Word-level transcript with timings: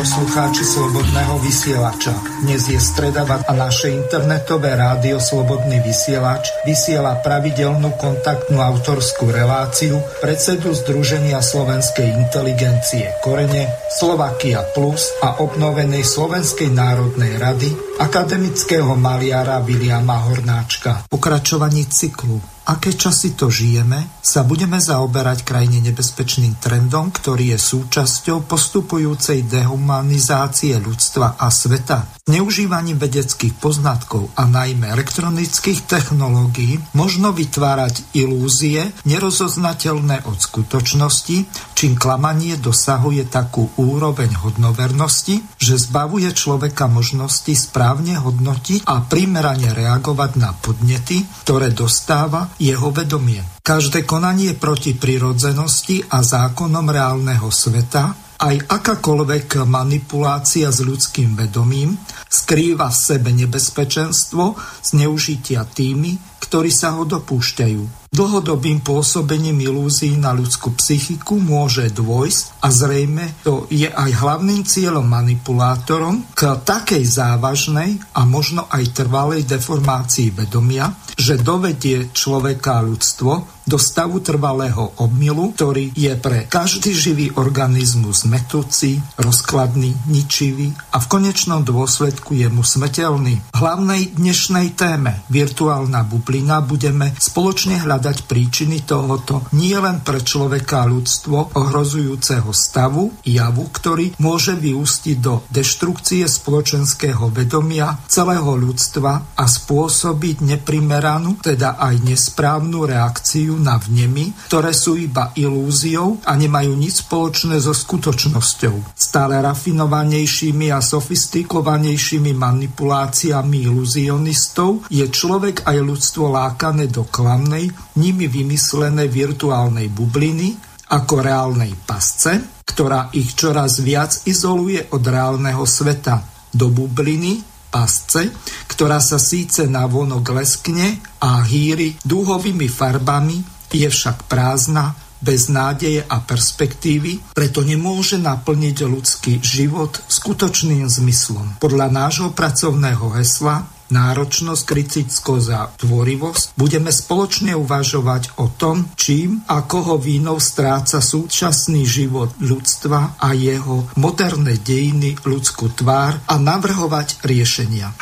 Poslucháči 0.00 0.64
Slobodného 0.64 1.36
vysielača, 1.44 2.16
dnes 2.40 2.72
je 2.72 2.80
streda 2.80 3.20
a 3.20 3.52
naše 3.52 3.92
internetové 3.92 4.72
rádio 4.72 5.20
Slobodný 5.20 5.76
vysielač 5.84 6.48
vysiela 6.64 7.20
pravidelnú 7.20 7.92
kontaktnú 8.00 8.64
autorskú 8.64 9.28
reláciu 9.28 10.00
predsedu 10.24 10.72
Združenia 10.72 11.44
slovenskej 11.44 12.16
inteligencie 12.16 13.12
Korene, 13.20 13.68
Slovakia 13.92 14.64
Plus 14.72 15.12
a 15.20 15.36
obnovenej 15.44 16.00
Slovenskej 16.00 16.72
národnej 16.72 17.36
rady 17.36 17.68
akademického 18.00 18.96
maliara 18.96 19.60
Viliama 19.60 20.16
Hornáčka. 20.32 21.12
Pokračovaní 21.12 21.84
cyklu 21.92 22.40
aké 22.70 22.94
časy 22.94 23.34
to 23.34 23.50
žijeme, 23.50 24.22
sa 24.22 24.46
budeme 24.46 24.78
zaoberať 24.78 25.42
krajine 25.42 25.82
nebezpečným 25.90 26.62
trendom, 26.62 27.10
ktorý 27.10 27.52
je 27.54 27.58
súčasťou 27.58 28.46
postupujúcej 28.46 29.42
dehumanizácie 29.50 30.78
ľudstva 30.78 31.34
a 31.34 31.50
sveta. 31.50 32.19
Neužívaním 32.30 32.94
vedeckých 32.94 33.58
poznatkov 33.58 34.30
a 34.38 34.46
najmä 34.46 34.86
elektronických 34.86 35.82
technológií 35.90 36.78
možno 36.94 37.34
vytvárať 37.34 38.14
ilúzie 38.14 38.94
nerozoznateľné 39.02 40.30
od 40.30 40.38
skutočnosti, 40.38 41.36
čím 41.74 41.98
klamanie 41.98 42.54
dosahuje 42.54 43.26
takú 43.26 43.74
úroveň 43.74 44.30
hodnovernosti, 44.46 45.42
že 45.58 45.74
zbavuje 45.74 46.30
človeka 46.30 46.86
možnosti 46.86 47.50
správne 47.50 48.22
hodnotiť 48.22 48.86
a 48.86 49.02
primerane 49.02 49.74
reagovať 49.74 50.30
na 50.38 50.54
podnety, 50.54 51.26
ktoré 51.42 51.74
dostáva 51.74 52.54
jeho 52.62 52.94
vedomie. 52.94 53.42
Každé 53.58 54.06
konanie 54.06 54.54
proti 54.54 54.94
prirodzenosti 54.94 56.06
a 56.14 56.22
zákonom 56.22 56.86
reálneho 56.94 57.50
sveta 57.50 58.29
aj 58.40 58.56
akákoľvek 58.72 59.68
manipulácia 59.68 60.72
s 60.72 60.80
ľudským 60.80 61.36
vedomím 61.36 61.92
skrýva 62.24 62.88
v 62.88 62.96
sebe 62.96 63.30
nebezpečenstvo 63.36 64.56
zneužitia 64.80 65.68
tými, 65.68 66.29
ktorí 66.40 66.72
sa 66.72 66.96
ho 66.96 67.04
dopúšťajú. 67.04 68.00
Dlhodobým 68.10 68.82
pôsobením 68.82 69.54
ilúzií 69.62 70.18
na 70.18 70.34
ľudskú 70.34 70.74
psychiku 70.74 71.38
môže 71.38 71.94
dôjsť 71.94 72.58
a 72.58 72.68
zrejme 72.74 73.46
to 73.46 73.70
je 73.70 73.86
aj 73.86 74.10
hlavným 74.18 74.66
cieľom 74.66 75.06
manipulátorom 75.06 76.26
k 76.34 76.58
takej 76.58 77.06
závažnej 77.06 78.02
a 78.18 78.26
možno 78.26 78.66
aj 78.66 78.98
trvalej 78.98 79.46
deformácii 79.46 80.34
vedomia, 80.34 80.90
že 81.14 81.38
dovedie 81.38 82.10
človeka 82.10 82.82
a 82.82 82.84
ľudstvo 82.84 83.62
do 83.70 83.78
stavu 83.78 84.18
trvalého 84.18 84.98
obmilu, 84.98 85.54
ktorý 85.54 85.94
je 85.94 86.10
pre 86.18 86.50
každý 86.50 86.90
živý 86.90 87.30
organizmus 87.38 88.26
metúci, 88.26 88.98
rozkladný, 89.22 89.94
ničivý 90.10 90.74
a 90.90 90.98
v 90.98 91.06
konečnom 91.06 91.62
dôsledku 91.62 92.34
je 92.34 92.50
mu 92.50 92.66
smetelný. 92.66 93.38
V 93.38 93.56
hlavnej 93.62 94.18
dnešnej 94.18 94.74
téme 94.74 95.22
virtuálna 95.30 96.02
bublina 96.02 96.29
budeme 96.62 97.10
spoločne 97.18 97.82
hľadať 97.82 98.30
príčiny 98.30 98.86
tohoto 98.86 99.50
nie 99.56 99.74
len 99.74 100.04
pre 100.04 100.20
človeka 100.22 100.84
a 100.84 100.90
ľudstvo 100.90 101.58
ohrozujúceho 101.58 102.50
stavu, 102.54 103.10
javu, 103.26 103.64
ktorý 103.72 104.14
môže 104.22 104.54
vyústiť 104.54 105.16
do 105.18 105.42
deštrukcie 105.50 106.22
spoločenského 106.28 107.32
vedomia 107.32 107.98
celého 108.06 108.54
ľudstva 108.54 109.34
a 109.34 109.44
spôsobiť 109.48 110.44
neprimeranú, 110.44 111.40
teda 111.40 111.80
aj 111.80 111.94
nesprávnu 112.04 112.84
reakciu 112.84 113.56
na 113.56 113.80
vnemy, 113.80 114.50
ktoré 114.50 114.76
sú 114.76 115.00
iba 115.00 115.32
ilúziou 115.34 116.20
a 116.22 116.36
nemajú 116.36 116.76
nič 116.76 117.08
spoločné 117.08 117.58
so 117.58 117.72
skutočnosťou. 117.72 118.92
Stále 118.94 119.40
rafinovanejšími 119.40 120.68
a 120.70 120.84
sofistikovanejšími 120.84 122.36
manipuláciami 122.36 123.64
iluzionistov 123.64 124.90
je 124.92 125.06
človek 125.08 125.64
aj 125.64 125.76
ľudstvo 125.80 126.19
lákané 126.28 126.90
do 126.92 127.08
klamnej, 127.08 127.70
nimi 127.96 128.26
vymyslenej 128.28 129.08
virtuálnej 129.08 129.88
bubliny 129.88 130.58
ako 130.90 131.22
reálnej 131.22 131.72
pasce, 131.86 132.60
ktorá 132.66 133.14
ich 133.14 133.38
čoraz 133.38 133.78
viac 133.80 134.26
izoluje 134.26 134.90
od 134.90 135.02
reálneho 135.06 135.62
sveta 135.62 136.20
do 136.50 136.68
bubliny, 136.68 137.40
pasce, 137.70 138.34
ktorá 138.66 138.98
sa 138.98 139.22
síce 139.22 139.70
na 139.70 139.86
vonok 139.86 140.34
leskne 140.34 140.98
a 141.22 141.46
hýri 141.46 141.94
dúhovými 142.02 142.66
farbami, 142.66 143.38
je 143.70 143.86
však 143.86 144.26
prázdna, 144.26 144.98
bez 145.20 145.52
nádeje 145.52 146.00
a 146.00 146.16
perspektívy, 146.24 147.36
preto 147.36 147.60
nemôže 147.60 148.16
naplniť 148.16 148.76
ľudský 148.88 149.38
život 149.44 150.00
skutočným 150.08 150.88
zmyslom. 150.88 151.60
Podľa 151.60 151.86
nášho 151.92 152.28
pracovného 152.32 153.20
hesla 153.20 153.68
náročnosť, 153.90 154.62
kritickosť 154.66 155.48
a 155.54 155.68
tvorivosť, 155.74 156.56
budeme 156.58 156.90
spoločne 156.94 157.54
uvažovať 157.54 158.38
o 158.42 158.50
tom, 158.50 158.90
čím 158.96 159.42
a 159.46 159.66
koho 159.66 159.98
vínou 159.98 160.38
stráca 160.42 161.02
súčasný 161.02 161.84
život 161.84 162.34
ľudstva 162.40 163.20
a 163.20 163.28
jeho 163.36 163.90
moderné 163.98 164.58
dejiny 164.58 165.18
ľudskú 165.22 165.74
tvár 165.74 166.18
a 166.26 166.34
navrhovať 166.38 167.22
riešenia. 167.26 167.92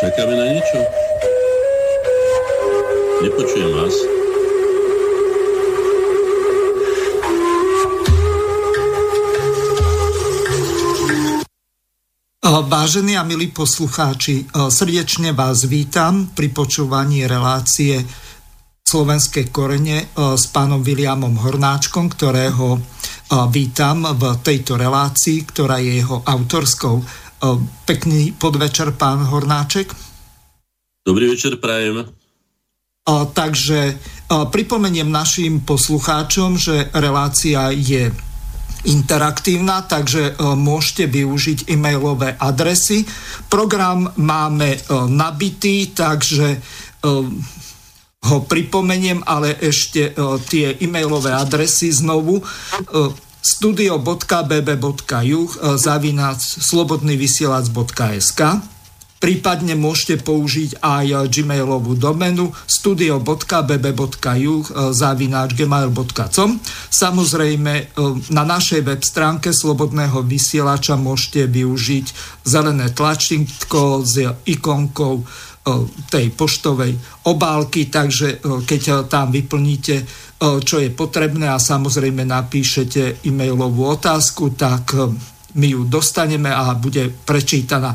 Čakáme 0.00 0.32
na 0.32 0.48
niečo? 0.48 0.80
Nepočujem 3.20 3.68
vás. 3.68 3.92
Vážení 12.64 13.20
a 13.20 13.28
milí 13.28 13.52
poslucháči, 13.52 14.48
srdečne 14.72 15.36
vás 15.36 15.68
vítam 15.68 16.32
pri 16.32 16.48
počúvaní 16.48 17.28
relácie 17.28 18.00
Slovenské 18.80 19.52
korene 19.52 20.08
s 20.16 20.48
pánom 20.48 20.80
Williamom 20.80 21.36
Hornáčkom, 21.44 22.08
ktorého 22.08 22.80
vítam 23.52 24.16
v 24.16 24.32
tejto 24.40 24.80
relácii, 24.80 25.44
ktorá 25.44 25.76
je 25.76 26.00
jeho 26.00 26.24
autorskou. 26.24 27.04
Pekný 27.88 28.36
podvečer, 28.36 28.92
pán 28.92 29.24
Hornáček. 29.24 29.96
Dobrý 31.00 31.32
večer, 31.32 31.56
prajem. 31.56 32.04
Takže 33.08 33.96
pripomeniem 34.28 35.08
našim 35.08 35.64
poslucháčom, 35.64 36.60
že 36.60 36.92
relácia 36.92 37.72
je 37.72 38.12
interaktívna, 38.84 39.88
takže 39.88 40.36
môžete 40.36 41.08
využiť 41.08 41.72
e-mailové 41.72 42.36
adresy. 42.36 43.08
Program 43.48 44.12
máme 44.20 44.76
nabitý, 45.08 45.96
takže 45.96 46.60
ho 48.20 48.36
pripomeniem, 48.44 49.24
ale 49.24 49.56
ešte 49.64 50.12
tie 50.52 50.76
e-mailové 50.76 51.32
adresy 51.32 51.88
znovu 51.88 52.44
studio.bb.juh 53.40 55.50
e, 55.56 55.58
zavináč 55.80 56.60
slobodnyvysielac.sk 56.60 58.40
Prípadne 59.20 59.76
môžete 59.76 60.24
použiť 60.24 60.80
aj 60.80 61.28
gmailovú 61.28 61.92
domenu 61.92 62.56
studio.bb.juh 62.64 64.64
e, 64.64 64.72
zavináč 64.96 65.50
gmail.com 65.56 66.60
Samozrejme 66.88 67.72
na 68.32 68.44
našej 68.48 68.80
web 68.84 69.04
stránke 69.04 69.52
Slobodného 69.52 70.24
vysielača 70.24 70.96
môžete 70.96 71.44
využiť 71.48 72.06
zelené 72.48 72.92
tlačítko 72.92 74.04
s 74.04 74.24
ikonkou 74.48 75.24
tej 76.10 76.32
poštovej 76.32 77.24
obálky, 77.28 77.90
takže 77.90 78.42
keď 78.66 79.10
tam 79.10 79.30
vyplníte 79.34 80.28
čo 80.40 80.80
je 80.80 80.88
potrebné 80.88 81.52
a 81.52 81.60
samozrejme 81.60 82.24
napíšete 82.24 83.28
e-mailovú 83.28 83.92
otázku, 83.92 84.56
tak 84.56 84.96
my 85.52 85.66
ju 85.68 85.84
dostaneme 85.84 86.48
a 86.48 86.72
bude 86.72 87.12
prečítaná. 87.12 87.92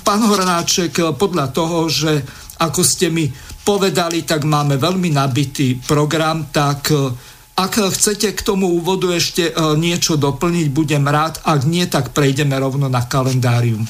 Pán 0.00 0.22
Hornáček, 0.24 0.96
podľa 1.20 1.52
toho, 1.52 1.92
že 1.92 2.24
ako 2.64 2.80
ste 2.80 3.12
mi 3.12 3.28
povedali, 3.68 4.24
tak 4.24 4.48
máme 4.48 4.80
veľmi 4.80 5.12
nabitý 5.12 5.76
program, 5.76 6.48
tak 6.48 6.88
ak 7.52 7.72
chcete 7.92 8.32
k 8.32 8.40
tomu 8.40 8.72
úvodu 8.72 9.12
ešte 9.12 9.52
niečo 9.76 10.16
doplniť, 10.16 10.72
budem 10.72 11.04
rád. 11.04 11.44
Ak 11.44 11.68
nie, 11.68 11.84
tak 11.84 12.16
prejdeme 12.16 12.56
rovno 12.56 12.88
na 12.88 13.04
kalendárium. 13.04 13.84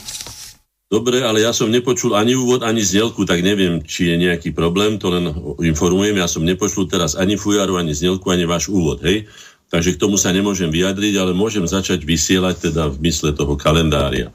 Dobre, 0.88 1.20
ale 1.20 1.44
ja 1.44 1.52
som 1.52 1.68
nepočul 1.68 2.16
ani 2.16 2.32
úvod, 2.32 2.64
ani 2.64 2.80
zdielku, 2.80 3.28
tak 3.28 3.44
neviem, 3.44 3.84
či 3.84 4.08
je 4.08 4.16
nejaký 4.16 4.56
problém, 4.56 4.96
to 4.96 5.12
len 5.12 5.28
informujem, 5.60 6.16
ja 6.16 6.24
som 6.24 6.40
nepočul 6.40 6.88
teraz 6.88 7.12
ani 7.12 7.36
fujaru, 7.36 7.76
ani 7.76 7.92
zdielku, 7.92 8.24
ani 8.32 8.48
váš 8.48 8.72
úvod, 8.72 9.04
hej? 9.04 9.28
takže 9.68 9.94
k 9.94 10.00
tomu 10.00 10.16
sa 10.16 10.32
nemôžem 10.32 10.72
vyjadriť, 10.72 11.14
ale 11.20 11.36
môžem 11.36 11.68
začať 11.68 12.08
vysielať 12.08 12.72
teda 12.72 12.88
v 12.88 13.04
mysle 13.04 13.36
toho 13.36 13.52
kalendária. 13.60 14.32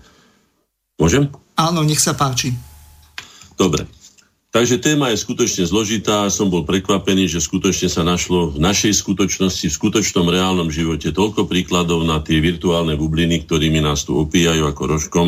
Môžem? 1.01 1.33
Áno, 1.57 1.81
nech 1.81 1.97
sa 1.97 2.13
páči. 2.13 2.53
Dobre. 3.57 3.89
Takže 4.53 4.77
téma 4.77 5.09
je 5.09 5.17
skutočne 5.17 5.65
zložitá. 5.65 6.29
Som 6.29 6.53
bol 6.53 6.61
prekvapený, 6.61 7.25
že 7.25 7.41
skutočne 7.41 7.89
sa 7.89 8.06
našlo 8.06 8.53
v 8.53 8.61
našej 8.61 9.01
skutočnosti, 9.01 9.65
v 9.65 9.73
skutočnom 9.73 10.29
reálnom 10.29 10.69
živote 10.69 11.09
toľko 11.09 11.49
príkladov 11.49 12.06
na 12.06 12.21
tie 12.21 12.38
virtuálne 12.38 12.94
bubliny, 12.94 13.49
ktorými 13.49 13.81
nás 13.81 14.06
tu 14.06 14.13
opíjajú 14.13 14.69
ako 14.69 14.83
rožkom, 14.85 15.27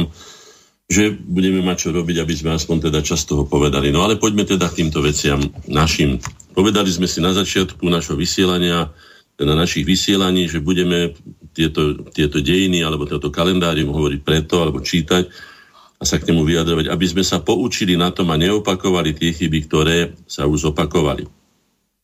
že 0.85 1.17
budeme 1.17 1.65
mať 1.65 1.77
čo 1.77 1.89
robiť, 1.93 2.21
aby 2.21 2.33
sme 2.37 2.53
aspoň 2.53 2.89
teda 2.89 3.01
čas 3.01 3.25
toho 3.25 3.45
povedali. 3.49 3.89
No 3.89 4.05
ale 4.05 4.21
poďme 4.21 4.45
teda 4.45 4.69
k 4.69 4.85
týmto 4.85 5.01
veciam 5.01 5.41
našim. 5.65 6.21
Povedali 6.53 6.93
sme 6.93 7.09
si 7.09 7.19
na 7.19 7.33
začiatku 7.33 7.81
našho 7.89 8.13
vysielania, 8.13 8.93
na 9.41 9.55
našich 9.57 9.83
vysielaní, 9.83 10.45
že 10.45 10.61
budeme 10.61 11.17
tieto, 11.57 12.05
tieto 12.13 12.37
dejiny 12.37 12.85
alebo 12.85 13.09
toto 13.09 13.33
kalendárium 13.33 13.91
hovoriť 13.91 14.21
preto 14.21 14.61
alebo 14.61 14.79
čítať, 14.79 15.53
a 15.95 16.03
sa 16.03 16.19
k 16.19 16.27
nemu 16.27 16.43
vyjadrovať, 16.43 16.85
aby 16.91 17.05
sme 17.07 17.23
sa 17.23 17.39
poučili 17.39 17.95
na 17.95 18.11
tom 18.11 18.27
a 18.31 18.39
neopakovali 18.39 19.15
tie 19.15 19.31
chyby, 19.31 19.59
ktoré 19.67 20.11
sa 20.27 20.43
už 20.43 20.75
opakovali. 20.75 21.23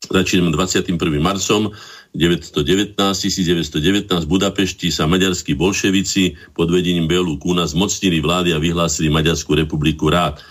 Začíname 0.07 0.49
21. 0.55 0.95
marcom 1.19 1.69
1919, 2.11 2.99
1919 2.99 4.27
v 4.27 4.27
Budapešti 4.27 4.91
sa 4.91 5.07
maďarskí 5.07 5.55
bolševici 5.55 6.35
pod 6.51 6.67
vedením 6.67 7.07
Belu 7.07 7.39
Kuna 7.39 7.63
zmocnili 7.63 8.19
vlády 8.19 8.51
a 8.51 8.59
vyhlásili 8.59 9.07
Maďarskú 9.07 9.55
republiku 9.55 10.11
rád. 10.11 10.43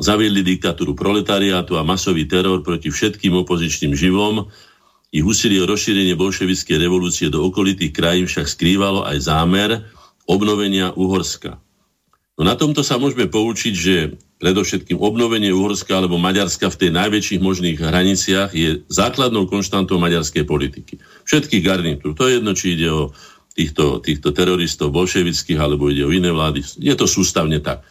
Zaviedli 0.00 0.40
diktatúru 0.40 0.96
proletariátu 0.96 1.76
a 1.76 1.84
masový 1.84 2.24
teror 2.24 2.64
proti 2.64 2.88
všetkým 2.88 3.36
opozičným 3.44 3.92
živom. 3.92 4.48
Ich 5.12 5.22
úsilie 5.22 5.60
o 5.60 5.68
rozšírenie 5.68 6.16
bolševickej 6.16 6.76
revolúcie 6.80 7.28
do 7.28 7.44
okolitých 7.44 7.92
krajín 7.92 8.24
však 8.24 8.48
skrývalo 8.48 9.04
aj 9.04 9.28
zámer 9.28 9.70
obnovenia 10.24 10.96
Uhorska. 10.96 11.60
No 12.34 12.48
na 12.48 12.56
tomto 12.56 12.80
sa 12.80 12.96
môžeme 12.96 13.28
poučiť, 13.28 13.74
že 13.76 14.16
predovšetkým 14.42 14.98
obnovenie 14.98 15.54
Uhorska 15.54 15.94
alebo 15.98 16.18
Maďarska 16.18 16.68
v 16.68 16.78
tej 16.86 16.90
najväčších 16.90 17.40
možných 17.40 17.78
hraniciach 17.78 18.50
je 18.52 18.82
základnou 18.90 19.46
konštantou 19.46 19.96
maďarskej 20.02 20.44
politiky. 20.44 20.98
Všetkých 21.24 21.62
garnitúr. 21.62 22.12
To 22.18 22.26
je 22.26 22.42
jedno, 22.42 22.52
či 22.52 22.74
ide 22.74 22.88
o 22.90 23.14
týchto, 23.54 24.02
týchto 24.02 24.34
teroristov 24.34 24.90
bolševických 24.90 25.58
alebo 25.58 25.88
ide 25.88 26.02
o 26.02 26.10
iné 26.10 26.34
vlády. 26.34 26.66
Je 26.82 26.94
to 26.98 27.06
sústavne 27.06 27.62
tak. 27.62 27.86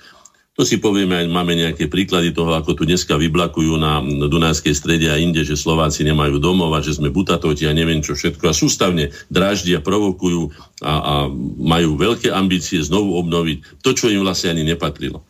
To 0.54 0.62
si 0.62 0.78
povieme, 0.78 1.18
aj 1.18 1.34
máme 1.34 1.58
nejaké 1.58 1.90
príklady 1.90 2.30
toho, 2.30 2.54
ako 2.54 2.78
tu 2.78 2.86
dneska 2.86 3.18
vyblakujú 3.18 3.74
na 3.74 4.06
Dunajskej 4.06 4.78
strede 4.78 5.10
a 5.10 5.18
inde, 5.18 5.42
že 5.42 5.58
Slováci 5.58 6.06
nemajú 6.06 6.38
domov 6.38 6.70
a 6.78 6.86
že 6.86 6.94
sme 6.94 7.10
butatoti 7.10 7.66
a 7.66 7.74
neviem 7.74 8.06
čo 8.06 8.14
všetko. 8.14 8.46
A 8.46 8.54
sústavne 8.54 9.10
dráždia, 9.34 9.82
provokujú 9.82 10.54
a, 10.86 10.94
a 10.94 11.14
majú 11.58 11.98
veľké 11.98 12.30
ambície 12.30 12.78
znovu 12.86 13.18
obnoviť 13.18 13.82
to, 13.82 13.98
čo 13.98 14.14
im 14.14 14.22
vlastne 14.22 14.54
ani 14.54 14.62
nepatrilo. 14.62 15.26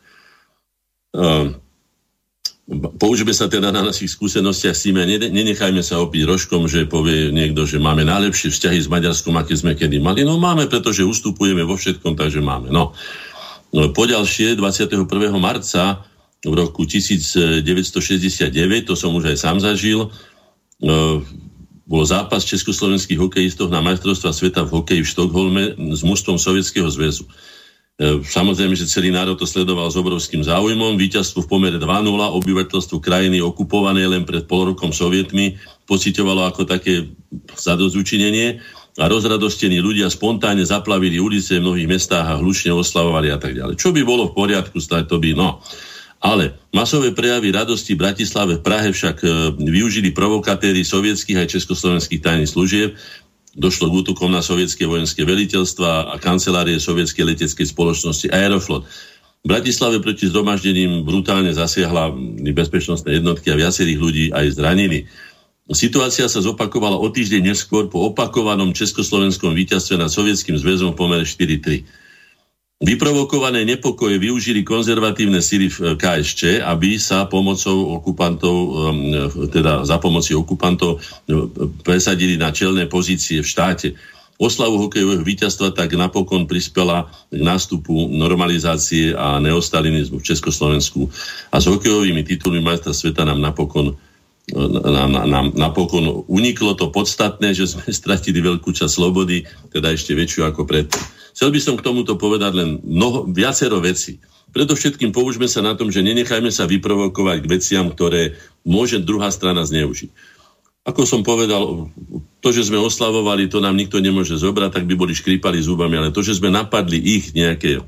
Uh, 1.13 1.53
použíme 2.97 3.35
sa 3.35 3.51
teda 3.51 3.69
na 3.69 3.83
našich 3.83 4.15
skúsenostiach 4.15 4.73
s 4.73 4.87
tým 4.87 4.97
nenechajme 5.05 5.83
sa 5.83 5.99
opiť 5.99 6.23
rožkom, 6.23 6.65
že 6.65 6.87
povie 6.87 7.29
niekto, 7.29 7.67
že 7.67 7.77
máme 7.77 8.07
najlepšie 8.07 8.49
vzťahy 8.49 8.79
s 8.79 8.87
Maďarskom, 8.87 9.35
aké 9.35 9.53
sme 9.53 9.75
kedy 9.75 9.99
mali. 9.99 10.23
No 10.23 10.39
máme, 10.39 10.71
pretože 10.71 11.03
ustupujeme 11.03 11.61
vo 11.67 11.75
všetkom, 11.75 12.15
takže 12.15 12.39
máme. 12.39 12.71
No. 12.71 12.95
No, 13.73 13.89
poďalšie, 13.89 14.55
21. 14.55 15.05
marca 15.41 16.05
v 16.45 16.53
roku 16.53 16.85
1969, 16.85 18.53
to 18.85 18.93
som 18.93 19.11
už 19.17 19.33
aj 19.33 19.37
sám 19.37 19.57
zažil, 19.59 20.13
no, 20.77 21.25
bol 21.83 22.03
zápas 22.07 22.47
československých 22.47 23.19
hokejistov 23.19 23.67
na 23.67 23.83
majstrovstva 23.83 24.31
sveta 24.31 24.63
v 24.63 24.79
hokeji 24.79 25.01
v 25.03 25.09
Štokholme 25.09 25.63
s 25.91 26.01
mužstvom 26.05 26.39
Sovietskeho 26.39 26.87
zväzu. 26.87 27.27
E, 27.93 28.25
samozrejme, 28.25 28.73
že 28.73 28.89
celý 28.89 29.13
národ 29.13 29.37
to 29.37 29.45
sledoval 29.45 29.85
s 29.85 29.93
obrovským 30.01 30.41
záujmom. 30.41 30.97
Výťazstvo 30.97 31.45
v 31.45 31.49
pomere 31.49 31.77
2-0, 31.77 31.85
obyvateľstvo 32.09 32.97
krajiny 32.97 33.37
okupované 33.37 34.09
len 34.09 34.25
pred 34.25 34.49
pol 34.49 34.73
rokom 34.73 34.89
sovietmi 34.89 35.61
pocitovalo 35.85 36.49
ako 36.49 36.65
také 36.65 37.13
zadozučinenie 37.53 38.57
a 38.97 39.05
rozradostení 39.05 39.77
ľudia 39.77 40.09
spontánne 40.09 40.65
zaplavili 40.65 41.21
ulice 41.21 41.61
v 41.61 41.65
mnohých 41.69 41.89
mestách 41.89 42.33
a 42.33 42.39
hlučne 42.41 42.73
oslavovali 42.73 43.29
a 43.29 43.37
tak 43.37 43.57
ďalej. 43.57 43.77
Čo 43.77 43.93
by 43.93 44.01
bolo 44.01 44.29
v 44.29 44.41
poriadku, 44.41 44.77
to 44.81 45.17
by, 45.21 45.37
no. 45.37 45.61
Ale 46.23 46.55
masové 46.71 47.11
prejavy 47.11 47.51
radosti 47.51 47.93
v 47.93 48.09
Bratislave 48.09 48.57
v 48.57 48.63
Prahe 48.63 48.89
však 48.95 49.17
e, 49.21 49.27
využili 49.59 50.15
provokatéry 50.15 50.81
sovietských 50.81 51.45
aj 51.45 51.51
československých 51.51 52.23
tajných 52.23 52.47
služieb. 52.47 52.95
Došlo 53.53 53.93
k 53.93 53.97
útokom 54.01 54.33
na 54.33 54.41
sovietské 54.41 54.89
vojenské 54.89 55.21
veliteľstva 55.21 56.09
a 56.09 56.15
kancelárie 56.17 56.81
sovietskej 56.81 57.33
leteckej 57.33 57.69
spoločnosti 57.69 58.33
Aeroflot. 58.33 58.89
V 59.43 59.45
Bratislave 59.45 60.01
proti 60.01 60.25
zhromaždením 60.25 61.05
brutálne 61.05 61.53
zasiahla 61.53 62.15
bezpečnostné 62.55 63.21
jednotky 63.21 63.53
a 63.53 63.59
viacerých 63.59 63.99
ľudí 63.99 64.25
aj 64.33 64.57
zranili. 64.57 65.05
Situácia 65.69 66.25
sa 66.27 66.41
zopakovala 66.41 66.97
o 66.97 67.07
týždeň 67.07 67.53
neskôr 67.53 67.87
po 67.87 68.09
opakovanom 68.09 68.75
československom 68.75 69.55
víťazstve 69.55 69.95
nad 70.01 70.09
Sovietským 70.09 70.57
zväzom 70.59 70.91
v 70.91 70.99
pomere 70.99 71.23
4-3. 71.23 72.02
Vyprovokované 72.83 73.63
nepokoje 73.63 74.19
využili 74.19 74.65
konzervatívne 74.65 75.39
síly 75.39 75.71
v 75.71 75.95
KSČ, 75.95 76.65
aby 76.67 76.99
sa 76.99 77.29
pomocou 77.31 77.95
okupantov, 77.95 78.55
um, 78.55 78.75
teda 79.47 79.87
za 79.87 80.01
pomoci 80.03 80.35
okupantov 80.35 80.99
um, 80.99 81.47
presadili 81.79 82.35
na 82.35 82.51
čelné 82.51 82.91
pozície 82.91 83.39
v 83.39 83.47
štáte. 83.47 83.95
Oslavu 84.35 84.81
hokejového 84.81 85.23
víťazstva 85.23 85.71
tak 85.71 85.95
napokon 85.95 86.43
prispela 86.49 87.07
k 87.31 87.39
nástupu 87.39 88.11
normalizácie 88.11 89.15
a 89.15 89.39
neostalinizmu 89.39 90.19
v 90.19 90.27
Československu. 90.27 91.07
A 91.53 91.61
s 91.61 91.69
hokejovými 91.71 92.25
titulmi 92.27 92.59
majstra 92.59 92.91
sveta 92.91 93.23
nám 93.23 93.39
napokon 93.39 93.95
nám, 94.51 95.23
nám 95.23 95.45
napokon 95.55 96.27
uniklo 96.27 96.75
to 96.75 96.91
podstatné, 96.91 97.55
že 97.55 97.71
sme 97.71 97.87
stratili 97.95 98.43
veľkú 98.43 98.75
časť 98.75 98.91
slobody, 98.91 99.47
teda 99.71 99.95
ešte 99.95 100.11
väčšiu 100.11 100.43
ako 100.51 100.67
predtým. 100.67 101.03
Chcel 101.33 101.49
by 101.49 101.59
som 101.63 101.75
k 101.79 101.85
tomuto 101.85 102.19
povedať 102.19 102.51
len 102.53 102.69
mnoho, 102.83 103.25
viacero 103.31 103.79
veci. 103.81 104.21
Predovšetkým 104.53 105.09
použme 105.09 105.49
sa 105.49 105.65
na 105.65 105.73
tom, 105.73 105.89
že 105.89 106.05
nenechajme 106.05 106.53
sa 106.53 106.69
vyprovokovať 106.69 107.37
k 107.41 107.49
veciam, 107.49 107.89
ktoré 107.89 108.37
môže 108.61 109.01
druhá 109.01 109.33
strana 109.33 109.65
zneužiť. 109.65 110.13
Ako 110.83 111.07
som 111.07 111.23
povedal, 111.23 111.89
to, 112.43 112.49
že 112.51 112.67
sme 112.67 112.77
oslavovali, 112.77 113.47
to 113.47 113.63
nám 113.63 113.73
nikto 113.73 114.03
nemôže 114.03 114.35
zobrať, 114.35 114.77
tak 114.77 114.85
by 114.85 114.93
boli 114.99 115.15
škrípali 115.15 115.57
zubami, 115.63 115.95
ale 115.97 116.13
to, 116.13 116.19
že 116.21 116.37
sme 116.37 116.51
napadli 116.51 116.99
ich 116.99 117.31
nejaké 117.31 117.81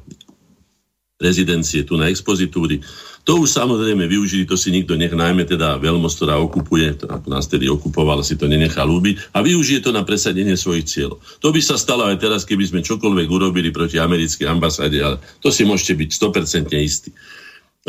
rezidencie 1.20 1.84
tu 1.84 2.00
na 2.00 2.08
expozitúry, 2.08 2.82
to 3.26 3.42
už 3.42 3.50
samozrejme 3.50 4.06
využili, 4.06 4.46
to 4.46 4.54
si 4.54 4.70
nikto 4.70 4.94
nech, 4.94 5.10
najmä 5.10 5.50
teda 5.50 5.82
veľmoc, 5.82 6.14
ktorá 6.14 6.38
okupuje, 6.38 6.94
ako 7.02 7.26
nás 7.26 7.50
tedy 7.50 7.66
okupovala, 7.66 8.22
si 8.22 8.38
to 8.38 8.46
nenechá 8.46 8.86
ľúbiť 8.86 9.34
a 9.34 9.42
využije 9.42 9.82
to 9.82 9.90
na 9.90 10.06
presadenie 10.06 10.54
svojich 10.54 10.86
cieľov. 10.86 11.18
To 11.42 11.50
by 11.50 11.58
sa 11.58 11.76
stalo 11.82 12.06
aj 12.06 12.22
teraz, 12.22 12.46
keby 12.46 12.70
sme 12.70 12.86
čokoľvek 12.86 13.28
urobili 13.28 13.74
proti 13.74 13.98
americkej 13.98 14.46
ambasáde, 14.46 15.02
ale 15.02 15.18
to 15.42 15.50
si 15.50 15.66
môžete 15.66 15.98
byť 15.98 16.10
100% 16.22 16.70
istí. 16.78 17.10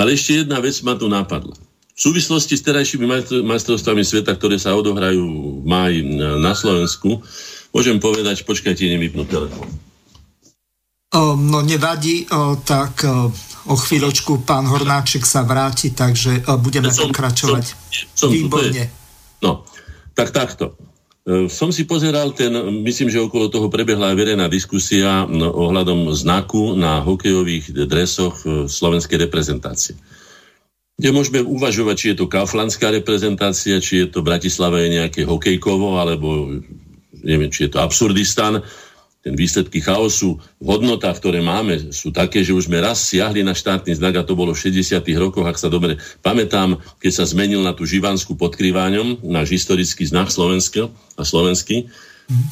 Ale 0.01 0.17
ešte 0.17 0.41
jedna 0.41 0.57
vec 0.65 0.81
ma 0.81 0.97
tu 0.97 1.05
napadla. 1.05 1.53
V 1.97 2.01
súvislosti 2.01 2.57
s 2.57 2.65
terajšími 2.65 3.05
majstrovstvami 3.45 4.05
sveta, 4.05 4.37
ktoré 4.37 4.61
sa 4.61 4.77
odohrajú 4.77 5.25
v 5.61 5.67
máji 5.69 6.01
na 6.41 6.53
Slovensku, 6.53 7.25
môžem 7.73 7.97
povedať, 8.01 8.45
počkajte, 8.45 8.85
nevypnú 8.85 9.25
telefón. 9.25 9.69
No 11.17 11.65
nevadí, 11.65 12.29
tak 12.69 13.05
o 13.67 13.75
chvíľočku 13.75 14.47
pán 14.47 14.71
Hornáček 14.71 15.27
sa 15.27 15.43
vráti, 15.43 15.93
takže 15.93 16.43
e, 16.43 16.57
budeme 16.59 16.91
som, 16.91 17.11
pokračovať. 17.11 17.65
Som, 18.15 18.29
som 18.29 18.29
Výborne. 18.31 18.91
No, 19.43 19.67
tak 20.15 20.31
takto. 20.31 20.79
E, 21.27 21.51
som 21.51 21.75
si 21.75 21.83
pozeral 21.83 22.31
ten, 22.33 22.55
myslím, 22.87 23.11
že 23.11 23.19
okolo 23.19 23.51
toho 23.51 23.67
prebehla 23.67 24.15
aj 24.15 24.17
verejná 24.17 24.47
diskusia 24.47 25.27
ohľadom 25.27 26.15
znaku 26.15 26.79
na 26.79 27.03
hokejových 27.03 27.75
dresoch 27.91 28.47
e, 28.47 28.71
slovenskej 28.71 29.27
reprezentácie. 29.27 29.99
Kde 30.97 31.13
môžeme 31.13 31.45
uvažovať, 31.45 31.95
či 31.99 32.07
je 32.15 32.17
to 32.25 32.31
kauflandská 32.31 32.89
reprezentácia, 32.89 33.83
či 33.85 34.07
je 34.07 34.07
to 34.09 34.25
Bratislava 34.25 34.81
je 34.81 34.97
nejaké 34.97 35.29
hokejkovo, 35.29 36.01
alebo 36.01 36.57
neviem, 37.21 37.53
či 37.53 37.69
je 37.69 37.77
to 37.77 37.83
Absurdistan 37.85 38.65
ten 39.27 39.35
výsledky 39.35 39.83
chaosu 39.83 40.39
v 40.63 40.67
hodnotách, 40.71 41.19
ktoré 41.19 41.43
máme, 41.43 41.91
sú 41.91 42.15
také, 42.15 42.47
že 42.47 42.55
už 42.55 42.71
sme 42.71 42.79
raz 42.79 43.11
siahli 43.11 43.43
na 43.43 43.59
štátny 43.59 43.99
znak 43.99 44.23
a 44.23 44.23
to 44.23 44.39
bolo 44.39 44.55
v 44.55 44.71
60. 44.71 45.03
rokoch, 45.19 45.43
ak 45.43 45.59
sa 45.59 45.67
dobre 45.67 45.99
pamätám, 46.23 46.79
keď 47.03 47.11
sa 47.11 47.25
zmenil 47.27 47.59
na 47.59 47.75
tú 47.75 47.83
živanskú 47.83 48.39
podkrýváňom, 48.39 49.27
náš 49.27 49.51
historický 49.51 50.07
znak 50.07 50.31
slovenský 50.31 50.95
a 51.19 51.23
slovenský. 51.27 51.91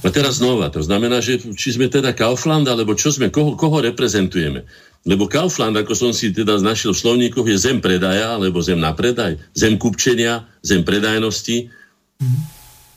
A 0.03 0.11
teraz 0.11 0.43
znova, 0.43 0.67
to 0.67 0.83
znamená, 0.83 1.23
že 1.23 1.39
či 1.55 1.79
sme 1.79 1.87
teda 1.87 2.11
Kaufland, 2.11 2.67
alebo 2.67 2.99
čo 2.99 3.15
sme, 3.15 3.31
koho, 3.31 3.55
koho 3.55 3.79
reprezentujeme. 3.79 4.67
Lebo 5.07 5.31
Kaufland, 5.31 5.79
ako 5.79 5.95
som 5.95 6.11
si 6.11 6.35
teda 6.35 6.59
znašiel 6.59 6.91
v 6.91 7.03
slovníkoch, 7.07 7.47
je 7.47 7.59
zem 7.59 7.79
predaja, 7.79 8.35
alebo 8.35 8.59
zem 8.63 8.83
na 8.83 8.91
predaj, 8.95 9.39
zem 9.55 9.79
kupčenia, 9.79 10.47
zem 10.59 10.83
predajnosti. 10.83 11.71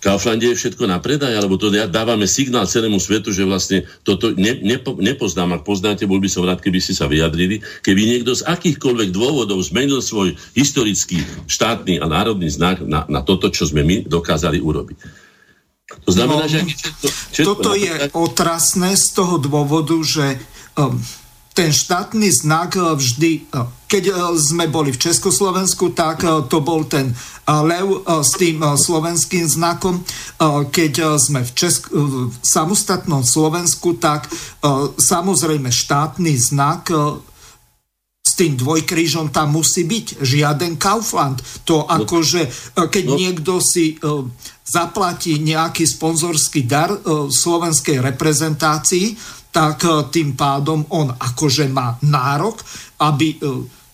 Kauflande 0.08 0.48
je 0.48 0.56
všetko 0.56 0.88
na 0.88 1.04
predaj, 1.04 1.36
alebo 1.36 1.60
to 1.60 1.68
dávame 1.68 2.32
signál 2.32 2.64
celému 2.64 2.96
svetu, 2.96 3.36
že 3.36 3.44
vlastne 3.44 3.84
toto 4.08 4.32
ne, 4.32 4.56
nepo, 4.64 4.96
nepoznám. 4.96 5.60
Ak 5.60 5.68
poznáte, 5.68 6.08
bol 6.08 6.24
by 6.24 6.32
som 6.32 6.48
rád, 6.48 6.64
keby 6.64 6.80
ste 6.80 6.96
sa 6.96 7.12
vyjadrili. 7.12 7.60
Keby 7.84 8.16
niekto 8.16 8.32
z 8.32 8.48
akýchkoľvek 8.48 9.12
dôvodov 9.12 9.60
zmenil 9.60 10.00
svoj 10.00 10.40
historický 10.56 11.28
štátny 11.52 12.00
a 12.00 12.08
národný 12.08 12.48
znak 12.48 12.88
na, 12.88 13.04
na 13.12 13.20
toto, 13.20 13.52
čo 13.52 13.68
sme 13.68 13.84
my 13.84 14.08
dokázali 14.08 14.64
urobiť. 14.64 15.28
To 16.08 16.12
znamená, 16.16 16.48
no, 16.48 16.52
že... 16.52 16.64
Všetko, 16.64 17.08
všetko 17.12 17.44
toto 17.44 17.72
je 17.76 17.94
otrasné 18.16 18.96
z 18.96 19.08
toho 19.12 19.36
dôvodu, 19.44 19.96
že 20.08 20.40
um, 20.80 20.96
ten 21.52 21.76
štátny 21.76 22.32
znak 22.32 22.80
e, 22.80 22.96
vždy, 22.96 23.32
e, 23.52 23.60
keď 23.88 24.03
e, 24.12 24.13
sme 24.36 24.67
boli 24.67 24.91
v 24.91 25.01
Československu, 25.01 25.96
tak 25.96 26.22
to 26.51 26.60
bol 26.60 26.84
ten 26.86 27.15
lev 27.48 28.03
s 28.03 28.36
tým 28.36 28.60
slovenským 28.60 29.48
znakom. 29.48 30.03
Keď 30.67 31.15
sme 31.15 31.48
v, 31.48 31.51
Česk- 31.56 31.96
v 31.96 32.27
samostatnom 32.44 33.24
Slovensku, 33.24 33.96
tak 33.96 34.27
samozrejme 35.00 35.72
štátny 35.72 36.36
znak 36.36 36.91
s 38.20 38.32
tým 38.36 38.60
dvojkrížom 38.60 39.32
tam 39.32 39.56
musí 39.56 39.88
byť. 39.88 40.20
Žiaden 40.20 40.75
Kaufland. 40.75 41.39
To 41.72 41.88
no. 41.88 42.03
akože, 42.03 42.75
keď 42.75 43.06
no. 43.08 43.15
niekto 43.15 43.63
si 43.63 43.96
zaplatí 44.67 45.39
nejaký 45.39 45.88
sponzorský 45.88 46.67
dar 46.67 46.91
slovenskej 47.32 48.03
reprezentácii, 48.03 49.15
tak 49.58 49.82
e, 49.84 49.89
tým 50.13 50.38
pádom 50.38 50.86
on 50.94 51.10
akože 51.10 51.65
má 51.74 51.98
nárok, 52.06 52.62
aby 53.01 53.34
e, 53.34 53.38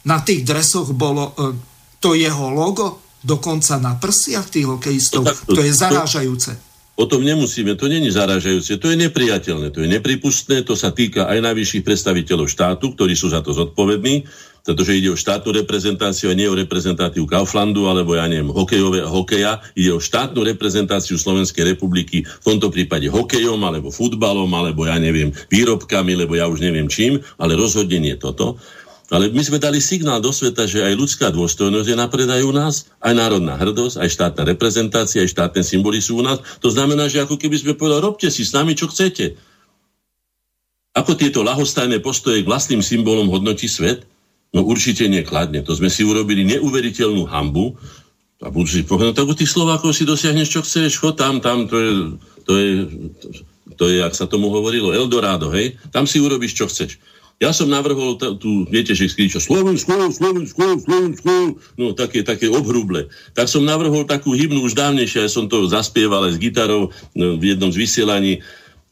na 0.04 0.20
tých 0.22 0.44
dresoch 0.44 0.92
bolo 0.92 1.32
e, 1.32 1.56
to 2.00 2.16
jeho 2.16 2.52
logo, 2.52 3.04
dokonca 3.24 3.80
na 3.80 3.96
prsiach 3.96 4.52
tých 4.52 4.68
hokejistov. 4.68 5.24
To, 5.48 5.56
to 5.56 5.62
je 5.64 5.72
zarážajúce. 5.72 6.52
O 6.94 7.10
tom 7.10 7.26
nemusíme, 7.26 7.74
to 7.74 7.90
není 7.90 8.14
zarážajúce, 8.14 8.78
to 8.78 8.94
je 8.94 8.98
nepriateľné, 9.02 9.74
to 9.74 9.82
je 9.82 9.90
nepripustné, 9.90 10.62
to 10.62 10.78
sa 10.78 10.94
týka 10.94 11.26
aj 11.26 11.42
najvyšších 11.42 11.82
predstaviteľov 11.82 12.46
štátu, 12.46 12.94
ktorí 12.94 13.18
sú 13.18 13.34
za 13.34 13.42
to 13.42 13.50
zodpovední 13.50 14.30
pretože 14.64 14.96
ide 14.96 15.12
o 15.12 15.20
štátnu 15.20 15.52
reprezentáciu 15.52 16.32
a 16.32 16.38
nie 16.40 16.48
o 16.48 16.56
reprezentáciu 16.56 17.28
Kauflandu 17.28 17.92
alebo 17.92 18.16
ja 18.16 18.26
neviem, 18.32 18.48
hokejové, 18.48 19.04
hokeja. 19.04 19.60
Ide 19.76 19.92
o 19.92 20.00
štátnu 20.00 20.40
reprezentáciu 20.40 21.20
Slovenskej 21.20 21.76
republiky, 21.76 22.24
v 22.24 22.44
tomto 22.44 22.72
prípade 22.72 23.12
hokejom 23.12 23.60
alebo 23.60 23.92
futbalom 23.92 24.48
alebo 24.56 24.88
ja 24.88 24.96
neviem, 24.96 25.36
výrobkami, 25.52 26.16
lebo 26.16 26.40
ja 26.40 26.48
už 26.48 26.64
neviem 26.64 26.88
čím, 26.88 27.20
ale 27.36 27.60
rozhodne 27.60 28.00
nie 28.00 28.16
toto. 28.16 28.56
Ale 29.12 29.28
my 29.30 29.44
sme 29.44 29.60
dali 29.60 29.84
signál 29.84 30.24
do 30.24 30.32
sveta, 30.32 30.64
že 30.64 30.80
aj 30.80 30.96
ľudská 30.96 31.28
dôstojnosť 31.28 31.88
je 31.92 31.98
na 32.00 32.08
predaj 32.08 32.42
u 32.48 32.56
nás, 32.56 32.88
aj 33.04 33.14
národná 33.14 33.60
hrdosť, 33.60 34.00
aj 34.00 34.10
štátna 34.10 34.44
reprezentácia, 34.48 35.20
aj 35.20 35.34
štátne 35.34 35.62
symboly 35.66 36.00
sú 36.00 36.20
u 36.20 36.24
nás. 36.24 36.40
To 36.64 36.72
znamená, 36.72 37.12
že 37.12 37.20
ako 37.20 37.36
keby 37.36 37.60
sme 37.60 37.74
povedali, 37.76 38.00
robte 38.00 38.32
si 38.32 38.48
s 38.48 38.56
nami, 38.56 38.80
čo 38.80 38.88
chcete. 38.88 39.36
Ako 40.96 41.20
tieto 41.20 41.44
lahostajné 41.44 42.00
postoje 42.00 42.46
k 42.46 42.50
vlastným 42.50 42.80
symbolom 42.80 43.28
hodnotí 43.28 43.68
svet? 43.68 44.08
No 44.54 44.62
určite 44.64 45.10
nekladne. 45.10 45.66
To 45.66 45.74
sme 45.74 45.90
si 45.90 46.06
urobili 46.06 46.46
neuveriteľnú 46.46 47.26
hambu. 47.26 47.74
A 48.44 48.52
budú 48.54 48.70
si 48.70 48.86
povedať, 48.86 49.10
no 49.10 49.18
tak 49.18 49.28
u 49.32 49.36
tých 49.36 49.50
Slovákov 49.50 49.96
si 49.96 50.04
dosiahneš, 50.06 50.52
čo 50.52 50.62
chceš, 50.62 51.00
chod 51.00 51.16
tam, 51.16 51.40
tam, 51.40 51.66
to 51.66 51.80
je, 51.80 51.92
to 52.44 52.54
je, 52.60 52.72
to 53.80 53.84
je, 53.88 53.98
ak 54.04 54.14
sa 54.14 54.28
tomu 54.28 54.52
hovorilo, 54.52 54.92
Eldorado, 54.92 55.48
hej? 55.56 55.80
Tam 55.96 56.04
si 56.04 56.20
urobíš, 56.20 56.54
čo 56.54 56.68
chceš. 56.68 57.00
Ja 57.44 57.52
som 57.52 57.68
navrhol 57.68 58.16
t- 58.16 58.40
tu, 58.40 58.64
viete, 58.72 58.96
že 58.96 59.12
skričo 59.12 59.44
Slovensko, 59.44 60.16
Slovensko, 60.16 60.80
Slovensko, 60.80 61.60
no 61.76 61.92
také, 61.92 62.24
také 62.24 62.48
obhruble. 62.48 63.12
Tak 63.36 63.52
som 63.52 63.68
navrhol 63.68 64.08
takú 64.08 64.32
hymnu 64.32 64.64
už 64.64 64.80
dávnejšie, 64.80 65.28
ja 65.28 65.32
som 65.32 65.52
to 65.52 65.68
zaspieval 65.68 66.24
aj 66.24 66.40
s 66.40 66.42
gitarou 66.42 66.96
no, 67.12 67.36
v 67.36 67.52
jednom 67.52 67.68
z 67.68 67.84
vysielaní 67.84 68.40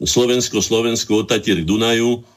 Slovensko, 0.04 0.60
Slovensko, 0.60 1.24
od 1.24 1.32
Tatier 1.32 1.64
k 1.64 1.68
Dunaju 1.68 2.28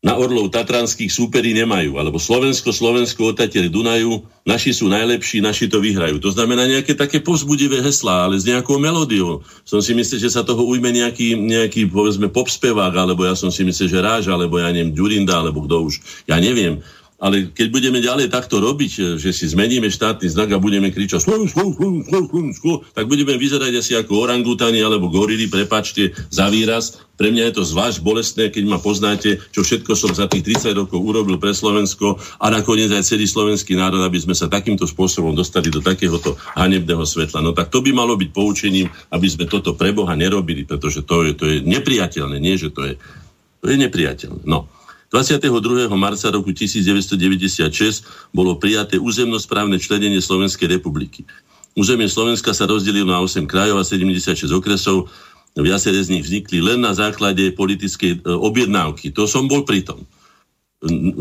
na 0.00 0.16
orlov 0.16 0.48
tatranských 0.48 1.12
súperi 1.12 1.52
nemajú, 1.52 2.00
alebo 2.00 2.16
Slovensko, 2.16 2.72
Slovensko, 2.72 3.36
Otatier, 3.36 3.68
Dunaju, 3.68 4.24
naši 4.48 4.72
sú 4.72 4.88
najlepší, 4.88 5.44
naši 5.44 5.68
to 5.68 5.76
vyhrajú. 5.76 6.16
To 6.24 6.32
znamená 6.32 6.64
nejaké 6.64 6.96
také 6.96 7.20
povzbudivé 7.20 7.84
heslá, 7.84 8.24
ale 8.24 8.40
s 8.40 8.48
nejakou 8.48 8.80
melódiou. 8.80 9.44
Som 9.68 9.84
si 9.84 9.92
myslel, 9.92 10.24
že 10.24 10.32
sa 10.32 10.40
toho 10.40 10.64
ujme 10.64 10.88
nejaký, 10.88 11.36
nejaký 11.36 11.92
povedzme, 11.92 12.32
popspevák, 12.32 12.96
alebo 12.96 13.28
ja 13.28 13.36
som 13.36 13.52
si 13.52 13.60
myslel, 13.60 13.92
že 13.92 14.00
Ráž, 14.00 14.24
alebo 14.32 14.56
ja 14.56 14.72
neviem, 14.72 14.96
Ďurinda, 14.96 15.36
alebo 15.36 15.68
kto 15.68 15.92
už, 15.92 16.00
ja 16.24 16.40
neviem. 16.40 16.80
Ale 17.20 17.52
keď 17.52 17.68
budeme 17.68 18.00
ďalej 18.00 18.32
takto 18.32 18.64
robiť, 18.64 18.92
e, 18.96 19.00
že 19.20 19.36
si 19.36 19.44
zmeníme 19.44 19.92
štátny 19.92 20.24
znak 20.32 20.56
a 20.56 20.58
budeme 20.58 20.88
kričať 20.88 21.28
Slovensko, 21.28 21.76
Slovensko, 21.76 22.16
Slovensko, 22.32 22.70
tak 22.96 23.04
budeme 23.12 23.36
vyzerať 23.36 23.72
asi 23.76 23.92
ako 24.00 24.24
orangutani 24.24 24.80
alebo 24.80 25.12
gorily, 25.12 25.52
prepačte 25.52 26.16
za 26.32 26.48
výraz. 26.48 27.04
Pre 27.20 27.28
mňa 27.28 27.52
je 27.52 27.54
to 27.60 27.68
zvlášť 27.68 28.00
bolestné, 28.00 28.48
keď 28.48 28.64
ma 28.64 28.80
poznáte, 28.80 29.36
čo 29.52 29.60
všetko 29.60 29.92
som 29.92 30.16
za 30.16 30.32
tých 30.32 30.48
30 30.64 30.72
rokov 30.72 30.96
urobil 30.96 31.36
pre 31.36 31.52
Slovensko 31.52 32.16
a 32.40 32.48
nakoniec 32.48 32.88
aj 32.88 33.04
celý 33.04 33.28
slovenský 33.28 33.76
národ, 33.76 34.00
aby 34.00 34.16
sme 34.16 34.32
sa 34.32 34.48
takýmto 34.48 34.88
spôsobom 34.88 35.36
dostali 35.36 35.68
do 35.68 35.84
takéhoto 35.84 36.40
hanebného 36.56 37.04
svetla. 37.04 37.44
No 37.44 37.52
tak 37.52 37.68
to 37.68 37.84
by 37.84 37.92
malo 37.92 38.16
byť 38.16 38.32
poučením, 38.32 38.88
aby 39.12 39.28
sme 39.28 39.44
toto 39.44 39.76
pre 39.76 39.92
Boha 39.92 40.16
nerobili, 40.16 40.64
pretože 40.64 41.04
to 41.04 41.28
je, 41.28 41.36
to 41.36 41.44
je 41.44 41.56
nepriateľné, 41.60 42.40
nie 42.40 42.56
že 42.56 42.72
to 42.72 42.88
je, 42.88 42.96
to 43.60 43.66
je 43.68 43.76
nepriateľné. 43.76 44.48
No. 44.48 44.79
22. 45.10 45.90
marca 45.98 46.30
roku 46.30 46.54
1996 46.54 48.30
bolo 48.30 48.54
prijaté 48.62 48.94
územnosprávne 48.94 49.74
členenie 49.82 50.22
Slovenskej 50.22 50.70
republiky. 50.70 51.26
Územie 51.74 52.06
Slovenska 52.06 52.54
sa 52.54 52.70
rozdelilo 52.70 53.10
na 53.10 53.18
8 53.18 53.42
krajov 53.50 53.82
a 53.82 53.84
76 53.86 54.46
okresov. 54.54 55.10
Viaceré 55.58 55.98
z 55.98 56.14
nich 56.14 56.22
vznikli 56.22 56.62
len 56.62 56.78
na 56.78 56.94
základe 56.94 57.42
politickej 57.58 58.22
e, 58.22 58.30
objednávky. 58.30 59.10
To 59.10 59.26
som 59.26 59.50
bol 59.50 59.66
pritom. 59.66 59.98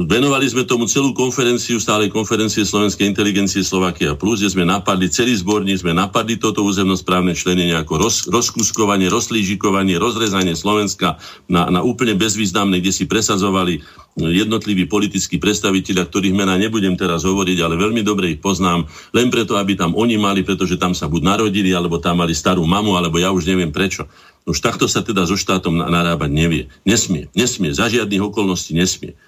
Venovali 0.07 0.47
sme 0.47 0.63
tomu 0.63 0.87
celú 0.87 1.11
konferenciu, 1.11 1.83
stále 1.83 2.07
konferencie 2.07 2.63
Slovenskej 2.63 3.03
inteligencie 3.11 3.59
Slovakia 3.59 4.15
Plus, 4.15 4.39
kde 4.39 4.55
sme 4.55 4.63
napadli 4.63 5.11
celý 5.11 5.35
zborník, 5.35 5.83
sme 5.83 5.91
napadli 5.91 6.39
toto 6.39 6.63
územnosprávne 6.63 7.35
členenie 7.35 7.75
ako 7.75 7.93
roz, 7.99 8.31
rozkuskovanie, 8.31 9.11
rozlížikovanie, 9.11 9.99
rozrezanie 9.99 10.55
Slovenska 10.55 11.19
na, 11.51 11.67
na 11.67 11.83
úplne 11.83 12.15
bezvýznamné, 12.15 12.79
kde 12.79 12.95
si 12.95 13.03
presazovali 13.03 13.83
jednotliví 14.15 14.87
politickí 14.87 15.43
predstaviteľia, 15.43 16.07
ktorých 16.07 16.39
mená 16.39 16.55
nebudem 16.55 16.95
teraz 16.95 17.27
hovoriť, 17.27 17.59
ale 17.59 17.75
veľmi 17.75 17.99
dobre 17.99 18.31
ich 18.31 18.39
poznám, 18.39 18.87
len 19.11 19.27
preto, 19.27 19.59
aby 19.59 19.75
tam 19.75 19.91
oni 19.91 20.15
mali, 20.15 20.47
pretože 20.47 20.79
tam 20.79 20.95
sa 20.95 21.11
buď 21.11 21.35
narodili, 21.35 21.75
alebo 21.75 21.99
tam 21.99 22.23
mali 22.23 22.31
starú 22.31 22.63
mamu, 22.63 22.95
alebo 22.95 23.19
ja 23.19 23.35
už 23.35 23.43
neviem 23.43 23.75
prečo. 23.75 24.07
Už 24.47 24.63
takto 24.63 24.87
sa 24.87 25.03
teda 25.03 25.27
so 25.27 25.35
štátom 25.35 25.83
narábať 25.83 26.31
nevie. 26.31 26.63
Nesmie, 26.87 27.27
nesmie, 27.35 27.75
za 27.75 27.91
žiadnych 27.91 28.23
okolností 28.23 28.71
nesmie. 28.71 29.19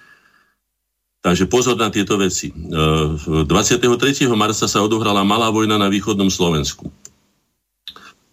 Takže 1.22 1.46
pozor 1.46 1.78
na 1.78 1.86
tieto 1.86 2.18
veci. 2.18 2.50
23. 2.50 3.46
E, 3.46 4.26
marca 4.34 4.66
sa 4.66 4.82
odohrala 4.82 5.22
malá 5.22 5.54
vojna 5.54 5.78
na 5.78 5.86
východnom 5.86 6.26
Slovensku. 6.26 6.90
E, 6.90 6.92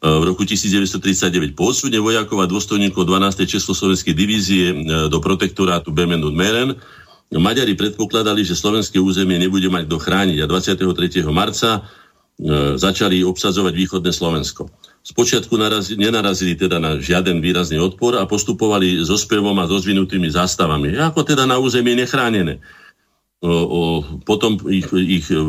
v 0.01 0.23
roku 0.25 0.41
1939 0.41 1.53
po 1.53 1.69
odsune 1.69 2.01
vojakov 2.01 2.41
a 2.41 2.49
dôstojníkov 2.49 3.05
12. 3.05 3.45
Československej 3.45 4.13
divízie 4.17 4.65
e, 4.73 4.75
do 5.05 5.21
protektorátu 5.21 5.93
Bemen 5.93 6.25
und 6.25 6.33
Meren 6.33 6.81
Maďari 7.29 7.77
predpokladali, 7.77 8.41
že 8.41 8.57
slovenské 8.57 8.97
územie 8.97 9.37
nebude 9.37 9.69
mať 9.69 9.85
kto 9.85 9.97
chrániť 10.01 10.37
a 10.41 10.49
23. 10.49 11.21
marca 11.29 11.85
začali 12.73 13.21
obsadzovať 13.21 13.73
východné 13.77 14.09
Slovensko. 14.09 14.65
Spočiatku 14.99 15.55
narazili, 15.57 15.97
nenarazili 16.05 16.53
teda 16.53 16.77
na 16.77 16.99
žiaden 16.99 17.41
výrazný 17.41 17.81
odpor 17.81 18.19
a 18.19 18.29
postupovali 18.29 19.01
so 19.01 19.17
spevom 19.17 19.55
a 19.57 19.65
rozvinutými 19.65 20.29
zástavami. 20.29 20.99
Ako 20.99 21.25
teda 21.25 21.49
na 21.49 21.57
územie 21.57 21.97
nechránené 21.97 22.61
o, 23.39 24.03
potom 24.27 24.59
ich, 24.67 24.83
ich 24.91 25.31
e, 25.31 25.39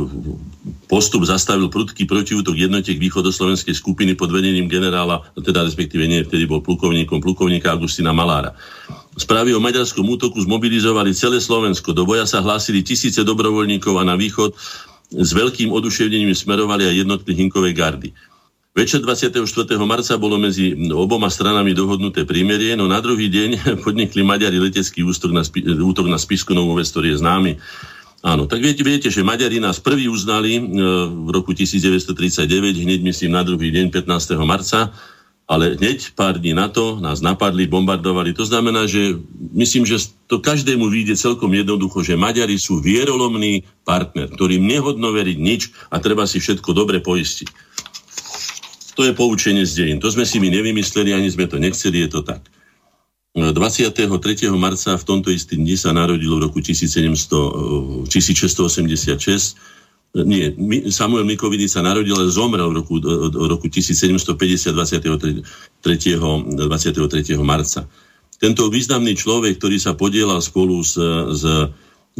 postup 0.86 1.26
zastavil 1.26 1.66
prudký 1.66 2.06
protiútok 2.06 2.54
jednotiek 2.54 2.94
východoslovenskej 2.94 3.74
skupiny 3.74 4.14
pod 4.14 4.30
vedením 4.30 4.70
generála, 4.70 5.26
teda 5.34 5.66
respektíve 5.66 6.06
nie, 6.06 6.22
vtedy 6.22 6.46
bol 6.46 6.62
plukovníkom, 6.62 7.18
plukovníka 7.18 7.74
Agustina 7.74 8.14
Malára. 8.14 8.54
Správy 9.18 9.58
o 9.58 9.60
maďarskom 9.60 10.06
útoku 10.06 10.38
zmobilizovali 10.38 11.10
celé 11.18 11.42
Slovensko. 11.42 11.90
Do 11.90 12.06
boja 12.06 12.30
sa 12.30 12.38
hlásili 12.38 12.86
tisíce 12.86 13.26
dobrovoľníkov 13.26 13.98
a 13.98 14.06
na 14.06 14.14
východ 14.14 14.54
s 15.10 15.30
veľkým 15.34 15.74
oduševnením 15.74 16.30
smerovali 16.30 16.86
aj 16.86 16.94
jednotky 16.94 17.34
Hinkovej 17.34 17.74
gardy. 17.74 18.14
Večer 18.80 19.04
24. 19.04 19.44
marca 19.84 20.16
bolo 20.16 20.40
medzi 20.40 20.72
oboma 20.88 21.28
stranami 21.28 21.76
dohodnuté 21.76 22.24
prímerie, 22.24 22.72
no 22.80 22.88
na 22.88 22.96
druhý 23.04 23.28
deň 23.28 23.60
podnikli 23.84 24.24
Maďari 24.24 24.56
letecký 24.56 25.04
útok 25.04 25.36
na, 25.36 25.44
spi- 25.44 25.68
útok 25.68 26.08
na 26.08 26.16
Spisku 26.16 26.56
Novú 26.56 26.72
ktorý 26.80 27.12
je 27.12 27.20
známy. 27.20 27.52
Áno, 28.24 28.48
tak 28.48 28.64
viete, 28.64 28.80
viete, 28.80 29.12
že 29.12 29.20
Maďari 29.20 29.60
nás 29.60 29.84
prvý 29.84 30.08
uznali 30.08 30.56
e, 30.56 30.62
v 31.12 31.28
roku 31.28 31.52
1939, 31.52 32.40
hneď 32.80 33.04
myslím 33.04 33.36
na 33.36 33.44
druhý 33.44 33.68
deň 33.68 33.92
15. 33.92 34.48
marca, 34.48 34.96
ale 35.44 35.76
hneď 35.76 36.16
pár 36.16 36.40
dní 36.40 36.56
na 36.56 36.72
to 36.72 36.96
nás 37.04 37.20
napadli, 37.20 37.68
bombardovali. 37.68 38.32
To 38.32 38.48
znamená, 38.48 38.88
že 38.88 39.20
myslím, 39.52 39.84
že 39.84 40.08
to 40.24 40.40
každému 40.40 40.88
vyjde 40.88 41.20
celkom 41.20 41.52
jednoducho, 41.52 42.00
že 42.00 42.16
Maďari 42.16 42.56
sú 42.56 42.80
vierolomný 42.80 43.60
partner, 43.84 44.32
ktorým 44.32 44.64
nehodno 44.64 45.12
veriť 45.12 45.36
nič 45.36 45.68
a 45.92 46.00
treba 46.00 46.24
si 46.24 46.40
všetko 46.40 46.72
dobre 46.72 47.04
poistiť. 47.04 47.68
To 49.00 49.08
je 49.08 49.16
poučenie 49.16 49.64
z 49.64 49.80
dejín. 49.80 49.96
To 50.04 50.12
sme 50.12 50.28
si 50.28 50.36
my 50.36 50.52
nevymysleli, 50.52 51.16
ani 51.16 51.32
sme 51.32 51.48
to 51.48 51.56
nechceli, 51.56 52.04
je 52.04 52.12
to 52.12 52.20
tak. 52.20 52.44
23. 53.32 53.96
marca 54.60 54.92
v 54.92 55.04
tomto 55.08 55.32
istý 55.32 55.56
dni 55.56 55.80
sa 55.80 55.96
narodil 55.96 56.28
v 56.36 56.44
roku 56.44 56.60
1700, 56.60 57.08
1686 58.12 59.56
nie, 60.26 60.52
Samuel 60.90 61.24
Mikovidy 61.24 61.70
sa 61.70 61.80
narodil, 61.80 62.12
ale 62.12 62.34
zomrel 62.34 62.68
v 62.74 62.82
roku, 62.82 62.98
roku 63.30 63.72
1750 63.72 64.74
23. 64.74 65.16
23. 65.80 66.60
marca. 67.40 67.88
Tento 68.36 68.68
významný 68.68 69.16
človek, 69.16 69.56
ktorý 69.56 69.80
sa 69.80 69.96
podielal 69.96 70.44
spolu 70.44 70.82
s, 70.84 70.98
s 71.30 71.42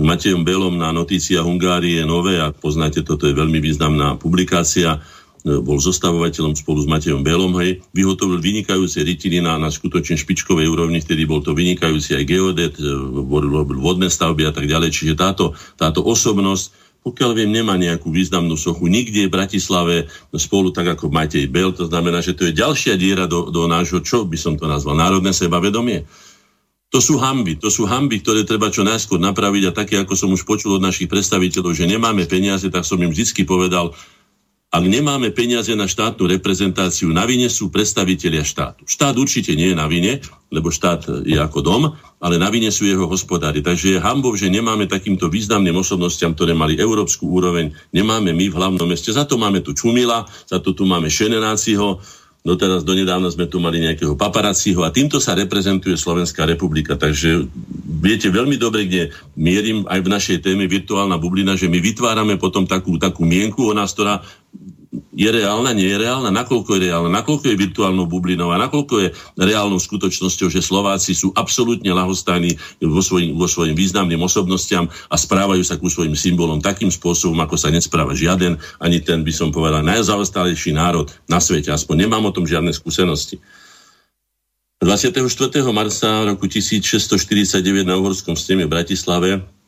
Matejom 0.00 0.46
Belom 0.46 0.78
na 0.78 0.94
Notícia 0.94 1.42
Hungárie 1.44 2.06
Nové, 2.06 2.38
ak 2.38 2.62
poznáte, 2.62 3.02
toto 3.02 3.26
je 3.26 3.34
veľmi 3.34 3.58
významná 3.58 4.16
publikácia, 4.16 5.02
bol 5.44 5.80
zostavovateľom 5.80 6.52
spolu 6.52 6.84
s 6.84 6.90
Matejom 6.90 7.24
Belom, 7.24 7.56
hej, 7.64 7.80
vyhotovil 7.96 8.40
vynikajúce 8.40 9.00
rytiny 9.00 9.40
na, 9.40 9.56
na 9.56 9.72
skutočne 9.72 10.20
špičkovej 10.20 10.68
úrovni, 10.68 11.00
vtedy 11.00 11.24
bol 11.24 11.40
to 11.40 11.56
vynikajúci 11.56 12.12
aj 12.16 12.24
geodet, 12.28 12.74
e, 12.76 12.84
robil 12.84 13.80
vodné 13.80 14.12
stavby 14.12 14.44
a 14.44 14.52
tak 14.52 14.68
ďalej, 14.68 14.92
čiže 14.92 15.14
táto, 15.16 15.56
táto 15.80 16.04
osobnosť 16.04 16.92
pokiaľ 17.00 17.30
viem, 17.32 17.48
nemá 17.48 17.80
nejakú 17.80 18.12
významnú 18.12 18.60
sochu 18.60 18.84
nikde 18.84 19.24
v 19.24 19.32
Bratislave 19.32 20.12
spolu 20.36 20.68
tak 20.68 20.84
ako 20.92 21.08
Matej 21.08 21.48
Bel, 21.48 21.72
to 21.72 21.88
znamená, 21.88 22.20
že 22.20 22.36
to 22.36 22.44
je 22.44 22.52
ďalšia 22.52 23.00
diera 23.00 23.24
do, 23.24 23.48
do 23.48 23.64
nášho, 23.64 24.04
čo 24.04 24.28
by 24.28 24.36
som 24.36 24.60
to 24.60 24.68
nazval, 24.68 24.92
národné 24.92 25.32
sebavedomie. 25.32 26.04
To 26.90 26.98
sú 26.98 27.16
hamby, 27.16 27.56
to 27.56 27.72
sú 27.72 27.86
hamby, 27.86 28.20
ktoré 28.20 28.44
treba 28.44 28.68
čo 28.68 28.84
najskôr 28.84 29.16
napraviť 29.16 29.62
a 29.70 29.76
také, 29.76 29.96
ako 29.96 30.12
som 30.12 30.28
už 30.34 30.44
počul 30.44 30.76
od 30.76 30.84
našich 30.84 31.08
predstaviteľov, 31.08 31.72
že 31.72 31.88
nemáme 31.88 32.26
peniaze, 32.28 32.68
tak 32.68 32.84
som 32.84 33.00
im 33.00 33.14
vždy 33.14 33.46
povedal, 33.48 33.96
ak 34.70 34.84
nemáme 34.86 35.34
peniaze 35.34 35.74
na 35.74 35.90
štátnu 35.90 36.30
reprezentáciu, 36.30 37.10
na 37.10 37.26
vine 37.26 37.50
sú 37.50 37.74
predstavitelia 37.74 38.46
štátu. 38.46 38.86
Štát 38.86 39.18
určite 39.18 39.58
nie 39.58 39.74
je 39.74 39.76
na 39.76 39.90
vine, 39.90 40.22
lebo 40.46 40.70
štát 40.70 41.26
je 41.26 41.34
ako 41.42 41.58
dom, 41.58 41.82
ale 42.22 42.38
na 42.38 42.46
vine 42.54 42.70
sú 42.70 42.86
jeho 42.86 43.10
hospodári. 43.10 43.66
Takže 43.66 43.98
je 43.98 43.98
hambov, 43.98 44.38
že 44.38 44.46
nemáme 44.46 44.86
takýmto 44.86 45.26
významným 45.26 45.74
osobnostiam, 45.74 46.38
ktoré 46.38 46.54
mali 46.54 46.78
európsku 46.78 47.26
úroveň, 47.26 47.74
nemáme 47.90 48.30
my 48.30 48.46
v 48.46 48.58
hlavnom 48.62 48.86
meste. 48.86 49.10
Za 49.10 49.26
to 49.26 49.42
máme 49.42 49.58
tu 49.58 49.74
Čumila, 49.74 50.22
za 50.46 50.62
to 50.62 50.70
tu 50.70 50.86
máme 50.86 51.10
Šenenáciho, 51.10 51.98
Doteraz 52.40 52.88
donedávna 52.88 53.28
sme 53.28 53.44
tu 53.44 53.60
mali 53.60 53.84
nejakého 53.84 54.16
paparacího 54.16 54.80
a 54.80 54.88
týmto 54.88 55.20
sa 55.20 55.36
reprezentuje 55.36 55.92
Slovenská 55.92 56.48
republika. 56.48 56.96
Takže 56.96 57.44
viete 58.00 58.32
veľmi 58.32 58.56
dobre, 58.56 58.88
kde 58.88 59.12
mierim 59.36 59.84
aj 59.84 60.00
v 60.00 60.08
našej 60.08 60.38
téme 60.40 60.64
virtuálna 60.64 61.20
bublina, 61.20 61.52
že 61.52 61.68
my 61.68 61.76
vytvárame 61.76 62.40
potom 62.40 62.64
takú, 62.64 62.96
takú 62.96 63.28
mienku 63.28 63.68
o 63.68 63.76
nás, 63.76 63.92
ktorá 63.92 64.24
je 65.10 65.26
reálna, 65.26 65.74
nie 65.74 65.90
je 65.90 65.98
reálna, 65.98 66.30
nakoľko 66.30 66.78
je 66.78 66.80
reálna, 66.86 67.10
nakoľko 67.10 67.50
je 67.50 67.56
virtuálnou 67.58 68.06
bublinou 68.06 68.54
a 68.54 68.62
nakoľko 68.62 68.94
je 69.02 69.08
reálnou 69.42 69.82
skutočnosťou, 69.82 70.46
že 70.46 70.62
Slováci 70.62 71.18
sú 71.18 71.34
absolútne 71.34 71.90
lahostajní 71.90 72.54
vo 72.86 73.02
svojim, 73.02 73.34
vo 73.34 73.50
svojim 73.50 73.74
významným 73.74 74.22
osobnostiam 74.22 74.86
a 75.10 75.16
správajú 75.18 75.66
sa 75.66 75.82
ku 75.82 75.90
svojim 75.90 76.14
symbolom 76.14 76.62
takým 76.62 76.94
spôsobom, 76.94 77.38
ako 77.42 77.58
sa 77.58 77.74
nespráva 77.74 78.14
žiaden, 78.14 78.54
ani 78.78 79.02
ten 79.02 79.26
by 79.26 79.34
som 79.34 79.50
povedal 79.50 79.82
najzaostalejší 79.82 80.78
národ 80.78 81.10
na 81.26 81.42
svete. 81.42 81.74
Aspoň 81.74 82.06
nemám 82.06 82.30
o 82.30 82.34
tom 82.34 82.46
žiadne 82.46 82.70
skúsenosti. 82.70 83.42
24. 84.80 85.20
marca 85.74 86.24
roku 86.24 86.48
1649 86.48 87.84
na 87.84 88.00
Uhorskom 88.00 88.32
steme 88.32 88.64
v 88.64 88.72
Bratislave 88.72 89.59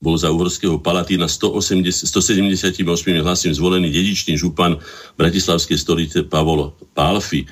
bol 0.00 0.16
za 0.16 0.32
uhorského 0.32 0.80
palatína 0.80 1.28
180, 1.28 2.08
178 2.08 2.80
hlasím 3.20 3.52
zvolený 3.52 3.92
dedičný 3.92 4.34
župan 4.40 4.80
bratislavskej 5.20 5.76
stolice 5.76 6.18
Pavol 6.24 6.72
Pálfi 6.96 7.44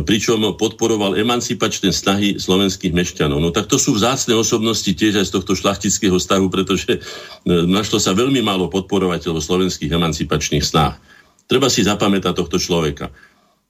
pričom 0.00 0.56
podporoval 0.56 1.20
emancipačné 1.20 1.92
snahy 1.92 2.40
slovenských 2.40 2.96
mešťanov. 2.96 3.44
No 3.44 3.52
tak 3.52 3.68
to 3.68 3.76
sú 3.76 3.92
vzácne 3.92 4.32
osobnosti 4.32 4.88
tiež 4.88 5.20
aj 5.20 5.28
z 5.28 5.34
tohto 5.36 5.52
šlachtického 5.52 6.16
stavu, 6.16 6.48
pretože 6.48 6.96
e, 6.96 6.98
našlo 7.68 8.00
sa 8.00 8.16
veľmi 8.16 8.40
málo 8.40 8.72
podporovateľov 8.72 9.44
slovenských 9.44 9.92
emancipačných 9.92 10.64
snách. 10.64 10.96
Treba 11.44 11.68
si 11.68 11.84
zapamätať 11.84 12.32
tohto 12.32 12.56
človeka. 12.56 13.12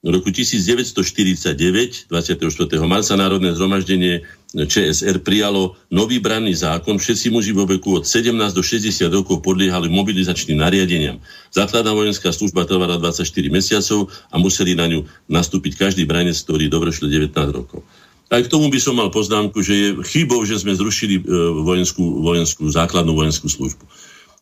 V 0.02 0.10
roku 0.10 0.34
1949, 0.34 2.10
24. 2.10 2.34
marca, 2.82 3.14
Národné 3.14 3.54
zhromaždenie 3.54 4.26
ČSR 4.50 5.22
prijalo 5.22 5.78
nový 5.94 6.18
branný 6.18 6.58
zákon. 6.58 6.98
Všetci 6.98 7.30
muži 7.30 7.54
vo 7.54 7.70
veku 7.70 8.02
od 8.02 8.04
17 8.04 8.34
do 8.50 8.66
60 8.66 8.98
rokov 9.14 9.46
podliehali 9.46 9.86
mobilizačným 9.86 10.58
nariadeniam. 10.58 11.22
Základná 11.54 11.94
vojenská 11.94 12.34
služba 12.34 12.66
trvala 12.66 12.98
24 12.98 13.30
mesiacov 13.46 14.10
a 14.34 14.42
museli 14.42 14.74
na 14.74 14.90
ňu 14.90 15.06
nastúpiť 15.30 15.78
každý 15.78 16.02
branec, 16.02 16.34
ktorý 16.34 16.66
dovršil 16.66 17.06
19 17.06 17.30
rokov. 17.54 17.86
Aj 18.26 18.42
k 18.42 18.50
tomu 18.50 18.74
by 18.74 18.80
som 18.82 18.98
mal 18.98 19.06
poznámku, 19.12 19.62
že 19.62 19.74
je 19.76 19.88
chybou, 20.08 20.42
že 20.42 20.58
sme 20.58 20.74
zrušili 20.74 21.20
e, 21.20 21.22
vojenskú, 21.62 22.26
vojenskú 22.26 22.64
základnú 22.64 23.12
vojenskú 23.14 23.46
službu. 23.46 23.84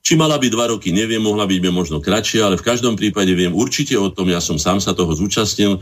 Či 0.01 0.17
mala 0.17 0.41
byť 0.41 0.51
dva 0.51 0.73
roky, 0.73 0.97
neviem, 0.97 1.21
mohla 1.21 1.45
byť 1.45 1.61
možno 1.69 2.01
kratšia, 2.01 2.49
ale 2.49 2.57
v 2.57 2.65
každom 2.65 2.97
prípade 2.97 3.37
viem 3.37 3.53
určite 3.53 3.95
o 4.01 4.09
tom, 4.09 4.33
ja 4.33 4.41
som 4.41 4.57
sám 4.57 4.81
sa 4.81 4.97
toho 4.97 5.13
zúčastnil, 5.13 5.77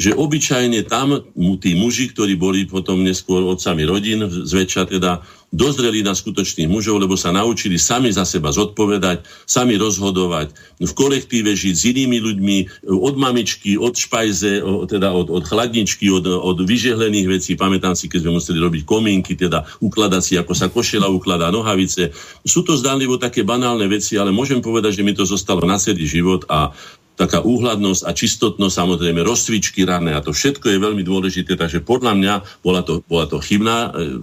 že 0.00 0.16
obyčajne 0.16 0.88
tam 0.88 1.20
tí 1.60 1.76
muži, 1.76 2.10
ktorí 2.10 2.34
boli 2.36 2.64
potom 2.64 3.04
neskôr 3.04 3.44
otcami 3.44 3.84
rodín, 3.84 4.24
zväčša 4.24 4.88
teda 4.88 5.20
dozreli 5.52 6.00
na 6.00 6.16
skutočných 6.16 6.64
mužov, 6.64 6.96
lebo 6.96 7.12
sa 7.12 7.28
naučili 7.28 7.76
sami 7.76 8.08
za 8.08 8.24
seba 8.24 8.48
zodpovedať, 8.48 9.28
sami 9.44 9.76
rozhodovať, 9.76 10.56
v 10.80 10.92
kolektíve 10.96 11.52
žiť 11.52 11.74
s 11.76 11.84
inými 11.92 12.18
ľuďmi, 12.24 12.56
od 12.88 13.14
mamičky, 13.20 13.76
od 13.76 13.92
špajze, 13.92 14.64
teda 14.88 15.12
od, 15.12 15.28
od 15.28 15.44
chladničky, 15.44 16.08
od, 16.08 16.24
od 16.24 16.64
vyžehlených 16.64 17.28
vecí. 17.28 17.52
Pamätám 17.52 17.92
si, 17.92 18.08
keď 18.08 18.24
sme 18.24 18.40
museli 18.40 18.58
robiť 18.64 18.82
komínky, 18.88 19.36
teda 19.36 19.68
ukladať 19.84 20.22
si, 20.24 20.34
ako 20.40 20.56
sa 20.56 20.72
košela 20.72 21.12
ukladá, 21.12 21.52
nohavice. 21.52 22.16
Sú 22.48 22.64
to 22.64 22.72
zdánlivo 22.80 23.20
také 23.20 23.44
banálne 23.44 23.84
veci, 23.92 24.16
ale 24.16 24.32
môžem 24.32 24.64
povedať, 24.64 25.04
že 25.04 25.04
mi 25.04 25.12
to 25.12 25.28
zostalo 25.28 25.68
na 25.68 25.76
celý 25.76 26.08
život 26.08 26.48
a 26.48 26.72
taká 27.16 27.44
úhľadnosť 27.44 28.02
a 28.08 28.10
čistotnosť, 28.16 28.74
samozrejme 28.74 29.20
rozcvičky 29.20 29.84
rané 29.84 30.16
a 30.16 30.24
to 30.24 30.32
všetko 30.32 30.72
je 30.72 30.78
veľmi 30.80 31.04
dôležité, 31.04 31.54
takže 31.60 31.84
podľa 31.84 32.16
mňa 32.16 32.34
bola 32.64 32.80
to, 32.80 33.04
bola 33.04 33.28
to 33.28 33.36
chybná 33.38 33.92
e, 33.92 34.20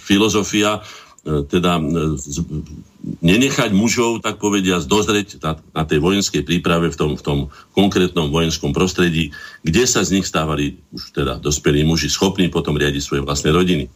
filozofia, 0.00 0.80
e, 0.80 1.44
teda 1.44 1.76
e, 1.76 1.82
z, 2.16 2.40
nenechať 3.20 3.70
mužov, 3.76 4.24
tak 4.24 4.40
povedia, 4.40 4.80
dozrieť 4.80 5.42
na, 5.44 5.52
na 5.76 5.82
tej 5.84 6.00
vojenskej 6.00 6.42
príprave 6.46 6.88
v 6.88 6.96
tom, 6.96 7.10
v 7.18 7.22
tom 7.22 7.38
konkrétnom 7.76 8.32
vojenskom 8.32 8.72
prostredí, 8.72 9.34
kde 9.60 9.84
sa 9.84 10.00
z 10.00 10.16
nich 10.16 10.26
stávali 10.26 10.80
už 10.94 11.12
teda 11.12 11.36
dospelí 11.36 11.84
muži 11.84 12.08
schopní 12.08 12.48
potom 12.48 12.80
riadiť 12.80 13.02
svoje 13.04 13.22
vlastné 13.22 13.52
rodiny. 13.52 13.86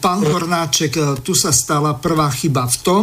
Pán 0.00 0.24
Hornáček, 0.24 1.20
tu 1.20 1.36
sa 1.36 1.52
stala 1.52 1.92
prvá 2.00 2.32
chyba 2.32 2.64
v 2.64 2.76
tom, 2.80 3.02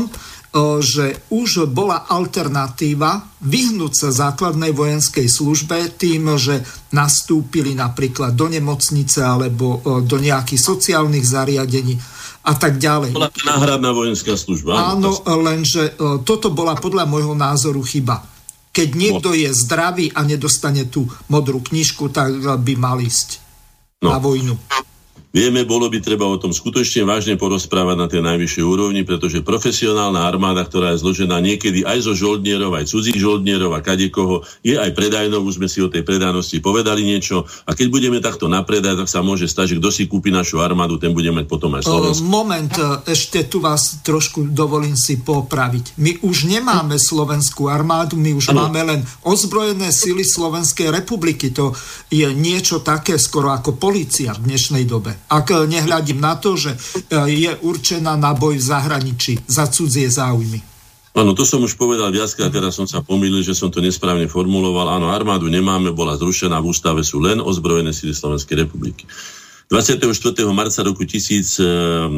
že 0.80 1.28
už 1.36 1.68
bola 1.68 2.08
alternatíva 2.08 3.44
vyhnúť 3.44 3.94
sa 3.94 4.10
základnej 4.32 4.72
vojenskej 4.72 5.28
službe 5.28 6.00
tým, 6.00 6.40
že 6.40 6.64
nastúpili 6.96 7.76
napríklad 7.76 8.32
do 8.32 8.48
nemocnice 8.48 9.20
alebo 9.20 9.84
do 10.00 10.16
nejakých 10.16 10.62
sociálnych 10.64 11.28
zariadení 11.28 12.00
a 12.48 12.54
tak 12.56 12.80
ďalej. 12.80 13.12
Bola 13.12 13.34
to 13.36 13.44
náhradná 13.44 13.92
vojenská 13.92 14.40
služba. 14.40 14.96
Áno, 14.96 15.20
lenže 15.44 16.00
toto 16.24 16.54
bola 16.56 16.80
podľa 16.80 17.04
môjho 17.04 17.36
názoru 17.36 17.84
chyba. 17.84 18.24
Keď 18.72 18.90
niekto 18.96 19.36
je 19.36 19.52
zdravý 19.52 20.12
a 20.16 20.24
nedostane 20.24 20.88
tú 20.88 21.04
modrú 21.28 21.60
knižku, 21.64 22.12
tak 22.16 22.32
by 22.40 22.74
mal 22.80 23.00
ísť 23.04 23.44
no. 24.04 24.16
na 24.16 24.24
vojnu. 24.24 24.56
Vieme, 25.36 25.68
bolo 25.68 25.92
by 25.92 26.00
treba 26.00 26.24
o 26.24 26.40
tom 26.40 26.56
skutočne 26.56 27.04
vážne 27.04 27.36
porozprávať 27.36 27.96
na 28.00 28.08
tej 28.08 28.24
najvyššej 28.24 28.64
úrovni, 28.64 29.04
pretože 29.04 29.44
profesionálna 29.44 30.24
armáda, 30.24 30.64
ktorá 30.64 30.96
je 30.96 31.04
zložená 31.04 31.44
niekedy 31.44 31.84
aj 31.84 32.08
zo 32.08 32.16
žoldnierov, 32.16 32.72
aj 32.72 32.88
cudzích 32.88 33.20
žoldnierov 33.20 33.76
a 33.76 33.84
kadekoho, 33.84 34.48
je 34.64 34.80
aj 34.80 34.96
predajnou, 34.96 35.44
už 35.44 35.60
sme 35.60 35.68
si 35.68 35.84
o 35.84 35.92
tej 35.92 36.08
predajnosti 36.08 36.56
povedali 36.64 37.04
niečo 37.04 37.44
a 37.68 37.76
keď 37.76 37.88
budeme 37.92 38.24
takto 38.24 38.48
napredať, 38.48 39.04
tak 39.04 39.12
sa 39.12 39.20
môže 39.20 39.52
stať, 39.52 39.76
že 39.76 39.84
kto 39.84 39.90
si 39.92 40.08
kúpi 40.08 40.32
našu 40.32 40.64
armádu, 40.64 40.96
ten 40.96 41.12
bude 41.12 41.28
mať 41.36 41.52
potom 41.52 41.76
aj 41.76 41.84
Slovensko. 41.84 42.24
Moment, 42.32 42.72
e, 42.72 43.12
ešte 43.12 43.44
tu 43.52 43.60
vás 43.60 44.08
trošku 44.08 44.48
dovolím 44.56 44.96
si 44.96 45.20
popraviť. 45.20 46.00
My 46.00 46.16
už 46.24 46.48
nemáme 46.48 46.96
slovenskú 46.96 47.68
armádu, 47.68 48.16
my 48.16 48.32
už 48.40 48.56
ano. 48.56 48.72
máme 48.72 48.88
len 48.88 49.04
ozbrojené 49.28 49.92
síly 49.92 50.24
Slovenskej 50.24 50.96
republiky. 50.96 51.52
To 51.52 51.76
je 52.08 52.24
niečo 52.32 52.80
také 52.80 53.20
skoro 53.20 53.52
ako 53.52 53.76
policia 53.76 54.32
v 54.32 54.56
dnešnej 54.56 54.88
dobe 54.88 55.25
ak 55.30 55.66
nehľadím 55.66 56.22
na 56.22 56.38
to, 56.38 56.54
že 56.58 56.74
e, 56.74 56.78
je 57.34 57.52
určená 57.66 58.14
na 58.18 58.38
boj 58.38 58.62
v 58.62 58.68
zahraničí 58.68 59.34
za 59.50 59.66
cudzie 59.70 60.10
záujmy. 60.10 60.76
Áno, 61.16 61.32
to 61.32 61.48
som 61.48 61.64
už 61.64 61.80
povedal 61.80 62.12
viackrát, 62.12 62.52
teraz 62.52 62.76
som 62.76 62.84
sa 62.84 63.00
pomýlil, 63.00 63.40
že 63.40 63.56
som 63.56 63.72
to 63.72 63.80
nesprávne 63.80 64.28
formuloval. 64.28 64.92
Áno, 64.92 65.08
armádu 65.08 65.48
nemáme, 65.48 65.96
bola 65.96 66.20
zrušená, 66.20 66.60
v 66.60 66.76
ústave 66.76 67.08
sú 67.08 67.24
len 67.24 67.40
ozbrojené 67.40 67.96
síly 67.96 68.12
Slovenskej 68.12 68.68
republiky. 68.68 69.08
24. 69.66 69.98
marca 70.54 70.84
roku 70.86 71.08
1684 71.08 72.14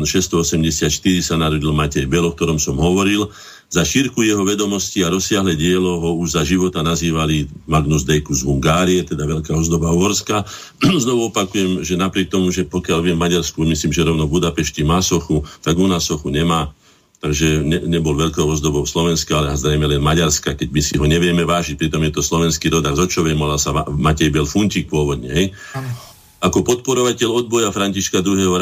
sa 1.23 1.35
narodil 1.39 1.71
Matej 1.71 2.03
Belo, 2.09 2.33
o 2.33 2.35
ktorom 2.35 2.59
som 2.59 2.75
hovoril. 2.75 3.31
Za 3.67 3.83
šírku 3.83 4.23
jeho 4.23 4.47
vedomosti 4.47 5.03
a 5.03 5.11
rozsiahle 5.11 5.51
dielo 5.59 5.99
ho 5.99 6.15
už 6.23 6.39
za 6.39 6.43
života 6.47 6.79
nazývali 6.79 7.51
Magnus 7.67 8.07
Deicus 8.07 8.47
Hungárie, 8.47 9.03
teda 9.03 9.27
Veľká 9.27 9.51
ozdoba 9.51 9.91
Uhorska. 9.91 10.47
Znovu 11.03 11.27
opakujem, 11.27 11.83
že 11.83 11.99
napriek 11.99 12.31
tomu, 12.31 12.47
že 12.47 12.63
pokiaľ 12.63 13.11
viem 13.11 13.19
Maďarsku, 13.19 13.59
myslím, 13.67 13.91
že 13.91 14.07
rovno 14.07 14.23
v 14.23 14.39
Budapešti 14.39 14.87
má 14.87 15.03
sochu, 15.03 15.43
tak 15.59 15.75
u 15.75 15.83
nás 15.83 16.07
sochu 16.07 16.31
nemá 16.31 16.71
takže 17.17 17.65
ne, 17.65 17.81
nebol 17.89 18.13
veľkou 18.13 18.45
ozdobou 18.45 18.85
Slovenska, 18.85 19.41
ale 19.41 19.57
zrejme 19.57 19.89
len 19.89 20.01
Maďarska, 20.01 20.53
keď 20.53 20.69
my 20.69 20.81
si 20.85 20.93
ho 21.01 21.05
nevieme 21.09 21.41
vážiť, 21.41 21.73
pritom 21.73 22.01
je 22.05 22.13
to 22.13 22.21
slovenský 22.21 22.69
rodák 22.69 22.93
z 22.93 23.09
Očovej, 23.09 23.33
mohla 23.33 23.57
sa 23.57 23.73
Matej 23.89 24.29
Bel 24.29 24.45
Funčík 24.45 24.85
pôvodne, 24.85 25.29
hej? 25.33 25.45
Ako 26.37 26.61
podporovateľ 26.61 27.33
odboja 27.33 27.73
Františka 27.73 28.21
II. 28.21 28.61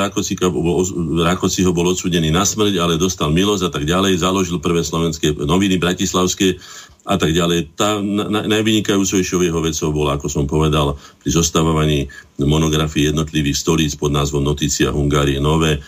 Rákociho 1.28 1.72
bol 1.76 1.92
odsudený 1.92 2.32
na 2.32 2.48
smrť, 2.48 2.80
ale 2.80 2.96
dostal 2.96 3.36
milosť 3.36 3.68
a 3.68 3.72
tak 3.72 3.84
ďalej, 3.84 4.24
založil 4.24 4.64
prvé 4.64 4.80
slovenské 4.80 5.36
noviny 5.36 5.76
bratislavské 5.76 6.56
a 7.04 7.20
tak 7.20 7.36
ďalej. 7.36 7.76
Tá 7.76 8.00
na, 8.00 8.48
najvynikajúcejšou 8.48 9.44
jeho 9.44 9.60
vecou 9.60 9.90
bola, 9.92 10.16
ako 10.16 10.28
som 10.32 10.48
povedal, 10.48 10.96
pri 11.20 11.30
zostavovaní 11.36 12.08
monografii 12.40 13.12
jednotlivých 13.12 13.60
stolíc 13.60 13.92
pod 14.00 14.16
názvom 14.16 14.42
Notícia 14.42 14.96
Hungárie 14.96 15.44
Nové 15.44 15.84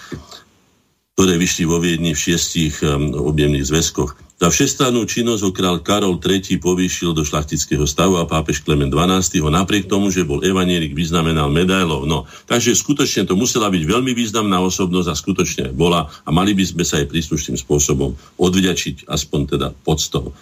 ktoré 1.17 1.33
vyšli 1.33 1.65
vo 1.65 1.81
Viedni 1.81 2.13
v 2.13 2.23
šiestich 2.29 2.77
objemných 3.17 3.65
zväzkoch. 3.65 4.37
Za 4.37 4.53
všestrannú 4.53 5.01
činnosť 5.09 5.41
ho 5.41 5.49
král 5.49 5.81
Karol 5.81 6.21
III 6.21 6.61
povýšil 6.61 7.09
do 7.17 7.25
šlachtického 7.25 7.89
stavu 7.89 8.21
a 8.21 8.29
pápež 8.29 8.61
Klement 8.61 8.93
XII 8.93 9.41
ho 9.41 9.49
napriek 9.49 9.89
tomu, 9.89 10.13
že 10.13 10.21
bol 10.21 10.45
evanielik, 10.45 10.93
vyznamenal 10.93 11.49
medailov. 11.49 12.05
No, 12.05 12.29
takže 12.45 12.77
skutočne 12.77 13.25
to 13.25 13.33
musela 13.33 13.73
byť 13.73 13.81
veľmi 13.81 14.13
významná 14.13 14.61
osobnosť 14.61 15.09
a 15.09 15.17
skutočne 15.17 15.65
bola 15.73 16.05
a 16.05 16.29
mali 16.29 16.53
by 16.53 16.69
sme 16.69 16.85
sa 16.85 17.01
aj 17.01 17.09
príslušným 17.09 17.57
spôsobom 17.57 18.13
odvďačiť 18.37 19.09
aspoň 19.09 19.57
teda 19.57 19.67
podstou. 19.81 20.37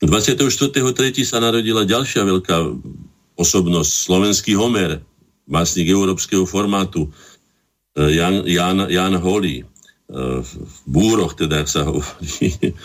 24.3. 0.00 0.56
sa 1.20 1.36
narodila 1.36 1.84
ďalšia 1.84 2.24
veľká 2.24 2.56
osobnosť, 3.36 3.90
slovenský 4.08 4.56
Homer, 4.56 5.04
básnik 5.44 5.92
európskeho 5.92 6.48
formátu, 6.48 7.12
eh, 7.92 8.16
Jan, 8.16 8.48
Jan, 8.48 8.88
Jan 8.88 9.20
Holý 9.20 9.68
v 10.08 10.52
búroch, 10.88 11.36
teda 11.36 11.68
sa 11.68 11.84
hovorí. 11.84 12.52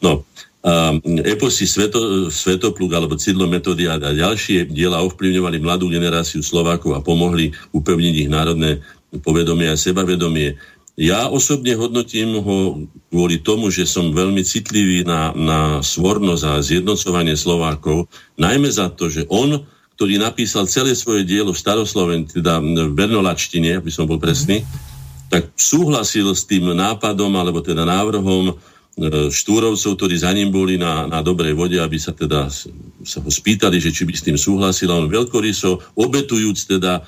No, 0.00 0.24
a 0.64 0.96
eposy 1.28 1.68
Sveto, 1.68 2.32
Svetopluk 2.32 2.88
alebo 2.96 3.20
Cidlo 3.20 3.44
Metodia 3.44 4.00
a 4.00 4.16
ďalšie 4.16 4.72
diela 4.72 5.04
ovplyvňovali 5.04 5.60
mladú 5.60 5.92
generáciu 5.92 6.40
Slovákov 6.40 6.96
a 6.96 7.04
pomohli 7.04 7.52
upevniť 7.76 8.14
ich 8.24 8.32
národné 8.32 8.80
povedomie 9.20 9.68
a 9.68 9.76
sebavedomie. 9.76 10.56
Ja 10.96 11.28
osobne 11.28 11.76
hodnotím 11.76 12.40
ho 12.40 12.88
kvôli 13.12 13.44
tomu, 13.44 13.68
že 13.68 13.84
som 13.84 14.16
veľmi 14.16 14.40
citlivý 14.40 15.04
na, 15.04 15.36
na 15.36 15.60
svornosť 15.84 16.44
a 16.48 16.64
zjednocovanie 16.64 17.36
Slovákov, 17.36 18.08
najmä 18.40 18.72
za 18.72 18.88
to, 18.88 19.12
že 19.12 19.28
on, 19.28 19.60
ktorý 20.00 20.16
napísal 20.16 20.64
celé 20.64 20.96
svoje 20.96 21.28
dielo 21.28 21.52
v 21.52 21.60
starosloven, 21.60 22.24
teda 22.24 22.56
v 22.60 22.92
bernolačtine, 22.96 23.80
aby 23.84 23.92
som 23.92 24.08
bol 24.08 24.16
presný, 24.16 24.64
mm 24.64 24.89
tak 25.30 25.54
súhlasil 25.54 26.34
s 26.34 26.42
tým 26.42 26.74
nápadom, 26.74 27.30
alebo 27.38 27.62
teda 27.62 27.86
návrhom 27.86 28.50
e, 28.50 28.54
štúrovcov, 29.30 29.94
ktorí 29.94 30.18
za 30.18 30.34
ním 30.34 30.50
boli 30.50 30.74
na, 30.74 31.06
na 31.06 31.22
dobrej 31.22 31.54
vode, 31.54 31.78
aby 31.78 31.96
sa 32.02 32.10
teda 32.10 32.50
sa 33.06 33.18
ho 33.22 33.30
spýtali, 33.30 33.78
že 33.78 33.94
či 33.94 34.02
by 34.02 34.12
s 34.12 34.26
tým 34.26 34.34
súhlasil. 34.34 34.90
A 34.90 34.98
on 34.98 35.06
veľkoryso, 35.06 35.94
obetujúc 35.94 36.66
teda 36.66 36.98
e, 36.98 37.02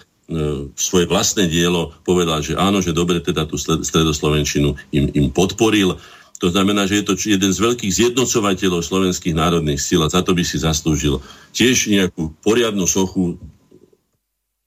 svoje 0.79 1.11
vlastné 1.11 1.51
dielo, 1.51 1.99
povedal, 2.07 2.41
že 2.47 2.55
áno, 2.55 2.79
že 2.79 2.95
dobre 2.95 3.19
teda 3.19 3.43
tú 3.43 3.59
stredoslovenčinu 3.59 4.79
im, 4.95 5.05
im 5.13 5.27
podporil. 5.35 5.99
To 6.39 6.51
znamená, 6.51 6.87
že 6.87 7.03
je 7.03 7.07
to 7.07 7.15
jeden 7.19 7.51
z 7.55 7.59
veľkých 7.59 7.91
zjednocovateľov 7.91 8.83
slovenských 8.83 9.35
národných 9.35 9.79
síl 9.79 10.03
a 10.03 10.11
za 10.11 10.27
to 10.27 10.35
by 10.35 10.43
si 10.43 10.59
zaslúžil 10.59 11.23
tiež 11.55 11.91
nejakú 11.91 12.35
poriadnu 12.43 12.87
sochu 12.87 13.39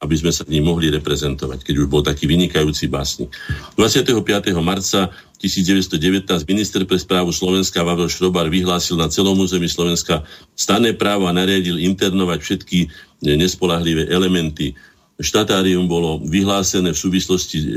aby 0.06 0.15
sme 0.15 0.32
sa 0.32 0.46
ním 0.46 0.70
mohli 0.70 0.94
reprezentovať, 0.94 1.65
keď 1.65 1.76
už 1.82 1.88
bol 1.89 2.06
taký 2.06 2.30
vynikajúci 2.30 2.88
básnik. 2.88 3.34
25. 3.76 4.13
marca 4.62 5.10
1919 5.41 6.26
minister 6.48 6.82
pre 6.88 6.98
správu 6.98 7.36
Slovenska 7.36 7.84
Pavel 7.84 8.08
Šrobar 8.08 8.48
vyhlásil 8.48 8.96
na 8.96 9.12
celom 9.12 9.36
území 9.36 9.68
Slovenska 9.68 10.24
stané 10.56 10.96
právo 10.96 11.28
a 11.28 11.36
nariadil 11.36 11.82
internovať 11.82 12.39
všetky 12.39 12.80
nespolahlivé 13.26 14.08
elementy 14.08 14.78
štatárium 15.15 15.88
bolo 15.88 16.19
vyhlásené 16.19 16.91
v 16.91 16.99
súvislosti 16.99 17.58
e, 17.63 17.67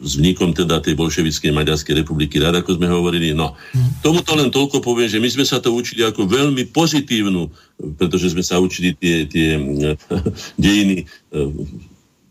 s 0.00 0.12
vnikom 0.16 0.56
teda 0.56 0.80
tej 0.80 0.96
bolševickej 0.96 1.52
Maďarskej 1.52 2.00
republiky, 2.00 2.40
rád 2.40 2.64
ako 2.64 2.80
sme 2.80 2.88
hovorili. 2.88 3.36
No, 3.36 3.52
mhm. 3.76 4.00
tomuto 4.00 4.32
len 4.32 4.48
toľko 4.48 4.80
poviem, 4.80 5.08
že 5.08 5.20
my 5.20 5.28
sme 5.28 5.44
sa 5.44 5.60
to 5.60 5.76
učili 5.76 6.00
ako 6.00 6.24
veľmi 6.24 6.72
pozitívnu, 6.72 7.52
pretože 8.00 8.32
sme 8.32 8.40
sa 8.40 8.56
učili 8.56 8.96
tie, 8.96 9.28
tie 9.28 9.60
dejiny 10.64 11.04
e, 11.04 11.44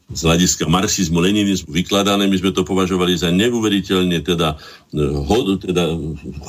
z 0.06 0.22
hľadiska 0.22 0.70
marxizmu, 0.70 1.18
leninizmu 1.18 1.74
vykladané, 1.74 2.30
my 2.30 2.38
sme 2.38 2.54
to 2.54 2.62
považovali 2.62 3.18
za 3.18 3.34
neuveriteľne 3.34 4.22
teda, 4.22 4.54
e, 4.94 5.02
hod, 5.02 5.66
teda 5.66 5.94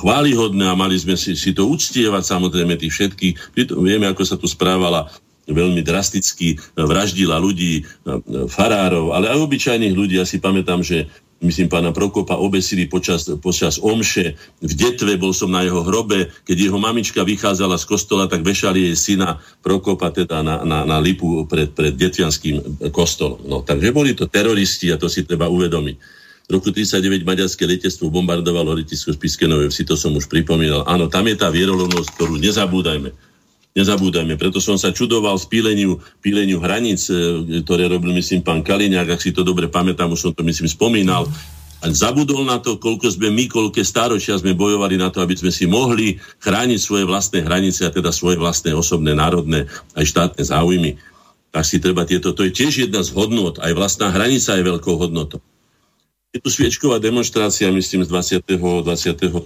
chválihodné 0.01 0.65
a 0.65 0.77
mali 0.77 0.97
sme 1.01 1.17
si, 1.17 1.33
si 1.33 1.57
to 1.57 1.65
uctievať 1.65 2.25
samozrejme 2.25 2.77
tých 2.77 2.93
všetkých. 2.93 3.57
Vieme, 3.81 4.09
ako 4.09 4.23
sa 4.25 4.37
tu 4.37 4.45
správala 4.45 5.09
veľmi 5.47 5.81
drasticky 5.83 6.59
vraždila 6.75 7.39
ľudí, 7.39 7.83
e, 7.83 7.83
farárov, 8.51 9.15
ale 9.15 9.31
aj 9.31 9.39
obyčajných 9.39 9.95
ľudí. 9.95 10.19
Ja 10.19 10.27
si 10.27 10.43
pamätám, 10.43 10.83
že 10.83 11.07
myslím, 11.41 11.69
pána 11.69 11.93
Prokopa 11.93 12.41
obesili 12.41 12.89
počas, 12.89 13.29
počas 13.39 13.77
omše. 13.79 14.35
V 14.65 14.73
detve 14.73 15.15
bol 15.21 15.37
som 15.37 15.53
na 15.53 15.63
jeho 15.63 15.85
hrobe, 15.85 16.33
keď 16.49 16.57
jeho 16.71 16.79
mamička 16.81 17.23
vychádzala 17.23 17.77
z 17.77 17.85
kostola, 17.85 18.25
tak 18.27 18.43
vešali 18.43 18.93
jej 18.93 18.97
syna 18.97 19.39
Prokopa 19.61 20.11
teda 20.11 20.41
na, 20.41 20.65
na, 20.65 20.83
na 20.89 20.99
lipu 20.99 21.45
pred, 21.45 21.71
pred 21.77 21.93
detvianským 21.93 22.89
kostolom. 22.91 23.43
No, 23.45 23.61
takže 23.61 23.93
boli 23.93 24.17
to 24.17 24.27
teroristi 24.27 24.89
a 24.91 25.01
to 25.01 25.07
si 25.13 25.23
treba 25.29 25.47
uvedomiť. 25.47 25.97
V 26.47 26.51
roku 26.55 26.71
39 26.71 27.27
maďarské 27.27 27.67
letectvo 27.67 28.07
bombardovalo 28.07 28.79
letisko 28.79 29.11
Spiskenové, 29.11 29.67
si 29.75 29.83
to 29.83 29.99
som 29.99 30.15
už 30.15 30.31
pripomínal. 30.31 30.87
Áno, 30.87 31.11
tam 31.11 31.27
je 31.27 31.35
tá 31.35 31.51
vierolovnosť, 31.51 32.09
ktorú 32.15 32.39
nezabúdajme 32.39 33.11
nezabúdajme. 33.77 34.41
Preto 34.41 34.59
som 34.59 34.81
sa 34.81 34.91
čudoval 34.91 35.37
píleniu, 35.47 36.01
píleniu 36.25 36.59
hraníc, 36.65 37.13
e, 37.13 37.61
ktoré 37.61 37.87
robil, 37.87 38.17
myslím, 38.17 38.41
pán 38.41 38.65
Kaliňák, 38.65 39.13
ak 39.13 39.21
si 39.21 39.37
to 39.37 39.45
dobre 39.45 39.69
pamätám, 39.69 40.09
už 40.09 40.21
som 40.21 40.33
to, 40.33 40.41
myslím, 40.43 40.67
spomínal. 40.67 41.29
A 41.85 41.93
zabudol 41.93 42.49
na 42.49 42.57
to, 42.57 42.81
koľko 42.81 43.13
sme 43.13 43.29
my, 43.29 43.53
koľké 43.53 43.85
stáročia 43.85 44.41
sme 44.41 44.57
bojovali 44.57 44.97
na 44.97 45.13
to, 45.13 45.21
aby 45.21 45.37
sme 45.37 45.53
si 45.53 45.69
mohli 45.69 46.17
chrániť 46.41 46.81
svoje 46.81 47.05
vlastné 47.05 47.45
hranice 47.45 47.85
a 47.85 47.93
teda 47.93 48.09
svoje 48.17 48.41
vlastné 48.41 48.73
osobné, 48.73 49.13
národné 49.13 49.69
aj 49.93 50.09
štátne 50.09 50.41
záujmy. 50.41 50.97
Tak 51.53 51.69
si 51.69 51.77
treba 51.77 52.09
tieto, 52.09 52.33
to 52.33 52.49
je 52.49 52.57
tiež 52.57 52.89
jedna 52.89 53.05
z 53.05 53.13
hodnot, 53.13 53.61
aj 53.61 53.77
vlastná 53.77 54.09
hranica 54.09 54.57
je 54.57 54.65
veľkou 54.65 54.97
hodnotou. 54.97 55.45
Je 56.37 56.45
tu 56.45 56.53
sviečková 56.53 57.01
demonstrácia, 57.01 57.73
myslím, 57.73 58.05
z 58.05 58.13
20. 58.45 58.61
20. 58.61 58.85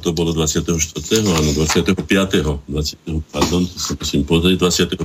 to 0.02 0.10
bolo 0.10 0.34
24. 0.34 0.74
áno, 1.22 1.50
25. 1.54 1.86
20. 2.66 3.30
pardon, 3.30 3.62
to 3.62 3.78
si 3.78 3.94
musím 3.94 4.26
pozrieť, 4.26 4.58
25. 4.58 4.98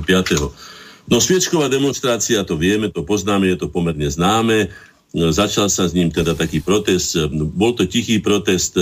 No 1.06 1.22
sviečková 1.22 1.70
demonstrácia, 1.70 2.42
to 2.42 2.58
vieme, 2.58 2.90
to 2.90 3.06
poznáme, 3.06 3.46
je 3.54 3.62
to 3.62 3.70
pomerne 3.70 4.10
známe. 4.10 4.66
Začal 5.14 5.70
sa 5.70 5.86
s 5.86 5.94
ním 5.94 6.10
teda 6.10 6.34
taký 6.34 6.58
protest. 6.58 7.14
Bol 7.54 7.78
to 7.78 7.86
tichý 7.86 8.18
protest 8.18 8.74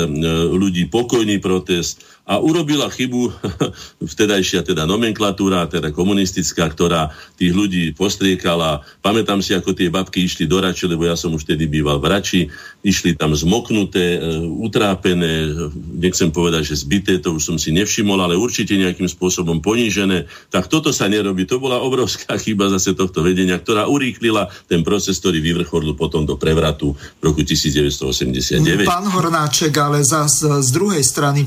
ľudí, 0.49 0.89
pokojný 0.89 1.45
protest 1.45 2.01
a 2.25 2.41
urobila 2.41 2.89
chybu 2.89 3.29
vtedajšia 4.13 4.65
teda 4.65 4.89
nomenklatúra, 4.89 5.69
teda 5.69 5.93
komunistická, 5.93 6.73
ktorá 6.73 7.13
tých 7.37 7.53
ľudí 7.53 7.93
postriekala. 7.93 8.81
Pamätám 9.05 9.45
si, 9.45 9.53
ako 9.53 9.77
tie 9.77 9.93
babky 9.93 10.25
išli 10.25 10.49
do 10.49 10.57
Rači, 10.57 10.89
lebo 10.89 11.05
ja 11.05 11.21
som 11.21 11.37
už 11.37 11.45
vtedy 11.45 11.69
býval 11.69 12.01
v 12.01 12.09
Rači, 12.09 12.41
išli 12.81 13.13
tam 13.13 13.37
zmoknuté, 13.37 14.17
e, 14.17 14.41
utrápené, 14.41 15.53
nechcem 16.01 16.33
povedať, 16.33 16.73
že 16.73 16.89
zbité, 16.89 17.21
to 17.21 17.37
už 17.37 17.45
som 17.45 17.57
si 17.61 17.77
nevšimol, 17.77 18.17
ale 18.17 18.41
určite 18.41 18.73
nejakým 18.73 19.09
spôsobom 19.09 19.61
ponížené. 19.61 20.25
Tak 20.49 20.73
toto 20.73 20.97
sa 20.97 21.13
nerobí. 21.13 21.45
To 21.45 21.61
bola 21.61 21.85
obrovská 21.85 22.41
chyba 22.45 22.73
zase 22.73 22.97
tohto 22.97 23.21
vedenia, 23.21 23.61
ktorá 23.61 23.85
urýchlila 23.85 24.49
ten 24.65 24.81
proces, 24.81 25.21
ktorý 25.21 25.45
vyvrcholil 25.45 25.93
potom 25.93 26.25
do 26.25 26.41
prevratu 26.41 26.97
v 26.97 27.21
roku 27.21 27.45
1989. 27.45 28.89
Pán 28.89 29.13
Hornáček, 29.13 29.77
ale 29.77 30.01
zase 30.01 30.65
z 30.65 30.71
druhej 30.73 31.05
strany, 31.05 31.45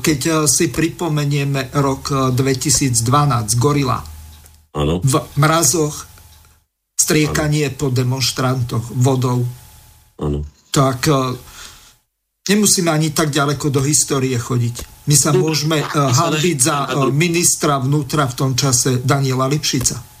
keď 0.00 0.20
eh, 0.26 0.36
si 0.48 0.68
pripomenieme 0.72 1.72
rok 1.78 2.32
2012, 2.32 2.96
eh, 2.96 3.58
Gorila. 3.60 3.98
Ano. 4.76 5.00
V 5.00 5.14
mrazoch, 5.40 6.04
striekanie 6.96 7.72
ano. 7.72 7.76
po 7.76 7.86
demonstrantoch 7.88 8.92
vodou. 8.92 9.40
Ano. 10.20 10.44
Tak 10.68 11.08
nemusíme 12.52 12.92
ani 12.92 13.16
tak 13.16 13.32
ďaleko 13.32 13.72
do 13.72 13.80
histórie 13.80 14.36
chodiť. 14.36 15.08
My 15.08 15.16
sa 15.16 15.32
no, 15.32 15.48
môžeme 15.48 15.80
hambiť 15.88 16.58
za 16.60 16.76
ministra 17.08 17.80
vnútra 17.80 18.28
v 18.28 18.34
tom 18.36 18.52
čase 18.52 19.00
Daniela 19.00 19.48
Lipšica. 19.48 20.15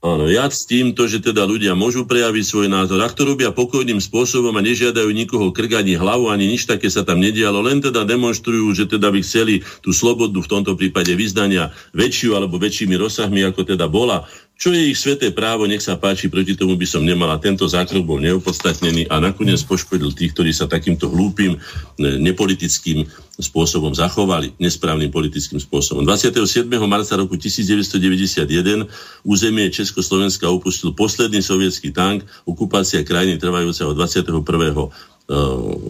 Áno, 0.00 0.32
ja 0.32 0.48
s 0.48 0.64
týmto, 0.64 1.04
že 1.04 1.20
teda 1.20 1.44
ľudia 1.44 1.76
môžu 1.76 2.08
prejaviť 2.08 2.40
svoj 2.40 2.72
názor. 2.72 3.04
Ak 3.04 3.12
to 3.12 3.28
robia 3.28 3.52
pokojným 3.52 4.00
spôsobom 4.00 4.48
a 4.56 4.64
nežiadajú 4.64 5.12
nikoho 5.12 5.52
krk 5.52 5.76
ani 5.76 5.92
hlavu, 5.92 6.32
ani 6.32 6.48
nič 6.48 6.64
také 6.64 6.88
sa 6.88 7.04
tam 7.04 7.20
nedialo, 7.20 7.60
len 7.60 7.84
teda 7.84 8.08
demonstrujú, 8.08 8.72
že 8.72 8.88
teda 8.88 9.12
by 9.12 9.20
chceli 9.20 9.60
tú 9.84 9.92
slobodu 9.92 10.40
v 10.40 10.48
tomto 10.48 10.72
prípade 10.72 11.12
vyznania 11.12 11.68
väčšiu 11.92 12.32
alebo 12.32 12.56
väčšími 12.56 12.96
rozsahmi, 12.96 13.44
ako 13.44 13.76
teda 13.76 13.92
bola. 13.92 14.24
Čo 14.60 14.76
je 14.76 14.92
ich 14.92 15.00
sveté 15.00 15.32
právo, 15.32 15.64
nech 15.64 15.80
sa 15.80 15.96
páči, 15.96 16.28
proti 16.28 16.52
tomu 16.52 16.76
by 16.76 16.84
som 16.84 17.00
nemala. 17.00 17.40
Tento 17.40 17.64
zákrok 17.64 18.04
bol 18.04 18.20
neopodstatnený 18.20 19.08
a 19.08 19.16
nakoniec 19.16 19.56
poškodil 19.64 20.12
tých, 20.12 20.36
ktorí 20.36 20.52
sa 20.52 20.68
takýmto 20.68 21.08
hlúpým, 21.08 21.56
nepolitickým 21.96 23.08
spôsobom 23.40 23.96
zachovali, 23.96 24.52
nesprávnym 24.60 25.08
politickým 25.08 25.56
spôsobom. 25.64 26.04
27. 26.04 26.68
marca 26.84 27.16
roku 27.16 27.40
1991 27.40 28.84
územie 29.24 29.72
Československa 29.72 30.44
opustil 30.52 30.92
posledný 30.92 31.40
sovietský 31.40 31.88
tank, 31.96 32.28
okupácia 32.44 33.00
krajiny 33.00 33.40
trvajúca 33.40 33.88
od 33.88 33.96
21. 33.96 34.44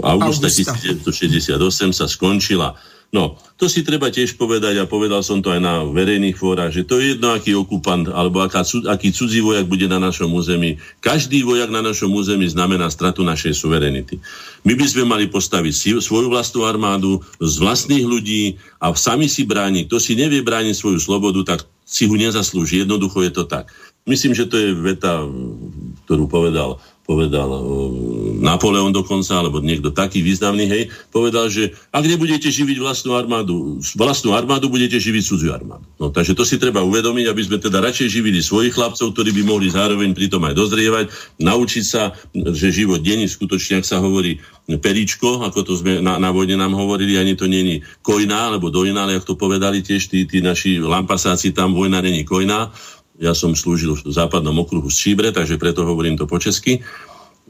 augusta 0.07 0.47
1968 0.47 1.59
sa 1.91 2.07
skončila. 2.07 2.79
No, 3.11 3.35
to 3.59 3.67
si 3.67 3.83
treba 3.83 4.07
tiež 4.07 4.39
povedať 4.39 4.79
a 4.79 4.87
povedal 4.87 5.27
som 5.27 5.43
to 5.43 5.51
aj 5.51 5.59
na 5.59 5.83
verejných 5.83 6.39
fórach, 6.39 6.71
že 6.71 6.87
to 6.87 7.03
je 7.03 7.19
jedno, 7.19 7.35
aký 7.35 7.59
okupant 7.59 8.07
alebo 8.07 8.39
aká, 8.39 8.63
aký 8.87 9.11
cudzí 9.11 9.43
vojak 9.43 9.67
bude 9.67 9.91
na 9.91 9.99
našom 9.99 10.31
území. 10.31 10.79
Každý 11.03 11.43
vojak 11.43 11.75
na 11.75 11.83
našom 11.83 12.15
území 12.15 12.47
znamená 12.47 12.87
stratu 12.87 13.27
našej 13.27 13.59
suverenity. 13.59 14.23
My 14.63 14.79
by 14.79 14.87
sme 14.87 15.03
mali 15.11 15.27
postaviť 15.27 15.99
svoju 15.99 16.31
vlastnú 16.31 16.63
armádu 16.63 17.19
z 17.43 17.55
vlastných 17.59 18.07
ľudí 18.07 18.63
a 18.79 18.95
sami 18.95 19.27
si 19.27 19.43
brániť. 19.43 19.91
Kto 19.91 19.99
si 19.99 20.15
nevie 20.15 20.47
brániť 20.47 20.79
svoju 20.79 21.03
slobodu, 21.03 21.43
tak 21.43 21.67
si 21.83 22.07
ho 22.07 22.15
nezaslúži. 22.15 22.87
Jednoducho 22.87 23.27
je 23.27 23.35
to 23.35 23.43
tak. 23.43 23.75
Myslím, 24.07 24.39
že 24.39 24.47
to 24.47 24.55
je 24.55 24.71
veta, 24.71 25.27
ktorú 26.07 26.31
povedal 26.31 26.79
povedal 27.11 27.51
Napoleon 28.39 28.95
dokonca, 28.95 29.43
alebo 29.43 29.59
niekto 29.59 29.91
taký 29.91 30.23
významný, 30.23 30.71
hej, 30.71 30.83
povedal, 31.11 31.51
že 31.51 31.75
ak 31.91 32.07
nebudete 32.07 32.47
živiť 32.47 32.79
vlastnú 32.79 33.19
armádu, 33.19 33.83
vlastnú 33.99 34.31
armádu 34.31 34.71
budete 34.71 34.95
živiť 34.95 35.23
cudziu 35.27 35.51
armádu. 35.51 35.83
No, 35.99 36.15
takže 36.15 36.39
to 36.39 36.47
si 36.47 36.55
treba 36.63 36.87
uvedomiť, 36.87 37.27
aby 37.27 37.43
sme 37.43 37.59
teda 37.59 37.83
radšej 37.83 38.09
živili 38.15 38.39
svojich 38.39 38.79
chlapcov, 38.79 39.11
ktorí 39.11 39.35
by 39.35 39.43
mohli 39.43 39.67
zároveň 39.75 40.15
pritom 40.15 40.39
aj 40.47 40.55
dozrievať, 40.55 41.05
naučiť 41.43 41.85
sa, 41.85 42.15
že 42.31 42.71
život 42.71 43.03
není 43.03 43.27
skutočne, 43.27 43.83
ak 43.83 43.87
sa 43.91 43.99
hovorí, 43.99 44.39
peričko, 44.71 45.43
ako 45.51 45.67
to 45.67 45.73
sme 45.75 45.99
na, 45.99 46.23
na 46.23 46.31
vojne 46.31 46.55
nám 46.55 46.79
hovorili, 46.79 47.19
ani 47.19 47.35
to 47.35 47.51
není 47.51 47.83
kojná, 48.07 48.55
alebo 48.55 48.71
dojná, 48.71 49.03
ale 49.03 49.19
ako 49.19 49.35
to 49.35 49.43
povedali 49.43 49.83
tiež 49.83 50.07
tí, 50.07 50.31
tí 50.31 50.39
naši 50.39 50.79
lampasáci, 50.79 51.51
tam 51.51 51.75
vojna 51.75 51.99
není 51.99 52.23
kojná, 52.23 52.71
ja 53.21 53.37
som 53.37 53.53
slúžil 53.53 54.01
v 54.01 54.09
západnom 54.09 54.57
okruhu 54.65 54.89
z 54.89 54.97
Číbre, 54.97 55.29
takže 55.29 55.61
preto 55.61 55.85
hovorím 55.85 56.17
to 56.17 56.25
po 56.25 56.41
česky, 56.41 56.81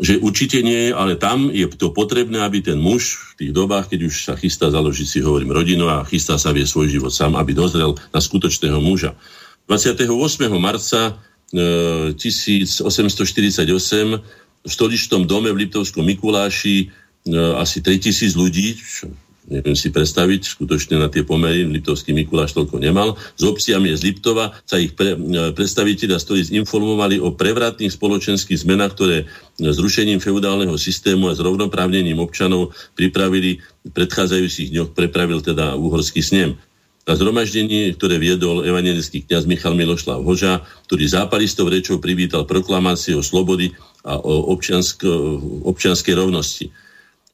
že 0.01 0.19
určite 0.19 0.65
nie 0.65 0.91
ale 0.91 1.15
tam 1.15 1.53
je 1.53 1.69
to 1.77 1.95
potrebné, 1.95 2.43
aby 2.43 2.65
ten 2.65 2.81
muž 2.81 3.37
v 3.37 3.47
tých 3.47 3.53
dobách, 3.55 3.93
keď 3.93 4.01
už 4.11 4.15
sa 4.27 4.35
chystá 4.35 4.73
založiť 4.73 5.07
si, 5.07 5.19
hovorím, 5.23 5.55
rodinu 5.55 5.87
a 5.87 6.03
chystá 6.09 6.41
sa 6.41 6.51
vie 6.51 6.67
svoj 6.67 6.91
život 6.91 7.13
sám, 7.15 7.37
aby 7.37 7.55
dozrel 7.55 7.95
na 8.11 8.21
skutočného 8.21 8.81
muža. 8.83 9.15
28. 9.69 10.11
marca 10.59 11.15
e, 11.55 12.17
1848 12.17 12.83
v 14.61 14.69
stoličnom 14.69 15.23
dome 15.29 15.53
v 15.55 15.69
Liptovskom 15.69 16.03
Mikuláši 16.03 16.89
e, 16.89 17.37
asi 17.61 17.79
3000 17.85 18.35
ľudí, 18.35 18.75
neviem 19.49 19.73
si 19.73 19.89
predstaviť, 19.89 20.59
skutočne 20.61 21.01
na 21.01 21.09
tie 21.09 21.25
pomery 21.25 21.65
Liptovský 21.65 22.13
Mikuláš 22.13 22.53
toľko 22.53 22.77
nemal. 22.77 23.17
S 23.39 23.43
obciami 23.47 23.95
z 23.97 24.05
Liptova 24.05 24.53
sa 24.69 24.77
ich 24.77 24.93
pre, 24.93 25.17
e, 25.17 25.51
predstaviteľa 25.57 26.21
stolic 26.21 26.53
informovali 26.53 27.17
o 27.23 27.33
prevratných 27.33 27.95
spoločenských 27.95 28.61
zmenách, 28.61 28.93
ktoré 28.93 29.17
zrušením 29.57 30.21
feudálneho 30.21 30.77
systému 30.77 31.29
a 31.29 31.37
zrovnoprávnením 31.37 32.21
občanov 32.21 32.77
pripravili 32.97 33.61
v 33.85 33.91
predchádzajúcich 33.93 34.73
dňoch, 34.77 34.91
prepravil 34.93 35.41
teda 35.41 35.77
uhorský 35.77 36.21
snem. 36.21 36.61
Na 37.09 37.17
zhromaždení, 37.17 37.91
ktoré 37.97 38.21
viedol 38.21 38.63
evangelický 38.63 39.25
kňaz 39.25 39.49
Michal 39.49 39.75
Milošlav 39.75 40.21
Hoža, 40.21 40.63
ktorý 40.87 41.09
zápalistou 41.09 41.67
rečou 41.67 41.97
privítal 41.99 42.45
proklamáciu 42.45 43.19
o 43.19 43.25
slobody 43.25 43.73
a 44.05 44.21
o 44.21 44.53
občianskej 45.65 46.15
rovnosti. 46.15 46.71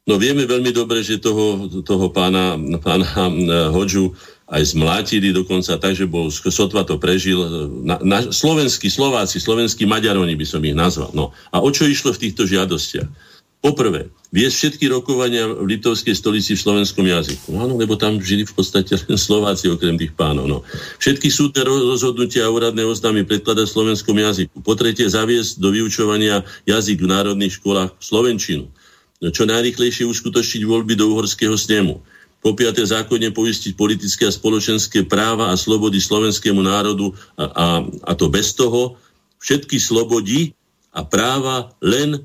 No 0.07 0.23
vieme 0.23 0.47
veľmi 0.47 0.71
dobre, 0.71 1.03
že 1.03 1.19
toho, 1.19 1.67
toho 1.83 2.07
pána, 2.15 2.55
pána 2.79 3.11
eh, 3.11 3.31
Hodžu 3.75 4.15
aj 4.47 4.63
zmlátili 4.79 5.35
dokonca 5.35 5.75
tak, 5.75 5.99
že 5.99 6.07
bol, 6.07 6.31
sotva 6.31 6.87
to 6.87 7.03
prežil. 7.03 7.43
Na, 7.83 7.99
na, 7.99 8.31
slovenskí 8.31 8.87
Slováci, 8.87 9.43
slovenskí 9.43 9.83
Maďaroni 9.83 10.39
by 10.39 10.47
som 10.47 10.63
ich 10.63 10.79
nazval. 10.79 11.11
No. 11.11 11.35
A 11.51 11.59
o 11.59 11.75
čo 11.75 11.83
išlo 11.91 12.15
v 12.15 12.23
týchto 12.31 12.47
žiadostiach? 12.47 13.35
Poprvé, 13.59 14.15
viesť 14.31 14.55
všetky 14.55 14.87
rokovania 14.87 15.51
v 15.51 15.67
Litovskej 15.75 16.15
stolici 16.15 16.55
v 16.55 16.63
slovenskom 16.63 17.03
jazyku. 17.03 17.51
No 17.51 17.67
áno, 17.67 17.75
lebo 17.75 17.99
tam 17.99 18.23
žili 18.23 18.47
v 18.47 18.55
podstate 18.55 18.95
len 18.95 19.19
Slováci 19.19 19.67
okrem 19.67 19.99
tých 19.99 20.15
pánov. 20.15 20.47
No. 20.47 20.59
Všetky 21.03 21.27
súdne 21.27 21.67
rozhodnutia 21.67 22.47
a 22.47 22.55
úradné 22.55 22.87
oznámy 22.87 23.27
predkladať 23.27 23.67
v 23.67 23.75
slovenskom 23.75 24.15
jazyku. 24.15 24.63
Po 24.63 24.79
tretie, 24.79 25.11
zaviesť 25.11 25.59
do 25.59 25.75
vyučovania 25.75 26.47
jazyk 26.63 27.03
v 27.03 27.11
národných 27.11 27.59
školách 27.59 27.99
Slovenčinu 27.99 28.71
čo 29.21 29.49
najrychlejšie 29.49 30.05
uskutočniť 30.05 30.63
voľby 30.65 30.95
do 30.97 31.13
uhorského 31.13 31.57
snemu. 31.57 32.01
Po 32.45 32.53
piaté 32.53 32.85
zákonne 32.85 33.33
poistiť 33.33 33.75
politické 33.75 34.29
a 34.29 34.35
spoločenské 34.35 35.09
práva 35.09 35.51
a 35.51 35.59
slobody 35.59 35.99
slovenskému 35.99 36.63
národu 36.63 37.11
a, 37.35 37.45
a, 37.45 37.67
a 37.83 38.13
to 38.15 38.29
bez 38.29 38.55
toho 38.55 39.01
všetky 39.41 39.81
slobody 39.81 40.53
a 40.95 41.03
práva 41.03 41.75
len 41.83 42.23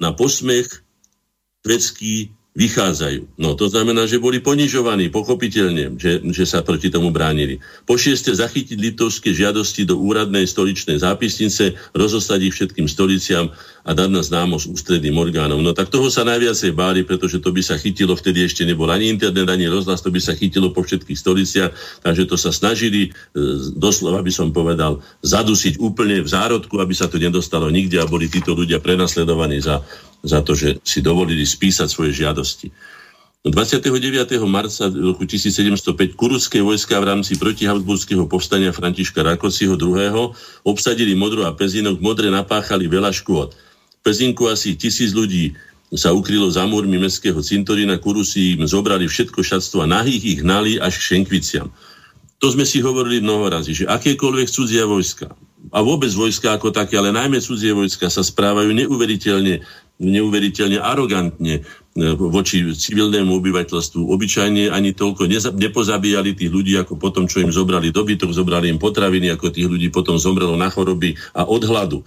na 0.00 0.16
posmech 0.16 0.80
švedský 1.60 2.32
vychádzajú. 2.50 3.38
No 3.38 3.54
to 3.54 3.70
znamená, 3.70 4.10
že 4.10 4.18
boli 4.18 4.42
ponižovaní, 4.42 5.06
pochopiteľne, 5.14 5.94
že, 5.94 6.18
že 6.34 6.44
sa 6.44 6.66
proti 6.66 6.90
tomu 6.90 7.14
bránili. 7.14 7.62
Po 7.86 7.94
šieste 7.94 8.34
zachytiť 8.34 8.74
litovské 8.74 9.30
žiadosti 9.30 9.86
do 9.86 9.94
úradnej 9.94 10.50
stoličnej 10.50 10.98
zápisnice, 10.98 11.78
rozoslať 11.94 12.40
ich 12.50 12.54
všetkým 12.58 12.90
stoliciam 12.90 13.54
a 13.80 13.90
dať 13.96 14.08
na 14.12 14.20
známosť 14.20 14.70
ústredným 14.72 15.16
orgánom. 15.16 15.60
No 15.60 15.72
tak 15.72 15.88
toho 15.88 16.12
sa 16.12 16.26
najviacej 16.26 16.76
báli, 16.76 17.00
pretože 17.02 17.40
to 17.40 17.50
by 17.50 17.64
sa 17.64 17.80
chytilo, 17.80 18.12
vtedy 18.12 18.44
ešte 18.44 18.68
nebol 18.68 18.88
ani 18.92 19.08
internet, 19.08 19.48
ani 19.48 19.66
rozhlas, 19.66 20.04
to 20.04 20.12
by 20.12 20.20
sa 20.20 20.36
chytilo 20.36 20.70
po 20.70 20.84
všetkých 20.84 21.18
stoliciach, 21.18 21.70
takže 22.04 22.28
to 22.28 22.36
sa 22.36 22.52
snažili, 22.52 23.08
e, 23.08 23.40
doslova 23.74 24.20
by 24.20 24.32
som 24.32 24.52
povedal, 24.52 25.00
zadusiť 25.24 25.80
úplne 25.80 26.20
v 26.20 26.28
zárodku, 26.28 26.76
aby 26.76 26.92
sa 26.92 27.08
to 27.08 27.16
nedostalo 27.16 27.72
nikde 27.72 27.96
a 27.96 28.08
boli 28.08 28.28
títo 28.28 28.52
ľudia 28.52 28.78
prenasledovaní 28.78 29.58
za 29.64 29.80
za 30.22 30.44
to, 30.44 30.52
že 30.52 30.80
si 30.84 31.00
dovolili 31.00 31.44
spísať 31.44 31.88
svoje 31.88 32.12
žiadosti. 32.12 32.68
29. 33.40 33.88
marca 34.44 34.84
roku 34.92 35.24
1705 35.24 36.12
kurucké 36.12 36.60
vojska 36.60 37.00
v 37.00 37.08
rámci 37.08 37.40
protihabsburského 37.40 38.28
povstania 38.28 38.68
Františka 38.68 39.24
Rakociho 39.24 39.80
II. 39.80 40.36
obsadili 40.60 41.16
Modru 41.16 41.48
a 41.48 41.56
Pezinok, 41.56 42.04
Modre 42.04 42.28
napáchali 42.28 42.84
veľa 42.84 43.16
škôd. 43.16 43.56
Pezinku 44.00 44.48
asi 44.48 44.76
tisíc 44.76 45.12
ľudí 45.12 45.52
sa 45.90 46.14
ukrylo 46.14 46.46
za 46.48 46.64
múrmi 46.64 46.96
mestského 46.96 47.42
cintorína, 47.42 47.98
Kurusi 47.98 48.54
im 48.56 48.64
zobrali 48.64 49.10
všetko 49.10 49.42
šatstvo 49.42 49.82
a 49.82 49.90
nahých 49.90 50.22
ich 50.22 50.40
hnali 50.40 50.78
až 50.78 51.02
k 51.02 51.06
Šenkviciam. 51.14 51.68
To 52.40 52.46
sme 52.48 52.64
si 52.64 52.80
hovorili 52.80 53.20
mnoho 53.20 53.52
razy, 53.52 53.84
že 53.84 53.84
akékoľvek 53.90 54.48
cudzia 54.48 54.88
vojska, 54.88 55.34
a 55.68 55.78
vôbec 55.84 56.08
vojska 56.16 56.56
ako 56.56 56.72
také, 56.72 56.96
ale 56.96 57.12
najmä 57.12 57.36
cudzie 57.44 57.76
vojska 57.76 58.08
sa 58.08 58.24
správajú 58.24 58.72
neuveriteľne 58.72 59.60
neuveriteľne 60.00 60.80
arogantne 60.80 61.60
e, 61.60 61.62
voči 62.16 62.64
civilnému 62.64 63.36
obyvateľstvu. 63.36 64.00
Obyčajne 64.08 64.72
ani 64.72 64.96
toľko 64.96 65.28
neza, 65.28 65.52
nepozabíjali 65.52 66.32
tých 66.32 66.48
ľudí, 66.48 66.72
ako 66.80 66.96
potom, 66.96 67.28
čo 67.28 67.44
im 67.44 67.52
zobrali 67.52 67.92
dobytok, 67.92 68.32
zobrali 68.32 68.72
im 68.72 68.80
potraviny, 68.80 69.28
ako 69.28 69.52
tých 69.52 69.68
ľudí 69.68 69.92
potom 69.92 70.16
zomrelo 70.16 70.56
na 70.56 70.72
choroby 70.72 71.20
a 71.36 71.44
od 71.44 71.62
hladu. 71.68 72.00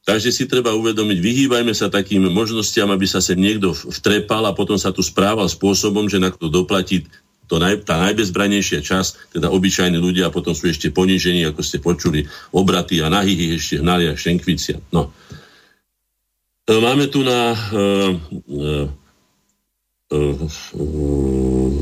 Takže 0.00 0.32
si 0.32 0.48
treba 0.48 0.72
uvedomiť, 0.72 1.18
vyhýbajme 1.20 1.76
sa 1.76 1.92
takým 1.92 2.24
možnostiam, 2.32 2.88
aby 2.88 3.04
sa 3.04 3.20
sem 3.20 3.36
niekto 3.36 3.76
vtrepal 3.76 4.48
a 4.48 4.56
potom 4.56 4.80
sa 4.80 4.96
tu 4.96 5.04
správal 5.04 5.44
spôsobom, 5.44 6.08
že 6.08 6.16
na 6.16 6.32
to 6.32 6.48
doplatí 6.48 7.04
to 7.50 7.58
naj, 7.58 7.82
tá 7.82 7.98
najbezbranejšia 7.98 8.78
časť, 8.78 9.34
teda 9.34 9.50
obyčajní 9.50 9.98
ľudia 9.98 10.30
a 10.30 10.34
potom 10.34 10.54
sú 10.54 10.70
ešte 10.70 10.94
ponížení, 10.94 11.42
ako 11.50 11.60
ste 11.66 11.82
počuli, 11.82 12.22
obraty 12.54 13.02
a 13.02 13.10
nahých 13.10 13.58
ešte 13.58 13.82
hnali 13.82 14.06
a 14.06 14.14
šenkvicia. 14.14 14.78
No. 14.94 15.10
E, 16.62 16.78
máme 16.78 17.10
tu 17.10 17.26
na... 17.26 17.58
Uh, 17.74 18.14
uh, 18.54 18.88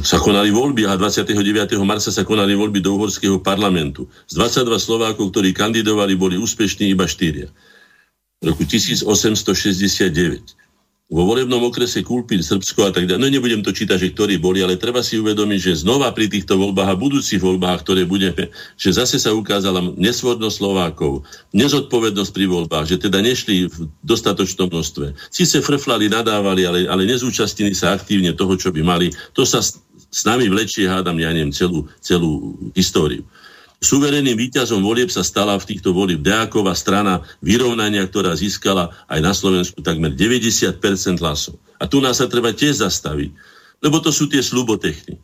sa 0.05 0.21
konali 0.21 0.53
voľby 0.53 0.85
a 0.85 1.01
29. 1.01 1.33
marca 1.81 2.13
sa 2.13 2.23
konali 2.29 2.53
voľby 2.53 2.85
do 2.85 2.93
uhorského 2.97 3.41
parlamentu. 3.41 4.05
Z 4.29 4.37
22 4.69 4.77
Slovákov, 4.77 5.33
ktorí 5.33 5.57
kandidovali, 5.57 6.13
boli 6.13 6.37
úspešní 6.37 6.93
iba 6.93 7.09
4. 7.09 7.49
Roku 8.39 8.63
1869. 8.63 10.55
vo 11.09 11.25
volebnom 11.25 11.65
okrese 11.65 12.05
Kulpín, 12.05 12.45
Srbsko 12.45 12.87
a 12.87 12.93
tak 12.93 13.09
ďalej. 13.09 13.19
No 13.19 13.33
nebudem 13.33 13.65
to 13.65 13.73
čítať, 13.73 13.97
že 13.97 14.13
ktorí 14.13 14.37
boli, 14.37 14.61
ale 14.61 14.77
treba 14.77 15.01
si 15.01 15.17
uvedomiť, 15.17 15.59
že 15.59 15.81
znova 15.83 16.13
pri 16.13 16.29
týchto 16.29 16.61
voľbách 16.61 16.85
a 16.93 17.01
budúcich 17.01 17.41
voľbách, 17.41 17.81
ktoré 17.81 18.05
budeme, 18.05 18.53
že 18.77 18.93
zase 18.93 19.17
sa 19.17 19.33
ukázala 19.33 19.81
nesvodnosť 19.97 20.55
Slovákov, 20.61 21.25
nezodpovednosť 21.57 22.31
pri 22.31 22.47
voľbách, 22.47 22.87
že 22.93 23.01
teda 23.01 23.25
nešli 23.25 23.73
v 23.73 23.89
dostatočnom 24.05 24.69
množstve. 24.69 25.17
Sice 25.33 25.65
frflali, 25.65 26.13
nadávali, 26.13 26.69
ale, 26.69 26.81
ale 26.87 27.09
nezúčastnili 27.09 27.73
sa 27.73 27.97
aktívne 27.97 28.37
toho, 28.37 28.55
čo 28.61 28.69
by 28.69 28.85
mali. 28.85 29.09
To 29.33 29.49
sa 29.49 29.65
s, 29.65 29.81
s 30.13 30.29
nami 30.29 30.47
vlečie, 30.53 30.85
hádam, 30.87 31.17
ja 31.17 31.33
neviem, 31.33 31.57
celú, 31.57 31.89
celú 32.05 32.55
históriu. 32.77 33.25
Suverénnym 33.79 34.35
víťazom 34.35 34.83
volieb 34.83 35.07
sa 35.07 35.23
stala 35.23 35.55
v 35.55 35.69
týchto 35.71 35.95
volieb 35.95 36.19
Deáková 36.19 36.75
strana 36.75 37.23
vyrovnania, 37.39 38.03
ktorá 38.11 38.35
získala 38.35 38.91
aj 39.07 39.21
na 39.23 39.31
Slovensku 39.31 39.79
takmer 39.87 40.19
90% 40.19 40.83
hlasov. 41.23 41.63
A 41.79 41.87
tu 41.87 42.03
nás 42.03 42.19
sa 42.19 42.27
treba 42.27 42.51
tiež 42.51 42.83
zastaviť, 42.83 43.31
lebo 43.79 44.03
to 44.03 44.11
sú 44.11 44.27
tie 44.27 44.43
slubotechny 44.43 45.23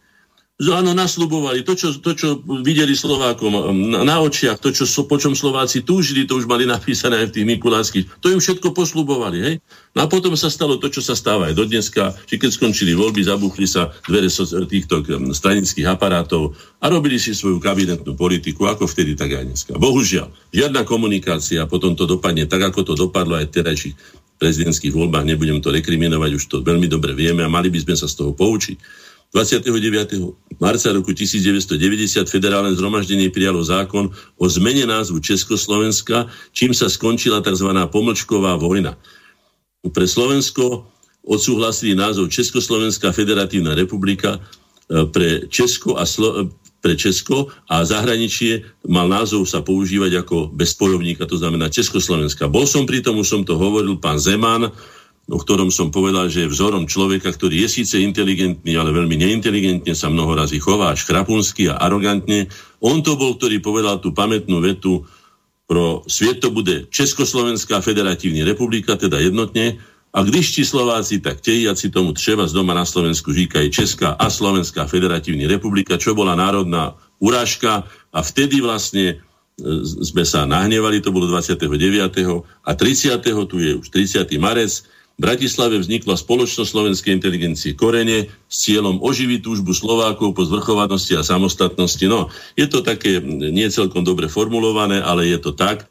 áno, 0.54 0.94
naslubovali 0.94 1.66
to 1.66 1.74
čo, 1.74 1.98
to, 1.98 2.14
čo 2.14 2.38
videli 2.62 2.94
Slovákom 2.94 3.74
na, 3.90 4.06
na 4.06 4.16
očiach, 4.22 4.62
to, 4.62 4.70
čo, 4.70 4.86
po 5.02 5.18
čom 5.18 5.34
Slováci 5.34 5.82
túžili, 5.82 6.30
to 6.30 6.38
už 6.38 6.46
mali 6.46 6.62
napísané 6.70 7.18
aj 7.18 7.26
v 7.30 7.34
tých 7.34 7.46
Mikuláckých. 7.58 8.04
To 8.22 8.30
im 8.30 8.38
všetko 8.38 8.70
poslubovali, 8.70 9.38
hej? 9.42 9.54
No 9.98 10.06
a 10.06 10.10
potom 10.10 10.38
sa 10.38 10.46
stalo 10.46 10.78
to, 10.78 10.86
čo 10.86 11.02
sa 11.02 11.18
stáva 11.18 11.50
aj 11.50 11.58
do 11.58 11.66
dneska, 11.66 12.14
že 12.30 12.38
keď 12.38 12.50
skončili 12.54 12.94
voľby, 12.94 13.26
zabuchli 13.26 13.66
sa 13.66 13.90
dvere 14.06 14.30
so, 14.30 14.46
týchto 14.46 15.02
stranických 15.34 15.90
aparátov 15.90 16.54
a 16.78 16.86
robili 16.86 17.18
si 17.18 17.34
svoju 17.34 17.58
kabinetnú 17.58 18.14
politiku, 18.14 18.70
ako 18.70 18.86
vtedy, 18.86 19.18
tak 19.18 19.34
aj 19.34 19.44
dneska. 19.50 19.72
Bohužiaľ, 19.74 20.30
žiadna 20.54 20.86
komunikácia, 20.86 21.66
potom 21.66 21.98
to 21.98 22.06
dopadne 22.06 22.46
tak, 22.46 22.62
ako 22.62 22.86
to 22.86 22.94
dopadlo 22.94 23.42
aj 23.42 23.50
v 23.50 23.54
terajších 23.58 23.94
prezidentských 24.38 24.94
voľbách, 24.94 25.26
nebudem 25.26 25.62
to 25.62 25.70
rekriminovať, 25.70 26.30
už 26.34 26.44
to 26.50 26.56
veľmi 26.62 26.90
dobre 26.90 27.14
vieme 27.14 27.46
a 27.46 27.50
mali 27.50 27.70
by 27.70 27.78
sme 27.86 27.94
sa 27.94 28.10
z 28.10 28.18
toho 28.18 28.34
poučiť 28.34 29.04
29. 29.34 30.62
marca 30.62 30.94
roku 30.94 31.10
1990 31.10 32.22
federálne 32.30 32.70
zhromaždenie 32.70 33.34
prijalo 33.34 33.66
zákon 33.66 34.14
o 34.38 34.44
zmene 34.46 34.86
názvu 34.86 35.18
Československa, 35.18 36.30
čím 36.54 36.70
sa 36.70 36.86
skončila 36.86 37.42
tzv. 37.42 37.66
pomlčková 37.90 38.54
vojna. 38.54 38.94
Pre 39.82 40.06
Slovensko 40.06 40.86
odsúhlasili 41.26 41.98
názov 41.98 42.30
Československá 42.30 43.10
federatívna 43.10 43.74
republika, 43.74 44.38
e, 44.38 45.02
pre 45.10 45.50
Česko 45.50 45.98
a 45.98 46.06
Slo- 46.06 46.54
pre 46.84 46.94
Česko 47.00 47.48
a 47.64 47.80
zahraničie 47.80 48.60
mal 48.84 49.08
názov 49.08 49.48
sa 49.48 49.64
používať 49.64 50.20
ako 50.20 50.52
bezpojovníka, 50.52 51.24
to 51.24 51.40
znamená 51.40 51.72
Československa. 51.72 52.44
Bol 52.46 52.68
som 52.68 52.84
pri 52.84 53.00
tom, 53.00 53.16
už 53.16 53.24
som 53.24 53.42
to 53.42 53.56
hovoril, 53.56 53.96
pán 53.96 54.20
Zeman, 54.20 54.68
o 55.24 55.40
ktorom 55.40 55.72
som 55.72 55.88
povedal, 55.88 56.28
že 56.28 56.44
je 56.44 56.52
vzorom 56.52 56.84
človeka, 56.84 57.32
ktorý 57.32 57.64
je 57.64 57.80
síce 57.80 57.96
inteligentný, 57.96 58.76
ale 58.76 58.92
veľmi 58.92 59.16
neinteligentne 59.16 59.96
sa 59.96 60.12
mnoho 60.12 60.36
razy 60.36 60.60
chová, 60.60 60.92
až 60.92 61.08
chrapunsky 61.08 61.72
a 61.72 61.80
arogantne. 61.80 62.52
On 62.84 63.00
to 63.00 63.16
bol, 63.16 63.40
ktorý 63.40 63.64
povedal 63.64 64.04
tú 64.04 64.12
pamätnú 64.12 64.60
vetu 64.60 65.08
pro 65.64 66.04
sviet 66.04 66.44
to 66.44 66.52
bude 66.52 66.92
Československá 66.92 67.80
federatívna 67.80 68.44
republika, 68.44 69.00
teda 69.00 69.16
jednotne, 69.16 69.80
a 70.14 70.22
když 70.22 70.54
ti 70.54 70.62
Slováci, 70.62 71.18
tak 71.18 71.42
tejiaci 71.42 71.90
tomu 71.90 72.14
třeba 72.14 72.46
z 72.46 72.54
doma 72.54 72.70
na 72.70 72.86
Slovensku 72.86 73.34
říkajú 73.34 73.66
Česká 73.72 74.14
a 74.14 74.30
Slovenská 74.30 74.86
federatívna 74.86 75.50
republika, 75.50 75.98
čo 75.98 76.14
bola 76.14 76.38
národná 76.38 76.94
urážka 77.18 77.82
a 78.14 78.20
vtedy 78.22 78.62
vlastne 78.62 79.04
e, 79.10 79.14
sme 79.82 80.22
sa 80.22 80.46
nahnevali, 80.46 81.02
to 81.02 81.10
bolo 81.10 81.26
29. 81.26 81.66
a 82.62 82.70
30. 82.70 83.50
tu 83.50 83.56
je 83.58 83.74
už 83.74 83.86
30. 83.90 84.22
marec, 84.38 84.86
Bratislave 85.14 85.78
vznikla 85.78 86.18
spoločnosť 86.18 86.66
slovenskej 86.66 87.14
inteligencie 87.14 87.78
Korene 87.78 88.26
s 88.50 88.66
cieľom 88.66 88.98
oživiť 88.98 89.46
túžbu 89.46 89.70
Slovákov 89.70 90.34
po 90.34 90.42
zvrchovanosti 90.42 91.14
a 91.14 91.22
samostatnosti. 91.22 92.02
No, 92.10 92.34
je 92.58 92.66
to 92.66 92.82
také 92.82 93.22
nie 93.22 93.70
celkom 93.70 94.02
dobre 94.02 94.26
formulované, 94.26 94.98
ale 94.98 95.30
je 95.30 95.38
to 95.38 95.54
tak. 95.54 95.86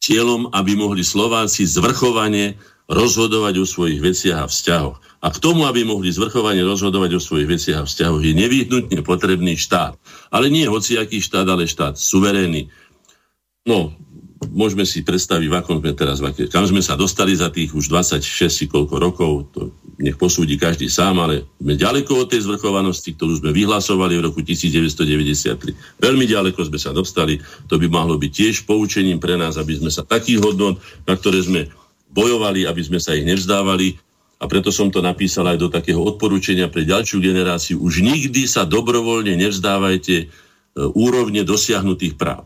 Cieľom, 0.00 0.48
aby 0.56 0.72
mohli 0.80 1.04
Slováci 1.04 1.68
zvrchovane 1.68 2.56
rozhodovať 2.88 3.54
o 3.60 3.66
svojich 3.68 4.00
veciach 4.00 4.46
a 4.46 4.50
vzťahoch. 4.50 4.96
A 5.20 5.26
k 5.28 5.40
tomu, 5.42 5.66
aby 5.66 5.82
mohli 5.82 6.08
zvrchovane 6.08 6.62
rozhodovať 6.62 7.18
o 7.18 7.20
svojich 7.20 7.50
veciach 7.50 7.84
a 7.84 7.88
vzťahoch, 7.88 8.22
je 8.22 8.32
nevyhnutne 8.32 9.02
potrebný 9.02 9.58
štát. 9.58 9.98
Ale 10.32 10.48
nie 10.48 10.64
hociaký 10.70 11.18
štát, 11.18 11.44
ale 11.50 11.68
štát 11.68 11.98
suverénny. 11.98 12.70
No, 13.66 13.92
môžeme 14.50 14.86
si 14.86 15.02
predstaviť, 15.02 15.48
v 15.50 15.56
akom 15.58 15.78
sme 15.78 15.92
teraz, 15.96 16.18
kam 16.50 16.64
sme 16.66 16.82
sa 16.82 16.94
dostali 16.94 17.34
za 17.34 17.50
tých 17.50 17.74
už 17.74 17.90
26 17.90 18.70
koľko 18.70 18.94
rokov, 18.98 19.30
to 19.54 19.60
nech 19.96 20.20
posúdi 20.20 20.60
každý 20.60 20.92
sám, 20.92 21.22
ale 21.24 21.48
sme 21.56 21.74
ďaleko 21.74 22.26
od 22.26 22.28
tej 22.28 22.44
zvrchovanosti, 22.44 23.16
ktorú 23.16 23.40
sme 23.40 23.50
vyhlasovali 23.50 24.20
v 24.20 24.22
roku 24.28 24.44
1993. 24.44 26.02
Veľmi 26.02 26.24
ďaleko 26.28 26.60
sme 26.68 26.78
sa 26.78 26.92
dostali, 26.92 27.40
to 27.66 27.80
by 27.80 27.88
mohlo 27.88 28.20
byť 28.20 28.30
tiež 28.30 28.54
poučením 28.68 29.16
pre 29.16 29.40
nás, 29.40 29.56
aby 29.56 29.80
sme 29.80 29.90
sa 29.90 30.04
takých 30.04 30.44
hodnot, 30.44 30.78
na 31.08 31.14
ktoré 31.16 31.40
sme 31.40 31.72
bojovali, 32.12 32.68
aby 32.68 32.82
sme 32.84 33.00
sa 33.00 33.16
ich 33.16 33.24
nevzdávali, 33.24 33.96
a 34.36 34.44
preto 34.44 34.68
som 34.68 34.92
to 34.92 35.00
napísal 35.00 35.48
aj 35.48 35.56
do 35.56 35.72
takého 35.72 35.96
odporúčania 35.96 36.68
pre 36.68 36.84
ďalšiu 36.84 37.24
generáciu. 37.24 37.80
Už 37.80 38.04
nikdy 38.04 38.44
sa 38.44 38.68
dobrovoľne 38.68 39.32
nevzdávajte 39.32 40.16
e, 40.20 40.26
úrovne 40.92 41.40
dosiahnutých 41.40 42.20
práv. 42.20 42.44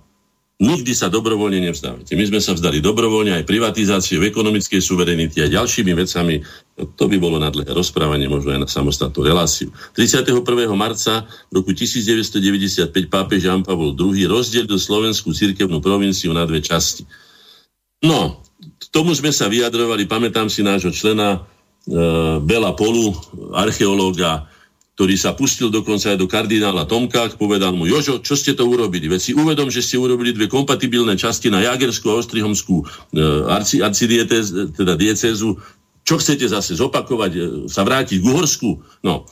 Nikdy 0.61 0.93
sa 0.93 1.09
dobrovoľne 1.09 1.57
nevzdávate. 1.73 2.13
My 2.21 2.29
sme 2.29 2.37
sa 2.37 2.53
vzdali 2.53 2.85
dobrovoľne 2.85 3.33
aj 3.33 3.49
privatizáciu, 3.49 4.21
ekonomickej 4.21 4.85
suverenity 4.85 5.41
a 5.41 5.49
ďalšími 5.49 5.93
vecami. 5.97 6.45
To 7.01 7.09
by 7.09 7.17
bolo 7.17 7.41
na 7.41 7.49
dlhé 7.49 7.73
rozprávanie, 7.73 8.29
možno 8.29 8.53
aj 8.53 8.61
na 8.61 8.69
samostatnú 8.69 9.25
reláciu. 9.25 9.73
31. 9.97 10.45
marca 10.77 11.25
roku 11.49 11.73
1995 11.73 12.93
pápež 13.09 13.49
Jan 13.49 13.65
Pavol 13.65 13.97
II 13.97 14.13
rozdelil 14.29 14.77
slovenskú 14.77 15.33
cirkevnú 15.33 15.81
provinciu 15.81 16.37
na 16.37 16.45
dve 16.45 16.61
časti. 16.61 17.09
No, 18.05 18.45
k 18.61 18.85
tomu 18.93 19.17
sme 19.17 19.33
sa 19.33 19.49
vyjadrovali, 19.49 20.05
pamätám 20.05 20.53
si 20.53 20.61
nášho 20.61 20.93
člena 20.93 21.41
e, 21.89 21.97
Bela 22.45 22.77
Polu, 22.77 23.17
archeológa, 23.57 24.45
ktorý 25.01 25.17
sa 25.17 25.33
pustil 25.33 25.73
dokonca 25.73 26.13
aj 26.13 26.21
do 26.21 26.29
kardinála 26.29 26.85
Tomka, 26.85 27.33
povedal 27.41 27.73
mu, 27.73 27.89
Jožo, 27.89 28.21
čo 28.21 28.37
ste 28.37 28.53
to 28.53 28.69
urobili? 28.69 29.09
Veď 29.09 29.21
si 29.25 29.33
uvedom, 29.33 29.73
že 29.73 29.81
ste 29.81 29.97
urobili 29.97 30.37
dve 30.37 30.45
kompatibilné 30.45 31.17
časti 31.17 31.49
na 31.49 31.65
Jagerskú 31.65 32.13
a 32.13 32.21
Ostrihomskú 32.21 32.85
e, 32.85 33.25
arci, 33.49 33.81
teda 33.81 35.01
diecézu. 35.01 35.57
Čo 36.05 36.21
chcete 36.21 36.45
zase 36.53 36.77
zopakovať, 36.77 37.33
e, 37.33 37.41
sa 37.73 37.81
vrátiť 37.81 38.21
k 38.21 38.29
Uhorsku? 38.29 38.77
No, 39.01 39.25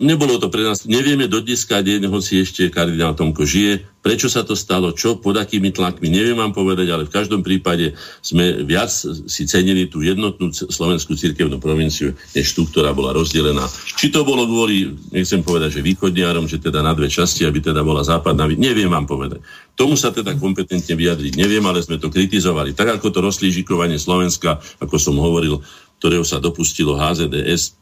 Nebolo 0.00 0.40
to 0.40 0.48
pre 0.48 0.64
nás, 0.64 0.88
nevieme 0.88 1.28
do 1.28 1.44
dneska 1.44 1.84
deň, 1.84 2.08
hoci 2.08 2.40
ešte 2.40 2.72
kardinál 2.72 3.12
Tomko 3.12 3.44
žije, 3.44 3.84
prečo 4.00 4.32
sa 4.32 4.40
to 4.40 4.56
stalo, 4.56 4.96
čo, 4.96 5.20
pod 5.20 5.36
akými 5.36 5.76
tlakmi, 5.76 6.08
neviem 6.08 6.40
vám 6.40 6.56
povedať, 6.56 6.88
ale 6.88 7.04
v 7.04 7.12
každom 7.12 7.44
prípade 7.44 7.92
sme 8.24 8.64
viac 8.64 8.88
si 9.28 9.42
cenili 9.44 9.92
tú 9.92 10.00
jednotnú 10.00 10.56
slovenskú 10.56 11.20
cirkevnú 11.20 11.60
provinciu, 11.60 12.16
než 12.32 12.56
tú, 12.56 12.64
ktorá 12.64 12.96
bola 12.96 13.12
rozdelená. 13.12 13.68
Či 14.00 14.08
to 14.08 14.24
bolo 14.24 14.48
kvôli, 14.48 14.88
nechcem 15.12 15.44
povedať, 15.44 15.76
že 15.76 15.84
východniarom, 15.84 16.48
že 16.48 16.64
teda 16.64 16.80
na 16.80 16.96
dve 16.96 17.12
časti, 17.12 17.44
aby 17.44 17.60
teda 17.60 17.84
bola 17.84 18.00
západná, 18.00 18.48
neviem 18.56 18.88
vám 18.88 19.04
povedať. 19.04 19.44
Tomu 19.76 20.00
sa 20.00 20.08
teda 20.08 20.32
kompetentne 20.40 20.96
vyjadriť 20.96 21.36
neviem, 21.36 21.64
ale 21.68 21.84
sme 21.84 22.00
to 22.00 22.08
kritizovali. 22.08 22.72
Tak 22.72 22.96
ako 22.96 23.12
to 23.12 23.20
rozlížikovanie 23.20 24.00
Slovenska, 24.00 24.64
ako 24.80 24.96
som 24.96 25.20
hovoril, 25.20 25.60
ktorého 26.00 26.24
sa 26.24 26.40
dopustilo 26.40 26.96
HZDS, 26.96 27.76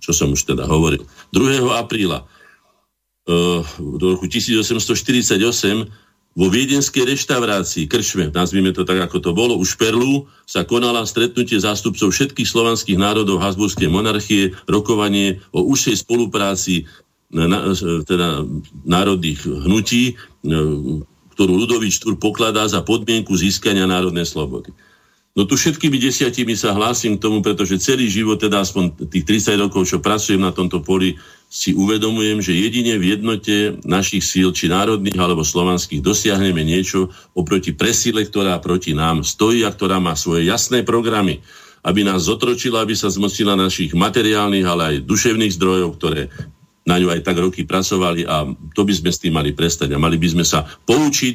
čo 0.00 0.16
som 0.16 0.32
už 0.32 0.48
teda 0.48 0.64
hovoril. 0.66 1.04
2. 1.30 1.68
apríla 1.76 2.24
uh, 2.24 3.62
do 3.78 4.16
roku 4.16 4.26
1848 4.26 5.36
vo 6.30 6.46
viedenskej 6.46 7.10
reštaurácii, 7.10 7.90
krčme, 7.90 8.30
nazvime 8.30 8.70
to 8.70 8.86
tak, 8.86 9.02
ako 9.02 9.18
to 9.18 9.30
bolo, 9.34 9.58
už 9.58 9.74
Perlu 9.74 10.30
sa 10.46 10.62
konala 10.62 11.02
stretnutie 11.02 11.58
zástupcov 11.58 12.14
všetkých 12.14 12.46
slovanských 12.46 12.94
národov 12.94 13.42
Habsburskej 13.42 13.90
monarchie, 13.90 14.54
rokovanie 14.70 15.42
o 15.50 15.66
užšej 15.66 16.06
spolupráci 16.06 16.86
na, 17.34 17.74
teda 18.06 18.46
národných 18.86 19.42
hnutí, 19.42 20.14
ktorú 21.34 21.52
Ludovič 21.66 21.98
Tur 21.98 22.14
pokladá 22.14 22.66
za 22.70 22.82
podmienku 22.82 23.34
získania 23.34 23.90
národnej 23.90 24.26
slobody. 24.26 24.70
No 25.38 25.46
tu 25.46 25.54
všetkými 25.54 25.94
desiatimi 25.94 26.58
sa 26.58 26.74
hlásim 26.74 27.14
k 27.14 27.22
tomu, 27.22 27.38
pretože 27.38 27.78
celý 27.78 28.10
život, 28.10 28.42
teda 28.42 28.66
aspoň 28.66 29.06
tých 29.14 29.46
30 29.46 29.62
rokov, 29.62 29.86
čo 29.86 30.02
pracujem 30.02 30.42
na 30.42 30.50
tomto 30.50 30.82
poli, 30.82 31.14
si 31.50 31.74
uvedomujem, 31.74 32.38
že 32.42 32.54
jedine 32.54 32.94
v 32.98 33.14
jednote 33.14 33.78
našich 33.82 34.22
síl, 34.22 34.54
či 34.54 34.70
národných 34.70 35.18
alebo 35.18 35.42
slovanských, 35.42 36.02
dosiahneme 36.02 36.62
niečo 36.62 37.10
oproti 37.34 37.74
presile, 37.74 38.26
ktorá 38.26 38.58
proti 38.62 38.94
nám 38.94 39.26
stojí 39.26 39.66
a 39.66 39.74
ktorá 39.74 39.98
má 39.98 40.14
svoje 40.14 40.46
jasné 40.46 40.82
programy, 40.86 41.42
aby 41.82 42.06
nás 42.06 42.26
zotročila, 42.26 42.82
aby 42.82 42.94
sa 42.94 43.10
zmocila 43.10 43.58
našich 43.58 43.94
materiálnych, 43.94 44.66
ale 44.66 44.82
aj 44.82 45.06
duševných 45.06 45.56
zdrojov, 45.58 45.90
ktoré 45.98 46.30
na 46.86 46.98
ňu 46.98 47.10
aj 47.12 47.22
tak 47.22 47.38
roky 47.38 47.62
pracovali 47.62 48.26
a 48.26 48.50
to 48.74 48.82
by 48.82 48.94
sme 48.94 49.10
s 49.14 49.22
tým 49.22 49.34
mali 49.34 49.54
prestať 49.54 49.94
a 49.94 49.98
mali 50.00 50.18
by 50.18 50.28
sme 50.32 50.44
sa 50.46 50.66
poučiť 50.66 51.34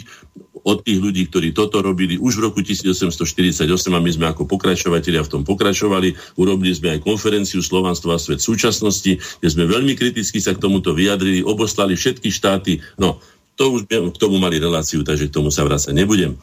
od 0.65 0.81
tých 0.81 0.97
ľudí, 0.97 1.29
ktorí 1.29 1.53
toto 1.53 1.85
robili 1.85 2.17
už 2.17 2.41
v 2.41 2.49
roku 2.49 2.59
1848 2.65 3.69
a 3.69 3.99
my 4.01 4.11
sme 4.11 4.25
ako 4.33 4.49
pokračovatelia 4.49 5.21
v 5.21 5.29
tom 5.29 5.41
pokračovali. 5.45 6.17
Urobili 6.41 6.73
sme 6.73 6.97
aj 6.97 7.05
konferenciu 7.05 7.61
Slovanstvo 7.61 8.09
a 8.09 8.17
svet 8.17 8.41
súčasnosti, 8.41 9.21
kde 9.21 9.49
sme 9.49 9.69
veľmi 9.69 9.93
kriticky 9.93 10.41
sa 10.41 10.57
k 10.57 10.59
tomuto 10.65 10.97
vyjadrili, 10.97 11.45
oboslali 11.45 11.93
všetky 11.93 12.33
štáty. 12.33 12.81
No, 12.97 13.21
to 13.55 13.71
už 13.71 13.87
k 13.87 14.17
tomu 14.19 14.41
mali 14.41 14.59
reláciu, 14.59 15.05
takže 15.05 15.31
k 15.31 15.35
tomu 15.37 15.53
sa 15.53 15.63
vrácať 15.63 15.95
nebudem. 15.95 16.35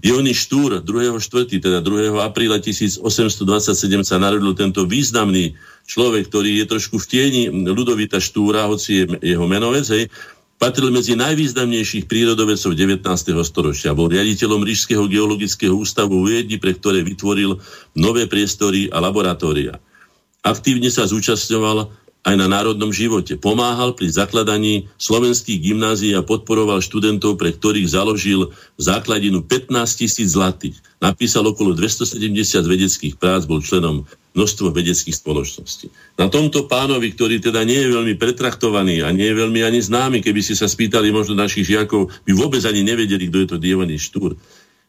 Diony 0.00 0.32
Štúr 0.32 0.80
2.4., 0.80 1.60
teda 1.60 1.84
2. 1.84 2.16
apríla 2.24 2.56
1827 2.56 3.04
sa 4.00 4.16
narodil 4.16 4.56
tento 4.56 4.88
významný 4.88 5.58
človek, 5.84 6.30
ktorý 6.30 6.62
je 6.62 6.66
trošku 6.70 6.96
v 6.96 7.06
tieni 7.10 7.42
Ludovita 7.50 8.16
Štúra, 8.16 8.70
hoci 8.70 9.04
je 9.04 9.34
jeho 9.34 9.44
menovec, 9.44 9.84
hej, 9.92 10.08
patril 10.60 10.92
medzi 10.92 11.16
najvýznamnejších 11.16 12.04
prírodovedcov 12.04 12.76
19. 12.76 13.00
storočia. 13.48 13.96
Bol 13.96 14.12
riaditeľom 14.12 14.60
Rížského 14.60 15.08
geologického 15.08 15.72
ústavu 15.72 16.20
v 16.20 16.36
Viedni, 16.36 16.60
pre 16.60 16.76
ktoré 16.76 17.00
vytvoril 17.00 17.56
nové 17.96 18.28
priestory 18.28 18.92
a 18.92 19.00
laboratória. 19.00 19.80
Aktívne 20.44 20.92
sa 20.92 21.08
zúčastňoval 21.08 21.88
aj 22.20 22.34
na 22.36 22.46
národnom 22.46 22.92
živote. 22.92 23.40
Pomáhal 23.40 23.96
pri 23.96 24.12
zakladaní 24.12 24.92
slovenských 25.00 25.56
gymnázií 25.56 26.12
a 26.12 26.20
podporoval 26.20 26.84
študentov, 26.84 27.40
pre 27.40 27.56
ktorých 27.56 27.88
založil 27.88 28.52
základinu 28.76 29.40
15 29.40 29.72
tisíc 29.96 30.36
zlatých. 30.36 30.76
Napísal 31.00 31.48
okolo 31.48 31.72
270 31.72 32.28
vedeckých 32.60 33.14
prác, 33.16 33.48
bol 33.48 33.64
členom 33.64 34.04
množstvo 34.36 34.70
vedeckých 34.70 35.16
spoločností. 35.16 35.90
Na 36.20 36.28
tomto 36.28 36.68
pánovi, 36.68 37.10
ktorý 37.16 37.40
teda 37.40 37.64
nie 37.64 37.82
je 37.82 37.88
veľmi 37.88 38.14
pretraktovaný 38.20 39.02
a 39.02 39.10
nie 39.10 39.26
je 39.32 39.40
veľmi 39.40 39.60
ani 39.64 39.80
známy, 39.80 40.20
keby 40.20 40.44
si 40.44 40.52
sa 40.54 40.70
spýtali 40.70 41.10
možno 41.10 41.34
našich 41.34 41.66
žiakov, 41.66 42.12
by 42.28 42.32
vôbec 42.36 42.62
ani 42.68 42.84
nevedeli, 42.84 43.26
kto 43.26 43.38
je 43.42 43.48
to 43.48 43.56
Dievaný 43.58 43.96
Štúr. 43.98 44.36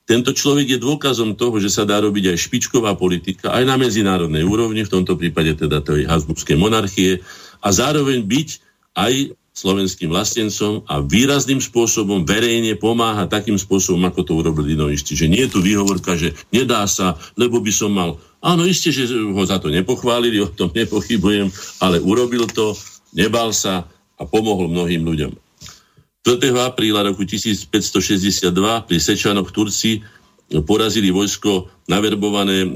Tento 0.10 0.34
človek 0.34 0.76
je 0.76 0.80
dôkazom 0.82 1.38
toho, 1.38 1.62
že 1.62 1.70
sa 1.70 1.86
dá 1.86 2.02
robiť 2.02 2.34
aj 2.34 2.38
špičková 2.50 2.98
politika, 2.98 3.54
aj 3.54 3.64
na 3.64 3.78
medzinárodnej 3.78 4.44
úrovni, 4.44 4.84
v 4.84 4.94
tomto 4.98 5.16
prípade 5.16 5.56
teda 5.56 5.80
tej 5.80 6.10
Habsburgskej 6.10 6.58
monarchie, 6.58 7.22
a 7.62 7.70
zároveň 7.70 8.26
byť 8.26 8.50
aj 8.98 9.38
slovenským 9.52 10.10
vlastencom 10.10 10.88
a 10.88 11.04
výrazným 11.04 11.60
spôsobom 11.60 12.24
verejne 12.24 12.74
pomáha 12.80 13.28
takým 13.28 13.60
spôsobom, 13.60 14.02
ako 14.08 14.24
to 14.24 14.32
urobil 14.40 14.66
Dinovič. 14.66 15.06
Čiže 15.06 15.30
nie 15.30 15.46
je 15.46 15.54
tu 15.54 15.60
výhovorka, 15.62 16.16
že 16.18 16.34
nedá 16.50 16.88
sa, 16.88 17.20
lebo 17.38 17.62
by 17.62 17.70
som 17.70 17.92
mal... 17.94 18.18
Áno, 18.42 18.66
isté, 18.66 18.90
že 18.90 19.06
ho 19.12 19.44
za 19.46 19.62
to 19.62 19.70
nepochválili, 19.70 20.42
o 20.42 20.50
tom 20.50 20.74
nepochybujem, 20.74 21.52
ale 21.78 22.02
urobil 22.02 22.50
to, 22.50 22.74
nebal 23.14 23.54
sa 23.54 23.86
a 24.18 24.24
pomohol 24.26 24.72
mnohým 24.72 25.06
ľuďom. 25.06 25.51
4. 26.22 26.54
apríla 26.54 27.02
roku 27.02 27.26
1562 27.26 28.54
pri 28.86 28.98
Sečanoch 29.02 29.50
Turci 29.50 30.06
porazili 30.62 31.10
vojsko 31.10 31.66
naverbované, 31.90 32.62
e, 32.62 32.68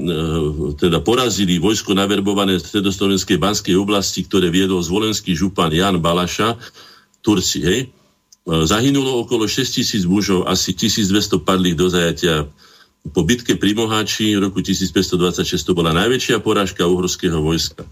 teda 0.74 0.98
porazili 0.98 1.62
vojsko 1.62 1.94
naverbované 1.94 2.58
v 2.58 2.64
stredoslovenskej 2.64 3.38
banskej 3.38 3.76
oblasti, 3.78 4.26
ktoré 4.26 4.50
viedol 4.50 4.82
zvolenský 4.82 5.36
župan 5.38 5.70
Jan 5.70 6.02
Balaša, 6.02 6.58
Turci, 7.22 7.60
hej. 7.62 7.80
E, 7.84 7.88
zahynulo 8.66 9.22
okolo 9.22 9.46
6 9.46 9.78
tisíc 9.78 10.02
mužov, 10.08 10.48
asi 10.50 10.74
1200 10.74 11.38
padli 11.46 11.76
do 11.76 11.86
zajatia. 11.86 12.48
Po 13.14 13.22
bitke 13.22 13.54
pri 13.54 13.78
Moháči 13.78 14.34
v 14.34 14.50
roku 14.50 14.58
1526 14.58 15.62
to 15.62 15.70
bola 15.70 15.94
najväčšia 15.94 16.42
porážka 16.42 16.82
uhorského 16.82 17.38
vojska. 17.38 17.86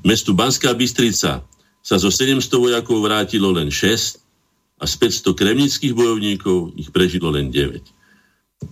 Mestu 0.00 0.32
Banská 0.32 0.72
Bystrica 0.72 1.44
sa 1.84 1.96
zo 2.00 2.08
700 2.08 2.40
vojakov 2.56 3.04
vrátilo 3.04 3.52
len 3.52 3.68
6 3.68 4.27
a 4.78 4.84
z 4.86 4.94
500 5.26 5.34
kremnických 5.34 5.94
bojovníkov 5.94 6.78
ich 6.78 6.94
prežilo 6.94 7.34
len 7.34 7.50
9. 7.50 7.98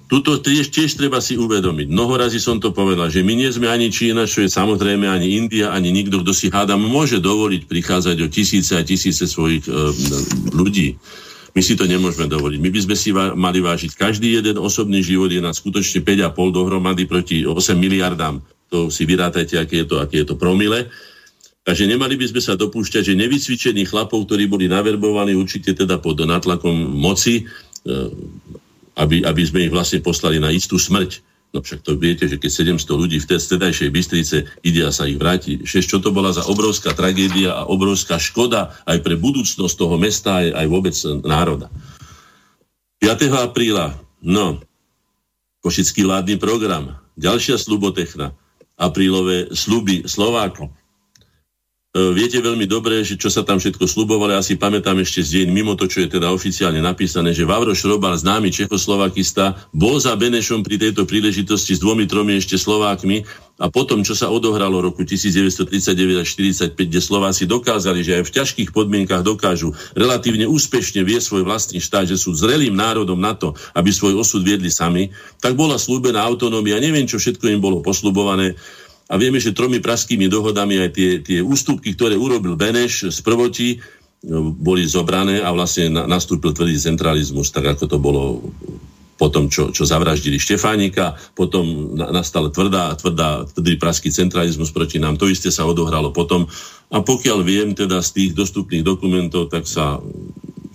Tuto 0.07 0.38
tiež, 0.38 0.70
tiež 0.70 0.98
treba 0.98 1.22
si 1.22 1.38
uvedomiť. 1.38 1.86
Mnoho 1.90 2.18
razy 2.18 2.42
som 2.42 2.59
to 2.59 2.74
povedal, 2.74 3.07
že 3.07 3.22
my 3.22 3.38
nie 3.38 3.50
sme 3.50 3.70
ani 3.70 3.90
Čína, 3.90 4.26
čo 4.26 4.42
je 4.42 4.50
samozrejme 4.50 5.07
ani 5.07 5.38
India, 5.38 5.70
ani 5.70 5.94
nikto, 5.94 6.22
kto 6.22 6.32
si 6.34 6.50
hádam 6.50 6.82
môže 6.82 7.22
dovoliť 7.22 7.70
prichádzať 7.70 8.16
o 8.22 8.28
tisíce 8.30 8.74
a 8.74 8.82
tisíce 8.86 9.26
svojich 9.26 9.66
e, 9.66 9.70
ľudí. 10.54 10.98
My 11.54 11.62
si 11.62 11.78
to 11.78 11.86
nemôžeme 11.86 12.26
dovoliť. 12.26 12.59
My 12.59 12.70
by 12.70 12.80
sme 12.82 12.96
si 12.98 13.11
va- 13.14 13.34
mali 13.38 13.62
vážiť. 13.62 13.94
Každý 13.94 14.38
jeden 14.42 14.59
osobný 14.59 15.02
život 15.07 15.30
je 15.30 15.42
na 15.42 15.54
skutočne 15.54 16.02
5,5 16.02 16.34
dohromady 16.54 17.07
proti 17.07 17.46
8 17.46 17.54
miliardám. 17.78 18.42
To 18.70 18.90
si 18.90 19.07
vyrátajte, 19.07 19.59
aké 19.59 19.82
je 19.82 19.86
to, 19.86 19.96
aké 20.02 20.22
je 20.22 20.26
to 20.26 20.36
promile. 20.38 20.90
Takže 21.67 21.91
nemali 21.91 22.14
by 22.14 22.31
sme 22.31 22.39
sa 22.39 22.55
dopúšťať, 22.55 23.11
že 23.11 23.19
nevycvičení 23.19 23.91
chlapov, 23.91 24.31
ktorí 24.31 24.47
boli 24.47 24.71
naverbovaní 24.71 25.35
určite 25.35 25.75
teda 25.75 25.99
pod 25.99 26.23
natlakom 26.23 26.73
moci, 26.95 27.43
e, 27.43 27.95
aby, 28.95 29.27
aby 29.27 29.43
sme 29.43 29.67
ich 29.67 29.75
vlastne 29.75 29.99
poslali 29.99 30.39
na 30.39 30.55
istú 30.55 30.79
smrť. 30.79 31.27
No 31.51 31.67
však 31.67 31.83
to 31.83 31.99
viete, 31.99 32.31
že 32.31 32.39
keď 32.39 32.79
700 32.79 32.87
ľudí 33.03 33.19
v 33.19 33.29
tej 33.35 33.43
stedajšej 33.43 33.91
Bystrice 33.91 34.37
ide 34.62 34.87
a 34.87 34.95
sa 34.95 35.11
ich 35.11 35.19
vráti. 35.19 35.67
Šeš, 35.67 35.91
čo 35.91 35.99
to 35.99 36.14
bola 36.14 36.31
za 36.31 36.47
obrovská 36.47 36.95
tragédia 36.95 37.59
a 37.59 37.67
obrovská 37.67 38.23
škoda 38.23 38.71
aj 38.87 39.03
pre 39.03 39.19
budúcnosť 39.19 39.75
toho 39.75 39.99
mesta, 39.99 40.47
aj, 40.47 40.55
aj 40.55 40.67
vôbec 40.71 40.95
národa. 41.27 41.67
5. 43.03 43.43
apríla, 43.43 43.99
no, 44.23 44.62
Košický 45.67 46.07
vládny 46.07 46.39
program, 46.39 46.95
ďalšia 47.19 47.59
slubotechna, 47.59 48.31
aprílové 48.79 49.51
sluby 49.51 50.07
Slovákom. 50.07 50.71
E, 51.97 52.12
viete 52.12 52.44
veľmi 52.44 52.68
dobre, 52.68 53.01
že 53.01 53.16
čo 53.16 53.32
sa 53.32 53.40
tam 53.40 53.57
všetko 53.57 53.88
slubovalo, 53.88 54.36
ja 54.36 54.44
si 54.44 54.61
pamätám 54.61 55.01
ešte 55.01 55.24
z 55.24 55.28
deň, 55.40 55.47
mimo 55.49 55.72
to, 55.80 55.88
čo 55.88 56.05
je 56.05 56.12
teda 56.12 56.28
oficiálne 56.28 56.84
napísané, 56.84 57.32
že 57.32 57.49
Vavro 57.49 57.72
Šrobal, 57.72 58.20
známy 58.20 58.53
Čechoslovakista, 58.53 59.57
bol 59.72 59.97
za 59.97 60.12
Benešom 60.12 60.61
pri 60.61 60.76
tejto 60.76 61.09
príležitosti 61.09 61.72
s 61.72 61.80
dvomi, 61.80 62.05
tromi 62.05 62.36
ešte 62.36 62.61
Slovákmi 62.61 63.24
a 63.57 63.72
potom, 63.72 64.05
čo 64.05 64.12
sa 64.12 64.28
odohralo 64.28 64.84
roku 64.84 65.09
1939 65.09 66.20
až 66.20 66.28
45, 66.36 66.76
kde 66.76 67.01
Slováci 67.01 67.49
dokázali, 67.49 68.05
že 68.05 68.20
aj 68.20 68.28
v 68.28 68.34
ťažkých 68.44 68.70
podmienkach 68.76 69.24
dokážu 69.24 69.72
relatívne 69.97 70.44
úspešne 70.44 71.01
vie 71.01 71.16
svoj 71.16 71.49
vlastný 71.49 71.80
štát, 71.80 72.12
že 72.12 72.20
sú 72.20 72.36
zrelým 72.36 72.76
národom 72.76 73.16
na 73.16 73.32
to, 73.32 73.57
aby 73.72 73.88
svoj 73.88 74.20
osud 74.20 74.44
viedli 74.44 74.68
sami, 74.68 75.09
tak 75.40 75.57
bola 75.57 75.80
slúbená 75.80 76.20
autonómia, 76.28 76.76
neviem, 76.76 77.09
čo 77.09 77.16
všetko 77.16 77.49
im 77.49 77.64
bolo 77.64 77.80
poslubované 77.80 78.53
a 79.07 79.14
vieme, 79.14 79.38
že 79.38 79.54
tromi 79.54 79.78
praskými 79.78 80.26
dohodami 80.26 80.82
aj 80.82 80.90
tie, 80.90 81.11
tie 81.22 81.38
ústupky, 81.38 81.94
ktoré 81.94 82.18
urobil 82.18 82.59
Beneš 82.59 83.14
z 83.14 83.18
prvoti, 83.22 83.78
no, 84.26 84.50
boli 84.50 84.82
zobrané 84.82 85.38
a 85.38 85.54
vlastne 85.54 85.90
nastúpil 85.94 86.50
tvrdý 86.50 86.74
centralizmus, 86.74 87.54
tak 87.54 87.70
ako 87.78 87.84
to 87.86 87.98
bolo 88.02 88.22
potom, 89.16 89.48
čo, 89.48 89.72
čo 89.72 89.88
zavraždili 89.88 90.36
Štefánika, 90.36 91.16
potom 91.32 91.96
nastal 91.96 92.52
tvrdá, 92.52 92.92
tvrdá, 93.00 93.48
tvrdý 93.48 93.80
praský 93.80 94.12
centralizmus 94.12 94.68
proti 94.68 95.00
nám. 95.00 95.16
To 95.16 95.24
isté 95.24 95.48
sa 95.48 95.64
odohralo 95.64 96.12
potom. 96.12 96.44
A 96.92 97.00
pokiaľ 97.00 97.40
viem 97.40 97.72
teda 97.72 98.04
z 98.04 98.11
tých 98.12 98.30
dostupných 98.36 98.84
dokumentov, 98.84 99.48
tak 99.48 99.64
sa 99.64 99.98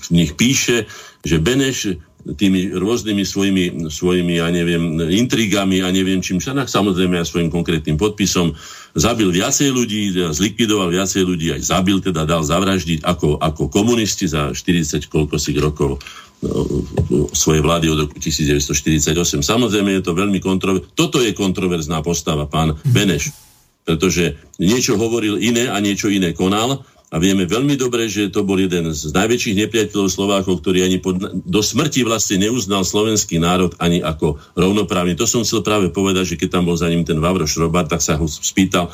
v 0.01 0.07
nich 0.09 0.33
píše, 0.33 0.89
že 1.21 1.37
Beneš 1.37 2.01
tými 2.37 2.71
rôznymi 2.73 3.23
svojimi, 3.25 3.63
svojimi, 3.89 4.37
ja 4.37 4.47
neviem, 4.53 4.97
intrigami 5.09 5.81
a 5.81 5.89
neviem 5.89 6.21
čím 6.21 6.37
však, 6.37 6.69
samozrejme 6.69 7.17
aj 7.21 7.27
svojim 7.27 7.49
konkrétnym 7.49 7.97
podpisom 7.97 8.53
zabil 8.95 9.31
viacej 9.31 9.71
ľudí, 9.71 10.11
zlikvidoval 10.35 10.91
viacej 10.91 11.23
ľudí, 11.23 11.55
aj 11.55 11.61
zabil, 11.63 12.03
teda 12.03 12.27
dal 12.27 12.43
zavraždiť 12.43 13.03
ako, 13.07 13.39
ako 13.39 13.71
komunisti 13.71 14.27
za 14.27 14.51
40 14.51 15.07
koľko 15.07 15.35
si 15.39 15.55
rokov 15.55 15.99
no, 16.43 16.67
svojej 17.31 17.63
vlády 17.63 17.87
od 17.87 18.07
roku 18.07 18.19
1948. 18.19 19.41
Samozrejme 19.41 19.95
je 19.99 20.03
to 20.03 20.11
veľmi 20.11 20.43
kontroverzná. 20.43 20.91
Toto 20.91 21.23
je 21.23 21.31
kontroverzná 21.31 22.03
postava, 22.03 22.45
pán 22.51 22.75
Beneš, 22.83 23.31
pretože 23.87 24.37
niečo 24.59 24.99
hovoril 24.99 25.39
iné 25.39 25.71
a 25.71 25.79
niečo 25.79 26.11
iné 26.11 26.35
konal 26.35 26.83
a 27.11 27.19
vieme 27.19 27.43
veľmi 27.43 27.75
dobre, 27.75 28.07
že 28.07 28.31
to 28.31 28.47
bol 28.47 28.55
jeden 28.55 28.95
z 28.95 29.11
najväčších 29.11 29.67
nepriateľov 29.67 30.07
Slovákov, 30.07 30.63
ktorý 30.63 30.87
ani 30.87 31.03
pod, 31.03 31.19
do 31.43 31.59
smrti 31.59 32.07
vlastne 32.07 32.39
neuznal 32.39 32.87
slovenský 32.87 33.35
národ 33.35 33.75
ani 33.83 33.99
ako 33.99 34.39
rovnoprávny. 34.55 35.19
To 35.19 35.27
som 35.27 35.43
chcel 35.43 35.59
práve 35.59 35.91
povedať, 35.91 36.33
že 36.33 36.39
keď 36.39 36.55
tam 36.55 36.71
bol 36.71 36.79
za 36.79 36.87
ním 36.87 37.03
ten 37.03 37.19
Vavro 37.19 37.43
Šrobar, 37.43 37.91
tak 37.91 37.99
sa 37.99 38.15
ho 38.15 38.31
spýtal, 38.31 38.87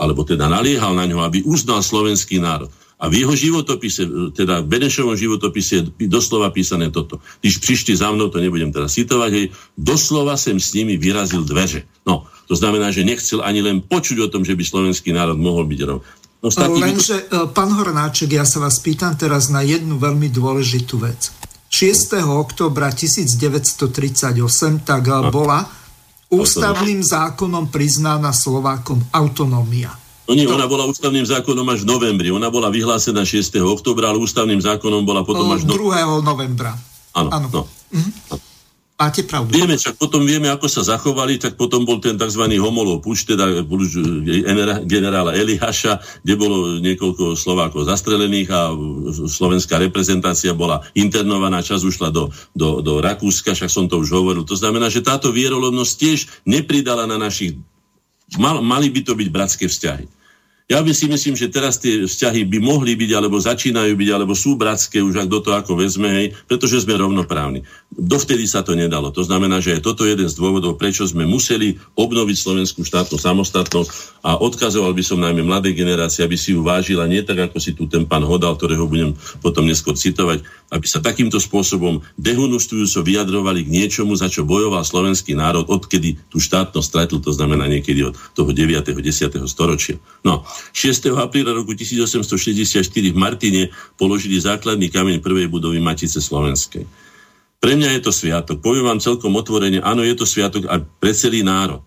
alebo 0.00 0.24
teda 0.24 0.48
naliehal 0.48 0.96
na 0.96 1.04
ňo, 1.04 1.20
aby 1.20 1.44
uznal 1.44 1.84
slovenský 1.84 2.40
národ. 2.40 2.72
A 2.98 3.06
v 3.06 3.22
jeho 3.22 3.36
životopise, 3.36 4.32
teda 4.34 4.64
v 4.64 4.74
Benešovom 4.74 5.14
životopise 5.14 5.86
je 5.86 6.08
doslova 6.10 6.50
písané 6.50 6.90
toto. 6.90 7.22
Když 7.44 7.62
prišli 7.62 7.94
za 7.94 8.10
mnou, 8.10 8.26
to 8.26 8.42
nebudem 8.42 8.74
teraz 8.74 8.98
citovať, 8.98 9.30
hej, 9.36 9.46
doslova 9.78 10.34
sem 10.34 10.58
s 10.58 10.74
nimi 10.74 10.98
vyrazil 10.98 11.46
dveře. 11.46 11.86
No, 12.08 12.26
to 12.50 12.58
znamená, 12.58 12.90
že 12.90 13.06
nechcel 13.06 13.44
ani 13.44 13.62
len 13.62 13.84
počuť 13.84 14.18
o 14.24 14.32
tom, 14.32 14.42
že 14.42 14.58
by 14.58 14.64
slovenský 14.66 15.14
národ 15.14 15.38
mohol 15.38 15.68
byť 15.70 15.80
rov. 15.86 16.02
No. 16.38 16.50
Lenže, 16.78 17.26
e, 17.26 17.50
pán 17.50 17.74
Hornáček, 17.74 18.30
ja 18.30 18.46
sa 18.46 18.62
vás 18.62 18.78
pýtam 18.78 19.18
teraz 19.18 19.50
na 19.50 19.66
jednu 19.66 19.98
veľmi 19.98 20.30
dôležitú 20.30 21.02
vec. 21.02 21.34
6. 21.66 22.14
oktobra 22.24 22.94
1938 22.94 24.38
tak 24.86 25.02
no. 25.04 25.28
bola 25.34 25.66
ústavným 26.30 27.02
zákonom 27.02 27.68
priznána 27.68 28.30
Slovákom 28.30 29.02
autonómia. 29.10 29.90
No 30.28 30.36
nie, 30.36 30.44
ona 30.44 30.68
bola 30.68 30.84
ústavným 30.84 31.24
zákonom 31.24 31.64
až 31.72 31.82
v 31.82 31.86
novembri. 31.88 32.28
Ona 32.28 32.52
bola 32.52 32.68
vyhlásená 32.68 33.24
6. 33.24 33.58
oktobra, 33.64 34.12
ale 34.12 34.20
ústavným 34.20 34.60
zákonom 34.60 35.02
bola 35.02 35.24
potom 35.24 35.48
až... 35.56 35.64
Do... 35.64 35.74
2. 35.74 36.20
novembra. 36.20 36.76
Áno, 37.16 37.28
áno. 37.32 37.46
No. 37.48 37.62
Mhm. 37.90 38.10
Máte 38.98 39.22
pravdu. 39.22 39.54
Vieme, 39.54 39.78
čak 39.78 39.94
potom 39.94 40.26
vieme, 40.26 40.50
ako 40.50 40.66
sa 40.66 40.82
zachovali, 40.82 41.38
tak 41.38 41.54
potom 41.54 41.86
bol 41.86 42.02
ten 42.02 42.18
tzv. 42.18 42.50
homolov 42.58 42.98
teda 43.06 43.62
generála 44.82 45.38
Eliáša, 45.38 46.02
kde 46.26 46.34
bolo 46.34 46.82
niekoľko 46.82 47.38
Slovákov 47.38 47.86
zastrelených 47.86 48.50
a 48.50 48.74
slovenská 49.30 49.78
reprezentácia 49.78 50.50
bola 50.50 50.82
internovaná, 50.98 51.62
čas 51.62 51.86
ušla 51.86 52.10
do, 52.10 52.34
do, 52.58 52.82
do 52.82 52.98
Rakúska, 52.98 53.54
však 53.54 53.70
som 53.70 53.86
to 53.86 54.02
už 54.02 54.10
hovoril. 54.10 54.42
To 54.42 54.58
znamená, 54.58 54.90
že 54.90 55.06
táto 55.06 55.30
vierolovnosť 55.30 55.92
tiež 55.94 56.18
nepridala 56.42 57.06
na 57.06 57.22
našich... 57.22 57.54
Mal, 58.34 58.58
mali 58.66 58.90
by 58.90 59.06
to 59.06 59.14
byť 59.14 59.28
bratské 59.30 59.70
vzťahy. 59.70 60.17
Ja 60.68 60.84
by 60.84 60.92
si 60.92 61.08
myslím, 61.08 61.32
že 61.32 61.48
teraz 61.48 61.80
tie 61.80 62.04
vzťahy 62.04 62.44
by 62.44 62.60
mohli 62.60 62.92
byť, 62.92 63.16
alebo 63.16 63.40
začínajú 63.40 63.96
byť, 63.96 64.10
alebo 64.12 64.36
sú 64.36 64.52
bratské, 64.52 65.00
už 65.00 65.24
ak 65.24 65.32
do 65.32 65.40
toho 65.40 65.56
ako 65.56 65.80
vezme, 65.80 66.12
hej, 66.12 66.36
pretože 66.44 66.84
sme 66.84 66.92
rovnoprávni. 67.00 67.64
Dovtedy 67.88 68.44
sa 68.44 68.60
to 68.60 68.76
nedalo. 68.76 69.08
To 69.16 69.24
znamená, 69.24 69.64
že 69.64 69.72
je 69.72 69.80
toto 69.80 70.04
jeden 70.04 70.28
z 70.28 70.36
dôvodov, 70.36 70.76
prečo 70.76 71.08
sme 71.08 71.24
museli 71.24 71.80
obnoviť 71.96 72.36
slovenskú 72.36 72.84
štátnu 72.84 73.16
samostatnosť 73.16 74.20
a 74.20 74.36
odkazoval 74.36 74.92
by 74.92 75.00
som 75.00 75.24
najmä 75.24 75.40
mladej 75.40 75.72
generácii, 75.72 76.20
aby 76.20 76.36
si 76.36 76.52
ju 76.52 76.60
vážila 76.60 77.08
nie 77.08 77.24
tak, 77.24 77.48
ako 77.48 77.56
si 77.56 77.72
tu 77.72 77.88
ten 77.88 78.04
pán 78.04 78.28
Hodal, 78.28 78.52
ktorého 78.52 78.84
budem 78.84 79.16
potom 79.40 79.64
neskôr 79.64 79.96
citovať, 79.96 80.44
aby 80.68 80.84
sa 80.84 81.00
takýmto 81.00 81.40
spôsobom 81.40 82.04
dehunustujúco 82.20 83.00
vyjadrovali 83.00 83.64
k 83.64 83.72
niečomu, 83.72 84.12
za 84.20 84.28
čo 84.28 84.44
bojoval 84.44 84.84
slovenský 84.84 85.32
národ, 85.32 85.64
odkedy 85.64 86.28
tú 86.28 86.36
štátnosť 86.44 86.84
stretol, 86.84 87.24
to 87.24 87.32
znamená 87.32 87.64
niekedy 87.64 88.04
od 88.04 88.20
toho 88.36 88.52
9. 88.52 88.84
10. 88.84 89.00
storočia. 89.48 89.96
No, 90.20 90.44
6. 90.74 91.14
apríla 91.18 91.54
roku 91.54 91.74
1864 91.74 92.84
v 92.86 93.18
Martine 93.18 93.62
položili 93.98 94.38
základný 94.38 94.92
kameň 94.92 95.22
prvej 95.22 95.46
budovy 95.50 95.78
Matice 95.82 96.22
Slovenskej. 96.22 96.86
Pre 97.58 97.72
mňa 97.74 97.98
je 97.98 98.00
to 98.06 98.12
sviatok. 98.14 98.62
Poviem 98.62 98.86
vám 98.86 99.02
celkom 99.02 99.34
otvorene, 99.34 99.82
áno, 99.82 100.06
je 100.06 100.14
to 100.14 100.26
sviatok 100.26 100.70
aj 100.70 100.86
pre 101.02 101.10
celý 101.10 101.42
národ. 101.42 101.82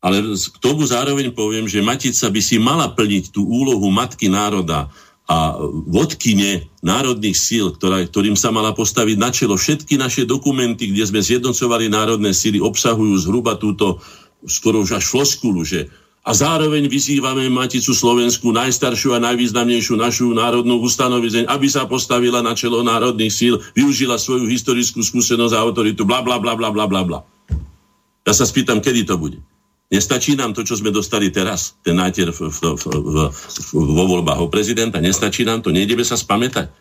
Ale 0.00 0.22
k 0.36 0.56
tomu 0.62 0.86
zároveň 0.86 1.34
poviem, 1.34 1.68
že 1.68 1.84
Matica 1.84 2.30
by 2.32 2.40
si 2.40 2.56
mala 2.56 2.88
plniť 2.92 3.34
tú 3.34 3.44
úlohu 3.44 3.88
matky 3.92 4.32
národa, 4.32 4.88
a 5.26 5.58
vodkyne 5.90 6.70
národných 6.86 7.34
síl, 7.34 7.74
ktorá, 7.74 8.06
ktorým 8.06 8.38
sa 8.38 8.54
mala 8.54 8.70
postaviť 8.70 9.16
na 9.18 9.34
čelo. 9.34 9.58
Všetky 9.58 9.98
naše 9.98 10.22
dokumenty, 10.22 10.94
kde 10.94 11.02
sme 11.02 11.18
zjednocovali 11.18 11.90
národné 11.90 12.30
síly, 12.30 12.62
obsahujú 12.62 13.18
zhruba 13.18 13.58
túto 13.58 13.98
skoro 14.46 14.86
už 14.86 15.02
až 15.02 15.04
floskulu, 15.10 15.66
že 15.66 15.90
a 16.26 16.30
zároveň 16.34 16.90
vyzývame 16.90 17.46
Maticu 17.46 17.94
Slovensku, 17.94 18.50
najstaršiu 18.50 19.14
a 19.14 19.22
najvýznamnejšiu 19.22 19.94
našu 19.94 20.34
národnú 20.34 20.82
ustanovizeň, 20.82 21.46
aby 21.46 21.70
sa 21.70 21.86
postavila 21.86 22.42
na 22.42 22.50
čelo 22.58 22.82
národných 22.82 23.30
síl, 23.30 23.54
využila 23.78 24.18
svoju 24.18 24.50
historickú 24.50 25.06
skúsenosť 25.06 25.54
a 25.54 25.62
autoritu, 25.62 26.02
bla, 26.02 26.26
bla, 26.26 26.42
bla, 26.42 26.58
bla, 26.58 26.74
bla, 26.74 26.90
bla, 26.90 27.02
bla. 27.06 27.20
Ja 28.26 28.34
sa 28.34 28.42
spýtam, 28.42 28.82
kedy 28.82 29.06
to 29.06 29.14
bude. 29.14 29.38
Nestačí 29.86 30.34
nám 30.34 30.50
to, 30.50 30.66
čo 30.66 30.74
sme 30.74 30.90
dostali 30.90 31.30
teraz, 31.30 31.78
ten 31.86 31.94
nátier 31.94 32.34
v, 32.34 32.50
v, 32.50 32.58
v, 32.74 32.86
v, 32.90 33.16
vo 33.70 34.04
voľbách 34.10 34.42
o 34.42 34.50
prezidenta, 34.50 34.98
nestačí 34.98 35.46
nám 35.46 35.62
to, 35.62 35.70
nejdeme 35.70 36.02
sa 36.02 36.18
spamätať. 36.18 36.74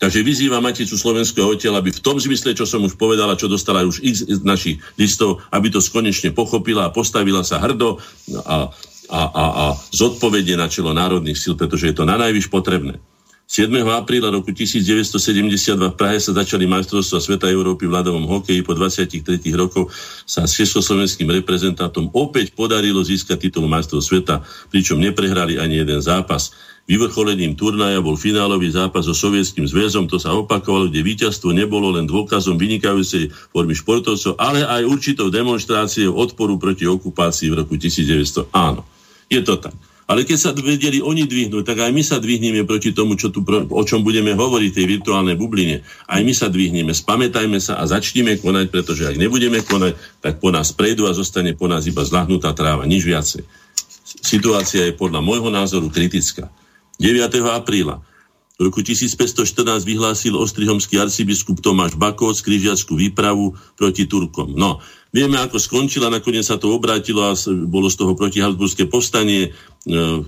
Takže 0.00 0.24
vyzýva 0.24 0.64
Maticu 0.64 0.96
Slovenského 0.96 1.44
odtiaľ, 1.44 1.84
aby 1.84 1.92
v 1.92 2.00
tom 2.00 2.16
zmysle, 2.16 2.56
čo 2.56 2.64
som 2.64 2.80
už 2.80 2.96
povedala, 2.96 3.36
čo 3.36 3.52
dostala 3.52 3.84
už 3.84 4.00
z 4.00 4.40
našich 4.40 4.80
listov, 4.96 5.44
aby 5.52 5.68
to 5.68 5.76
skonečne 5.76 6.32
pochopila 6.32 6.88
a 6.88 6.92
postavila 6.92 7.44
sa 7.44 7.60
hrdo 7.60 8.00
a, 8.44 8.72
a, 9.10 9.22
a, 9.28 9.44
a 9.50 9.64
zodpovedne 9.90 10.54
na 10.54 10.70
čelo 10.70 10.94
národných 10.94 11.36
síl, 11.36 11.58
pretože 11.58 11.90
je 11.90 11.94
to 11.98 12.06
na 12.06 12.14
najvyš 12.14 12.46
potrebné. 12.48 13.02
7. 13.50 13.66
apríla 13.82 14.30
roku 14.30 14.54
1972 14.54 15.74
v 15.74 15.98
Prahe 15.98 16.22
sa 16.22 16.30
začali 16.30 16.70
majstrovstvá 16.70 17.18
Sveta 17.18 17.50
Európy 17.50 17.90
v 17.90 17.98
ľadovom 17.98 18.22
hokeji. 18.30 18.62
Po 18.62 18.78
23 18.78 19.42
rokoch 19.58 19.90
sa 20.22 20.46
s 20.46 20.54
československým 20.54 21.26
reprezentantom 21.26 22.14
opäť 22.14 22.54
podarilo 22.54 23.02
získať 23.02 23.50
titul 23.50 23.66
majstrov 23.66 24.06
sveta, 24.06 24.46
pričom 24.70 25.02
neprehrali 25.02 25.58
ani 25.58 25.82
jeden 25.82 25.98
zápas. 25.98 26.54
Vyvrcholením 26.86 27.58
turnaja 27.58 27.98
bol 27.98 28.14
finálový 28.14 28.70
zápas 28.70 29.10
so 29.10 29.18
Sovietským 29.18 29.66
zväzom, 29.66 30.06
to 30.06 30.22
sa 30.22 30.30
opakovalo, 30.30 30.86
kde 30.86 31.02
víťazstvo 31.02 31.50
nebolo 31.50 31.90
len 31.90 32.06
dôkazom 32.06 32.54
vynikajúcej 32.54 33.34
formy 33.50 33.74
športovcov, 33.74 34.38
ale 34.38 34.62
aj 34.62 34.86
určitou 34.86 35.26
demonstráciou 35.26 36.14
odporu 36.14 36.54
proti 36.54 36.86
okupácii 36.86 37.50
v 37.50 37.66
roku 37.66 37.74
1900. 37.74 38.46
Áno, 38.54 38.86
je 39.30 39.40
to 39.46 39.56
tak. 39.62 39.72
Ale 40.10 40.26
keď 40.26 40.38
sa 40.42 40.50
vedeli 40.50 40.98
oni 40.98 41.22
dvihnúť, 41.22 41.62
tak 41.62 41.86
aj 41.86 41.94
my 41.94 42.02
sa 42.02 42.18
dvihneme 42.18 42.66
proti 42.66 42.90
tomu, 42.90 43.14
čo 43.14 43.30
tu, 43.30 43.46
o 43.46 43.82
čom 43.86 44.02
budeme 44.02 44.34
hovoriť, 44.34 44.70
tej 44.74 44.86
virtuálnej 44.98 45.38
bubline. 45.38 45.86
Aj 46.10 46.18
my 46.18 46.34
sa 46.34 46.50
dvihneme, 46.50 46.90
spamätajme 46.90 47.62
sa 47.62 47.78
a 47.78 47.86
začneme 47.86 48.42
konať, 48.42 48.74
pretože 48.74 49.06
ak 49.06 49.14
nebudeme 49.14 49.62
konať, 49.62 49.94
tak 50.18 50.42
po 50.42 50.50
nás 50.50 50.74
prejdú 50.74 51.06
a 51.06 51.14
zostane 51.14 51.54
po 51.54 51.70
nás 51.70 51.86
iba 51.86 52.02
zlahnutá 52.02 52.50
tráva, 52.58 52.90
nič 52.90 53.06
viacej. 53.06 53.46
Situácia 54.18 54.90
je 54.90 54.98
podľa 54.98 55.22
môjho 55.22 55.46
názoru 55.46 55.86
kritická. 55.86 56.50
9. 56.98 57.30
apríla 57.54 58.02
v 58.60 58.68
roku 58.68 58.84
1514 58.84 59.88
vyhlásil 59.88 60.36
ostrihomský 60.36 61.00
arcibiskup 61.00 61.64
Tomáš 61.64 61.96
Bakovc 61.96 62.44
križiackú 62.44 62.92
výpravu 62.92 63.56
proti 63.72 64.04
Turkom. 64.04 64.52
No, 64.52 64.84
vieme, 65.08 65.40
ako 65.40 65.56
skončila, 65.56 66.12
nakoniec 66.12 66.44
sa 66.44 66.60
to 66.60 66.68
obrátilo 66.68 67.24
a 67.24 67.32
bolo 67.64 67.88
z 67.88 67.96
toho 67.96 68.12
protihabsburské 68.12 68.84
povstanie 68.84 69.48
e, 69.48 69.50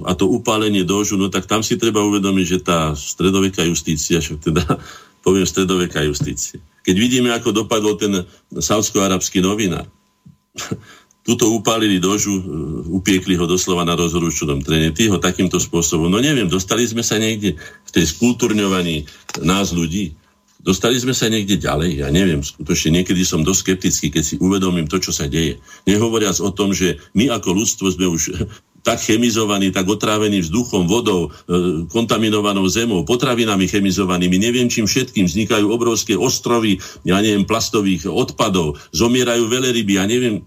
a 0.09 0.17
to 0.17 0.33
upálenie 0.33 0.81
dožu, 0.81 1.21
no 1.21 1.29
tak 1.29 1.45
tam 1.45 1.61
si 1.61 1.77
treba 1.77 2.01
uvedomiť, 2.01 2.47
že 2.49 2.59
tá 2.65 2.97
stredoveká 2.97 3.69
justícia, 3.69 4.25
však 4.25 4.41
teda 4.41 4.65
poviem 5.29 5.45
stredoveká 5.45 6.01
justícia. 6.01 6.57
Keď 6.89 6.97
vidíme, 6.97 7.37
ako 7.37 7.53
dopadol 7.53 8.01
ten 8.01 8.25
saudsko-arabský 8.49 9.45
novinár, 9.45 9.85
Tuto 11.23 11.55
upálili 11.55 12.03
dožu, 12.03 12.35
e, 12.35 12.43
upiekli 12.99 13.39
ho 13.39 13.47
doslova 13.47 13.87
na 13.87 13.95
rozhorúčnom 13.95 14.59
trene. 14.59 14.91
Tí 14.91 15.07
ho 15.07 15.23
takýmto 15.23 15.63
spôsobom, 15.63 16.11
no 16.11 16.19
neviem, 16.19 16.51
dostali 16.51 16.83
sme 16.83 17.07
sa 17.07 17.15
niekde 17.15 17.55
v 17.59 17.91
tej 17.95 18.11
skultúrňovaní 18.11 19.07
nás 19.47 19.71
ľudí. 19.71 20.19
Dostali 20.63 20.99
sme 20.99 21.15
sa 21.15 21.27
niekde 21.27 21.59
ďalej, 21.59 22.07
ja 22.07 22.09
neviem, 22.11 22.39
skutočne 22.39 23.03
niekedy 23.03 23.27
som 23.27 23.43
dosť 23.43 23.61
skeptický, 23.67 24.07
keď 24.15 24.23
si 24.23 24.35
uvedomím 24.39 24.87
to, 24.87 25.03
čo 25.03 25.11
sa 25.11 25.27
deje. 25.27 25.59
Nehovoriac 25.91 26.39
o 26.39 26.51
tom, 26.55 26.71
že 26.71 27.03
my 27.19 27.35
ako 27.35 27.51
ľudstvo 27.51 27.87
sme 27.91 28.07
už 28.07 28.23
tak 28.87 28.99
chemizovaní, 28.99 29.71
tak 29.71 29.87
otrávení 29.87 30.43
vzduchom, 30.43 30.91
vodou, 30.91 31.31
e, 31.31 31.87
kontaminovanou 31.87 32.67
zemou, 32.67 33.07
potravinami 33.07 33.71
chemizovanými, 33.71 34.43
neviem 34.43 34.67
čím 34.67 34.91
všetkým, 34.91 35.31
vznikajú 35.31 35.71
obrovské 35.71 36.19
ostrovy, 36.19 36.83
ja 37.07 37.23
neviem, 37.23 37.47
plastových 37.47 38.11
odpadov, 38.11 38.75
zomierajú 38.91 39.47
veľryby, 39.47 40.03
ja 40.03 40.07
neviem, 40.11 40.43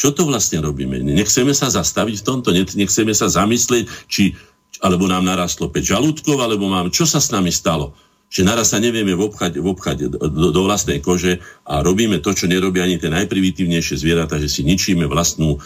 čo 0.00 0.16
to 0.16 0.24
vlastne 0.24 0.64
robíme? 0.64 0.96
Nechceme 1.04 1.52
sa 1.52 1.68
zastaviť 1.68 2.24
v 2.24 2.26
tomto, 2.26 2.56
nechceme 2.56 3.12
sa 3.12 3.28
zamyslieť, 3.28 3.84
či 4.08 4.32
alebo 4.80 5.04
nám 5.04 5.28
narastlo 5.28 5.68
5 5.68 5.76
žalúdkov, 5.76 6.40
alebo 6.40 6.72
mám, 6.72 6.88
čo 6.88 7.04
sa 7.04 7.20
s 7.20 7.28
nami 7.28 7.52
stalo? 7.52 7.92
Že 8.32 8.48
naraz 8.48 8.72
sa 8.72 8.80
nevieme 8.80 9.12
vobchať, 9.12 9.60
vobchať 9.60 9.96
do, 10.16 10.48
do 10.48 10.60
vlastnej 10.64 11.04
kože 11.04 11.44
a 11.68 11.84
robíme 11.84 12.16
to, 12.24 12.32
čo 12.32 12.48
nerobia 12.48 12.88
ani 12.88 12.96
tie 12.96 13.12
najprimitívnejšie 13.12 14.00
zvieratá, 14.00 14.40
že 14.40 14.48
si 14.48 14.64
ničíme 14.64 15.04
vlastnú, 15.04 15.60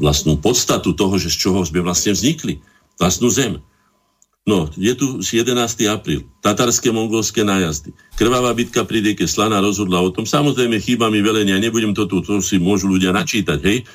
vlastnú 0.00 0.42
podstatu 0.42 0.98
toho, 0.98 1.14
že 1.22 1.30
z 1.30 1.46
čoho 1.46 1.62
sme 1.62 1.86
vlastne 1.86 2.18
vznikli. 2.18 2.58
Vlastnú 2.98 3.30
zem. 3.30 3.62
No, 4.42 4.66
je 4.74 4.90
tu 4.98 5.22
11. 5.22 5.54
apríl, 5.86 6.26
tatarské 6.42 6.90
mongolské 6.90 7.46
nájazdy. 7.46 7.94
Krvavá 8.18 8.50
bitka 8.50 8.82
pri 8.82 8.98
rieke 8.98 9.30
Slana 9.30 9.62
rozhodla 9.62 10.02
o 10.02 10.10
tom. 10.10 10.26
Samozrejme, 10.26 10.82
chýba 10.82 11.06
mi 11.14 11.22
velenia, 11.22 11.62
nebudem 11.62 11.94
to 11.94 12.10
tu, 12.10 12.18
to 12.26 12.42
si 12.42 12.58
môžu 12.58 12.90
ľudia 12.90 13.14
načítať, 13.14 13.60
hej? 13.62 13.86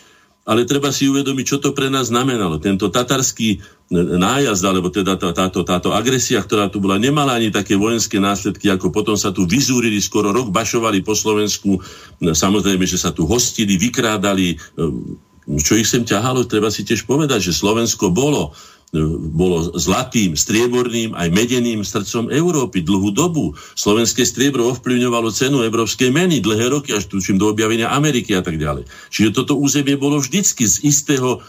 Ale 0.47 0.63
treba 0.63 0.95
si 0.95 1.11
uvedomiť, 1.11 1.43
čo 1.43 1.59
to 1.59 1.75
pre 1.75 1.91
nás 1.91 2.07
znamenalo. 2.07 2.63
Tento 2.63 2.87
tatarský 2.87 3.59
nájazd, 3.91 4.63
alebo 4.63 4.87
teda 4.87 5.19
tá, 5.19 5.35
táto, 5.35 5.67
táto 5.67 5.91
agresia, 5.91 6.39
ktorá 6.39 6.71
tu 6.71 6.79
bola, 6.79 6.95
nemala 6.95 7.35
ani 7.35 7.51
také 7.51 7.75
vojenské 7.75 8.15
následky, 8.15 8.71
ako 8.71 8.87
potom 8.87 9.19
sa 9.19 9.35
tu 9.35 9.43
vyzúrili, 9.43 9.99
skoro 9.99 10.31
rok 10.31 10.47
bašovali 10.47 11.03
po 11.03 11.11
Slovensku. 11.11 11.83
Samozrejme, 12.23 12.87
že 12.87 12.95
sa 12.95 13.11
tu 13.11 13.27
hostili, 13.27 13.75
vykrádali. 13.75 14.55
Čo 15.59 15.75
ich 15.75 15.91
sem 15.91 16.07
ťahalo, 16.07 16.47
treba 16.47 16.71
si 16.71 16.87
tiež 16.87 17.03
povedať, 17.03 17.51
že 17.51 17.59
Slovensko 17.59 18.15
bolo 18.15 18.55
bolo 19.35 19.75
zlatým, 19.75 20.39
strieborným 20.39 21.11
aj 21.11 21.27
medeným 21.27 21.83
srdcom 21.83 22.31
Európy 22.31 22.87
dlhú 22.87 23.11
dobu. 23.11 23.51
Slovenské 23.75 24.23
striebro 24.23 24.71
ovplyvňovalo 24.71 25.27
cenu 25.35 25.59
európskej 25.67 26.07
meny 26.07 26.39
dlhé 26.39 26.71
roky, 26.71 26.95
až 26.95 27.11
tučím 27.11 27.35
do 27.35 27.51
objavenia 27.51 27.91
Ameriky 27.91 28.31
a 28.31 28.39
tak 28.39 28.55
ďalej. 28.55 28.87
Čiže 29.11 29.35
toto 29.35 29.59
územie 29.59 29.99
bolo 29.99 30.23
vždycky 30.23 30.63
z 30.63 30.87
istého 30.87 31.43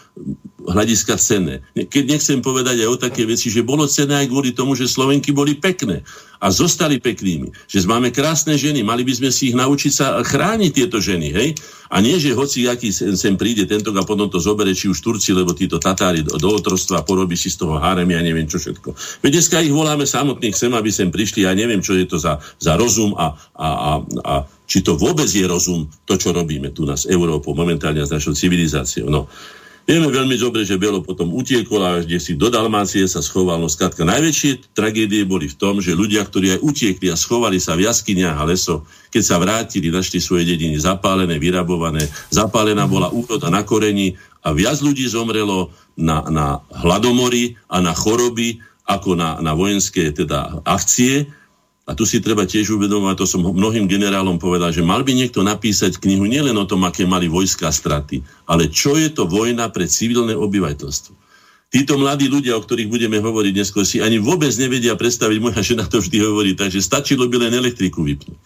hľadiska 0.67 1.15
cenné. 1.15 1.63
Keď 1.75 2.03
nechcem 2.03 2.39
povedať 2.43 2.83
aj 2.83 2.89
o 2.89 2.97
také 2.99 3.23
veci, 3.23 3.47
že 3.47 3.63
bolo 3.63 3.87
cenné 3.87 4.25
aj 4.25 4.27
kvôli 4.27 4.51
tomu, 4.51 4.75
že 4.75 4.91
Slovenky 4.91 5.31
boli 5.31 5.55
pekné 5.55 6.03
a 6.39 6.47
zostali 6.51 7.03
peknými. 7.03 7.51
Že 7.67 7.87
máme 7.87 8.15
krásne 8.15 8.55
ženy, 8.55 8.79
mali 8.79 9.03
by 9.03 9.11
sme 9.11 9.29
si 9.31 9.51
ich 9.51 9.55
naučiť 9.59 9.91
sa 9.91 10.23
chrániť 10.23 10.71
tieto 10.71 11.03
ženy, 11.03 11.27
hej? 11.35 11.49
A 11.91 11.99
nie, 11.99 12.15
že 12.15 12.31
hoci 12.31 12.63
aký 12.69 12.95
sem, 12.95 13.11
sem 13.19 13.35
príde 13.35 13.67
tento 13.67 13.91
a 13.91 14.07
potom 14.07 14.31
to 14.31 14.39
zobere, 14.39 14.71
či 14.71 14.87
už 14.87 15.03
Turci, 15.03 15.35
lebo 15.35 15.51
títo 15.51 15.81
Tatári 15.83 16.23
do, 16.23 16.39
do 16.39 16.49
otrostva 16.55 17.03
porobí 17.03 17.35
si 17.35 17.51
z 17.51 17.59
toho 17.59 17.75
harem, 17.75 18.07
ja 18.07 18.23
neviem 18.23 18.47
čo 18.47 18.55
všetko. 18.55 18.95
Veď 19.19 19.31
dneska 19.35 19.59
ich 19.59 19.75
voláme 19.75 20.07
samotných 20.07 20.55
sem, 20.55 20.71
aby 20.71 20.89
sem 20.93 21.11
prišli, 21.11 21.43
ja 21.43 21.51
neviem, 21.51 21.83
čo 21.83 21.97
je 21.99 22.07
to 22.07 22.15
za, 22.15 22.39
za 22.55 22.79
rozum 22.79 23.11
a, 23.19 23.35
a, 23.59 23.67
a, 23.67 23.91
a 24.23 24.33
či 24.69 24.85
to 24.85 24.95
vôbec 24.95 25.27
je 25.27 25.43
rozum, 25.43 25.89
to, 26.07 26.15
čo 26.15 26.31
robíme 26.31 26.71
tu 26.71 26.85
nás 26.87 27.09
Európou, 27.09 27.51
momentálne 27.57 28.05
s 28.05 28.13
našou 28.13 28.37
civilizáciou. 28.37 29.09
No. 29.11 29.27
Vieme 29.89 30.05
veľmi 30.05 30.37
dobre, 30.37 30.61
že 30.69 30.77
Belo 30.77 31.01
potom 31.01 31.33
utiekol 31.33 31.81
a 31.81 32.05
kde 32.05 32.21
si 32.21 32.37
do 32.37 32.53
Dalmácie 32.53 33.09
sa 33.09 33.25
schoval. 33.25 33.57
No 33.57 33.65
skratka, 33.65 34.05
najväčšie 34.05 34.77
tragédie 34.77 35.25
boli 35.25 35.49
v 35.49 35.57
tom, 35.57 35.81
že 35.81 35.97
ľudia, 35.97 36.21
ktorí 36.29 36.53
aj 36.53 36.59
utiekli 36.61 37.09
a 37.09 37.17
schovali 37.17 37.57
sa 37.57 37.73
v 37.73 37.89
jaskyniach 37.89 38.37
a 38.37 38.45
leso, 38.45 38.85
keď 39.09 39.23
sa 39.25 39.41
vrátili, 39.41 39.89
našli 39.89 40.21
svoje 40.21 40.45
dediny 40.45 40.77
zapálené, 40.77 41.41
vyrabované, 41.41 42.05
zapálená 42.29 42.85
bola 42.85 43.09
úroda 43.09 43.49
na 43.49 43.65
koreni 43.65 44.13
a 44.45 44.53
viac 44.53 44.77
ľudí 44.77 45.09
zomrelo 45.09 45.73
na, 45.97 46.21
na 46.29 46.61
hladomory 46.69 47.57
a 47.65 47.81
na 47.81 47.97
choroby 47.97 48.61
ako 48.85 49.17
na, 49.17 49.41
na 49.41 49.57
vojenské 49.57 50.13
teda 50.13 50.61
akcie, 50.69 51.33
a 51.89 51.97
tu 51.97 52.05
si 52.05 52.21
treba 52.21 52.45
tiež 52.45 52.77
uvedomovať, 52.77 53.17
to 53.17 53.25
som 53.25 53.41
mnohým 53.41 53.89
generálom 53.89 54.37
povedal, 54.37 54.69
že 54.69 54.85
mal 54.85 55.01
by 55.01 55.17
niekto 55.17 55.41
napísať 55.41 55.97
knihu 55.97 56.29
nielen 56.29 56.53
o 56.53 56.69
tom, 56.69 56.85
aké 56.85 57.09
mali 57.09 57.25
vojska 57.25 57.73
straty, 57.73 58.21
ale 58.45 58.69
čo 58.69 58.93
je 58.93 59.09
to 59.09 59.25
vojna 59.25 59.73
pre 59.73 59.89
civilné 59.89 60.37
obyvateľstvo. 60.37 61.17
Títo 61.73 61.97
mladí 61.97 62.29
ľudia, 62.29 62.57
o 62.57 62.61
ktorých 62.61 62.89
budeme 62.89 63.17
hovoriť 63.17 63.51
dnes, 63.53 63.69
si 63.89 63.97
ani 63.97 64.21
vôbec 64.21 64.53
nevedia 64.61 64.93
predstaviť, 64.93 65.37
moja 65.41 65.65
žena 65.65 65.89
to 65.89 65.97
vždy 65.97 66.21
hovorí, 66.21 66.53
takže 66.53 66.77
stačilo 66.77 67.25
by 67.25 67.49
len 67.49 67.57
elektriku 67.57 68.05
vypnúť 68.05 68.37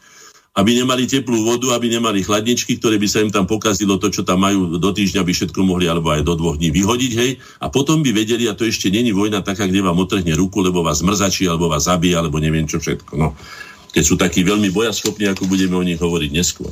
aby 0.53 0.71
nemali 0.77 1.09
teplú 1.09 1.49
vodu, 1.49 1.73
aby 1.73 1.97
nemali 1.97 2.21
chladničky, 2.21 2.77
ktoré 2.77 3.01
by 3.01 3.07
sa 3.09 3.25
im 3.25 3.33
tam 3.33 3.49
pokazilo 3.49 3.97
to, 3.97 4.13
čo 4.13 4.21
tam 4.21 4.45
majú 4.45 4.77
do 4.77 4.89
týždňa, 4.93 5.25
by 5.25 5.33
všetko 5.33 5.59
mohli 5.65 5.89
alebo 5.89 6.13
aj 6.13 6.21
do 6.21 6.37
dvoch 6.37 6.61
dní 6.61 6.69
vyhodiť, 6.69 7.11
hej, 7.17 7.31
a 7.57 7.73
potom 7.73 8.05
by 8.05 8.13
vedeli, 8.13 8.45
a 8.45 8.53
to 8.53 8.69
ešte 8.69 8.93
není 8.93 9.09
vojna 9.09 9.41
taká, 9.41 9.65
kde 9.65 9.81
vám 9.81 9.97
otrhne 9.97 10.29
ruku, 10.37 10.61
lebo 10.61 10.85
vás 10.85 11.01
mrzačí, 11.01 11.49
alebo 11.49 11.73
vás 11.73 11.89
zabije, 11.89 12.13
alebo 12.13 12.37
neviem 12.37 12.69
čo 12.69 12.77
všetko. 12.77 13.17
No. 13.17 13.33
Keď 13.93 14.03
sú 14.05 14.13
takí 14.13 14.45
veľmi 14.45 14.69
bojaschopní, 14.69 15.25
ako 15.33 15.49
budeme 15.49 15.73
o 15.73 15.85
nich 15.85 15.97
hovoriť 15.97 16.29
neskôr. 16.29 16.69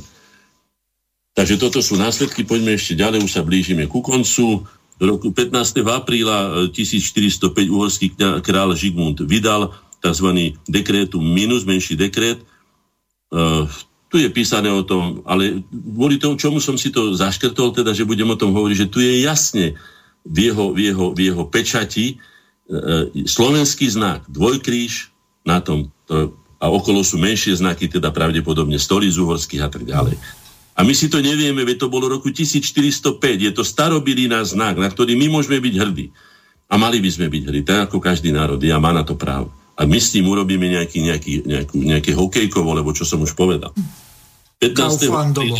Takže 1.34 1.58
toto 1.58 1.82
sú 1.82 1.98
následky, 1.98 2.46
poďme 2.46 2.78
ešte 2.78 2.94
ďalej, 2.94 3.26
už 3.26 3.32
sa 3.34 3.42
blížime 3.42 3.90
ku 3.90 3.98
koncu. 3.98 4.62
Roku 5.02 5.34
15. 5.34 5.82
apríla 5.90 6.70
1405 6.70 7.50
uhorský 7.66 8.14
král 8.46 8.70
Žigmund 8.78 9.26
vydal 9.26 9.74
tzv. 9.98 10.54
dekrétum 10.70 11.24
minus, 11.24 11.66
menší 11.66 11.98
dekret, 11.98 12.38
tu 14.12 14.20
je 14.20 14.28
písané 14.28 14.68
o 14.68 14.84
tom, 14.84 15.24
ale 15.24 15.64
kvôli 15.72 16.20
tomu, 16.20 16.36
čomu 16.36 16.60
som 16.60 16.76
si 16.76 16.92
to 16.92 17.16
zaškrtol, 17.16 17.72
teda, 17.72 17.96
že 17.96 18.04
budem 18.04 18.28
o 18.28 18.36
tom 18.36 18.52
hovoriť, 18.52 18.76
že 18.76 18.90
tu 18.92 19.00
je 19.00 19.24
jasne 19.24 19.72
v 20.28 20.52
jeho, 20.52 20.76
v 20.76 20.92
jeho, 20.92 21.06
v 21.16 21.18
jeho 21.32 21.44
pečati 21.48 22.20
uh, 22.20 23.08
slovenský 23.24 23.88
znak, 23.88 24.28
dvojkríž 24.28 25.08
na 25.48 25.64
tom, 25.64 25.88
to, 26.04 26.36
a 26.60 26.68
okolo 26.68 27.00
sú 27.00 27.16
menšie 27.16 27.56
znaky, 27.56 27.88
teda 27.88 28.12
pravdepodobne 28.12 28.76
stoly 28.76 29.08
z 29.08 29.16
uhorských 29.16 29.64
a 29.64 29.72
tak 29.72 29.88
ďalej. 29.88 30.20
A 30.76 30.84
my 30.84 30.92
si 30.92 31.08
to 31.08 31.24
nevieme, 31.24 31.64
veď 31.64 31.88
to 31.88 31.92
bolo 31.92 32.12
roku 32.12 32.28
1405, 32.28 33.16
je 33.18 33.52
to 33.56 33.64
starobilý 33.64 34.28
znak, 34.44 34.76
na 34.76 34.92
ktorý 34.92 35.16
my 35.16 35.40
môžeme 35.40 35.56
byť 35.56 35.74
hrdí. 35.80 36.12
A 36.68 36.76
mali 36.76 37.00
by 37.00 37.08
sme 37.08 37.32
byť 37.32 37.42
hrdí, 37.48 37.62
tak 37.64 37.88
ako 37.88 37.96
každý 37.96 38.28
národ 38.28 38.60
a 38.60 38.76
má 38.76 38.92
na 38.92 39.04
to 39.08 39.16
právo 39.16 39.61
a 39.82 39.84
my 39.84 39.98
s 39.98 40.14
tým 40.14 40.30
urobíme 40.30 40.70
nejaký, 40.70 40.98
nejaký, 41.02 41.32
nejakú, 41.42 41.74
nejaké 41.82 42.10
hokejkovo, 42.14 42.70
lebo 42.70 42.94
čo 42.94 43.02
som 43.02 43.18
už 43.18 43.34
povedal. 43.34 43.74
15. 44.62 44.78
Kauflandovo. 44.78 45.58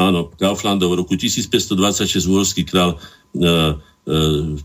Áno, 0.00 0.32
Kauflandovo. 0.40 0.96
V 0.96 1.00
roku 1.04 1.12
1526 1.20 2.24
uhorský 2.24 2.64
král 2.64 2.96
e, 2.96 2.98
e, 3.36 3.44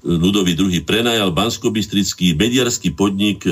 Ludový 0.08 0.56
II 0.56 0.80
prenajal 0.88 1.36
banskobistrický 1.36 2.40
mediarský 2.40 2.96
podnik 2.96 3.44
e, 3.44 3.52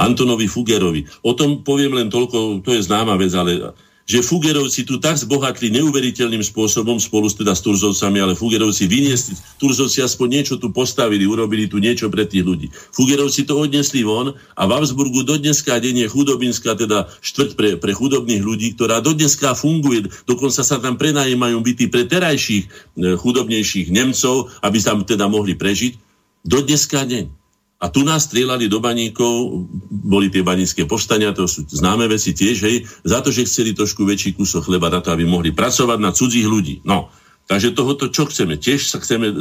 Antonovi 0.00 0.48
Fugerovi. 0.48 1.04
O 1.20 1.36
tom 1.36 1.60
poviem 1.60 2.00
len 2.00 2.08
toľko, 2.08 2.64
to 2.64 2.72
je 2.72 2.80
známa 2.80 3.20
vec, 3.20 3.36
ale 3.36 3.76
že 4.10 4.26
Fugerovci 4.26 4.82
tu 4.82 4.98
tak 4.98 5.14
zbohatli 5.22 5.70
neuveriteľným 5.70 6.42
spôsobom 6.42 6.98
spolu 6.98 7.30
teda 7.30 7.54
s 7.54 7.62
Turzovcami, 7.62 8.18
ale 8.18 8.34
Fugerovci 8.34 8.90
vyniesli, 8.90 9.38
Turzovci 9.62 10.02
aspoň 10.02 10.26
niečo 10.26 10.54
tu 10.58 10.74
postavili, 10.74 11.22
urobili 11.22 11.70
tu 11.70 11.78
niečo 11.78 12.10
pre 12.10 12.26
tých 12.26 12.42
ľudí. 12.42 12.74
Fugerovci 12.74 13.46
to 13.46 13.54
odnesli 13.54 14.02
von 14.02 14.34
a 14.34 14.62
v 14.66 14.70
Augsburgu 14.74 15.22
do 15.22 15.38
dneska 15.38 15.78
deň 15.78 16.02
je 16.02 16.08
chudobinská, 16.10 16.74
teda 16.74 17.06
štvrť 17.22 17.50
pre, 17.54 17.68
pre 17.78 17.94
chudobných 17.94 18.42
ľudí, 18.42 18.74
ktorá 18.74 18.98
do 18.98 19.14
dneska 19.14 19.54
funguje, 19.54 20.10
dokonca 20.26 20.66
sa 20.66 20.82
tam 20.82 20.98
prenajímajú 20.98 21.62
byty 21.62 21.86
pre 21.86 22.02
terajších 22.10 22.64
e, 22.66 23.14
chudobnejších 23.14 23.94
Nemcov, 23.94 24.50
aby 24.66 24.78
tam 24.82 25.06
teda 25.06 25.30
mohli 25.30 25.54
prežiť. 25.54 25.94
Do 26.42 26.66
dneska 26.66 27.06
deň. 27.06 27.39
A 27.80 27.88
tu 27.88 28.04
nás 28.04 28.28
strieľali 28.28 28.68
do 28.68 28.76
baníkov, 28.76 29.64
boli 29.88 30.28
tie 30.28 30.44
banícke 30.44 30.84
povstania, 30.84 31.32
to 31.32 31.48
sú 31.48 31.64
známe 31.64 32.04
veci 32.12 32.36
tiež, 32.36 32.56
hej, 32.68 32.84
za 33.08 33.24
to, 33.24 33.32
že 33.32 33.48
chceli 33.48 33.72
trošku 33.72 34.04
väčší 34.04 34.36
kúsok 34.36 34.68
chleba 34.68 34.92
na 34.92 35.00
to, 35.00 35.08
aby 35.16 35.24
mohli 35.24 35.48
pracovať 35.48 35.96
na 35.96 36.12
cudzích 36.12 36.44
ľudí. 36.44 36.84
No, 36.84 37.08
takže 37.48 37.72
tohoto 37.72 38.12
čo 38.12 38.28
chceme? 38.28 38.60
Tiež 38.60 38.92
sa 38.92 39.00
chceme 39.00 39.32
e, 39.32 39.34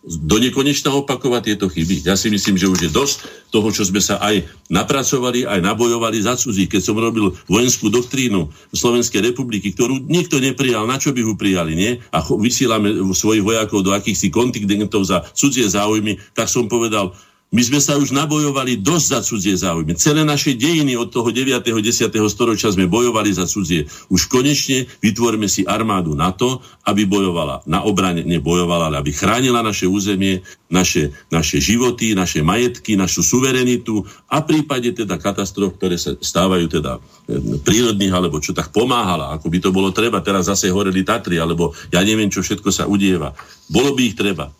do 0.00 0.36
nekonečna 0.40 0.96
opakovať 0.96 1.42
tieto 1.44 1.68
chyby. 1.68 2.08
Ja 2.08 2.16
si 2.16 2.32
myslím, 2.32 2.56
že 2.56 2.72
už 2.72 2.88
je 2.88 2.90
dosť 2.90 3.52
toho, 3.52 3.68
čo 3.68 3.84
sme 3.84 4.00
sa 4.00 4.16
aj 4.16 4.48
napracovali, 4.72 5.44
aj 5.44 5.60
nabojovali 5.60 6.24
za 6.24 6.40
cudzích. 6.40 6.72
Keď 6.72 6.80
som 6.88 6.96
robil 6.96 7.36
vojenskú 7.52 7.92
doktrínu 7.92 8.48
Slovenskej 8.72 9.20
republiky, 9.20 9.76
ktorú 9.76 10.08
nikto 10.08 10.40
neprijal, 10.40 10.88
na 10.88 10.96
čo 10.96 11.12
by 11.12 11.20
ho 11.20 11.36
prijali, 11.36 11.76
nie? 11.76 12.00
A 12.16 12.24
vysielame 12.24 12.96
svojich 13.12 13.44
vojakov 13.44 13.84
do 13.84 13.92
akýchsi 13.92 14.32
kontingentov 14.32 15.04
za 15.04 15.20
cudzie 15.36 15.68
záujmy, 15.68 16.16
tak 16.32 16.48
som 16.48 16.64
povedal, 16.64 17.12
my 17.54 17.62
sme 17.62 17.78
sa 17.78 17.94
už 17.94 18.10
nabojovali 18.10 18.82
dosť 18.82 19.06
za 19.06 19.20
cudzie 19.22 19.54
záujmy. 19.54 19.94
Celé 19.94 20.26
naše 20.26 20.58
dejiny 20.58 20.98
od 20.98 21.14
toho 21.14 21.30
9. 21.30 21.62
10. 21.62 22.10
storočia 22.26 22.74
sme 22.74 22.90
bojovali 22.90 23.30
za 23.30 23.46
cudzie. 23.46 23.86
Už 24.10 24.26
konečne 24.26 24.90
vytvorme 24.98 25.46
si 25.46 25.62
armádu 25.62 26.18
na 26.18 26.34
to, 26.34 26.58
aby 26.82 27.06
bojovala 27.06 27.62
na 27.70 27.86
obrane, 27.86 28.26
nebojovala, 28.26 28.90
ale 28.90 28.98
aby 28.98 29.14
chránila 29.14 29.62
naše 29.62 29.86
územie, 29.86 30.42
naše, 30.66 31.14
naše 31.30 31.62
životy, 31.62 32.18
naše 32.18 32.42
majetky, 32.42 32.98
našu 32.98 33.22
suverenitu 33.22 34.02
a 34.26 34.42
v 34.42 34.46
prípade 34.50 34.90
teda 34.90 35.14
katastrof, 35.22 35.78
ktoré 35.78 35.94
sa 35.94 36.18
stávajú 36.18 36.66
teda 36.66 36.98
e, 36.98 37.62
prírodných, 37.62 38.10
alebo 38.10 38.42
čo 38.42 38.50
tak 38.50 38.74
pomáhala, 38.74 39.30
ako 39.38 39.46
by 39.46 39.58
to 39.62 39.70
bolo 39.70 39.94
treba. 39.94 40.18
Teraz 40.26 40.50
zase 40.50 40.74
horeli 40.74 41.06
Tatry, 41.06 41.38
alebo 41.38 41.70
ja 41.94 42.02
neviem, 42.02 42.26
čo 42.26 42.42
všetko 42.42 42.74
sa 42.74 42.90
udieva. 42.90 43.30
Bolo 43.70 43.94
by 43.94 44.02
ich 44.10 44.18
treba 44.18 44.50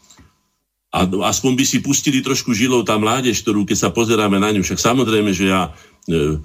a 0.95 1.11
aspoň 1.27 1.53
by 1.59 1.65
si 1.67 1.83
pustili 1.83 2.23
trošku 2.23 2.55
žilou 2.55 2.87
tá 2.87 2.95
mládež, 2.95 3.43
ktorú 3.43 3.67
keď 3.67 3.79
sa 3.83 3.91
pozeráme 3.91 4.39
na 4.39 4.55
ňu, 4.55 4.63
však 4.63 4.79
samozrejme, 4.79 5.35
že 5.35 5.51
ja 5.51 5.75
e, 6.07 6.39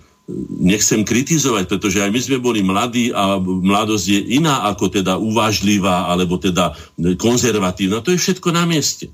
nechcem 0.58 1.06
kritizovať, 1.06 1.70
pretože 1.70 2.02
aj 2.02 2.10
my 2.10 2.18
sme 2.18 2.38
boli 2.42 2.66
mladí 2.66 3.14
a 3.14 3.38
mladosť 3.38 4.06
je 4.10 4.20
iná 4.42 4.66
ako 4.74 4.90
teda 4.90 5.22
uvážlivá 5.22 6.10
alebo 6.10 6.42
teda 6.42 6.74
konzervatívna. 7.22 8.02
To 8.02 8.10
je 8.10 8.18
všetko 8.18 8.50
na 8.50 8.66
mieste. 8.66 9.14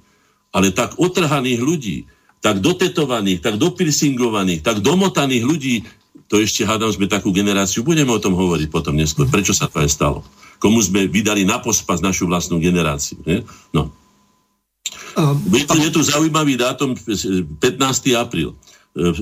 Ale 0.55 0.71
tak 0.71 0.95
otrhaných 0.95 1.59
ľudí, 1.59 1.97
tak 2.39 2.63
dotetovaných, 2.63 3.43
tak 3.43 3.59
dopilsingovaných, 3.59 4.63
tak 4.63 4.79
domotaných 4.79 5.43
ľudí, 5.43 5.75
to 6.31 6.39
ešte 6.39 6.63
hádam 6.63 6.95
sme 6.95 7.11
takú 7.11 7.35
generáciu, 7.35 7.83
budeme 7.83 8.15
o 8.15 8.23
tom 8.23 8.39
hovoriť 8.39 8.71
potom 8.71 8.95
neskôr, 8.95 9.27
prečo 9.27 9.51
sa 9.51 9.67
to 9.67 9.83
aj 9.83 9.91
stalo. 9.91 10.23
Komu 10.63 10.79
sme 10.79 11.11
vydali 11.11 11.43
na 11.43 11.59
pospas 11.59 11.99
našu 11.99 12.23
vlastnú 12.23 12.63
generáciu. 12.63 13.19
Nie? 13.27 13.43
No, 13.75 13.91
Viete, 15.47 15.79
je 15.79 15.91
tu 15.91 16.03
zaujímavý 16.03 16.59
dátum 16.59 16.95
15. 16.95 18.19
apríl. 18.19 18.55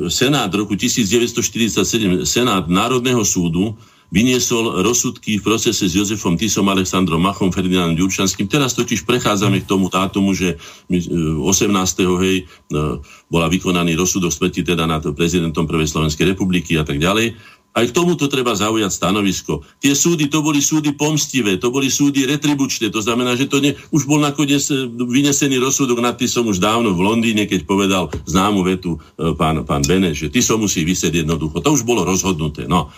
Senát 0.09 0.53
roku 0.53 0.77
1947, 0.77 2.25
Senát 2.25 2.65
Národného 2.69 3.25
súdu 3.25 3.73
vyniesol 4.13 4.85
rozsudky 4.85 5.41
v 5.41 5.45
procese 5.49 5.89
s 5.89 5.97
Jozefom 5.97 6.37
Tisom, 6.37 6.69
Alexandrom 6.69 7.17
Machom, 7.17 7.49
Ferdinandom 7.49 7.97
Ďurčanským. 7.97 8.45
Teraz 8.45 8.77
totiž 8.77 9.09
prechádzame 9.09 9.65
k 9.65 9.69
tomu 9.69 9.89
dátumu, 9.89 10.37
že 10.37 10.61
18. 10.85 11.41
E, 11.41 12.05
hej, 12.21 12.37
e, 12.37 12.81
bola 13.25 13.49
vykonaný 13.49 13.97
rozsudok 13.97 14.29
smrti 14.29 14.61
teda 14.61 14.85
nad 14.85 15.01
prezidentom 15.17 15.65
Prvej 15.65 15.89
Slovenskej 15.89 16.37
republiky 16.37 16.77
a 16.77 16.85
tak 16.85 17.01
ďalej. 17.01 17.33
Aj 17.73 17.85
k 17.89 17.95
tomuto 17.95 18.29
treba 18.29 18.53
zaujať 18.53 18.93
stanovisko. 18.93 19.65
Tie 19.81 19.97
súdy, 19.97 20.29
to 20.29 20.45
boli 20.45 20.61
súdy 20.61 20.93
pomstivé, 20.93 21.57
to 21.57 21.73
boli 21.73 21.89
súdy 21.89 22.29
retribučné, 22.29 22.93
to 22.93 23.01
znamená, 23.01 23.33
že 23.33 23.49
to 23.49 23.57
ne, 23.57 23.73
už 23.89 24.05
bol 24.05 24.21
nakoniec 24.21 24.61
e, 24.69 24.85
vynesený 24.93 25.57
rozsudok 25.57 25.97
nad 25.97 26.15
som 26.29 26.45
už 26.45 26.61
dávno 26.61 26.93
v 26.93 27.01
Londýne, 27.01 27.49
keď 27.49 27.65
povedal 27.65 28.13
známu 28.29 28.61
vetu 28.61 29.01
e, 29.17 29.33
pán, 29.33 29.65
pán 29.65 29.81
Bene, 29.81 30.13
že 30.13 30.29
som 30.45 30.61
musí 30.61 30.85
vysieť 30.85 31.25
jednoducho. 31.25 31.65
To 31.65 31.73
už 31.73 31.81
bolo 31.81 32.05
rozhodnuté. 32.05 32.69
No. 32.69 32.93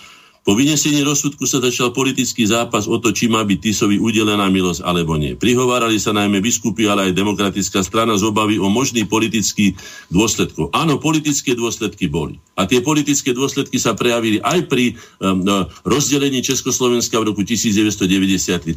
Po 0.46 0.54
vynesení 0.54 1.02
rozsudku 1.02 1.50
sa 1.50 1.58
začal 1.58 1.90
politický 1.90 2.46
zápas 2.46 2.86
o 2.86 3.02
to, 3.02 3.10
či 3.10 3.26
má 3.26 3.42
byť 3.42 3.58
Tisovi 3.66 3.98
udelená 3.98 4.46
milosť 4.54 4.86
alebo 4.86 5.18
nie. 5.18 5.34
Prihovárali 5.34 5.98
sa 5.98 6.14
najmä 6.14 6.38
biskupy, 6.38 6.86
ale 6.86 7.10
aj 7.10 7.18
demokratická 7.18 7.82
strana 7.82 8.14
z 8.14 8.30
obavy 8.30 8.62
o 8.62 8.70
možný 8.70 9.10
politický 9.10 9.74
dôsledkov. 10.14 10.70
Áno, 10.70 11.02
politické 11.02 11.58
dôsledky 11.58 12.06
boli. 12.06 12.38
A 12.54 12.70
tie 12.70 12.86
politické 12.86 13.34
dôsledky 13.34 13.82
sa 13.82 13.98
prejavili 13.98 14.38
aj 14.38 14.70
pri 14.70 14.94
um, 15.18 15.66
rozdelení 15.82 16.46
Československa 16.46 17.18
v 17.18 17.34
roku 17.34 17.42
1990. 17.42 18.06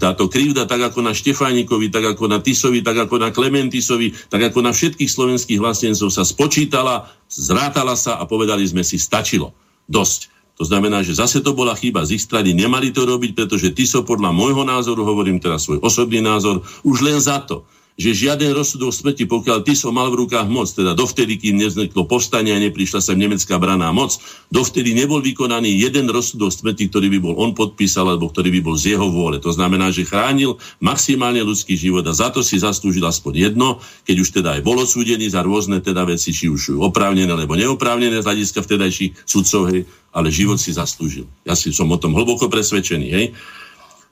Táto 0.01 0.25
krivda, 0.33 0.64
tak 0.64 0.89
ako 0.89 1.05
na 1.05 1.12
Štefánikovi, 1.12 1.93
tak 1.93 2.16
ako 2.16 2.33
na 2.33 2.41
Tisovi, 2.41 2.81
tak 2.81 2.97
ako 2.97 3.21
na 3.21 3.29
Klementisovi, 3.29 4.16
tak 4.33 4.41
ako 4.41 4.64
na 4.64 4.73
všetkých 4.73 5.11
slovenských 5.12 5.61
vlastencov 5.61 6.09
sa 6.09 6.25
spočítala, 6.25 7.12
zrátala 7.29 7.93
sa 7.93 8.16
a 8.16 8.25
povedali 8.25 8.64
sme 8.64 8.81
si, 8.81 8.97
stačilo. 8.97 9.53
Dosť. 9.85 10.38
To 10.59 10.66
znamená, 10.66 11.06
že 11.06 11.14
zase 11.14 11.38
to 11.38 11.54
bola 11.54 11.78
chyba 11.78 12.02
z 12.02 12.18
ich 12.18 12.26
strany, 12.26 12.50
nemali 12.50 12.90
to 12.90 13.06
robiť, 13.06 13.30
pretože 13.38 13.70
ty 13.70 13.86
so 13.86 14.02
podľa 14.02 14.34
môjho 14.34 14.66
názoru, 14.66 15.06
hovorím 15.06 15.38
teraz 15.38 15.70
svoj 15.70 15.78
osobný 15.78 16.18
názor, 16.18 16.66
už 16.82 16.98
len 17.06 17.22
za 17.22 17.38
to, 17.46 17.62
že 17.99 18.14
žiaden 18.14 18.55
rozsudok 18.55 18.94
smrti, 18.94 19.26
pokiaľ 19.26 19.66
ty 19.66 19.74
som 19.74 19.90
mal 19.90 20.07
v 20.14 20.22
rukách 20.22 20.46
moc, 20.46 20.70
teda 20.70 20.94
dovtedy, 20.94 21.34
kým 21.34 21.59
nevzniklo 21.59 22.07
povstanie 22.07 22.55
a 22.55 22.62
neprišla 22.62 23.03
sa 23.03 23.18
nemecká 23.18 23.59
braná 23.59 23.90
moc, 23.90 24.22
dovtedy 24.55 24.94
nebol 24.94 25.18
vykonaný 25.18 25.74
jeden 25.82 26.07
rozsudok 26.07 26.55
smrti, 26.55 26.94
ktorý 26.94 27.11
by 27.11 27.18
bol 27.18 27.34
on 27.34 27.59
podpísal, 27.59 28.14
alebo 28.14 28.30
ktorý 28.30 28.55
by 28.55 28.61
bol 28.62 28.78
z 28.78 28.94
jeho 28.94 29.11
vôle. 29.11 29.42
To 29.42 29.51
znamená, 29.51 29.90
že 29.90 30.07
chránil 30.07 30.62
maximálne 30.78 31.42
ľudský 31.42 31.74
život 31.74 32.07
a 32.07 32.14
za 32.14 32.30
to 32.30 32.46
si 32.46 32.62
zaslúžil 32.62 33.03
aspoň 33.03 33.51
jedno, 33.51 33.82
keď 34.07 34.16
už 34.22 34.28
teda 34.30 34.49
aj 34.55 34.62
bol 34.62 34.78
odsúdený 34.78 35.26
za 35.34 35.42
rôzne 35.42 35.82
teda 35.82 36.07
veci, 36.07 36.30
či 36.30 36.46
už 36.46 36.78
oprávnené 36.78 37.34
alebo 37.34 37.59
neoprávnené 37.59 38.22
z 38.22 38.26
hľadiska 38.30 38.62
vtedajších 38.62 39.26
sudcov, 39.26 39.74
hej, 39.74 39.82
ale 40.14 40.30
život 40.30 40.62
si 40.62 40.70
zaslúžil. 40.70 41.26
Ja 41.42 41.59
si 41.59 41.74
som 41.74 41.90
o 41.90 41.99
tom 41.99 42.14
hlboko 42.14 42.46
presvedčený. 42.46 43.09
Hej. 43.11 43.26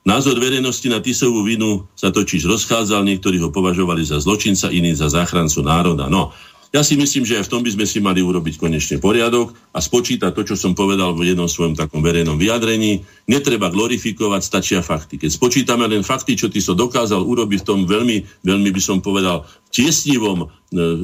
Názor 0.07 0.39
verejnosti 0.39 0.87
na 0.87 1.03
Tisovú 1.03 1.43
vinu 1.43 1.91
sa 1.99 2.15
totiž 2.15 2.47
rozchádzal, 2.47 3.03
niektorí 3.03 3.43
ho 3.43 3.51
považovali 3.51 4.07
za 4.07 4.23
zločinca, 4.23 4.71
iní 4.71 4.95
za 4.95 5.11
záchrancu 5.11 5.67
národa. 5.67 6.07
No, 6.07 6.31
ja 6.71 6.87
si 6.87 6.95
myslím, 6.95 7.27
že 7.27 7.43
aj 7.43 7.51
v 7.51 7.53
tom 7.57 7.63
by 7.67 7.75
sme 7.75 7.87
si 7.91 7.99
mali 7.99 8.23
urobiť 8.23 8.55
konečne 8.55 9.03
poriadok 9.03 9.51
a 9.75 9.83
spočítať 9.83 10.31
to, 10.31 10.43
čo 10.47 10.55
som 10.55 10.79
povedal 10.79 11.11
v 11.11 11.35
jednom 11.35 11.51
svojom 11.51 11.75
takom 11.75 12.07
verejnom 12.07 12.39
vyjadrení. 12.39 13.03
Netreba 13.27 13.67
glorifikovať, 13.67 14.43
stačia 14.47 14.79
fakty. 14.79 15.19
Keď 15.19 15.31
spočítame 15.35 15.91
len 15.91 16.07
fakty, 16.07 16.39
čo 16.39 16.47
ty 16.47 16.63
so 16.63 16.79
dokázal 16.79 17.27
urobiť 17.27 17.63
v 17.63 17.67
tom 17.67 17.81
veľmi, 17.83 18.47
veľmi 18.47 18.71
by 18.71 18.83
som 18.83 19.03
povedal, 19.03 19.43
tiesnivom 19.75 20.47
e, 20.47 20.47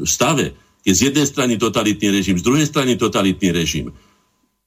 stave, 0.07 0.55
keď 0.87 0.95
z 0.95 1.03
jednej 1.11 1.27
strany 1.27 1.53
totalitný 1.59 2.11
režim, 2.11 2.39
z 2.39 2.47
druhej 2.47 2.67
strany 2.71 2.95
totalitný 2.95 3.51
režim, 3.51 3.91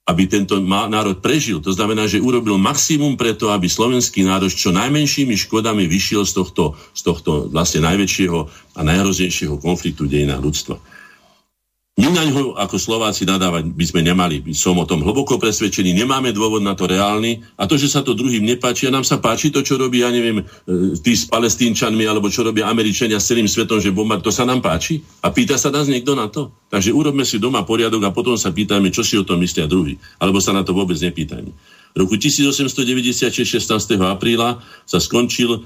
aby 0.06 0.30
tento 0.30 0.62
národ 0.62 1.18
prežil. 1.18 1.58
To 1.66 1.74
znamená, 1.74 2.06
že 2.06 2.22
urobil 2.22 2.62
maximum 2.62 3.18
preto, 3.18 3.50
aby 3.50 3.66
slovenský 3.66 4.22
národ 4.22 4.54
čo 4.54 4.70
najmenšími 4.70 5.34
škodami 5.34 5.90
vyšiel 5.90 6.30
z 6.30 6.46
tohto, 6.46 6.78
z 6.94 7.02
tohto 7.02 7.50
vlastne 7.50 7.82
najväčšieho 7.90 8.40
a 8.78 8.82
najhroznejšieho 8.86 9.58
konfliktu 9.58 10.06
dejina 10.06 10.38
ľudstva. 10.38 10.78
My 11.96 12.12
na 12.12 12.28
ňo 12.28 12.60
ako 12.60 12.76
Slováci 12.76 13.24
nadávať 13.24 13.72
by 13.72 13.86
sme 13.88 14.04
nemali. 14.04 14.44
Som 14.52 14.76
o 14.76 14.84
tom 14.84 15.00
hlboko 15.00 15.40
presvedčený, 15.40 15.96
nemáme 15.96 16.36
dôvod 16.36 16.60
na 16.60 16.76
to 16.76 16.92
reálny. 16.92 17.40
A 17.56 17.72
to, 17.72 17.80
že 17.80 17.88
sa 17.88 18.04
to 18.04 18.12
druhým 18.12 18.44
nepáči, 18.44 18.84
a 18.84 18.92
nám 18.92 19.08
sa 19.08 19.24
páči 19.24 19.48
to, 19.48 19.64
čo 19.64 19.80
robí, 19.80 20.04
ja 20.04 20.12
neviem, 20.12 20.44
e, 20.44 21.00
tí 21.00 21.16
s 21.16 21.24
palestínčanmi, 21.32 22.04
alebo 22.04 22.28
čo 22.28 22.44
robia 22.44 22.68
Američania 22.68 23.16
s 23.16 23.32
celým 23.32 23.48
svetom, 23.48 23.80
že 23.80 23.96
bomba, 23.96 24.20
to 24.20 24.28
sa 24.28 24.44
nám 24.44 24.60
páči. 24.60 25.00
A 25.24 25.32
pýta 25.32 25.56
sa 25.56 25.72
nás 25.72 25.88
niekto 25.88 26.20
na 26.20 26.28
to. 26.28 26.52
Takže 26.68 26.92
urobme 26.92 27.24
si 27.24 27.40
doma 27.40 27.64
poriadok 27.64 28.04
a 28.04 28.12
potom 28.12 28.36
sa 28.36 28.52
pýtajme, 28.52 28.92
čo 28.92 29.00
si 29.00 29.16
o 29.16 29.24
tom 29.24 29.40
myslia 29.40 29.64
druhý. 29.64 29.96
Alebo 30.20 30.44
sa 30.44 30.52
na 30.52 30.68
to 30.68 30.76
vôbec 30.76 31.00
nepýtajme. 31.00 31.48
V 31.96 31.98
roku 32.04 32.20
1896, 32.20 33.32
16. 33.32 33.96
apríla, 34.04 34.60
sa 34.84 35.00
skončil 35.00 35.48
e, 35.48 35.60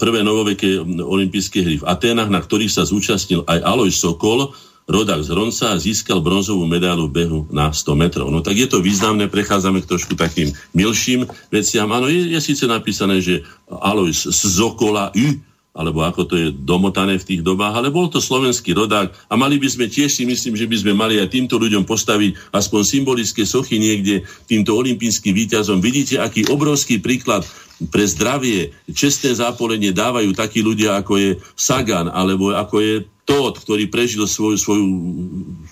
prvé 0.00 0.24
novoveké 0.24 0.80
olympijské 0.80 1.60
hry 1.60 1.76
v 1.76 1.84
Aténach, 1.92 2.32
na 2.32 2.40
ktorých 2.40 2.72
sa 2.72 2.88
zúčastnil 2.88 3.44
aj 3.44 3.60
Aloj 3.68 3.92
Sokol, 3.92 4.56
rodak 4.84 5.24
z 5.24 5.32
Ronca 5.32 5.72
a 5.72 5.80
získal 5.80 6.20
bronzovú 6.20 6.68
medailu 6.68 7.08
behu 7.08 7.48
na 7.48 7.72
100 7.72 7.96
metrov. 7.96 8.28
No 8.28 8.44
tak 8.44 8.60
je 8.60 8.68
to 8.68 8.84
významné, 8.84 9.32
prechádzame 9.32 9.80
k 9.80 9.88
trošku 9.88 10.12
takým 10.12 10.52
milším 10.76 11.24
veciam. 11.48 11.88
Áno, 11.88 12.12
je, 12.12 12.36
je 12.36 12.40
síce 12.40 12.64
napísané, 12.68 13.24
že 13.24 13.44
Alois 13.68 14.16
z 14.28 14.42
Zokola 14.44 15.08
U, 15.16 15.28
alebo 15.74 16.06
ako 16.06 16.22
to 16.30 16.34
je 16.38 16.48
domotané 16.54 17.18
v 17.18 17.26
tých 17.26 17.42
dobách, 17.42 17.74
ale 17.74 17.90
bol 17.90 18.06
to 18.06 18.22
slovenský 18.22 18.78
rodák 18.78 19.10
a 19.26 19.34
mali 19.34 19.58
by 19.58 19.66
sme 19.66 19.90
tiež 19.90 20.06
si 20.06 20.22
myslím, 20.22 20.54
že 20.54 20.70
by 20.70 20.76
sme 20.78 20.92
mali 20.94 21.18
aj 21.18 21.34
týmto 21.34 21.58
ľuďom 21.58 21.82
postaviť 21.82 22.54
aspoň 22.54 22.80
symbolické 22.86 23.42
sochy 23.42 23.82
niekde 23.82 24.22
týmto 24.46 24.70
olimpijským 24.70 25.34
výťazom. 25.34 25.82
Vidíte, 25.82 26.22
aký 26.22 26.46
obrovský 26.46 27.02
príklad 27.02 27.42
pre 27.90 28.06
zdravie, 28.06 28.70
čestné 28.86 29.34
zápolenie 29.34 29.90
dávajú 29.90 30.30
takí 30.30 30.62
ľudia, 30.62 30.94
ako 31.02 31.18
je 31.18 31.30
Sagan, 31.58 32.06
alebo 32.06 32.54
ako 32.54 32.78
je 32.78 32.94
Tóth, 33.24 33.64
ktorý 33.64 33.88
prežil 33.88 34.28
svoju, 34.28 34.56
svoju, 34.60 34.84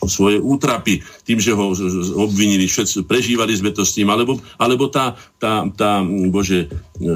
svoje 0.09 0.41
útrapy 0.41 1.05
tým, 1.29 1.37
že 1.37 1.53
ho 1.53 1.77
obvinili, 2.17 2.65
všetci, 2.65 3.05
prežívali 3.05 3.53
sme 3.53 3.77
to 3.77 3.85
s 3.85 3.93
ním, 4.01 4.09
alebo, 4.09 4.41
alebo 4.57 4.89
tá, 4.89 5.21
tá, 5.37 5.69
tá, 5.77 6.01
bože, 6.33 6.73
e, 6.97 7.13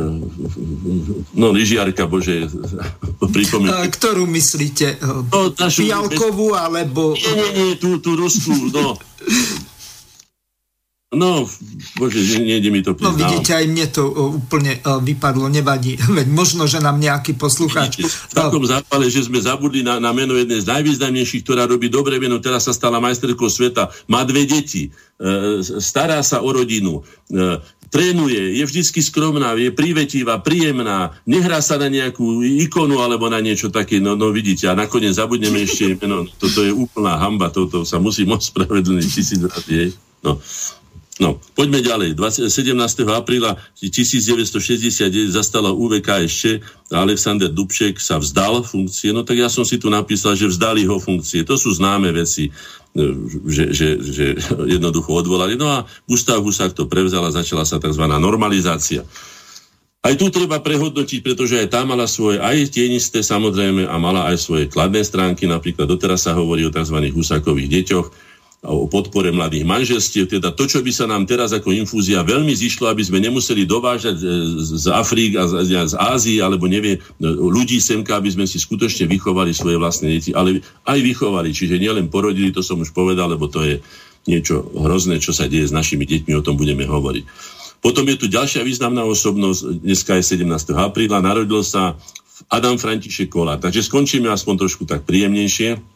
no, 1.32 1.56
lyžiarka, 1.56 2.04
bože, 2.04 2.52
pripomínka. 3.36 3.88
Ktorú 3.88 4.28
myslíte? 4.28 5.00
No, 5.32 5.56
našu, 5.56 5.88
Fialkovú, 5.88 6.52
alebo... 6.52 7.16
Nie, 7.16 7.32
nie, 7.32 7.50
nie, 7.56 7.68
tú, 7.80 7.96
tú 8.04 8.12
Rusku, 8.12 8.52
no. 8.76 8.92
No, 11.14 11.46
bože, 12.02 12.18
nejde 12.42 12.66
mi 12.74 12.82
to 12.82 12.98
priznal. 12.98 13.14
No 13.14 13.18
vidíte, 13.22 13.54
aj 13.54 13.66
mne 13.70 13.86
to 13.94 14.10
úplne 14.42 14.82
vypadlo, 14.82 15.46
nevadí. 15.46 15.94
Veď 16.18 16.26
možno, 16.34 16.66
že 16.66 16.82
nám 16.82 16.98
nejaký 16.98 17.38
poslucháč... 17.38 18.02
v 18.02 18.34
takom 18.34 18.66
zápale, 18.66 19.06
že 19.06 19.22
sme 19.22 19.38
zabudli 19.38 19.86
na, 19.86 20.02
na 20.02 20.10
meno 20.10 20.34
jednej 20.34 20.58
z 20.58 20.66
najvýznamnejších, 20.66 21.46
ktorá 21.46 21.70
robí 21.70 21.86
dobre 21.86 22.18
meno, 22.18 22.42
teraz 22.42 22.66
sa 22.66 22.74
stala 22.74 22.98
majsterkou 22.98 23.46
sveta, 23.46 23.86
má 24.10 24.26
dve 24.26 24.50
deti, 24.50 24.90
e, 24.90 25.62
stará 25.62 26.26
sa 26.26 26.42
o 26.42 26.50
rodinu, 26.50 27.06
e, 27.30 27.62
trénuje, 27.86 28.58
je 28.58 28.66
vždycky 28.66 28.98
skromná, 28.98 29.54
je 29.54 29.70
prívetivá, 29.70 30.42
príjemná, 30.42 31.14
nehrá 31.22 31.62
sa 31.62 31.78
na 31.78 31.86
nejakú 31.86 32.42
ikonu 32.42 32.98
alebo 32.98 33.30
na 33.30 33.38
niečo 33.38 33.70
také, 33.70 34.02
no, 34.02 34.18
no 34.18 34.34
vidíte, 34.34 34.66
a 34.66 34.74
nakoniec 34.74 35.14
zabudneme 35.14 35.62
ešte 35.62 35.94
meno, 36.02 36.26
toto 36.26 36.66
je 36.66 36.74
úplná 36.74 37.14
hamba, 37.14 37.54
toto 37.54 37.86
sa 37.86 38.02
musí 38.02 38.26
moc 38.26 38.42
spravedlniť 38.42 39.06
tisíc 39.06 39.38
razy, 39.38 39.94
no. 40.26 40.42
No, 41.16 41.40
poďme 41.56 41.80
ďalej. 41.80 42.12
20, 42.12 42.52
17. 42.52 42.76
apríla 43.08 43.56
1969 43.80 45.32
zastala 45.32 45.72
UVK 45.72 46.28
ešte 46.28 46.60
a 46.92 47.08
Alexander 47.08 47.48
Dubček 47.48 47.96
sa 47.96 48.20
vzdal 48.20 48.60
funkcie. 48.60 49.16
No 49.16 49.24
tak 49.24 49.40
ja 49.40 49.48
som 49.48 49.64
si 49.64 49.80
tu 49.80 49.88
napísal, 49.88 50.36
že 50.36 50.44
vzdali 50.44 50.84
ho 50.84 51.00
funkcie. 51.00 51.40
To 51.48 51.56
sú 51.56 51.72
známe 51.72 52.12
veci, 52.12 52.52
e, 52.52 53.02
že, 53.48 53.72
že, 53.72 53.88
že 53.96 54.26
jednoducho 54.76 55.16
odvolali. 55.16 55.56
No 55.56 55.72
a 55.72 55.88
Gustav 56.04 56.44
Husák 56.44 56.76
to 56.76 56.84
prevzal 56.84 57.24
a 57.24 57.32
začala 57.32 57.64
sa 57.64 57.80
tzv. 57.80 58.04
normalizácia. 58.20 59.00
Aj 60.04 60.14
tu 60.14 60.28
treba 60.28 60.60
prehodnotiť, 60.60 61.18
pretože 61.24 61.56
aj 61.58 61.72
tá 61.72 61.82
mala 61.82 62.04
svoje, 62.06 62.38
aj 62.38 62.70
tienisté 62.70 63.24
samozrejme, 63.24 63.88
a 63.88 63.96
mala 63.96 64.28
aj 64.28 64.36
svoje 64.38 64.68
kladné 64.68 65.00
stránky. 65.00 65.48
Napríklad 65.48 65.88
doteraz 65.88 66.28
sa 66.28 66.36
hovorí 66.36 66.62
o 66.62 66.70
tzv. 66.70 67.08
Husákových 67.08 67.72
deťoch 67.72 68.35
o 68.66 68.90
podpore 68.90 69.30
mladých 69.30 69.62
manželstiev, 69.62 70.26
teda 70.26 70.50
to, 70.50 70.66
čo 70.66 70.82
by 70.82 70.90
sa 70.90 71.06
nám 71.06 71.24
teraz 71.24 71.54
ako 71.54 71.70
infúzia 71.70 72.26
veľmi 72.26 72.50
zišlo, 72.50 72.90
aby 72.90 73.02
sme 73.06 73.22
nemuseli 73.22 73.62
dovážať 73.62 74.18
e, 74.18 74.26
z 74.58 74.86
Afrík 74.90 75.38
a 75.38 75.46
z, 75.46 75.94
Ázii, 75.94 76.42
alebo 76.42 76.66
nevie, 76.66 76.98
e, 76.98 77.00
ľudí 77.26 77.78
semka, 77.78 78.18
aby 78.18 78.34
sme 78.34 78.44
si 78.44 78.58
skutočne 78.58 79.06
vychovali 79.06 79.54
svoje 79.54 79.78
vlastné 79.78 80.18
deti, 80.18 80.30
ale 80.34 80.60
aj 80.82 80.98
vychovali, 80.98 81.54
čiže 81.54 81.78
nielen 81.78 82.10
porodili, 82.10 82.50
to 82.50 82.60
som 82.60 82.82
už 82.82 82.90
povedal, 82.90 83.30
lebo 83.30 83.46
to 83.46 83.62
je 83.62 83.78
niečo 84.26 84.66
hrozné, 84.74 85.22
čo 85.22 85.30
sa 85.30 85.46
deje 85.46 85.70
s 85.70 85.72
našimi 85.72 86.02
deťmi, 86.02 86.34
o 86.34 86.42
tom 86.42 86.58
budeme 86.58 86.82
hovoriť. 86.82 87.24
Potom 87.78 88.02
je 88.10 88.18
tu 88.18 88.26
ďalšia 88.26 88.66
významná 88.66 89.06
osobnosť, 89.06 89.86
dneska 89.86 90.18
je 90.18 90.42
17. 90.42 90.74
apríla, 90.74 91.22
narodil 91.22 91.62
sa 91.62 91.94
Adam 92.50 92.76
František 92.76 93.30
Kolár. 93.30 93.62
Takže 93.62 93.86
skončíme 93.86 94.28
aspoň 94.28 94.66
trošku 94.66 94.84
tak 94.84 95.06
príjemnejšie. 95.06 95.95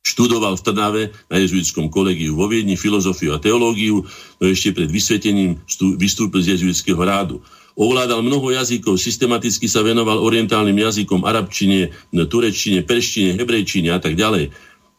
Študoval 0.00 0.56
v 0.56 0.64
Trnave 0.64 1.02
na 1.28 1.36
jezuitskom 1.36 1.92
kolegiu 1.92 2.32
vo 2.32 2.48
Viedni 2.48 2.72
filozofiu 2.72 3.36
a 3.36 3.42
teológiu, 3.42 4.00
no 4.40 4.44
ešte 4.48 4.72
pred 4.72 4.88
vysvetením 4.88 5.60
vystúpil 6.00 6.40
z 6.40 6.56
jezuitského 6.56 6.96
rádu. 7.04 7.44
Ovládal 7.76 8.24
mnoho 8.24 8.48
jazykov, 8.48 8.96
systematicky 8.96 9.68
sa 9.68 9.84
venoval 9.84 10.16
orientálnym 10.24 10.74
jazykom, 10.74 11.28
arabčine, 11.28 11.92
tureččine, 12.12 12.80
perštine, 12.80 13.36
hebrejčine 13.36 13.92
a 13.92 14.00
tak 14.00 14.16
ďalej. 14.16 14.48
E, 14.48 14.50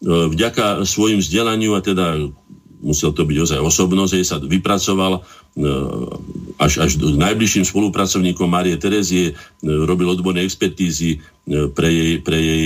vďaka 0.05 0.85
svojim 0.85 1.17
vzdelaniu 1.17 1.73
a 1.73 1.81
teda 1.81 2.21
musel 2.81 3.09
to 3.13 3.25
byť 3.25 3.37
ozaj 3.41 3.59
osobnosť, 3.61 4.21
sa 4.21 4.37
vypracoval 4.37 5.17
e, 5.17 5.21
až, 6.61 6.81
až 6.85 7.01
najbližším 7.01 7.65
spolupracovníkom 7.65 8.49
Márie 8.49 8.77
Terezie, 8.77 9.33
e, 9.33 9.65
robil 9.65 10.13
odborné 10.13 10.45
expertízy 10.45 11.21
pre 11.73 11.89
jej, 11.89 12.13
pre 12.21 12.37
jej 12.37 12.65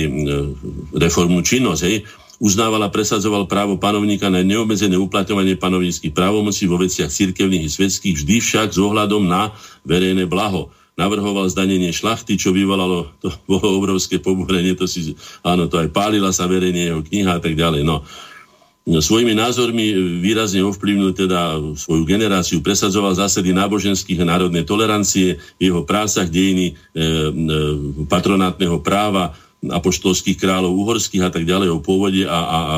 reformnú 0.92 1.40
činnosť. 1.40 1.82
Hej 1.88 2.04
uznával 2.36 2.84
a 2.84 2.92
presadzoval 2.92 3.48
právo 3.48 3.80
panovníka 3.80 4.28
na 4.28 4.44
neobmedzené 4.44 4.96
uplatňovanie 5.00 5.56
panovníckých 5.56 6.12
právomocí 6.12 6.68
vo 6.68 6.76
veciach 6.76 7.08
cirkevných 7.08 7.64
i 7.64 7.70
svetských, 7.70 8.16
vždy 8.16 8.36
však 8.40 8.68
s 8.76 8.78
ohľadom 8.80 9.24
na 9.24 9.56
verejné 9.88 10.28
blaho. 10.28 10.68
Navrhoval 10.96 11.44
zdanenie 11.52 11.92
šlachty, 11.92 12.40
čo 12.40 12.56
vyvolalo, 12.56 13.12
to 13.20 13.28
bolo 13.50 13.80
obrovské 13.80 14.20
pobúrenie, 14.20 14.76
to 14.76 14.88
si, 14.88 15.16
áno, 15.44 15.68
to 15.68 15.80
aj 15.80 15.92
pálila 15.92 16.32
sa 16.32 16.48
verejne 16.48 16.92
jeho 16.92 17.00
kniha 17.04 17.36
a 17.36 17.40
tak 17.40 17.56
ďalej. 17.56 17.84
No. 17.84 18.04
No, 18.86 19.02
svojimi 19.02 19.34
názormi 19.34 20.22
výrazne 20.22 20.62
ovplyvnil 20.62 21.10
teda 21.10 21.58
svoju 21.74 22.06
generáciu, 22.06 22.62
presadzoval 22.62 23.18
zásady 23.18 23.50
náboženských 23.50 24.22
a 24.22 24.30
národnej 24.30 24.62
tolerancie 24.62 25.42
v 25.58 25.60
jeho 25.74 25.82
prácach 25.82 26.30
dejiny 26.30 26.70
e, 26.70 26.74
e, 26.94 27.10
patronátneho 28.06 28.78
práva, 28.86 29.34
apoštolských 29.64 30.36
kráľov 30.36 30.76
uhorských 30.76 31.24
a 31.24 31.30
tak 31.32 31.48
ďalej 31.48 31.72
o 31.72 31.80
pôvode 31.80 32.28
a, 32.28 32.28
a, 32.28 32.38
a 32.38 32.76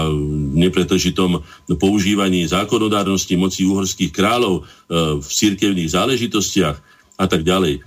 nepretržitom 0.55 1.43
používaní 1.77 2.47
zákonodárnosti 2.47 3.35
moci 3.35 3.67
uhorských 3.67 4.15
kráľov 4.15 4.63
e, 4.63 4.63
v 5.19 5.29
cirkevných 5.29 5.91
záležitostiach 5.93 6.77
a 7.19 7.25
tak 7.27 7.43
ďalej. 7.43 7.79
E, 7.79 7.81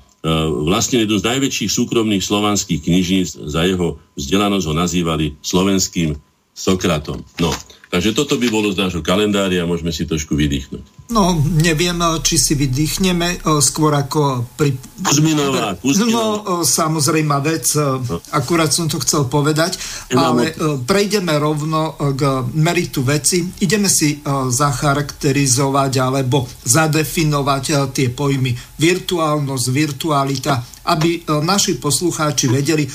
vlastne 0.67 1.01
jednu 1.01 1.17
z 1.17 1.27
najväčších 1.27 1.71
súkromných 1.71 2.21
slovanských 2.21 2.83
knižníc 2.83 3.29
za 3.47 3.63
jeho 3.63 3.97
vzdelanosť 4.19 4.65
ho 4.69 4.75
nazývali 4.75 5.25
slovenským 5.39 6.19
Sokratom. 6.51 7.23
No, 7.39 7.49
Takže 7.91 8.15
toto 8.15 8.39
by 8.39 8.47
bolo 8.47 8.71
z 8.71 8.79
nášho 8.79 9.03
kalendária, 9.03 9.67
môžeme 9.67 9.91
si 9.91 10.07
trošku 10.07 10.31
vydýchnuť. 10.39 11.11
No, 11.11 11.35
neviem, 11.59 11.99
či 12.23 12.39
si 12.39 12.55
vydýchneme, 12.55 13.43
e, 13.43 13.59
skôr 13.59 13.91
ako 13.91 14.47
pri... 14.55 14.79
Kuzminová, 15.03 15.75
Kuzminová. 15.75 16.15
No, 16.15 16.63
e, 16.63 16.63
samozrejme 16.63 17.35
vec, 17.43 17.67
no. 17.75 18.23
akurát 18.31 18.71
som 18.71 18.87
to 18.87 18.95
chcel 19.03 19.27
povedať, 19.27 19.75
ale 20.15 20.55
prejdeme 20.87 21.35
rovno 21.35 21.99
k 22.15 22.47
meritu 22.55 23.03
veci. 23.03 23.43
Ideme 23.59 23.91
si 23.91 24.23
zacharakterizovať 24.47 25.91
alebo 25.99 26.47
zadefinovať 26.63 27.91
tie 27.91 28.07
pojmy 28.07 28.55
virtuálnosť, 28.79 29.65
virtualita, 29.67 30.63
aby 30.87 31.27
naši 31.43 31.75
poslucháči 31.75 32.47
vedeli, 32.47 32.87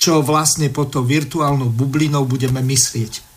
čo 0.00 0.24
vlastne 0.24 0.72
pod 0.72 0.96
to 0.96 1.04
virtuálnou 1.04 1.68
bublinou 1.68 2.24
budeme 2.24 2.64
myslieť. 2.64 3.29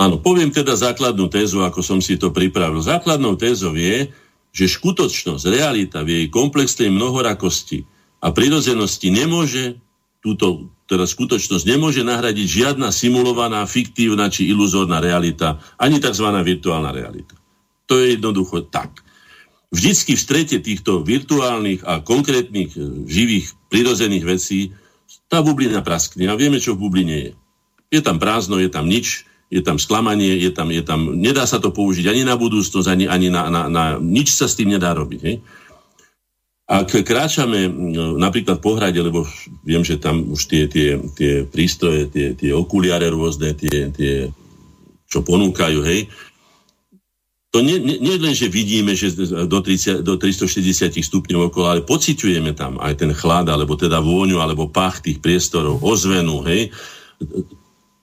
Áno, 0.00 0.16
poviem 0.16 0.48
teda 0.48 0.72
základnú 0.72 1.28
tézu, 1.28 1.60
ako 1.60 1.84
som 1.84 2.00
si 2.00 2.16
to 2.16 2.32
pripravil. 2.32 2.80
Základnou 2.80 3.36
tézou 3.36 3.76
je, 3.76 4.08
že 4.48 4.64
skutočnosť, 4.64 5.44
realita 5.44 6.00
v 6.00 6.24
jej 6.24 6.26
komplexnej 6.32 6.88
mnohorakosti 6.88 7.84
a 8.24 8.32
prirodzenosti 8.32 9.12
nemôže 9.12 9.76
túto 10.24 10.72
teda 10.90 11.06
skutočnosť 11.06 11.64
nemôže 11.70 12.02
nahradiť 12.02 12.46
žiadna 12.50 12.90
simulovaná, 12.90 13.62
fiktívna 13.64 14.26
či 14.26 14.50
iluzórna 14.50 14.98
realita, 14.98 15.62
ani 15.78 16.02
tzv. 16.02 16.26
virtuálna 16.26 16.90
realita. 16.90 17.38
To 17.86 18.02
je 18.02 18.18
jednoducho 18.18 18.66
tak. 18.66 19.06
Vždycky 19.70 20.18
v 20.18 20.24
strete 20.24 20.56
týchto 20.58 21.06
virtuálnych 21.06 21.86
a 21.86 22.02
konkrétnych 22.02 22.74
e, 22.74 23.06
živých 23.06 23.54
prirodzených 23.70 24.24
vecí 24.26 24.74
tá 25.30 25.46
bublina 25.46 25.78
praskne 25.78 26.26
a 26.26 26.34
vieme, 26.34 26.58
čo 26.58 26.74
v 26.74 26.82
bubline 26.82 27.16
je. 27.22 27.32
Je 27.94 28.00
tam 28.02 28.18
prázdno, 28.18 28.58
je 28.58 28.66
tam 28.66 28.90
nič, 28.90 29.29
je 29.50 29.60
tam 29.66 29.82
sklamanie, 29.82 30.38
je 30.38 30.54
tam, 30.54 30.70
je 30.70 30.80
tam, 30.80 31.18
nedá 31.18 31.42
sa 31.42 31.58
to 31.58 31.74
použiť 31.74 32.06
ani 32.06 32.22
na 32.22 32.38
budúcnosť, 32.38 32.86
ani, 32.86 33.10
ani 33.10 33.34
na, 33.34 33.50
na, 33.50 33.62
na, 33.66 33.84
nič 33.98 34.38
sa 34.38 34.46
s 34.46 34.54
tým 34.54 34.70
nedá 34.70 34.94
robiť. 34.94 35.20
Hej? 35.26 35.36
Ak 36.70 36.94
kráčame 36.94 37.66
napríklad 38.14 38.62
po 38.62 38.78
hrade, 38.78 39.02
lebo 39.02 39.26
viem, 39.66 39.82
že 39.82 39.98
tam 39.98 40.30
už 40.30 40.46
tie, 40.46 40.70
tie, 40.70 41.02
tie 41.18 41.42
prístroje, 41.42 42.06
tie, 42.06 42.38
tie 42.38 42.54
okuliare 42.54 43.10
rôzne, 43.10 43.58
tie, 43.58 43.90
tie, 43.90 44.30
čo 45.10 45.26
ponúkajú, 45.26 45.82
hej, 45.82 46.06
to 47.50 47.66
nie, 47.66 47.82
nie, 47.82 47.98
nie 47.98 48.14
len, 48.14 48.30
že 48.30 48.46
vidíme, 48.46 48.94
že 48.94 49.10
do, 49.50 49.58
30, 49.58 50.06
do 50.06 50.14
360 50.14 50.94
stupňov 50.94 51.50
okolo, 51.50 51.66
ale 51.66 51.82
pociťujeme 51.82 52.54
tam 52.54 52.78
aj 52.78 53.02
ten 53.02 53.10
chlad, 53.10 53.50
alebo 53.50 53.74
teda 53.74 53.98
vôňu, 53.98 54.38
alebo 54.38 54.70
pach 54.70 55.02
tých 55.02 55.18
priestorov, 55.18 55.82
ozvenu, 55.82 56.46
hej 56.46 56.70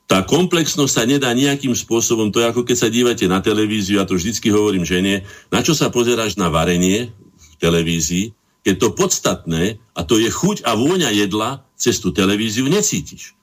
tá 0.07 0.23
komplexnosť 0.23 0.91
sa 0.91 1.03
nedá 1.03 1.35
nejakým 1.35 1.75
spôsobom, 1.75 2.31
to 2.31 2.39
je 2.39 2.47
ako 2.47 2.63
keď 2.63 2.77
sa 2.79 2.87
dívate 2.87 3.27
na 3.27 3.43
televíziu, 3.43 3.99
ja 3.99 4.07
to 4.07 4.15
vždycky 4.15 4.47
hovorím 4.47 4.87
žene, 4.87 5.27
na 5.51 5.59
čo 5.59 5.75
sa 5.75 5.91
pozeráš 5.91 6.39
na 6.39 6.47
varenie 6.47 7.11
v 7.35 7.55
televízii, 7.59 8.31
keď 8.63 8.75
to 8.79 8.95
podstatné, 8.95 9.79
a 9.95 10.01
to 10.07 10.15
je 10.15 10.31
chuť 10.31 10.63
a 10.63 10.79
vôňa 10.79 11.11
jedla, 11.11 11.63
cez 11.75 11.99
tú 11.99 12.15
televíziu 12.15 12.65
necítiš. 12.71 13.37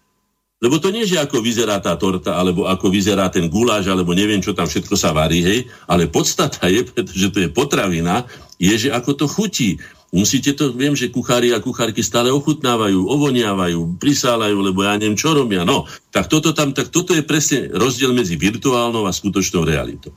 Lebo 0.65 0.81
to 0.81 0.89
nie 0.89 1.05
je, 1.05 1.21
ako 1.21 1.45
vyzerá 1.45 1.77
tá 1.85 1.93
torta, 2.01 2.41
alebo 2.41 2.65
ako 2.65 2.89
vyzerá 2.89 3.29
ten 3.29 3.53
guláš, 3.53 3.85
alebo 3.93 4.17
neviem, 4.17 4.41
čo 4.41 4.57
tam 4.57 4.65
všetko 4.65 4.97
sa 4.97 5.13
varí, 5.13 5.45
hej, 5.45 5.69
ale 5.85 6.09
podstata 6.09 6.65
je, 6.73 6.81
pretože 6.89 7.29
to 7.29 7.39
je 7.45 7.49
potravina, 7.53 8.25
je, 8.57 8.73
že 8.73 8.89
ako 8.89 9.13
to 9.13 9.27
chutí. 9.29 9.77
Musíte 10.15 10.55
to, 10.55 10.71
viem, 10.71 10.95
že 10.95 11.11
kuchári 11.11 11.51
a 11.51 11.59
kuchárky 11.59 11.99
stále 11.99 12.31
ochutnávajú, 12.31 13.03
ovoniavajú, 13.03 13.99
prisálajú, 13.99 14.63
lebo 14.63 14.87
ja 14.87 14.95
neviem, 14.95 15.19
čo 15.19 15.35
robia. 15.35 15.67
No, 15.67 15.91
tak 16.15 16.31
toto, 16.31 16.55
tam, 16.55 16.71
tak 16.71 16.95
toto 16.95 17.19
je 17.19 17.27
presne 17.27 17.67
rozdiel 17.75 18.15
medzi 18.15 18.39
virtuálnou 18.39 19.11
a 19.11 19.13
skutočnou 19.13 19.67
realitou. 19.67 20.15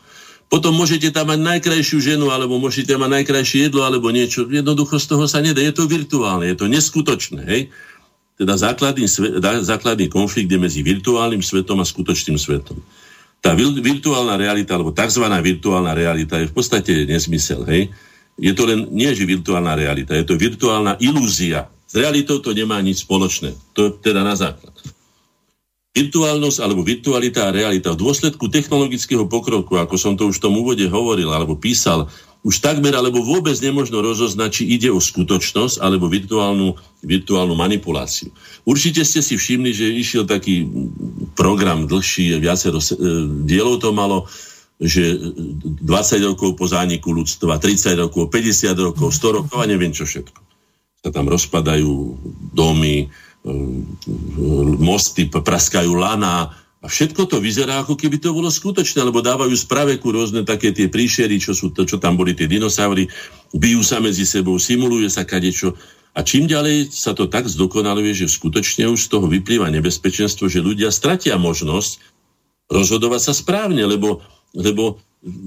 Potom 0.54 0.78
môžete 0.78 1.10
tam 1.10 1.34
mať 1.34 1.42
najkrajšiu 1.42 1.98
ženu, 2.14 2.30
alebo 2.30 2.62
môžete 2.62 2.94
mať 2.94 3.10
najkrajšie 3.10 3.68
jedlo, 3.68 3.90
alebo 3.90 4.14
niečo. 4.14 4.46
Jednoducho 4.46 5.02
z 5.02 5.06
toho 5.10 5.26
sa 5.26 5.42
nedá. 5.42 5.66
Je 5.66 5.74
to 5.74 5.90
virtuálne, 5.90 6.46
je 6.46 6.56
to 6.62 6.70
neskutočné. 6.70 7.42
Hej? 7.50 7.62
Teda 8.38 8.54
základný, 8.54 9.10
základný 9.66 10.14
konflikt 10.14 10.48
je 10.48 10.62
medzi 10.62 10.86
virtuálnym 10.86 11.42
svetom 11.42 11.82
a 11.82 11.86
skutočným 11.90 12.38
svetom. 12.38 12.78
Tá 13.42 13.58
virtuálna 13.58 14.38
realita, 14.38 14.78
alebo 14.78 14.94
tzv. 14.94 15.26
virtuálna 15.26 15.98
realita 15.98 16.38
je 16.38 16.48
v 16.48 16.54
podstate 16.54 17.10
nesmysel. 17.10 17.66
Hej? 17.66 17.90
Je 18.38 18.54
to 18.54 18.64
len 18.70 18.86
nie 18.94 19.10
že 19.18 19.26
virtuálna 19.26 19.74
realita, 19.74 20.14
je 20.14 20.26
to 20.26 20.38
virtuálna 20.38 21.02
ilúzia. 21.02 21.68
S 21.88 21.94
realitou 21.98 22.38
to 22.38 22.54
nemá 22.54 22.78
nič 22.84 23.08
spoločné. 23.08 23.58
To 23.74 23.90
je 23.90 23.92
teda 23.98 24.22
na 24.22 24.38
základ. 24.38 24.76
Virtuálnosť 25.98 26.62
alebo 26.62 26.86
virtualita 26.86 27.50
a 27.50 27.56
realita 27.56 27.90
v 27.90 28.02
dôsledku 28.06 28.54
technologického 28.54 29.26
pokroku, 29.26 29.82
ako 29.82 29.96
som 29.98 30.14
to 30.14 30.30
už 30.30 30.38
v 30.38 30.44
tom 30.46 30.54
úvode 30.54 30.86
hovoril 30.86 31.34
alebo 31.34 31.58
písal, 31.58 32.06
už 32.46 32.62
takmer 32.62 32.94
alebo 32.94 33.26
vôbec 33.26 33.58
nemožno 33.58 34.00
rozoznať, 34.06 34.62
či 34.62 34.64
ide 34.78 34.94
o 34.94 35.02
skutočnosť 35.02 35.82
alebo 35.82 36.06
virtuálnu, 36.06 36.78
virtuálnu 37.02 37.58
manipuláciu. 37.58 38.30
Určite 38.62 39.02
ste 39.02 39.26
si 39.26 39.34
všimli, 39.34 39.74
že 39.74 39.90
išiel 39.90 40.30
taký 40.30 40.70
program 41.34 41.90
dlhší, 41.90 42.38
viacero 42.38 42.78
e, 42.78 42.86
dielov 43.48 43.82
to 43.82 43.90
malo, 43.90 44.30
že 44.78 45.18
20 45.18 46.30
rokov 46.30 46.54
po 46.54 46.70
zániku 46.70 47.10
ľudstva, 47.10 47.58
30 47.58 47.98
rokov, 47.98 48.30
50 48.30 48.78
rokov, 48.78 49.10
100 49.10 49.38
rokov 49.42 49.58
a 49.58 49.66
neviem 49.66 49.90
čo 49.90 50.06
všetko. 50.06 50.40
Sa 51.02 51.10
tam 51.10 51.26
rozpadajú 51.26 51.90
domy, 52.54 53.06
e, 53.06 53.08
mosty, 54.78 55.26
praskajú 55.26 55.98
lana 55.98 56.54
a 56.78 56.86
všetko 56.86 57.26
to 57.26 57.42
vyzerá, 57.42 57.82
ako 57.82 57.98
keby 57.98 58.22
to 58.22 58.30
bolo 58.38 58.54
skutočné, 58.54 59.02
lebo 59.02 59.26
dávajú 59.26 59.54
spraveku 59.58 60.14
rôzne 60.14 60.46
také 60.46 60.70
tie 60.70 60.86
príšery, 60.86 61.42
čo, 61.42 61.58
sú 61.58 61.74
to, 61.74 61.90
čo 61.90 61.98
tam 61.98 62.14
boli 62.14 62.38
tie 62.38 62.46
dinosaury, 62.46 63.10
bijú 63.58 63.82
sa 63.82 63.98
medzi 63.98 64.30
sebou, 64.30 64.62
simuluje 64.62 65.10
sa 65.10 65.26
kadečo. 65.26 65.74
A 66.14 66.22
čím 66.22 66.46
ďalej 66.46 66.94
sa 66.94 67.18
to 67.18 67.26
tak 67.26 67.50
zdokonaluje, 67.50 68.14
že 68.14 68.30
skutočne 68.30 68.90
už 68.90 69.06
z 69.06 69.10
toho 69.10 69.26
vyplýva 69.26 69.74
nebezpečenstvo, 69.74 70.50
že 70.50 70.62
ľudia 70.62 70.94
stratia 70.94 71.38
možnosť 71.38 72.14
rozhodovať 72.70 73.22
sa 73.22 73.34
správne, 73.34 73.86
lebo 73.86 74.22
lebo 74.56 75.00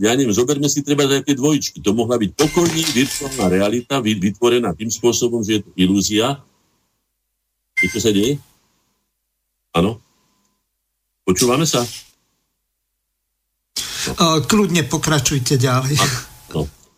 ja 0.03 0.13
neviem, 0.13 0.35
zoberme 0.35 0.69
si 0.69 0.85
treba 0.85 1.07
aj 1.09 1.25
tie 1.25 1.39
dvojičky. 1.39 1.79
To 1.81 1.95
mohla 1.97 2.21
byť 2.21 2.31
pokojný 2.37 2.83
virtuálna 2.93 3.47
realita, 3.49 4.03
vytvorená 4.03 4.75
tým 4.77 4.91
spôsobom, 4.93 5.41
že 5.41 5.61
je 5.61 5.61
to 5.65 5.71
ilúzia. 5.79 6.43
I 7.81 7.87
čo 7.89 8.03
sa 8.03 8.13
deje? 8.13 8.37
Áno? 9.73 10.03
Počúvame 11.25 11.65
sa? 11.65 11.81
No. 14.21 14.43
Kľudne 14.45 14.85
pokračujte 14.85 15.57
ďalej. 15.57 15.97
No. 15.97 16.30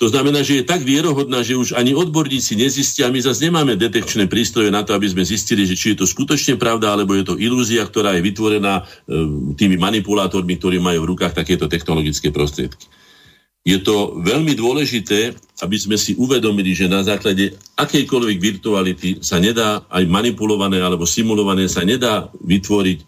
To 0.03 0.11
znamená, 0.11 0.43
že 0.43 0.59
je 0.59 0.67
tak 0.67 0.83
vierohodná, 0.83 1.47
že 1.47 1.55
už 1.55 1.79
ani 1.79 1.95
odborníci 1.95 2.59
nezistia, 2.59 3.07
my 3.07 3.23
zase 3.23 3.47
nemáme 3.47 3.79
detekčné 3.79 4.27
prístroje 4.27 4.67
na 4.75 4.83
to, 4.83 4.99
aby 4.99 5.07
sme 5.07 5.23
zistili, 5.23 5.63
že 5.63 5.79
či 5.79 5.95
je 5.95 6.03
to 6.03 6.11
skutočne 6.11 6.59
pravda, 6.59 6.99
alebo 6.99 7.15
je 7.15 7.23
to 7.23 7.39
ilúzia, 7.39 7.87
ktorá 7.87 8.19
je 8.19 8.27
vytvorená 8.27 8.83
e, 8.83 8.85
tými 9.55 9.79
manipulátormi, 9.79 10.59
ktorí 10.59 10.83
majú 10.83 11.07
v 11.07 11.11
rukách 11.15 11.39
takéto 11.39 11.71
technologické 11.71 12.35
prostriedky. 12.35 12.91
Je 13.63 13.79
to 13.79 14.19
veľmi 14.19 14.59
dôležité, 14.59 15.39
aby 15.63 15.77
sme 15.79 15.95
si 15.95 16.19
uvedomili, 16.19 16.75
že 16.75 16.91
na 16.91 17.07
základe 17.07 17.55
akejkoľvek 17.79 18.39
virtuality 18.43 19.11
sa 19.23 19.39
nedá, 19.39 19.87
aj 19.87 20.03
manipulované 20.11 20.83
alebo 20.83 21.07
simulované, 21.07 21.71
sa 21.71 21.87
nedá 21.87 22.27
vytvoriť 22.43 23.07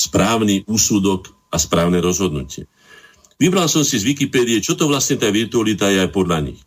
správny 0.00 0.64
úsudok 0.64 1.28
a 1.52 1.60
správne 1.60 2.00
rozhodnutie. 2.00 2.64
Vybral 3.38 3.66
som 3.66 3.82
si 3.82 3.98
z 3.98 4.06
Wikipédie, 4.06 4.62
čo 4.62 4.78
to 4.78 4.86
vlastne 4.86 5.18
tá 5.18 5.28
virtualita 5.30 5.90
je 5.90 5.98
aj 6.04 6.10
podľa 6.14 6.52
nich. 6.52 6.60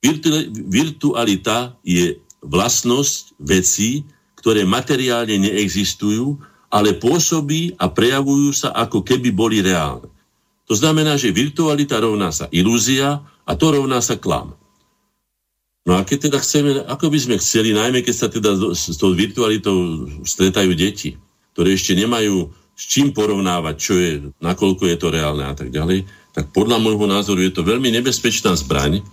Virtu- 0.00 0.48
virtualita 0.52 1.76
je 1.84 2.18
vlastnosť 2.40 3.36
vecí, 3.42 4.06
ktoré 4.38 4.64
materiálne 4.64 5.36
neexistujú 5.36 6.40
ale 6.70 6.94
pôsobí 6.94 7.74
a 7.76 7.90
prejavujú 7.90 8.54
sa 8.54 8.70
ako 8.70 9.02
keby 9.02 9.34
boli 9.34 9.58
reálne. 9.58 10.06
To 10.70 10.74
znamená, 10.78 11.18
že 11.18 11.34
virtualita 11.34 11.98
rovná 11.98 12.30
sa 12.30 12.46
ilúzia 12.54 13.26
a 13.42 13.52
to 13.58 13.74
rovná 13.74 13.98
sa 13.98 14.14
klam. 14.14 14.54
No 15.82 15.98
a 15.98 16.06
keď 16.06 16.30
teda 16.30 16.38
chceme, 16.38 16.86
ako 16.86 17.10
by 17.10 17.18
sme 17.18 17.36
chceli, 17.42 17.74
najmä 17.74 18.06
keď 18.06 18.14
sa 18.14 18.28
teda 18.30 18.54
s 18.70 18.94
tou 18.94 19.10
virtualitou 19.10 20.06
stretajú 20.22 20.70
deti, 20.78 21.18
ktoré 21.58 21.74
ešte 21.74 21.98
nemajú 21.98 22.54
s 22.80 22.88
čím 22.88 23.12
porovnávať, 23.12 23.74
čo 23.76 23.94
je, 24.00 24.32
nakoľko 24.40 24.88
je 24.88 24.96
to 24.96 25.12
reálne 25.12 25.44
a 25.44 25.52
tak 25.52 25.68
ďalej, 25.68 26.08
tak 26.32 26.48
podľa 26.56 26.80
môjho 26.80 27.04
názoru 27.04 27.44
je 27.44 27.52
to 27.52 27.60
veľmi 27.60 27.92
nebezpečná 27.92 28.56
zbraň 28.56 29.04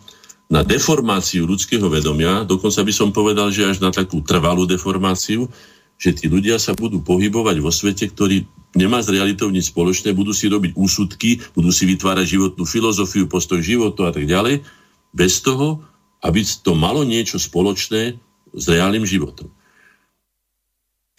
na 0.48 0.64
deformáciu 0.64 1.44
ľudského 1.44 1.84
vedomia, 1.92 2.48
dokonca 2.48 2.80
by 2.80 2.94
som 2.96 3.12
povedal, 3.12 3.52
že 3.52 3.68
až 3.68 3.84
na 3.84 3.92
takú 3.92 4.24
trvalú 4.24 4.64
deformáciu, 4.64 5.52
že 6.00 6.16
tí 6.16 6.32
ľudia 6.32 6.56
sa 6.56 6.72
budú 6.72 7.04
pohybovať 7.04 7.60
vo 7.60 7.68
svete, 7.68 8.08
ktorý 8.08 8.48
nemá 8.72 9.04
s 9.04 9.12
realitou 9.12 9.52
nič 9.52 9.76
spoločné, 9.76 10.16
budú 10.16 10.32
si 10.32 10.48
robiť 10.48 10.72
úsudky, 10.80 11.44
budú 11.52 11.68
si 11.68 11.84
vytvárať 11.84 12.40
životnú 12.40 12.64
filozofiu, 12.64 13.28
postoj 13.28 13.60
životu 13.60 14.08
a 14.08 14.16
tak 14.16 14.24
ďalej, 14.24 14.64
bez 15.12 15.44
toho, 15.44 15.84
aby 16.24 16.40
to 16.64 16.72
malo 16.72 17.04
niečo 17.04 17.36
spoločné 17.36 18.16
s 18.56 18.64
reálnym 18.72 19.04
životom. 19.04 19.52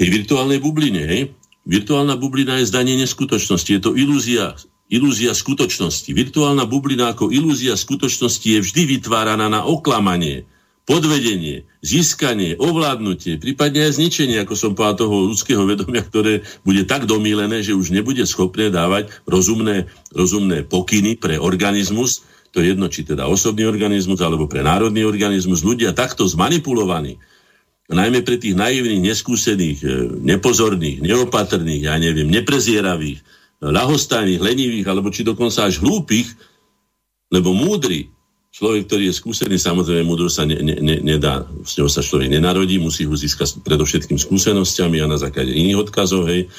Tej 0.01 0.09
virtuálnej 0.14 0.62
bubline, 0.62 1.05
hej? 1.05 1.22
Virtuálna 1.69 2.16
bublina 2.16 2.57
je 2.64 2.73
zdanie 2.73 2.97
neskutočnosti, 2.97 3.69
je 3.69 3.77
to 3.77 3.93
ilúzia, 3.93 4.57
ilúzia 4.89 5.37
skutočnosti. 5.37 6.09
Virtuálna 6.16 6.64
bublina 6.64 7.12
ako 7.12 7.29
ilúzia 7.29 7.77
skutočnosti 7.77 8.49
je 8.49 8.64
vždy 8.64 8.97
vytváraná 8.97 9.53
na 9.53 9.69
oklamanie, 9.69 10.49
podvedenie, 10.89 11.69
získanie, 11.85 12.57
ovládnutie, 12.57 13.37
prípadne 13.37 13.85
aj 13.85 14.01
zničenie, 14.01 14.41
ako 14.41 14.57
som 14.57 14.73
povedal, 14.73 15.05
toho 15.05 15.29
ľudského 15.29 15.69
vedomia, 15.69 16.01
ktoré 16.01 16.41
bude 16.64 16.89
tak 16.89 17.05
domílené, 17.05 17.61
že 17.61 17.77
už 17.77 17.93
nebude 17.93 18.25
schopné 18.25 18.73
dávať 18.73 19.12
rozumné, 19.29 19.93
rozumné 20.16 20.64
pokyny 20.64 21.21
pre 21.21 21.37
organizmus, 21.37 22.25
to 22.49 22.64
je 22.64 22.73
jedno, 22.73 22.89
či 22.89 23.05
teda 23.05 23.29
osobný 23.29 23.69
organizmus 23.69 24.25
alebo 24.25 24.49
pre 24.49 24.64
národný 24.64 25.05
organizmus, 25.05 25.61
ľudia 25.61 25.93
takto 25.93 26.25
zmanipulovaní, 26.25 27.21
najmä 27.97 28.20
pre 28.20 28.36
tých 28.36 28.53
naivných, 28.53 29.01
neskúsených, 29.01 29.78
e, 29.80 29.89
nepozorných, 30.20 31.01
neopatrných, 31.01 31.82
ja 31.89 31.97
neviem, 31.97 32.28
neprezieravých, 32.28 33.24
ľahostajných, 33.64 34.39
lenivých, 34.39 34.86
alebo 34.86 35.09
či 35.11 35.24
dokonca 35.24 35.66
až 35.66 35.80
hlúpych, 35.80 36.30
lebo 37.32 37.57
múdry, 37.57 38.12
Človek, 38.49 38.91
ktorý 38.91 39.12
je 39.12 39.14
skúsený, 39.14 39.55
samozrejme, 39.61 40.09
múdro 40.09 40.26
sa 40.26 40.43
ne, 40.43 40.59
ne, 40.59 40.74
ne, 40.82 40.97
nedá, 40.99 41.47
s 41.62 41.78
ňou 41.78 41.86
sa 41.86 42.03
človek 42.03 42.26
nenarodí, 42.26 42.80
musí 42.80 43.07
ho 43.07 43.14
získať 43.14 43.62
predovšetkým 43.62 44.18
skúsenosťami 44.18 44.99
a 44.99 45.07
na 45.07 45.14
základe 45.14 45.55
iných 45.55 45.86
odkazov, 45.86 46.26
hej. 46.26 46.51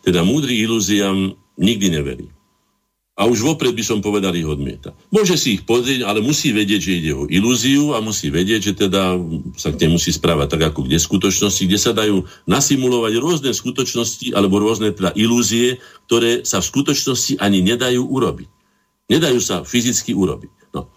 Teda 0.00 0.24
múdry 0.24 0.62
ilúziám 0.64 1.34
nikdy 1.60 1.86
neverí. 1.92 2.26
A 3.12 3.28
už 3.28 3.44
vopred 3.44 3.76
by 3.76 3.84
som 3.84 4.00
povedal, 4.00 4.32
ich 4.32 4.48
odmieta. 4.48 4.96
Môže 5.12 5.36
si 5.36 5.60
ich 5.60 5.68
pozrieť, 5.68 6.08
ale 6.08 6.24
musí 6.24 6.48
vedieť, 6.48 6.80
že 6.80 6.92
ide 6.96 7.12
o 7.12 7.28
ilúziu 7.28 7.92
a 7.92 8.00
musí 8.00 8.32
vedieť, 8.32 8.72
že 8.72 8.88
teda 8.88 9.20
sa 9.52 9.68
k 9.68 9.84
nej 9.84 9.92
musí 9.92 10.16
správať 10.16 10.56
tak 10.56 10.72
ako 10.72 10.88
kde 10.88 10.96
skutočnosti, 10.96 11.62
kde 11.68 11.76
sa 11.76 11.92
dajú 11.92 12.24
nasimulovať 12.48 13.12
rôzne 13.20 13.52
skutočnosti 13.52 14.32
alebo 14.32 14.64
rôzne 14.64 14.96
teda 14.96 15.12
ilúzie, 15.12 15.76
ktoré 16.08 16.48
sa 16.48 16.64
v 16.64 16.72
skutočnosti 16.72 17.36
ani 17.36 17.60
nedajú 17.60 18.00
urobiť. 18.00 18.48
Nedajú 19.12 19.38
sa 19.44 19.60
fyzicky 19.60 20.16
urobiť. 20.16 20.72
No. 20.72 20.88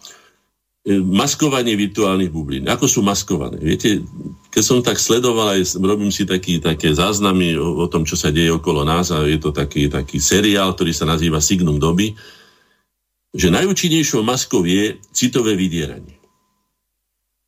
E, 0.86 1.01
maskovanie 1.01 1.73
virtuálnych 1.73 2.29
bublín. 2.29 2.69
Ako 2.69 2.86
sú 2.86 3.01
maskované? 3.01 3.57
Viete, 3.57 4.05
keď 4.53 4.61
som 4.61 4.86
tak 4.86 5.01
sledoval, 5.01 5.57
aj 5.57 5.81
robím 5.81 6.13
si 6.13 6.29
taký, 6.29 6.61
také 6.61 6.93
záznamy 6.93 7.57
o, 7.57 7.81
o 7.81 7.86
tom, 7.89 8.05
čo 8.05 8.13
sa 8.13 8.29
deje 8.29 8.53
okolo 8.53 8.86
nás 8.86 9.09
a 9.09 9.25
je 9.25 9.41
to 9.41 9.49
taký, 9.49 9.89
taký 9.89 10.21
seriál, 10.21 10.77
ktorý 10.77 10.93
sa 10.93 11.09
nazýva 11.09 11.41
Signum 11.41 11.81
doby, 11.81 12.13
že 13.33 13.49
najúčinnejšou 13.49 14.21
maskou 14.21 14.61
je 14.61 15.01
citové 15.09 15.57
vydieranie. 15.57 16.21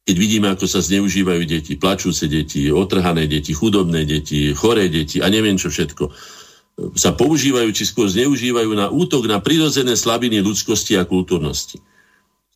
Keď 0.10 0.16
vidíme, 0.18 0.50
ako 0.50 0.66
sa 0.66 0.82
zneužívajú 0.82 1.46
deti, 1.46 1.78
plačúce 1.78 2.26
deti, 2.26 2.74
otrhané 2.74 3.30
deti, 3.30 3.54
chudobné 3.54 4.02
deti, 4.10 4.50
choré 4.58 4.90
deti 4.90 5.22
a 5.22 5.30
neviem 5.30 5.62
čo 5.62 5.70
všetko, 5.70 6.10
sa 6.98 7.14
používajú, 7.14 7.70
či 7.70 7.86
skôr 7.86 8.10
zneužívajú 8.10 8.72
na 8.74 8.90
útok 8.90 9.30
na 9.30 9.38
prirodzené 9.38 9.94
slabiny 9.94 10.42
ľudskosti 10.42 10.98
a 10.98 11.06
kultúrnosti. 11.06 11.78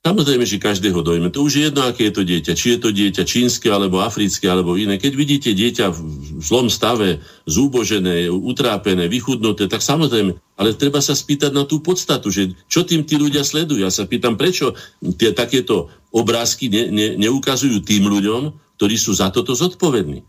Samozrejme, 0.01 0.49
že 0.49 0.57
každého 0.57 1.05
dojme. 1.05 1.29
To 1.29 1.45
už 1.45 1.53
je 1.53 1.63
jedno, 1.69 1.85
aké 1.85 2.09
je 2.09 2.15
to 2.17 2.23
dieťa. 2.25 2.57
Či 2.57 2.67
je 2.73 2.79
to 2.81 2.89
dieťa 2.89 3.21
čínske, 3.21 3.69
alebo 3.69 4.01
africké, 4.01 4.49
alebo 4.49 4.73
iné. 4.73 4.97
Keď 4.97 5.13
vidíte 5.13 5.53
dieťa 5.53 5.93
v 5.93 6.41
zlom 6.41 6.73
stave, 6.73 7.21
zúbožené, 7.45 8.25
utrápené, 8.33 9.05
vychudnuté, 9.05 9.69
tak 9.69 9.85
samozrejme. 9.85 10.33
Ale 10.57 10.73
treba 10.73 11.05
sa 11.05 11.13
spýtať 11.13 11.53
na 11.53 11.69
tú 11.69 11.85
podstatu, 11.85 12.33
že 12.33 12.57
čo 12.65 12.81
tým 12.81 13.05
tí 13.05 13.13
ľudia 13.13 13.45
sledujú. 13.45 13.85
Ja 13.85 13.93
sa 13.93 14.09
pýtam, 14.09 14.41
prečo 14.41 14.73
tie 15.21 15.37
takéto 15.37 15.93
obrázky 16.09 16.65
ne, 16.73 16.89
ne, 16.89 17.07
neukazujú 17.21 17.85
tým 17.85 18.09
ľuďom, 18.09 18.57
ktorí 18.81 18.97
sú 18.97 19.13
za 19.13 19.29
toto 19.29 19.53
zodpovední. 19.53 20.25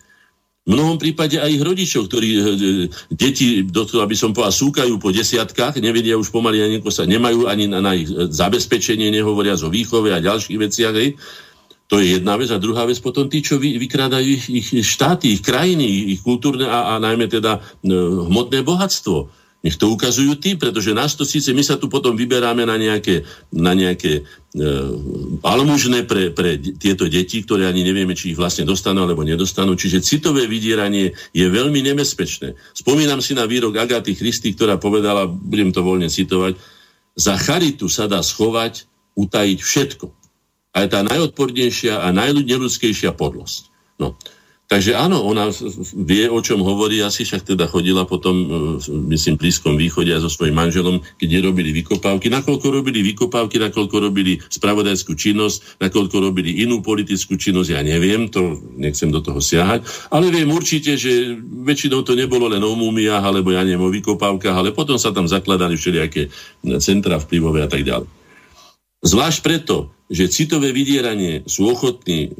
V 0.63 0.79
mnohom 0.79 0.95
prípade 0.95 1.43
aj 1.43 1.51
ich 1.51 1.63
rodičov, 1.63 2.07
ktorí 2.07 2.29
e, 2.31 2.39
e, 2.39 2.43
deti, 3.11 3.67
do 3.67 3.83
toho, 3.83 4.07
aby 4.07 4.15
som 4.15 4.31
povedal, 4.31 4.55
súkajú 4.55 4.95
po 5.03 5.11
desiatkách, 5.11 5.83
nevedia 5.83 6.15
už 6.15 6.31
pomaly 6.31 6.63
ani 6.63 6.79
sa, 6.87 7.03
nemajú 7.03 7.51
ani 7.51 7.67
na, 7.67 7.83
na 7.83 7.99
ich 7.99 8.07
e, 8.07 8.31
zabezpečenie, 8.31 9.11
nehovoria 9.11 9.59
o 9.59 9.67
výchove 9.67 10.15
a 10.15 10.23
ďalších 10.23 10.59
veciach. 10.63 10.95
Hej. 10.95 11.19
To 11.91 11.99
je 11.99 12.15
jedna 12.15 12.39
vec. 12.39 12.55
A 12.55 12.63
druhá 12.63 12.87
vec 12.87 13.03
potom 13.03 13.27
tí, 13.27 13.43
čo 13.43 13.59
vy, 13.59 13.75
vykrádajú 13.75 14.27
ich, 14.39 14.47
ich 14.55 14.87
štáty, 14.87 15.35
ich 15.35 15.43
krajiny, 15.43 16.15
ich 16.15 16.23
kultúrne 16.23 16.71
a, 16.71 16.95
a 16.95 17.03
najmä 17.03 17.27
teda 17.27 17.59
hmotné 18.31 18.63
bohatstvo 18.63 19.42
nech 19.63 19.79
to 19.79 19.95
ukazujú 19.95 20.43
tí, 20.43 20.59
pretože 20.59 20.91
nás 20.91 21.15
to 21.15 21.23
síce, 21.23 21.55
my 21.55 21.63
sa 21.63 21.79
tu 21.79 21.87
potom 21.87 22.19
vyberáme 22.19 22.67
na 22.67 22.75
nejaké, 22.75 23.23
na 23.55 23.79
nejaké 23.79 24.21
e, 24.21 24.23
almužné 25.39 26.03
pre, 26.03 26.35
pre 26.35 26.59
tieto 26.59 27.07
deti, 27.07 27.47
ktoré 27.47 27.71
ani 27.71 27.87
nevieme, 27.87 28.19
či 28.19 28.35
ich 28.35 28.39
vlastne 28.39 28.67
dostanú 28.67 29.07
alebo 29.07 29.23
nedostanú. 29.23 29.79
Čiže 29.79 30.03
citové 30.03 30.51
vydieranie 30.51 31.15
je 31.31 31.47
veľmi 31.47 31.79
nebezpečné. 31.79 32.59
Spomínam 32.75 33.23
si 33.23 33.39
na 33.39 33.47
výrok 33.47 33.79
Agaty 33.79 34.19
Christy, 34.19 34.51
ktorá 34.51 34.83
povedala, 34.83 35.31
budem 35.31 35.71
to 35.71 35.87
voľne 35.87 36.11
citovať, 36.11 36.59
za 37.15 37.39
charitu 37.39 37.87
sa 37.87 38.11
dá 38.11 38.19
schovať, 38.19 38.91
utajiť 39.15 39.59
všetko. 39.63 40.07
A 40.73 40.77
je 40.83 40.89
tá 40.89 41.05
najodpornejšia 41.07 42.03
a 42.03 42.09
najľudskejšia 42.11 43.13
podlosť. 43.15 43.71
No. 44.01 44.19
Takže 44.73 44.97
áno, 44.97 45.21
ona 45.21 45.53
vie, 46.01 46.33
o 46.33 46.41
čom 46.41 46.65
hovorí, 46.65 47.05
asi 47.05 47.29
však 47.29 47.45
teda 47.45 47.69
chodila 47.69 48.09
potom, 48.09 48.33
e, 48.41 48.49
myslím, 49.13 49.37
v 49.37 49.45
Blízkom 49.45 49.77
východe 49.77 50.09
a 50.17 50.17
so 50.17 50.33
svojím 50.33 50.57
manželom, 50.57 51.05
keď 51.21 51.29
nerobili 51.29 51.77
vykopávky. 51.77 52.33
Nakoľko 52.33 52.81
robili 52.81 53.05
vykopávky, 53.05 53.61
nakoľko 53.69 53.97
robili 54.01 54.41
spravodajskú 54.41 55.13
činnosť, 55.13 55.77
nakoľko 55.77 56.17
robili 56.25 56.65
inú 56.65 56.81
politickú 56.81 57.37
činnosť, 57.37 57.69
ja 57.69 57.85
neviem, 57.85 58.33
to 58.33 58.65
nechcem 58.81 59.13
do 59.13 59.21
toho 59.21 59.45
siahať, 59.45 59.85
ale 60.09 60.33
viem 60.33 60.49
určite, 60.49 60.97
že 60.97 61.37
väčšinou 61.69 62.01
to 62.01 62.17
nebolo 62.17 62.49
len 62.49 62.65
o 62.65 62.73
múmiách, 62.73 63.29
alebo 63.29 63.53
ja 63.53 63.69
neviem, 63.69 63.85
o 63.85 63.93
vykopávkach, 63.93 64.57
ale 64.57 64.73
potom 64.73 64.97
sa 64.97 65.13
tam 65.13 65.29
zakladali 65.29 65.77
všelijaké 65.77 66.33
centra 66.81 67.21
vplyvové 67.21 67.61
a 67.61 67.69
tak 67.69 67.85
ďalej. 67.85 68.09
Zvlášť 69.05 69.39
preto, 69.45 69.93
že 70.09 70.33
citové 70.33 70.73
vydieranie 70.73 71.45
sú 71.45 71.69
ochotní 71.69 72.33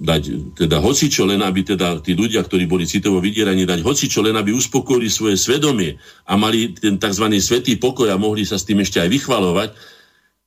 dať 0.00 0.56
teda 0.56 0.80
hocičo 0.80 1.28
len, 1.28 1.44
aby 1.44 1.60
teda 1.60 2.00
tí 2.00 2.16
ľudia, 2.16 2.40
ktorí 2.40 2.64
boli 2.64 2.88
citovo 2.88 3.20
vydieraní, 3.20 3.68
dať 3.68 3.84
hocičo 3.84 4.24
len, 4.24 4.32
aby 4.32 4.56
uspokojili 4.56 5.12
svoje 5.12 5.36
svedomie 5.36 6.00
a 6.24 6.40
mali 6.40 6.72
ten 6.72 6.96
tzv. 6.96 7.28
svetý 7.36 7.76
pokoj 7.76 8.08
a 8.08 8.16
mohli 8.16 8.48
sa 8.48 8.56
s 8.56 8.64
tým 8.64 8.80
ešte 8.80 8.96
aj 8.96 9.12
vychvalovať, 9.12 9.70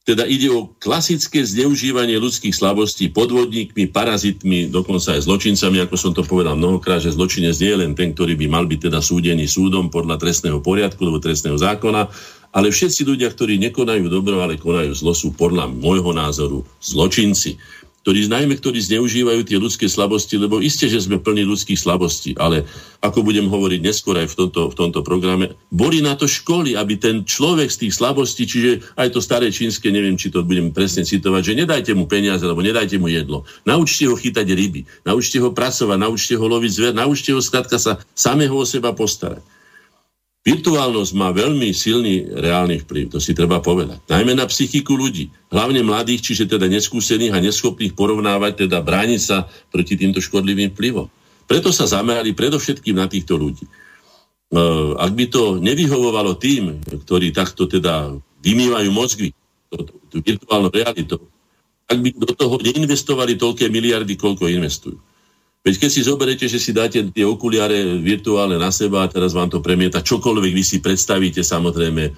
teda 0.04 0.28
ide 0.28 0.51
o 0.51 0.68
klasické 0.84 1.47
zneužívanie 1.47 2.20
ľudských 2.20 2.51
slabostí 2.51 3.08
podvodníkmi, 3.16 3.88
parazitmi, 3.88 4.68
dokonca 4.68 5.16
aj 5.16 5.24
zločincami, 5.24 5.80
ako 5.80 5.95
som 5.95 6.12
to 6.12 6.28
povedal 6.28 6.60
mnohokrát, 6.60 6.99
že 6.99 7.16
zločinec 7.16 7.56
nie 7.64 7.72
je 7.72 7.80
len 7.80 7.91
ten, 7.95 8.12
ktorý 8.12 8.36
by 8.36 8.51
mal 8.51 8.68
byť 8.68 8.91
teda 8.91 8.99
súdený 8.99 9.47
súdom 9.47 9.88
podľa 9.88 10.20
trestného 10.20 10.60
poriadku 10.60 10.99
alebo 11.08 11.24
trestného 11.24 11.56
zákona, 11.56 12.12
ale 12.51 12.68
všetci 12.68 13.08
ľudia, 13.08 13.32
ktorí 13.32 13.56
nekonajú 13.72 14.12
dobro, 14.12 14.43
ale 14.43 14.60
konajú 14.60 14.91
zlo, 14.91 15.16
sú 15.16 15.32
podľa 15.39 15.72
môjho 15.72 16.12
názoru 16.12 16.68
zločinci 16.84 17.56
ktorí, 18.04 18.28
najmä 18.28 18.60
ktorí 18.60 18.84
zneužívajú 18.84 19.47
tie 19.47 19.56
ľudské 19.56 19.88
slabosti, 19.88 20.36
lebo 20.36 20.60
isté, 20.60 20.91
že 20.91 20.99
sme 20.99 21.24
plní 21.24 21.47
ľudských 21.47 21.80
slabostí, 21.80 22.36
ale 22.36 22.68
ako 22.99 23.24
budem 23.24 23.47
hovoriť 23.47 23.80
neskôr 23.80 24.20
aj 24.20 24.28
v 24.36 24.38
tomto, 24.43 24.62
v 24.72 24.76
tomto 24.76 24.99
programe, 25.08 25.56
boli 25.72 26.04
na 26.04 26.20
to 26.20 26.28
školy, 26.28 26.76
aby 26.76 26.99
ten 26.99 27.24
človek 27.24 27.72
z 27.72 27.88
tých 27.88 27.93
slabostí, 27.95 28.43
čiže 28.43 28.99
aj 28.99 29.16
to 29.16 29.24
staré 29.24 29.47
čínske, 29.56 29.88
neviem, 29.88 30.20
či 30.20 30.36
to 30.36 30.43
budem 30.43 30.76
presne 30.76 31.08
citovať, 31.08 31.41
že 31.41 31.60
nedajte 31.64 31.91
mu 31.95 32.04
peniaze, 32.04 32.43
alebo 32.43 32.60
nedajte 32.60 32.99
mu 32.99 33.08
jedlo. 33.08 33.47
Naučte 33.64 34.04
ho 34.12 34.20
chytať 34.20 34.51
ryby, 34.51 34.84
naučte 35.08 35.39
ho 35.39 35.56
pracovať, 35.56 35.95
naučte 35.95 36.36
ho 36.36 36.43
loviť 36.43 36.72
zver, 36.76 36.91
naučte 36.91 37.32
ho 37.32 37.39
skladka 37.39 37.80
sa 37.80 38.04
samého 38.12 38.60
o 38.60 38.68
seba 38.68 38.91
postarať. 38.91 39.53
Virtuálnosť 40.44 41.12
má 41.16 41.32
veľmi 41.32 41.72
silný 41.72 42.28
reálny 42.28 42.84
vplyv, 42.84 43.16
to 43.16 43.20
si 43.24 43.32
treba 43.32 43.64
povedať. 43.64 44.04
Najmä 44.12 44.36
na 44.36 44.44
psychiku 44.44 45.00
ľudí, 45.00 45.32
hlavne 45.48 45.80
mladých, 45.88 46.20
čiže 46.20 46.52
teda 46.52 46.68
neskúsených 46.68 47.32
a 47.32 47.39
neschopných 47.39 47.96
porovnávať, 47.96 48.68
teda 48.68 48.84
brániť 48.84 49.22
sa 49.24 49.48
proti 49.72 49.96
týmto 49.96 50.20
škodlivým 50.20 50.76
vplyvom. 50.76 51.08
Preto 51.48 51.72
sa 51.72 51.88
zamerali 51.88 52.36
predovšetkým 52.36 53.00
na 53.00 53.08
týchto 53.08 53.39
ľudí. 53.39 53.64
ak 55.00 55.12
by 55.16 55.26
to 55.32 55.64
nevyhovovalo 55.64 56.36
tým, 56.36 56.84
ktorí 57.08 57.32
takto 57.32 57.64
teda 57.64 58.12
vymývajú 58.44 58.89
mozgy, 58.91 59.32
tú 60.12 60.18
virtuálnu 60.20 60.70
realitu, 60.70 61.24
ak 61.88 61.98
by 62.04 62.10
do 62.20 62.32
toho 62.36 62.56
neinvestovali 62.60 63.39
toľké 63.39 63.72
miliardy, 63.72 64.20
koľko 64.20 64.52
investujú. 64.52 65.00
Veď 65.64 65.88
keď 65.88 65.89
si 65.95 66.01
zoberete, 66.03 66.45
že 66.51 66.59
si 66.59 66.76
dáte 66.76 66.99
tie 67.07 67.24
okuliare 67.24 67.95
virtuálne 68.03 68.59
na 68.59 68.68
seba 68.68 69.07
a 69.07 69.11
teraz 69.11 69.32
vám 69.32 69.47
to 69.47 69.64
premieta 69.64 70.03
čokoľvek, 70.03 70.51
vy 70.51 70.64
si 70.64 70.84
predstavíte 70.84 71.39
samozrejme 71.39 72.03
e, 72.03 72.11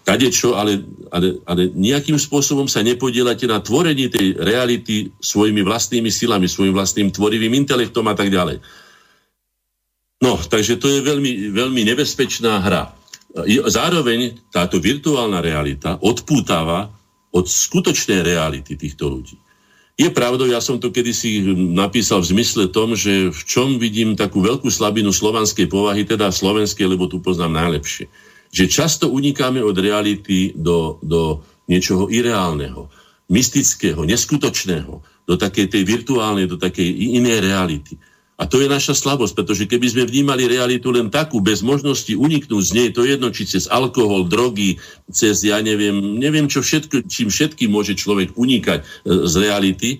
kadečo, 0.00 0.56
ale, 0.56 0.80
ale, 1.12 1.44
ale 1.44 1.68
nejakým 1.76 2.16
spôsobom 2.16 2.72
sa 2.72 2.80
nepodielate 2.80 3.44
na 3.44 3.60
tvorení 3.60 4.08
tej 4.08 4.40
reality 4.40 5.12
svojimi 5.20 5.60
vlastnými 5.60 6.08
silami, 6.08 6.48
svojim 6.48 6.72
vlastným 6.72 7.12
tvorivým 7.12 7.52
intelektom 7.52 8.08
a 8.08 8.16
tak 8.16 8.32
ďalej. 8.32 8.64
No, 10.24 10.40
takže 10.40 10.80
to 10.80 10.88
je 10.88 11.04
veľmi, 11.04 11.52
veľmi 11.52 11.82
nebezpečná 11.84 12.64
hra. 12.64 12.96
Zároveň 13.68 14.40
táto 14.48 14.80
virtuálna 14.80 15.44
realita 15.44 16.00
odpútava 16.00 16.88
od 17.32 17.44
skutočnej 17.44 18.24
reality 18.24 18.76
týchto 18.76 19.08
ľudí. 19.08 19.36
Je 20.00 20.08
pravdou, 20.08 20.48
ja 20.48 20.64
som 20.64 20.80
to 20.80 20.88
kedysi 20.88 21.44
napísal 21.76 22.24
v 22.24 22.32
zmysle 22.32 22.64
tom, 22.72 22.96
že 22.96 23.28
v 23.28 23.40
čom 23.44 23.76
vidím 23.76 24.16
takú 24.16 24.40
veľkú 24.40 24.72
slabinu 24.72 25.12
slovanskej 25.12 25.68
povahy, 25.68 26.08
teda 26.08 26.32
slovenskej, 26.32 26.88
lebo 26.88 27.12
tu 27.12 27.20
poznám 27.20 27.60
najlepšie. 27.60 28.08
Že 28.48 28.64
často 28.72 29.04
unikáme 29.12 29.60
od 29.60 29.76
reality 29.76 30.56
do, 30.56 30.96
do 31.04 31.44
niečoho 31.68 32.08
ireálneho, 32.08 32.88
mystického, 33.28 34.04
neskutočného, 34.08 35.04
do 35.28 35.34
takej 35.36 35.68
tej 35.68 35.82
virtuálnej, 35.84 36.48
do 36.48 36.56
takej 36.56 36.88
inej 37.20 37.44
reality. 37.44 37.94
A 38.40 38.48
to 38.48 38.58
je 38.58 38.66
naša 38.66 38.96
slabosť, 38.96 39.36
pretože 39.36 39.68
keby 39.68 39.86
sme 39.92 40.08
vnímali 40.08 40.48
realitu 40.48 40.88
len 40.88 41.12
takú, 41.12 41.44
bez 41.44 41.60
možnosti 41.60 42.10
uniknúť 42.16 42.62
z 42.64 42.72
nej, 42.72 42.88
to 42.90 43.04
jedno, 43.04 43.28
či 43.28 43.44
cez 43.44 43.68
alkohol, 43.68 44.24
drogy, 44.24 44.80
cez, 45.12 45.44
ja 45.44 45.60
neviem, 45.60 46.16
neviem 46.16 46.48
čo 46.48 46.64
všetko, 46.64 47.06
čím 47.06 47.28
všetkým 47.28 47.68
môže 47.68 47.92
človek 47.92 48.32
unikať 48.34 48.80
e, 48.82 48.84
z 49.28 49.34
reality, 49.36 49.90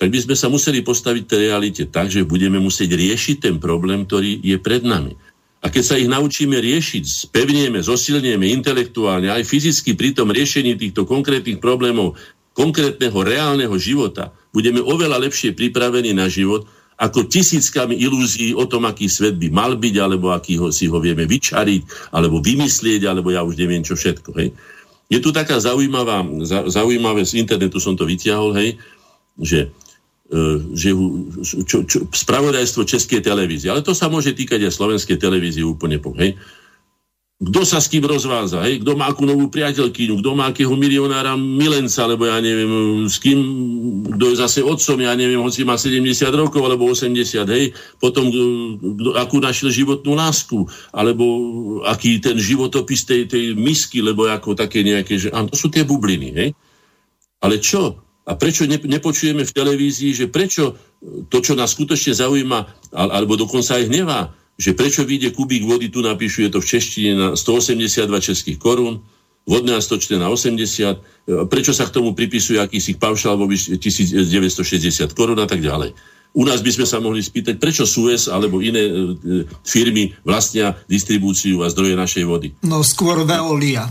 tak 0.00 0.08
by 0.08 0.18
sme 0.24 0.34
sa 0.34 0.48
museli 0.48 0.80
postaviť 0.80 1.24
tej 1.28 1.40
realite 1.52 1.82
tak, 1.92 2.08
že 2.08 2.24
budeme 2.24 2.56
musieť 2.56 2.96
riešiť 2.96 3.36
ten 3.36 3.56
problém, 3.60 4.08
ktorý 4.08 4.40
je 4.40 4.56
pred 4.56 4.80
nami. 4.80 5.12
A 5.60 5.68
keď 5.68 5.84
sa 5.84 6.00
ich 6.00 6.08
naučíme 6.08 6.56
riešiť, 6.56 7.28
spevnieme, 7.28 7.84
zosilnieme 7.84 8.48
intelektuálne, 8.48 9.28
aj 9.28 9.44
fyzicky 9.44 9.92
pri 9.92 10.16
tom 10.16 10.32
riešení 10.32 10.72
týchto 10.80 11.04
konkrétnych 11.04 11.60
problémov, 11.60 12.16
konkrétneho 12.56 13.20
reálneho 13.20 13.76
života, 13.76 14.32
budeme 14.56 14.80
oveľa 14.80 15.20
lepšie 15.28 15.52
pripravení 15.52 16.16
na 16.16 16.32
život, 16.32 16.64
ako 17.00 17.32
tisíckami 17.32 17.96
ilúzií 17.96 18.52
o 18.52 18.68
tom, 18.68 18.84
aký 18.84 19.08
svet 19.08 19.40
by 19.40 19.48
mal 19.48 19.72
byť, 19.72 19.94
alebo 19.96 20.36
aký 20.36 20.60
ho, 20.60 20.68
si 20.68 20.84
ho 20.84 21.00
vieme 21.00 21.24
vyčariť, 21.24 22.12
alebo 22.12 22.44
vymyslieť, 22.44 23.08
alebo 23.08 23.32
ja 23.32 23.40
už 23.40 23.56
neviem 23.56 23.80
čo 23.80 23.96
všetko. 23.96 24.30
Hej. 24.36 24.52
Je 25.08 25.18
tu 25.18 25.32
taká 25.32 25.56
zaujímavá, 25.56 26.22
zaujímavé, 26.68 27.24
z 27.24 27.40
internetu 27.40 27.80
som 27.80 27.96
to 27.96 28.04
vyťahol, 28.04 28.52
hej, 28.54 28.76
že, 29.40 29.72
e, 30.28 30.40
že 30.76 30.92
čo, 31.64 31.88
čo, 31.88 32.04
spravodajstvo 32.04 32.84
Českej 32.84 33.24
televízie, 33.24 33.72
ale 33.72 33.80
to 33.80 33.96
sa 33.96 34.12
môže 34.12 34.36
týkať 34.36 34.68
aj 34.68 34.76
slovenskej 34.76 35.16
televízie 35.16 35.64
úplne, 35.64 35.98
hej, 36.20 36.36
kto 37.40 37.64
sa 37.64 37.80
s 37.80 37.88
kým 37.88 38.04
rozváza, 38.04 38.60
hej? 38.68 38.84
kto 38.84 39.00
má 39.00 39.08
akú 39.08 39.24
novú 39.24 39.48
priateľkyňu, 39.48 40.20
kto 40.20 40.30
má 40.36 40.52
akého 40.52 40.76
milionára 40.76 41.40
milenca, 41.40 42.04
alebo 42.04 42.28
ja 42.28 42.36
neviem, 42.36 43.08
s 43.08 43.16
kým, 43.16 43.40
kto 44.12 44.24
je 44.28 44.36
zase 44.36 44.60
otcom, 44.60 45.00
ja 45.00 45.16
neviem, 45.16 45.40
hoci 45.40 45.64
má 45.64 45.80
70 45.80 46.04
rokov 46.36 46.60
alebo 46.60 46.92
80, 46.92 47.48
hej, 47.48 47.72
potom 47.96 48.28
kto, 48.28 48.44
akú 49.16 49.40
našiel 49.40 49.72
životnú 49.72 50.12
lásku, 50.12 50.68
alebo 50.92 51.24
aký 51.88 52.20
ten 52.20 52.36
životopis 52.36 53.08
tej, 53.08 53.24
tej 53.24 53.56
misky, 53.56 54.04
lebo 54.04 54.28
ako 54.28 54.52
také 54.52 54.84
nejaké, 54.84 55.16
že 55.16 55.32
áno, 55.32 55.48
to 55.48 55.56
sú 55.56 55.72
tie 55.72 55.88
bubliny, 55.88 56.28
hej. 56.36 56.52
Ale 57.40 57.56
čo? 57.56 58.04
A 58.28 58.36
prečo 58.36 58.68
ne, 58.68 58.76
nepočujeme 58.76 59.48
v 59.48 59.56
televízii, 59.56 60.12
že 60.12 60.26
prečo 60.28 60.76
to, 61.32 61.40
čo 61.40 61.56
nás 61.56 61.72
skutočne 61.72 62.12
zaujíma, 62.12 62.92
alebo 62.92 63.32
dokonca 63.40 63.80
aj 63.80 63.88
hnevá, 63.88 64.28
že 64.60 64.76
prečo 64.76 65.08
vyjde 65.08 65.32
kubík 65.32 65.64
vody, 65.64 65.88
tu 65.88 66.04
napíšu, 66.04 66.44
je 66.44 66.52
to 66.52 66.60
v 66.60 66.68
češtine 66.68 67.12
na 67.16 67.28
182 67.32 67.96
českých 68.20 68.60
korún, 68.60 69.00
vodné 69.48 69.72
a 69.72 69.80
stočné 69.80 70.20
na 70.20 70.28
80, 70.28 71.48
prečo 71.48 71.72
sa 71.72 71.88
k 71.88 71.96
tomu 71.96 72.12
pripisuje 72.12 72.60
akýsi 72.60 73.00
paušál 73.00 73.40
vo 73.40 73.48
1960 73.48 74.20
korún 75.16 75.40
a 75.40 75.48
tak 75.48 75.64
ďalej. 75.64 75.96
U 76.30 76.46
nás 76.46 76.62
by 76.62 76.70
sme 76.70 76.86
sa 76.86 77.02
mohli 77.02 77.24
spýtať, 77.24 77.58
prečo 77.58 77.82
Suez 77.82 78.30
alebo 78.30 78.62
iné 78.62 78.86
e, 78.86 78.92
firmy 79.66 80.14
vlastnia 80.22 80.78
distribúciu 80.86 81.66
a 81.66 81.72
zdroje 81.72 81.98
našej 81.98 82.22
vody. 82.22 82.54
No 82.62 82.86
skôr 82.86 83.26
Veolia. 83.26 83.90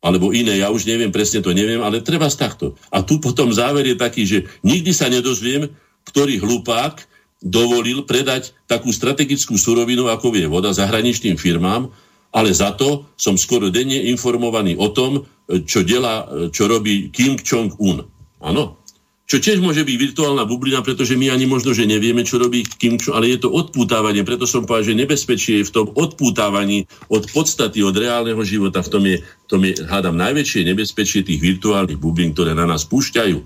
Alebo 0.00 0.32
iné, 0.32 0.56
ja 0.56 0.72
už 0.72 0.88
neviem, 0.88 1.12
presne 1.12 1.44
to 1.44 1.52
neviem, 1.52 1.84
ale 1.84 2.00
treba 2.00 2.32
z 2.32 2.40
takto. 2.40 2.80
A 2.88 3.04
tu 3.04 3.20
potom 3.20 3.52
záver 3.52 3.92
je 3.92 3.96
taký, 3.96 4.24
že 4.24 4.48
nikdy 4.64 4.96
sa 4.96 5.12
nedozviem, 5.12 5.68
ktorý 6.08 6.40
hlupák 6.40 7.04
dovolil 7.42 8.06
predať 8.06 8.54
takú 8.68 8.92
strategickú 8.92 9.58
surovinu, 9.58 10.08
ako 10.08 10.34
je 10.34 10.48
voda, 10.48 10.70
zahraničným 10.72 11.36
firmám, 11.36 11.90
ale 12.34 12.50
za 12.50 12.74
to 12.74 13.06
som 13.14 13.38
skoro 13.38 13.70
denne 13.70 14.10
informovaný 14.10 14.74
o 14.74 14.90
tom, 14.90 15.22
čo, 15.46 15.86
dela, 15.86 16.26
čo 16.50 16.66
robí 16.66 17.14
Kim 17.14 17.38
Jong-un. 17.38 18.02
Áno. 18.42 18.82
Čo 19.24 19.40
tiež 19.40 19.64
môže 19.64 19.88
byť 19.88 19.96
virtuálna 19.96 20.44
bublina, 20.44 20.84
pretože 20.84 21.16
my 21.16 21.32
ani 21.32 21.48
možno, 21.48 21.72
že 21.72 21.88
nevieme, 21.88 22.28
čo 22.28 22.36
robí 22.36 22.60
Kim 22.60 23.00
Jong, 23.00 23.16
ale 23.16 23.32
je 23.32 23.40
to 23.40 23.48
odpútávanie, 23.48 24.20
preto 24.20 24.44
som 24.44 24.68
povedal, 24.68 24.92
že 24.92 25.00
nebezpečie 25.00 25.54
je 25.62 25.68
v 25.68 25.72
tom 25.72 25.86
odpútávaní 25.96 26.84
od 27.08 27.24
podstaty, 27.32 27.80
od 27.80 27.96
reálneho 27.96 28.40
života. 28.44 28.84
V 28.84 28.92
tom 28.92 29.04
je, 29.08 29.24
tom 29.48 29.64
je 29.64 29.80
hádam, 29.80 30.20
najväčšie 30.20 30.68
nebezpečie 30.68 31.24
tých 31.24 31.40
virtuálnych 31.40 31.96
bublín, 31.96 32.36
ktoré 32.36 32.52
na 32.52 32.68
nás 32.68 32.84
púšťajú. 32.84 33.36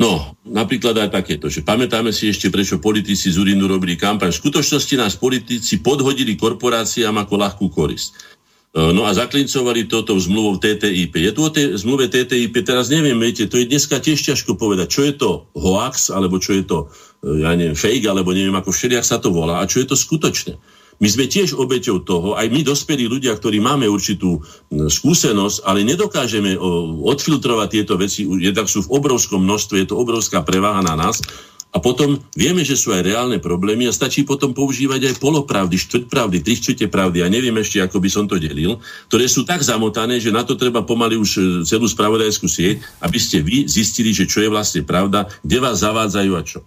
No, 0.00 0.32
napríklad 0.48 0.96
aj 0.96 1.12
takéto, 1.12 1.52
že 1.52 1.60
pamätáme 1.60 2.08
si 2.08 2.32
ešte, 2.32 2.48
prečo 2.48 2.80
politici 2.80 3.28
z 3.28 3.36
Urínu 3.36 3.68
robili 3.68 4.00
kampaň. 4.00 4.32
V 4.32 4.40
skutočnosti 4.48 4.94
nás 4.96 5.20
politici 5.20 5.84
podhodili 5.84 6.40
korporáciám 6.40 7.20
ako 7.20 7.34
ľahkú 7.36 7.66
korisť. 7.68 8.40
E, 8.72 8.80
no 8.96 9.04
a 9.04 9.12
zaklincovali 9.12 9.92
toto 9.92 10.16
zmluvou 10.16 10.56
TTIP. 10.56 11.20
Je 11.20 11.32
tu 11.36 11.44
o 11.44 11.52
tej 11.52 11.76
zmluve 11.76 12.08
TTIP, 12.08 12.64
teraz 12.64 12.88
neviem, 12.88 13.20
viete, 13.20 13.44
to 13.44 13.60
je 13.60 13.68
dneska 13.68 14.00
tiež 14.00 14.24
ťažko 14.24 14.56
povedať, 14.56 14.88
čo 14.88 15.04
je 15.04 15.12
to 15.20 15.30
hoax, 15.52 16.08
alebo 16.08 16.40
čo 16.40 16.56
je 16.56 16.64
to, 16.64 16.88
e, 17.20 17.44
ja 17.44 17.52
neviem, 17.52 17.76
fake, 17.76 18.08
alebo 18.08 18.32
neviem, 18.32 18.56
ako 18.56 18.72
všelijak 18.72 19.04
sa 19.04 19.20
to 19.20 19.28
volá, 19.28 19.60
a 19.60 19.68
čo 19.68 19.84
je 19.84 19.86
to 19.92 20.00
skutočné. 20.00 20.56
My 21.00 21.08
sme 21.08 21.24
tiež 21.24 21.56
obeťou 21.56 22.04
toho, 22.04 22.36
aj 22.36 22.52
my 22.52 22.60
dospelí 22.60 23.08
ľudia, 23.08 23.32
ktorí 23.32 23.56
máme 23.56 23.88
určitú 23.88 24.44
skúsenosť, 24.68 25.64
ale 25.64 25.80
nedokážeme 25.88 26.60
odfiltrovať 27.08 27.68
tieto 27.72 27.96
veci, 27.96 28.28
jednak 28.28 28.68
sú 28.68 28.84
v 28.84 29.00
obrovskom 29.00 29.40
množstve, 29.40 29.80
je 29.80 29.88
to 29.88 29.96
obrovská 29.96 30.44
preváha 30.44 30.84
na 30.84 30.92
nás, 31.00 31.24
a 31.70 31.78
potom 31.78 32.18
vieme, 32.34 32.66
že 32.66 32.74
sú 32.74 32.90
aj 32.90 33.06
reálne 33.06 33.38
problémy 33.38 33.86
a 33.86 33.94
stačí 33.94 34.26
potom 34.26 34.50
používať 34.50 35.06
aj 35.06 35.22
polopravdy, 35.22 35.78
štvrtpravdy, 35.78 36.42
tri 36.42 36.58
štvrte 36.58 36.90
pravdy. 36.90 37.22
A 37.22 37.30
neviem 37.30 37.54
ešte, 37.62 37.78
ako 37.78 38.02
by 38.02 38.10
som 38.10 38.26
to 38.26 38.42
delil, 38.42 38.82
ktoré 39.06 39.30
sú 39.30 39.46
tak 39.46 39.62
zamotané, 39.62 40.18
že 40.18 40.34
na 40.34 40.42
to 40.42 40.58
treba 40.58 40.82
pomaly 40.82 41.14
už 41.14 41.30
e, 41.38 41.40
celú 41.62 41.86
spravodajskú 41.86 42.50
sieť, 42.50 42.82
aby 43.06 43.18
ste 43.22 43.38
vy 43.38 43.70
zistili, 43.70 44.10
že 44.10 44.26
čo 44.26 44.42
je 44.42 44.50
vlastne 44.50 44.82
pravda, 44.82 45.30
kde 45.46 45.58
vás 45.62 45.78
zavádzajú 45.78 46.32
a 46.34 46.42
čo. 46.42 46.66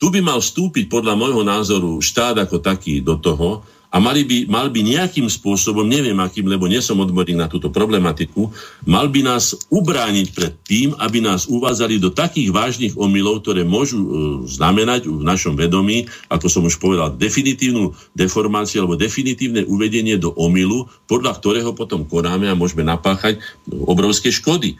Tu 0.00 0.08
by 0.08 0.24
mal 0.24 0.40
vstúpiť 0.40 0.88
podľa 0.88 1.12
môjho 1.12 1.44
názoru 1.44 2.00
štát 2.00 2.40
ako 2.40 2.64
taký 2.64 3.04
do 3.04 3.20
toho 3.20 3.60
a 3.90 3.98
mali 3.98 4.22
by, 4.22 4.46
mal 4.46 4.70
by 4.70 4.80
nejakým 4.86 5.26
spôsobom, 5.26 5.82
neviem 5.82 6.14
akým, 6.22 6.46
lebo 6.46 6.70
nie 6.70 6.78
som 6.78 7.02
odborník 7.02 7.36
na 7.36 7.50
túto 7.50 7.74
problematiku, 7.74 8.48
mal 8.86 9.10
by 9.10 9.20
nás 9.26 9.52
ubrániť 9.66 10.26
pred 10.30 10.54
tým, 10.62 10.88
aby 10.94 11.18
nás 11.18 11.50
uvádzali 11.50 11.98
do 11.98 12.14
takých 12.14 12.54
vážnych 12.54 12.94
omylov, 12.94 13.42
ktoré 13.42 13.66
môžu 13.66 13.98
e, 13.98 14.08
znamenať 14.46 15.10
v 15.10 15.26
našom 15.26 15.58
vedomí, 15.58 16.06
ako 16.30 16.46
som 16.46 16.62
už 16.64 16.78
povedal, 16.78 17.18
definitívnu 17.18 17.92
deformáciu 18.14 18.86
alebo 18.86 18.94
definitívne 18.94 19.66
uvedenie 19.66 20.16
do 20.16 20.30
omylu, 20.38 20.86
podľa 21.10 21.42
ktorého 21.42 21.74
potom 21.74 22.06
konáme 22.06 22.46
a 22.46 22.54
môžeme 22.54 22.86
napáchať 22.86 23.42
obrovské 23.68 24.30
škody 24.30 24.78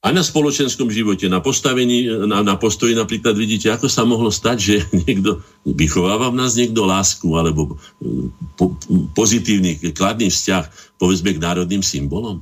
aj 0.00 0.12
na 0.16 0.24
spoločenskom 0.24 0.88
živote, 0.88 1.28
na 1.28 1.44
postavení, 1.44 2.08
na, 2.24 2.40
na 2.40 2.56
postoji 2.56 2.96
napríklad 2.96 3.36
vidíte, 3.36 3.68
ako 3.68 3.84
sa 3.84 4.08
mohlo 4.08 4.32
stať, 4.32 4.56
že 4.56 4.74
niekto, 5.04 5.44
vychováva 5.68 6.32
v 6.32 6.40
nás 6.40 6.56
niekto 6.56 6.88
lásku 6.88 7.28
alebo 7.36 7.76
e, 8.00 8.32
po, 8.56 8.72
pozitívny, 9.12 9.76
kladný 9.92 10.32
vzťah, 10.32 10.96
povedzme, 10.96 11.36
k 11.36 11.42
národným 11.44 11.84
symbolom. 11.84 12.40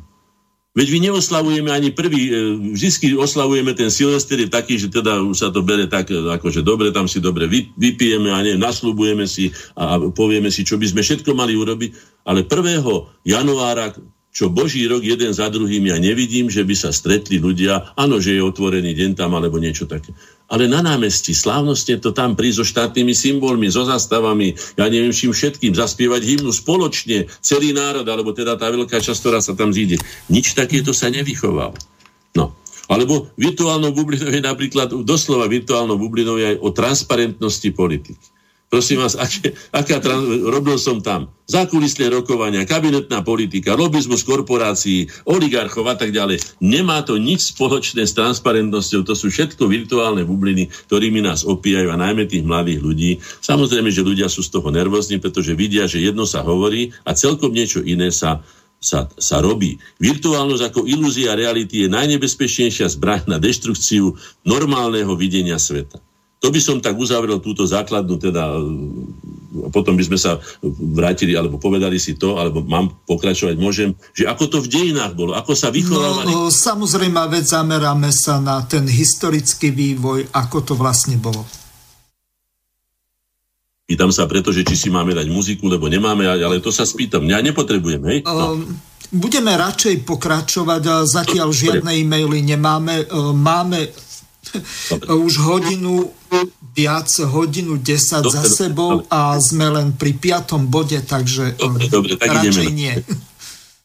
Veď 0.79 0.87
vy 0.95 0.99
neoslavujeme 1.11 1.75
ani 1.75 1.91
prvý, 1.91 2.31
e, 2.31 2.33
vždy 2.79 3.19
oslavujeme 3.19 3.75
ten 3.75 3.91
Silvester 3.91 4.39
je 4.39 4.47
taký, 4.47 4.79
že 4.79 4.87
teda 4.87 5.19
už 5.27 5.35
sa 5.35 5.51
to 5.51 5.59
bere 5.67 5.91
tak, 5.91 6.15
akože 6.15 6.63
dobre, 6.63 6.95
tam 6.95 7.11
si 7.11 7.19
dobre 7.19 7.51
vypijeme 7.75 8.31
a 8.31 8.39
ne, 8.39 8.55
naslubujeme 8.55 9.27
si 9.27 9.51
a 9.75 9.99
povieme 9.99 10.47
si, 10.55 10.63
čo 10.63 10.79
by 10.79 10.87
sme 10.87 11.03
všetko 11.03 11.35
mali 11.35 11.59
urobiť, 11.59 12.23
ale 12.23 12.47
1. 12.47 13.27
januára 13.27 13.91
čo 14.39 14.55
Boží 14.55 14.87
rok 14.87 15.03
jeden 15.03 15.35
za 15.35 15.51
druhým 15.51 15.91
ja 15.91 15.99
nevidím, 15.99 16.47
že 16.47 16.63
by 16.63 16.71
sa 16.79 16.95
stretli 16.95 17.43
ľudia, 17.43 17.91
áno, 17.99 18.23
že 18.23 18.39
je 18.39 18.47
otvorený 18.47 18.95
deň 18.95 19.19
tam 19.19 19.35
alebo 19.35 19.59
niečo 19.59 19.91
také. 19.91 20.15
ale 20.47 20.71
na 20.71 20.79
námestí 20.79 21.35
slávnostne 21.35 21.99
to 21.99 22.15
tam 22.15 22.39
prísť 22.39 22.57
so 22.63 22.65
štátnymi 22.71 23.19
symbolmi, 23.19 23.67
so 23.67 23.83
zastavami, 23.83 24.55
ja 24.79 24.87
neviem 24.87 25.11
čím 25.11 25.35
všetkým, 25.35 25.75
zaspievať 25.75 26.23
hymnu 26.23 26.55
spoločne, 26.55 27.27
celý 27.43 27.75
národ, 27.75 28.07
alebo 28.07 28.31
teda 28.31 28.55
tá 28.55 28.71
veľká 28.71 29.03
časť, 29.03 29.19
ktorá 29.19 29.43
sa 29.43 29.59
tam 29.59 29.75
zíde. 29.75 29.99
Nič 30.31 30.55
takéto 30.55 30.95
sa 30.95 31.11
nevychovalo. 31.11 31.75
No. 32.39 32.55
Alebo 32.89 33.29
virtuálnou 33.37 33.91
bublinou 33.91 34.31
je 34.31 34.41
napríklad, 34.41 34.89
doslova 35.03 35.51
virtuálnou 35.51 35.99
bublinou 35.99 36.39
je 36.39 36.55
aj 36.55 36.57
o 36.63 36.71
transparentnosti 36.73 37.69
politiky. 37.75 38.38
Prosím 38.69 39.01
vás, 39.01 39.17
aké, 39.17 39.57
aká 39.73 39.97
trans- 39.97 40.45
robil 40.45 40.77
som 40.77 41.01
tam 41.01 41.33
zákulisné 41.49 42.13
rokovania, 42.13 42.69
kabinetná 42.69 43.25
politika, 43.25 43.73
lobizmus 43.73 44.21
korporácií, 44.21 45.09
oligarchov 45.25 45.89
a 45.89 45.97
tak 45.97 46.13
ďalej. 46.13 46.61
Nemá 46.61 47.01
to 47.01 47.17
nič 47.17 47.57
spoločné 47.57 48.05
s 48.05 48.13
transparentnosťou, 48.13 49.09
to 49.09 49.17
sú 49.17 49.33
všetko 49.33 49.65
virtuálne 49.65 50.29
bubliny, 50.29 50.69
ktorými 50.69 51.25
nás 51.25 51.49
opíjajú 51.49 51.89
a 51.89 51.97
najmä 51.97 52.29
tých 52.29 52.45
mladých 52.45 52.85
ľudí. 52.85 53.11
Samozrejme, 53.41 53.89
že 53.89 54.05
ľudia 54.05 54.29
sú 54.29 54.45
z 54.45 54.53
toho 54.53 54.69
nervózni, 54.69 55.17
pretože 55.17 55.57
vidia, 55.57 55.89
že 55.89 56.05
jedno 56.05 56.29
sa 56.29 56.45
hovorí 56.45 56.93
a 57.09 57.17
celkom 57.17 57.57
niečo 57.57 57.81
iné 57.81 58.13
sa 58.13 58.45
sa, 58.79 59.11
sa 59.19 59.43
robí. 59.43 59.83
Virtuálnosť 59.99 60.71
ako 60.71 60.87
ilúzia 60.87 61.35
reality 61.35 61.83
je 61.83 61.89
najnebezpečnejšia 61.91 62.87
zbraň 62.95 63.27
na 63.27 63.43
deštrukciu 63.43 64.15
normálneho 64.47 65.19
videnia 65.19 65.59
sveta. 65.59 65.99
To 66.39 66.55
by 66.55 66.61
som 66.63 66.79
tak 66.79 66.95
uzavrel 66.95 67.43
túto 67.43 67.67
základnú, 67.67 68.15
teda 68.15 68.55
e, 68.55 68.63
potom 69.75 69.99
by 69.99 70.05
sme 70.07 70.19
sa 70.19 70.39
vrátili, 70.79 71.35
alebo 71.35 71.59
povedali 71.59 71.99
si 71.99 72.15
to, 72.15 72.39
alebo 72.39 72.63
mám 72.63 72.95
pokračovať, 73.11 73.59
môžem, 73.59 73.91
že 74.15 74.31
ako 74.31 74.45
to 74.47 74.59
v 74.63 74.71
dejinách 74.71 75.19
bolo, 75.19 75.35
ako 75.35 75.59
sa 75.59 75.75
vychovávali. 75.75 76.31
No, 76.31 76.47
samozrejme, 76.47 77.19
veď 77.27 77.45
zameráme 77.59 78.15
sa 78.15 78.39
na 78.39 78.63
ten 78.63 78.87
historický 78.87 79.75
vývoj, 79.75 80.31
ako 80.31 80.63
to 80.63 80.75
vlastne 80.79 81.19
bolo. 81.19 81.43
Pýtam 83.89 84.13
sa 84.13 84.29
preto, 84.29 84.53
že 84.53 84.69
či 84.69 84.77
si 84.77 84.89
máme 84.93 85.17
dať 85.17 85.33
muziku, 85.33 85.65
lebo 85.65 85.89
nemáme, 85.89 86.29
ale 86.29 86.61
to 86.61 86.69
sa 86.69 86.85
spýtam. 86.85 87.25
Ja 87.25 87.41
nepotrebujem, 87.41 88.03
hej? 88.05 88.19
No. 88.29 88.61
Um, 88.61 88.77
budeme 89.09 89.57
radšej 89.57 90.05
pokračovať, 90.05 91.09
zatiaľ 91.09 91.49
žiadne 91.49 91.97
e-maily 91.97 92.45
nemáme. 92.45 93.09
Máme 93.33 93.89
Dobre. 94.91 95.07
už 95.15 95.35
hodinu 95.45 96.13
viac, 96.77 97.11
hodinu 97.27 97.77
10 97.77 98.23
dobre, 98.23 98.31
za 98.31 98.43
sebou 98.47 99.03
dobre. 99.03 99.11
a 99.11 99.37
sme 99.43 99.67
len 99.73 99.97
pri 99.97 100.13
piatom 100.15 100.71
bode, 100.71 100.99
takže 101.03 101.59
dobre, 101.59 101.91
dobre, 101.91 102.13
tak 102.15 102.43
radšej 102.43 102.67
ideme. 102.69 102.77
nie. 102.77 102.95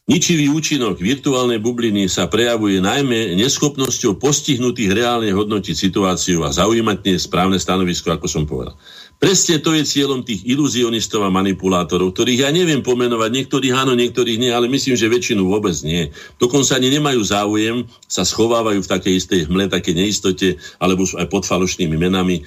Ničivý 0.04 0.52
účinok 0.52 1.00
virtuálnej 1.00 1.64
bubliny 1.64 2.12
sa 2.12 2.28
prejavuje 2.28 2.76
najmä 2.76 3.40
neschopnosťou 3.40 4.20
postihnutých 4.20 4.92
reálne 4.92 5.32
hodnotiť 5.32 5.72
situáciu 5.72 6.44
a 6.44 6.52
zaujímať 6.52 6.98
nie 7.08 7.16
správne 7.16 7.56
stanovisko, 7.56 8.12
ako 8.12 8.28
som 8.28 8.44
povedal. 8.44 8.76
Presne 9.14 9.56
to 9.62 9.72
je 9.72 9.86
cieľom 9.86 10.20
tých 10.20 10.44
iluzionistov 10.44 11.24
a 11.24 11.32
manipulátorov, 11.32 12.12
ktorých 12.12 12.44
ja 12.44 12.50
neviem 12.52 12.84
pomenovať, 12.84 13.30
niektorých 13.32 13.72
áno, 13.72 13.96
niektorých 13.96 14.36
nie, 14.36 14.50
ale 14.52 14.68
myslím, 14.68 14.98
že 14.98 15.08
väčšinu 15.08 15.48
vôbec 15.48 15.72
nie. 15.80 16.12
Dokonca 16.36 16.76
ani 16.76 16.92
nemajú 16.92 17.22
záujem, 17.24 17.88
sa 18.04 18.26
schovávajú 18.26 18.84
v 18.84 18.90
takej 18.90 19.14
istej 19.24 19.40
hmle, 19.48 19.70
také 19.70 19.96
neistote, 19.96 20.60
alebo 20.76 21.08
sú 21.08 21.16
aj 21.16 21.30
pod 21.30 21.46
falošnými 21.48 21.96
menami, 21.96 22.44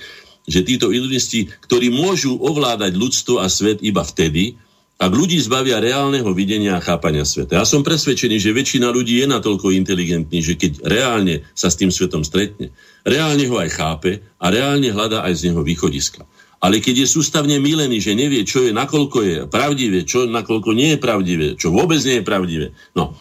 že 0.48 0.64
títo 0.64 0.94
iluzionisti, 0.94 1.50
ktorí 1.50 1.92
môžu 1.92 2.38
ovládať 2.40 2.94
ľudstvo 2.96 3.42
a 3.42 3.50
svet 3.50 3.82
iba 3.82 4.06
vtedy, 4.06 4.60
ak 4.98 5.12
ľudí 5.14 5.38
zbavia 5.38 5.78
reálneho 5.78 6.26
videnia 6.34 6.74
a 6.74 6.82
chápania 6.82 7.22
sveta. 7.22 7.62
Ja 7.62 7.70
som 7.70 7.86
presvedčený, 7.86 8.42
že 8.42 8.50
väčšina 8.50 8.90
ľudí 8.90 9.22
je 9.22 9.30
natoľko 9.30 9.70
inteligentní, 9.70 10.42
že 10.42 10.58
keď 10.58 10.82
reálne 10.90 11.46
sa 11.54 11.70
s 11.70 11.78
tým 11.78 11.94
svetom 11.94 12.26
stretne, 12.26 12.74
reálne 13.06 13.46
ho 13.46 13.62
aj 13.62 13.70
chápe 13.78 14.26
a 14.42 14.46
reálne 14.50 14.90
hľadá 14.90 15.22
aj 15.22 15.38
z 15.38 15.42
neho 15.54 15.62
východiska. 15.62 16.26
Ale 16.58 16.82
keď 16.82 17.06
je 17.06 17.14
sústavne 17.14 17.62
milený, 17.62 18.02
že 18.02 18.18
nevie, 18.18 18.42
čo 18.42 18.66
je, 18.66 18.74
nakoľko 18.74 19.18
je 19.22 19.36
pravdivé, 19.46 20.02
čo 20.02 20.26
nakoľko 20.26 20.74
nie 20.74 20.98
je 20.98 21.00
pravdivé, 21.00 21.48
čo 21.54 21.70
vôbec 21.70 22.02
nie 22.02 22.18
je 22.18 22.26
pravdivé, 22.26 22.68
no, 22.98 23.14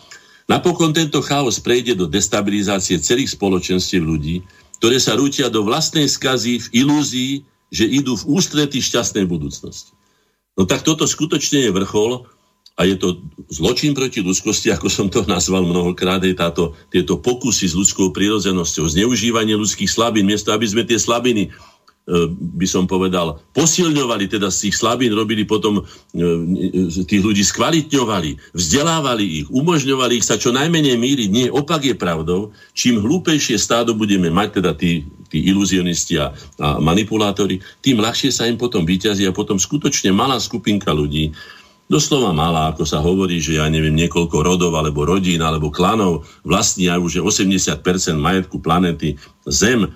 napokon 0.48 0.96
tento 0.96 1.20
chaos 1.20 1.60
prejde 1.60 1.92
do 1.92 2.08
destabilizácie 2.08 2.96
celých 3.04 3.36
spoločenstiev 3.36 4.00
ľudí, 4.00 4.40
ktoré 4.80 4.96
sa 4.96 5.12
rútia 5.12 5.52
do 5.52 5.60
vlastnej 5.60 6.08
skazy 6.08 6.64
v 6.64 6.66
ilúzii, 6.84 7.32
že 7.68 7.84
idú 7.84 8.16
v 8.16 8.40
ústrety 8.40 8.80
šťastnej 8.80 9.28
budúcnosti. 9.28 9.95
No 10.56 10.64
tak 10.64 10.82
toto 10.82 11.04
skutočne 11.04 11.68
je 11.68 11.70
vrchol 11.70 12.24
a 12.76 12.84
je 12.84 12.96
to 12.96 13.24
zločin 13.48 13.96
proti 13.96 14.20
ľudskosti, 14.20 14.72
ako 14.72 14.88
som 14.88 15.06
to 15.08 15.24
nazval 15.24 15.64
mnohokrát, 15.64 16.20
je 16.24 16.36
táto, 16.36 16.76
tieto 16.92 17.16
pokusy 17.20 17.68
s 17.68 17.76
ľudskou 17.76 18.12
prírodzenosťou, 18.12 18.84
zneužívanie 18.88 19.56
ľudských 19.56 19.88
slabín, 19.88 20.28
miesto 20.28 20.52
aby 20.52 20.68
sme 20.68 20.84
tie 20.84 21.00
slabiny 21.00 21.52
by 22.30 22.66
som 22.70 22.86
povedal, 22.86 23.42
posilňovali, 23.50 24.30
teda 24.30 24.46
z 24.46 24.70
tých 24.70 24.78
slabín 24.78 25.10
robili 25.10 25.42
potom, 25.42 25.82
e, 26.14 26.22
e, 26.22 27.02
tých 27.02 27.22
ľudí 27.22 27.42
skvalitňovali, 27.42 28.54
vzdelávali 28.54 29.42
ich, 29.42 29.46
umožňovali 29.50 30.22
ich 30.22 30.26
sa 30.26 30.38
čo 30.38 30.54
najmenej 30.54 30.94
míriť. 30.94 31.28
Nie, 31.34 31.46
opak 31.50 31.82
je 31.82 31.98
pravdou. 31.98 32.54
Čím 32.78 33.02
hlúpejšie 33.02 33.58
stádo 33.58 33.98
budeme 33.98 34.30
mať, 34.30 34.62
teda 34.62 34.78
tí, 34.78 35.02
tí 35.26 35.50
iluzionisti 35.50 36.14
a, 36.22 36.30
a 36.62 36.78
manipulátori, 36.78 37.58
tým 37.82 37.98
ľahšie 37.98 38.30
sa 38.30 38.46
im 38.46 38.54
potom 38.54 38.86
vyťazí 38.86 39.26
a 39.26 39.34
potom 39.34 39.58
skutočne 39.58 40.14
malá 40.14 40.38
skupinka 40.38 40.94
ľudí, 40.94 41.34
doslova 41.90 42.30
malá, 42.30 42.70
ako 42.70 42.86
sa 42.86 43.02
hovorí, 43.02 43.42
že 43.42 43.58
ja 43.58 43.66
neviem, 43.66 43.94
niekoľko 43.94 44.46
rodov 44.46 44.78
alebo 44.78 45.02
rodín 45.02 45.42
alebo 45.42 45.74
klanov 45.74 46.22
vlastnia 46.46 46.98
už 47.02 47.22
80% 47.22 47.82
majetku 48.14 48.62
planety 48.62 49.18
Zem, 49.46 49.90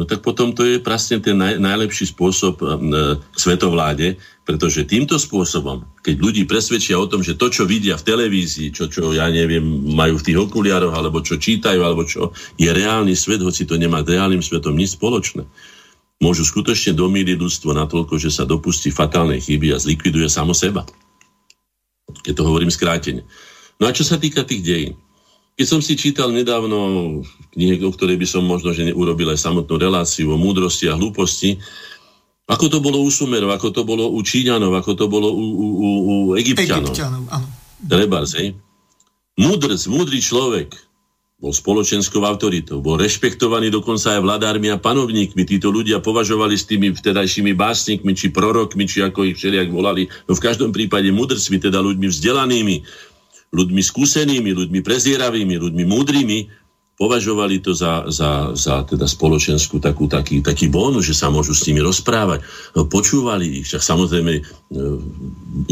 no 0.00 0.08
tak 0.08 0.24
potom 0.24 0.56
to 0.56 0.64
je 0.64 0.80
presne 0.80 1.20
ten 1.20 1.36
naj, 1.36 1.60
najlepší 1.60 2.16
spôsob 2.16 2.56
e, 2.56 2.64
k 3.20 3.36
svetovláde, 3.36 4.16
pretože 4.48 4.88
týmto 4.88 5.20
spôsobom, 5.20 5.84
keď 6.00 6.16
ľudí 6.16 6.42
presvedčia 6.48 6.96
o 6.96 7.04
tom, 7.04 7.20
že 7.20 7.36
to, 7.36 7.52
čo 7.52 7.68
vidia 7.68 8.00
v 8.00 8.06
televízii, 8.08 8.72
čo, 8.72 8.88
čo 8.88 9.12
ja 9.12 9.28
neviem, 9.28 9.60
majú 9.92 10.16
v 10.16 10.26
tých 10.32 10.40
okuliároch, 10.40 10.96
alebo 10.96 11.20
čo 11.20 11.36
čítajú, 11.36 11.84
alebo 11.84 12.08
čo 12.08 12.32
je 12.56 12.72
reálny 12.72 13.12
svet, 13.12 13.44
hoci 13.44 13.68
to 13.68 13.76
nemá 13.76 14.00
s 14.00 14.08
reálnym 14.08 14.40
svetom 14.40 14.72
nič 14.72 14.96
spoločné, 14.96 15.44
môžu 16.24 16.48
skutočne 16.48 16.96
domíriť 16.96 17.36
ľudstvo 17.36 17.76
natoľko, 17.76 18.16
že 18.16 18.32
sa 18.32 18.48
dopustí 18.48 18.88
fatálnej 18.88 19.44
chyby 19.44 19.76
a 19.76 19.78
zlikviduje 19.78 20.32
samo 20.32 20.56
seba. 20.56 20.88
Keď 22.24 22.32
to 22.32 22.42
hovorím 22.42 22.72
skrátene. 22.72 23.28
No 23.76 23.86
a 23.88 23.94
čo 23.94 24.02
sa 24.02 24.16
týka 24.16 24.48
tých 24.48 24.64
dejín, 24.64 24.94
keď 25.60 25.68
som 25.68 25.84
si 25.84 25.92
čítal 25.92 26.32
nedávno 26.32 27.20
knihy, 27.52 27.84
o 27.84 27.92
ktorej 27.92 28.16
by 28.16 28.24
som 28.24 28.40
možno 28.48 28.72
že 28.72 28.88
neurobil 28.88 29.28
aj 29.28 29.44
samotnú 29.44 29.76
reláciu 29.76 30.32
o 30.32 30.40
múdrosti 30.40 30.88
a 30.88 30.96
hlúposti, 30.96 31.60
ako 32.48 32.72
to 32.72 32.78
bolo 32.80 33.04
u 33.04 33.12
Sumerov, 33.12 33.52
ako 33.52 33.68
to 33.68 33.84
bolo 33.84 34.08
u 34.08 34.24
Číňanov, 34.24 34.72
ako 34.72 34.96
to 34.96 35.04
bolo 35.12 35.28
u, 35.28 35.36
u, 35.36 35.68
u, 35.68 35.88
u 36.08 36.16
Egyptianov. 36.40 36.96
Egyptianov, 36.96 37.22
áno. 37.28 37.46
Trebárs, 37.84 38.32
hej? 38.40 38.56
Múdrc, 39.36 39.84
múdry 39.84 40.24
človek 40.24 40.80
bol 41.40 41.52
spoločenskou 41.52 42.20
autoritou, 42.24 42.80
bol 42.84 42.96
rešpektovaný 43.00 43.68
dokonca 43.72 44.16
aj 44.16 44.20
vladármi 44.20 44.68
a 44.68 44.80
panovníkmi. 44.80 45.44
Títo 45.44 45.72
ľudia 45.72 46.00
považovali 46.00 46.56
s 46.56 46.68
tými 46.68 46.92
vtedajšími 46.92 47.52
básnikmi, 47.56 48.12
či 48.16 48.28
prorokmi, 48.32 48.84
či 48.84 49.04
ako 49.04 49.24
ich 49.28 49.36
všelijak 49.40 49.68
volali, 49.72 50.08
no 50.24 50.36
v 50.36 50.44
každom 50.44 50.72
prípade 50.72 51.08
mudrcmi, 51.12 51.56
teda 51.56 51.80
ľuďmi 51.80 52.08
vzdelanými, 52.12 52.76
ľuďmi 53.50 53.82
skúsenými, 53.82 54.50
ľuďmi 54.54 54.80
prezieravými, 54.82 55.54
ľuďmi 55.58 55.84
múdrymi, 55.86 56.38
považovali 57.00 57.64
to 57.64 57.72
za, 57.72 58.04
za, 58.12 58.52
za 58.52 58.84
teda 58.84 59.08
spoločenskú 59.08 59.80
takú, 59.80 60.04
taký, 60.04 60.44
taký 60.44 60.68
bónus, 60.68 61.08
že 61.08 61.16
sa 61.16 61.32
môžu 61.32 61.56
s 61.56 61.64
nimi 61.64 61.80
rozprávať. 61.80 62.44
No, 62.76 62.84
počúvali 62.84 63.64
ich, 63.64 63.72
však 63.72 63.80
samozrejme 63.80 64.32
e, 64.36 64.42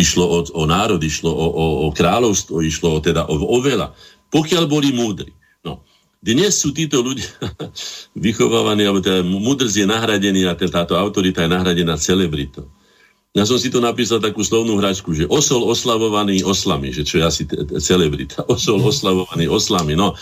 išlo 0.00 0.24
o, 0.24 0.38
o 0.48 0.62
národ, 0.64 0.96
išlo 0.96 1.28
o, 1.28 1.46
o, 1.52 1.66
o 1.84 1.88
kráľovstvo, 1.92 2.64
išlo 2.64 2.96
o, 2.96 2.98
teda 3.04 3.28
o, 3.28 3.36
o 3.44 3.58
veľa. 3.60 3.92
Pokiaľ 4.32 4.64
boli 4.64 4.88
múdri. 4.96 5.28
No, 5.60 5.84
dnes 6.24 6.56
sú 6.56 6.72
títo 6.72 7.04
ľudia 7.04 7.28
vychovávaní, 8.24 8.88
alebo 8.88 9.04
teda 9.04 9.20
múdrc 9.20 9.68
je 9.68 9.84
nahradený 9.84 10.48
a 10.48 10.56
táto 10.56 10.96
autorita 10.96 11.44
je 11.44 11.52
nahradená 11.52 12.00
celebritou. 12.00 12.72
Ja 13.38 13.46
som 13.46 13.54
si 13.54 13.70
to 13.70 13.78
napísal 13.78 14.18
takú 14.18 14.42
slovnú 14.42 14.82
hračku, 14.82 15.14
že 15.14 15.30
osol 15.30 15.62
oslavovaný 15.70 16.42
oslami, 16.42 16.90
že 16.90 17.06
čo 17.06 17.22
je 17.22 17.24
asi 17.24 17.42
celebrita. 17.78 18.42
Osol 18.54 18.82
oslavovaný 18.82 19.46
oslami. 19.46 19.94
No, 19.94 20.18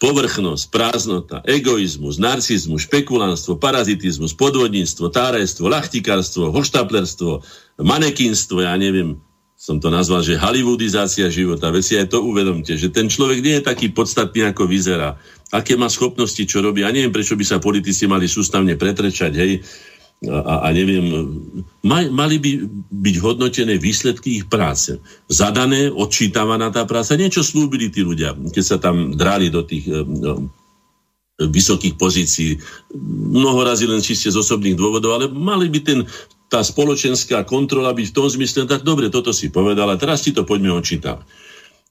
povrchnosť, 0.00 0.72
prázdnota, 0.72 1.44
egoizmus, 1.44 2.16
narcizmus, 2.16 2.88
špekulánstvo, 2.88 3.60
parazitizmus, 3.60 4.32
podvodníctvo, 4.32 5.12
tárajstvo, 5.12 5.68
lachtikárstvo, 5.68 6.48
hoštaplerstvo, 6.48 7.44
manekínstvo, 7.84 8.64
ja 8.64 8.72
neviem, 8.80 9.20
som 9.60 9.76
to 9.76 9.92
nazval, 9.92 10.24
že 10.24 10.40
hollywoodizácia 10.40 11.28
života. 11.28 11.68
Veď 11.68 11.82
si 11.84 11.94
aj 12.00 12.16
to 12.16 12.24
uvedomte, 12.24 12.72
že 12.80 12.88
ten 12.88 13.12
človek 13.12 13.44
nie 13.44 13.60
je 13.60 13.68
taký 13.68 13.92
podstatný, 13.92 14.48
ako 14.48 14.64
vyzerá. 14.64 15.20
Aké 15.52 15.76
má 15.76 15.92
schopnosti, 15.92 16.40
čo 16.48 16.64
robí. 16.64 16.80
A 16.80 16.88
neviem, 16.88 17.12
prečo 17.12 17.36
by 17.36 17.44
sa 17.44 17.60
politici 17.60 18.08
mali 18.08 18.24
sústavne 18.24 18.80
pretrečať, 18.80 19.32
hej, 19.36 19.60
a, 20.28 20.68
a 20.68 20.72
neviem, 20.76 21.32
mali 22.12 22.36
by 22.36 22.50
byť 22.92 23.16
hodnotené 23.24 23.80
výsledky 23.80 24.44
ich 24.44 24.46
práce. 24.52 25.00
Zadané, 25.32 25.88
odčítavaná 25.88 26.68
tá 26.68 26.84
práca, 26.84 27.16
niečo 27.16 27.40
slúbili 27.40 27.88
tí 27.88 28.04
ľudia, 28.04 28.36
keď 28.52 28.64
sa 28.64 28.76
tam 28.76 29.16
drali 29.16 29.48
do 29.48 29.64
tých, 29.64 29.88
e, 29.88 30.04
vysokých 31.40 31.96
pozícií. 31.96 32.60
Mnoho 33.32 33.64
razy 33.64 33.88
len 33.88 34.04
čiste 34.04 34.28
z 34.28 34.36
osobných 34.36 34.76
dôvodov, 34.76 35.16
ale 35.16 35.26
mali 35.32 35.72
by 35.72 35.80
ten, 35.80 36.04
tá 36.52 36.60
spoločenská 36.60 37.48
kontrola 37.48 37.96
byť 37.96 38.12
v 38.12 38.16
tom 38.20 38.28
zmysle, 38.28 38.68
tak 38.68 38.84
dobre, 38.84 39.08
toto 39.08 39.32
si 39.32 39.48
povedal, 39.48 39.88
a 39.88 39.96
teraz 39.96 40.20
ti 40.20 40.36
to 40.36 40.44
poďme 40.44 40.76
očítať. 40.76 41.16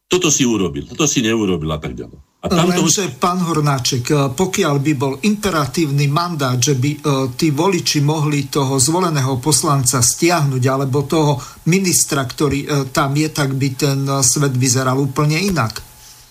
Toto 0.09 0.33
si 0.33 0.41
urobil, 0.41 0.89
toto 0.89 1.05
si 1.05 1.21
neurobil 1.21 1.69
a 1.69 1.77
tak 1.77 1.93
ďalej. 1.93 2.17
A 2.41 2.49
tam 2.49 2.73
Lenže, 2.73 3.13
to... 3.13 3.21
pán 3.21 3.45
Hornáček, 3.45 4.05
e, 4.09 4.15
pokiaľ 4.33 4.75
by 4.81 4.93
bol 4.97 5.13
imperatívny 5.21 6.09
mandát, 6.09 6.57
že 6.57 6.73
by 6.73 6.91
uh, 6.97 7.29
tí 7.37 7.53
voliči 7.53 8.01
mohli 8.01 8.49
toho 8.49 8.81
zvoleného 8.81 9.37
poslanca 9.37 10.01
stiahnuť, 10.01 10.63
alebo 10.65 11.05
toho 11.05 11.37
ministra, 11.69 12.25
ktorý 12.25 12.59
uh, 12.65 12.69
tam 12.89 13.13
je, 13.13 13.29
tak 13.29 13.53
by 13.53 13.67
ten 13.77 14.01
uh, 14.09 14.25
svet 14.25 14.57
vyzeral 14.57 14.97
úplne 14.97 15.37
inak. 15.37 15.83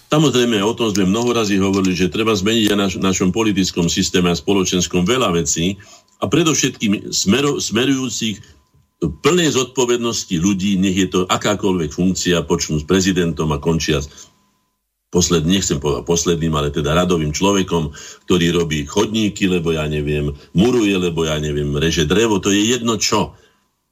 Samozrejme, 0.09 0.59
o 0.65 0.73
tom 0.73 0.89
sme 0.91 1.05
mnoho 1.07 1.37
razy 1.37 1.61
hovorili, 1.61 1.93
že 1.93 2.11
treba 2.11 2.33
zmeniť 2.33 2.73
aj 2.73 2.99
v 2.99 3.05
našom 3.05 3.31
politickom 3.31 3.87
systéme 3.93 4.33
a 4.33 4.41
spoločenskom 4.41 5.05
veľa 5.05 5.37
vecí 5.37 5.77
a 6.19 6.27
predovšetkým 6.27 7.13
smero, 7.13 7.61
smerujúcich 7.61 8.58
plnej 8.99 9.55
zodpovednosti 9.55 10.35
ľudí, 10.43 10.75
nech 10.75 10.99
je 10.99 11.09
to 11.09 11.21
akákoľvek 11.31 11.91
funkcia, 11.95 12.43
počnú 12.43 12.83
s 12.83 12.85
prezidentom 12.87 13.51
a 13.55 13.63
končia 13.63 14.03
posled, 15.09 15.49
nechcem 15.49 15.81
povedať 15.81 16.05
posledným, 16.05 16.53
ale 16.53 16.69
teda 16.69 16.93
radovým 16.93 17.33
človekom, 17.33 17.97
ktorý 18.29 18.47
robí 18.53 18.85
chodníky, 18.85 19.49
lebo 19.49 19.73
ja 19.73 19.89
neviem, 19.89 20.37
muruje, 20.53 20.93
lebo 21.01 21.25
ja 21.25 21.41
neviem, 21.41 21.73
reže 21.81 22.05
drevo, 22.05 22.43
to 22.43 22.53
je 22.53 22.77
jedno 22.77 23.01
čo. 23.01 23.33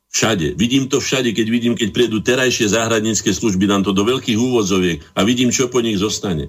Všade. 0.07 0.57
Vidím 0.57 0.89
to 0.89 0.97
všade, 1.03 1.35
keď 1.37 1.47
vidím, 1.51 1.75
keď 1.77 1.89
prídu 1.93 2.25
terajšie 2.25 2.73
záhradnícke 2.73 3.33
služby, 3.33 3.69
dám 3.69 3.85
to 3.85 3.93
do 3.93 4.07
veľkých 4.07 4.39
úvodzoviek 4.39 5.03
a 5.13 5.21
vidím, 5.29 5.53
čo 5.53 5.69
po 5.69 5.85
nich 5.85 6.01
zostane. 6.01 6.49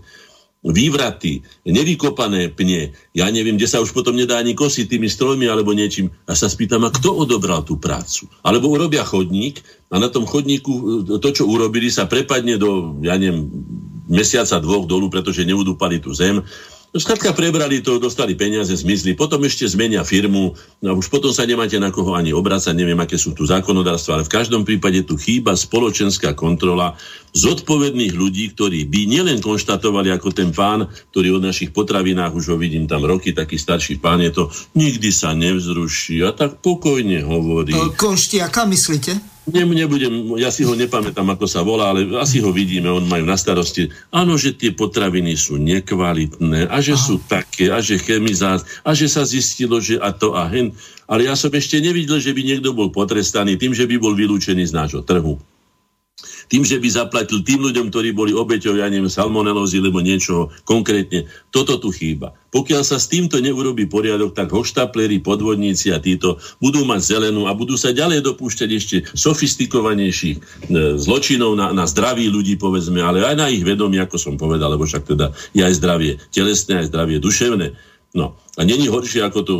Vývraty, 0.68 1.48
nevykopané 1.64 2.52
pne, 2.52 2.91
ja 3.15 3.31
neviem, 3.31 3.56
kde 3.56 3.72
sa 3.72 3.80
už 3.80 3.95
potom 3.95 4.19
nedá 4.19 4.35
ani 4.35 4.52
kosiť 4.52 4.91
tými 4.91 5.07
strojmi 5.07 5.48
alebo 5.48 5.72
niečím. 5.72 6.11
A 6.27 6.35
sa 6.35 6.52
spýtam, 6.52 6.84
a 6.84 6.91
kto 6.91 7.15
odobral 7.15 7.64
tú 7.64 7.80
prácu? 7.80 8.27
Alebo 8.44 8.68
urobia 8.68 9.07
chodník 9.07 9.64
a 9.88 9.95
na 9.98 10.11
tom 10.11 10.27
chodníku 10.27 11.03
to, 11.23 11.30
čo 11.31 11.48
urobili, 11.48 11.88
sa 11.88 12.03
prepadne 12.03 12.60
do, 12.60 12.99
ja 12.99 13.15
neviem, 13.15 13.48
mesiaca, 14.11 14.60
dvoch 14.60 14.84
dolu, 14.84 15.07
pretože 15.07 15.48
neudúpali 15.48 16.03
tú 16.03 16.11
zem 16.11 16.44
No 16.96 17.04
skrátka 17.04 17.36
prebrali 17.36 17.84
to, 17.84 18.00
dostali 18.00 18.32
peniaze, 18.32 18.72
zmizli, 18.72 19.12
potom 19.12 19.44
ešte 19.44 19.68
zmenia 19.68 20.08
firmu, 20.08 20.56
no 20.80 20.96
už 20.96 21.12
potom 21.12 21.36
sa 21.36 21.44
nemáte 21.44 21.76
na 21.76 21.92
koho 21.92 22.16
ani 22.16 22.32
obracať, 22.32 22.72
neviem, 22.72 22.98
aké 22.98 23.20
sú 23.20 23.36
tu 23.36 23.44
zákonodárstva, 23.44 24.18
ale 24.18 24.24
v 24.24 24.34
každom 24.34 24.64
prípade 24.64 25.04
tu 25.04 25.20
chýba 25.20 25.52
spoločenská 25.52 26.32
kontrola 26.32 26.96
zodpovedných 27.36 28.16
ľudí, 28.16 28.56
ktorí 28.56 28.88
by 28.88 29.02
nielen 29.04 29.44
konštatovali 29.44 30.16
ako 30.16 30.32
ten 30.32 30.56
pán, 30.56 30.88
ktorý 31.12 31.38
o 31.38 31.44
našich 31.44 31.76
potravinách, 31.76 32.34
už 32.34 32.56
ho 32.56 32.58
vidím 32.58 32.88
tam 32.88 33.04
roky, 33.04 33.36
taký 33.36 33.60
starší 33.60 34.00
pán 34.00 34.24
je 34.24 34.32
to, 34.32 34.48
nikdy 34.74 35.12
sa 35.12 35.36
nevzruší 35.36 36.24
a 36.24 36.32
tak 36.32 36.64
pokojne 36.64 37.20
hovorí. 37.28 37.76
Konštiaka 38.00 38.64
myslíte? 38.64 39.37
Ne, 39.48 39.64
nebudem, 39.64 40.36
ja 40.36 40.52
si 40.52 40.68
ho 40.68 40.76
nepamätám, 40.76 41.24
ako 41.24 41.48
sa 41.48 41.64
volá, 41.64 41.95
ale 41.95 42.03
asi 42.19 42.44
ho 42.44 42.52
vidíme, 42.52 42.91
on 42.91 43.07
majú 43.07 43.24
na 43.24 43.40
starosti. 43.40 43.88
Áno, 44.11 44.36
že 44.36 44.52
tie 44.52 44.76
potraviny 44.76 45.40
sú 45.40 45.56
nekvalitné 45.56 46.68
a 46.68 46.78
že 46.84 46.99
Aha. 46.99 47.06
sú 47.07 47.15
také 47.32 47.72
a 47.72 47.80
že 47.80 47.95
chemizát 47.95 48.60
a 48.84 48.91
že 48.91 49.07
sa 49.07 49.24
zistilo, 49.24 49.80
že 49.80 50.03
a 50.03 50.11
to 50.11 50.36
a 50.36 50.52
hen. 50.52 50.76
Ale 51.07 51.32
ja 51.32 51.40
som 51.40 51.48
ešte 51.48 51.80
nevidel, 51.80 52.19
že 52.19 52.36
by 52.36 52.44
niekto 52.44 52.76
bol 52.76 52.91
potrestaný 52.91 53.56
tým, 53.56 53.72
že 53.72 53.88
by 53.88 53.95
bol 53.95 54.11
vylúčený 54.11 54.68
z 54.68 54.76
nášho 54.76 54.99
trhu 55.07 55.40
tým, 56.48 56.64
že 56.64 56.80
by 56.80 56.88
zaplatil 56.88 57.44
tým 57.44 57.64
ľuďom, 57.64 57.91
ktorí 57.91 58.15
boli 58.15 58.32
obeťou, 58.32 58.80
ja 58.80 58.88
neviem, 58.88 59.11
salmonelózy, 59.11 59.84
alebo 59.84 59.99
niečo 60.03 60.52
konkrétne. 60.64 61.28
Toto 61.52 61.80
tu 61.80 61.91
chýba. 61.91 62.36
Pokiaľ 62.48 62.82
sa 62.88 62.98
s 62.98 63.11
týmto 63.11 63.38
neurobi 63.44 63.86
poriadok, 63.86 64.32
tak 64.32 64.49
hoštapleri, 64.56 65.19
podvodníci 65.19 65.91
a 65.91 65.99
títo 65.99 66.40
budú 66.64 66.88
mať 66.88 67.03
zelenú 67.03 67.45
a 67.45 67.53
budú 67.53 67.76
sa 67.76 67.91
ďalej 67.91 68.24
dopúšťať 68.24 68.69
ešte 68.72 68.98
sofistikovanejších 69.11 70.38
e, 70.40 70.41
zločinov 70.95 71.60
na, 71.60 71.76
na 71.76 71.84
zdraví 71.84 72.32
ľudí, 72.32 72.56
povedzme, 72.56 73.03
ale 73.03 73.28
aj 73.28 73.36
na 73.36 73.48
ich 73.52 73.61
vedomí, 73.68 73.99
ako 73.99 74.15
som 74.15 74.34
povedal, 74.40 74.72
lebo 74.72 74.88
však 74.88 75.03
teda 75.03 75.36
je 75.52 75.61
aj 75.61 75.74
zdravie 75.76 76.11
telesné, 76.32 76.82
aj 76.82 76.90
zdravie 76.90 77.19
duševné. 77.19 77.76
No 78.15 78.40
a 78.57 78.64
není 78.64 78.88
horšie 78.88 79.22
ako 79.22 79.40
to 79.44 79.53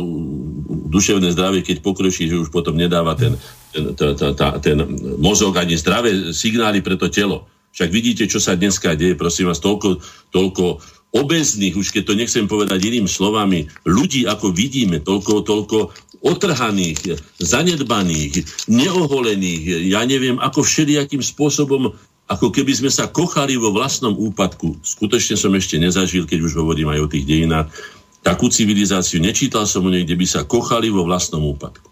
duševné 0.88 1.30
zdravie, 1.36 1.60
keď 1.62 1.84
pokročí, 1.84 2.26
že 2.26 2.40
už 2.40 2.48
potom 2.48 2.74
nedáva 2.74 3.14
ten, 3.14 3.36
ten, 3.72 4.78
mozog 5.20 5.56
ani 5.56 5.76
zdravé 5.76 6.32
signály 6.32 6.80
pre 6.80 6.96
to 6.96 7.12
telo. 7.12 7.46
Však 7.72 7.90
vidíte, 7.92 8.24
čo 8.26 8.40
sa 8.40 8.58
dneska 8.58 8.96
deje, 8.96 9.14
prosím 9.14 9.52
vás, 9.52 9.60
toľko, 9.62 10.02
toľko 10.32 10.82
obezných, 11.14 11.76
už 11.76 11.94
keď 11.94 12.02
to 12.04 12.18
nechcem 12.18 12.44
povedať 12.44 12.84
iným 12.84 13.08
slovami, 13.08 13.68
ľudí, 13.88 14.28
ako 14.28 14.52
vidíme, 14.52 15.00
toľko, 15.00 15.44
toľko 15.44 15.78
otrhaných, 16.20 17.16
zanedbaných, 17.38 18.44
neoholených, 18.66 19.88
ja 19.88 20.02
neviem, 20.04 20.36
ako 20.42 20.66
všelijakým 20.66 21.22
spôsobom, 21.22 21.94
ako 22.28 22.52
keby 22.52 22.76
sme 22.76 22.90
sa 22.92 23.08
kochali 23.08 23.56
vo 23.56 23.72
vlastnom 23.72 24.12
úpadku. 24.12 24.84
Skutočne 24.84 25.40
som 25.40 25.54
ešte 25.56 25.80
nezažil, 25.80 26.28
keď 26.28 26.44
už 26.44 26.60
hovorím 26.60 26.92
aj 26.92 27.00
o 27.00 27.10
tých 27.10 27.24
dejinách, 27.24 27.72
takú 28.20 28.52
civilizáciu. 28.52 29.22
Nečítal 29.22 29.64
som 29.64 29.86
o 29.86 29.90
nej, 29.92 30.04
kde 30.04 30.18
by 30.18 30.26
sa 30.28 30.44
kochali 30.44 30.92
vo 30.92 31.08
vlastnom 31.08 31.40
úpadku. 31.40 31.88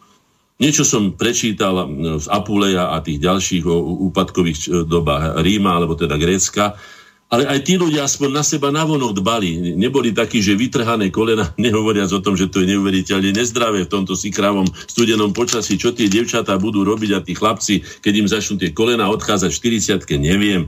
Niečo 0.57 0.89
som 0.89 1.13
prečítal 1.13 1.85
z 2.17 2.27
Apuleja 2.33 2.97
a 2.97 3.05
tých 3.05 3.21
ďalších 3.21 3.69
úpadkových 4.09 4.89
dobách 4.89 5.45
Ríma, 5.45 5.77
alebo 5.77 5.93
teda 5.93 6.17
Grécka, 6.17 6.81
ale 7.27 7.43
aj 7.43 7.67
tí 7.67 7.75
ľudia 7.75 8.07
aspoň 8.07 8.31
na 8.31 8.45
seba 8.47 8.71
navonok 8.71 9.19
dbali. 9.19 9.75
Neboli 9.75 10.15
takí, 10.15 10.39
že 10.39 10.55
vytrhané 10.55 11.11
kolena, 11.11 11.51
nehovoriac 11.59 12.09
o 12.15 12.23
tom, 12.23 12.39
že 12.39 12.47
to 12.47 12.63
je 12.63 12.71
neuveriteľne 12.73 13.35
nezdravé 13.35 13.85
v 13.85 13.93
tomto 13.93 14.15
sikravom 14.15 14.65
studenom 14.87 15.35
počasí, 15.35 15.75
čo 15.75 15.91
tie 15.91 16.07
devčatá 16.07 16.55
budú 16.57 16.87
robiť 16.87 17.11
a 17.13 17.21
tí 17.21 17.35
chlapci, 17.35 17.83
keď 18.01 18.13
im 18.15 18.29
začnú 18.31 18.55
tie 18.63 18.71
kolena 18.71 19.11
odchádzať 19.11 19.51
v 19.51 19.61
40 20.09 20.23
neviem. 20.23 20.63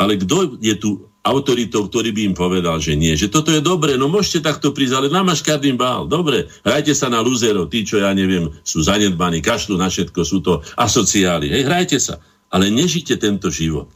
Ale 0.00 0.16
kto 0.16 0.56
je 0.64 0.74
tu 0.80 1.11
autoritou, 1.22 1.86
ktorý 1.86 2.10
by 2.10 2.22
im 2.30 2.34
povedal, 2.34 2.82
že 2.82 2.98
nie, 2.98 3.14
že 3.14 3.30
toto 3.30 3.54
je 3.54 3.62
dobre, 3.62 3.94
no 3.94 4.10
môžete 4.10 4.42
takto 4.42 4.74
prísť, 4.74 4.94
ale 4.98 5.06
namaškardým 5.14 5.78
bál, 5.78 6.10
dobre, 6.10 6.50
hrajte 6.66 6.98
sa 6.98 7.06
na 7.06 7.22
lúzerov, 7.22 7.70
tí, 7.70 7.86
čo 7.86 8.02
ja 8.02 8.10
neviem, 8.10 8.50
sú 8.66 8.82
zanedbaní, 8.82 9.38
kašľú 9.38 9.78
na 9.78 9.86
všetko, 9.86 10.20
sú 10.26 10.42
to 10.42 10.58
asociáli, 10.74 11.46
hej, 11.54 11.62
hrajte 11.62 11.98
sa, 12.02 12.18
ale 12.50 12.74
nežite 12.74 13.14
tento 13.22 13.54
život. 13.54 13.86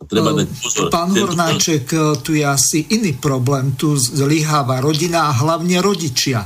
Treba 0.00 0.32
dať 0.32 0.48
pozor. 0.60 0.88
Pán 0.88 1.12
tento... 1.12 1.28
Hornáček, 1.28 1.84
e, 1.92 1.98
tu 2.24 2.32
je 2.32 2.44
asi 2.44 2.88
iný 2.88 3.20
problém, 3.20 3.76
tu 3.76 4.00
zlyháva 4.00 4.80
rodina 4.80 5.28
a 5.28 5.36
hlavne 5.36 5.76
rodičia. 5.84 6.40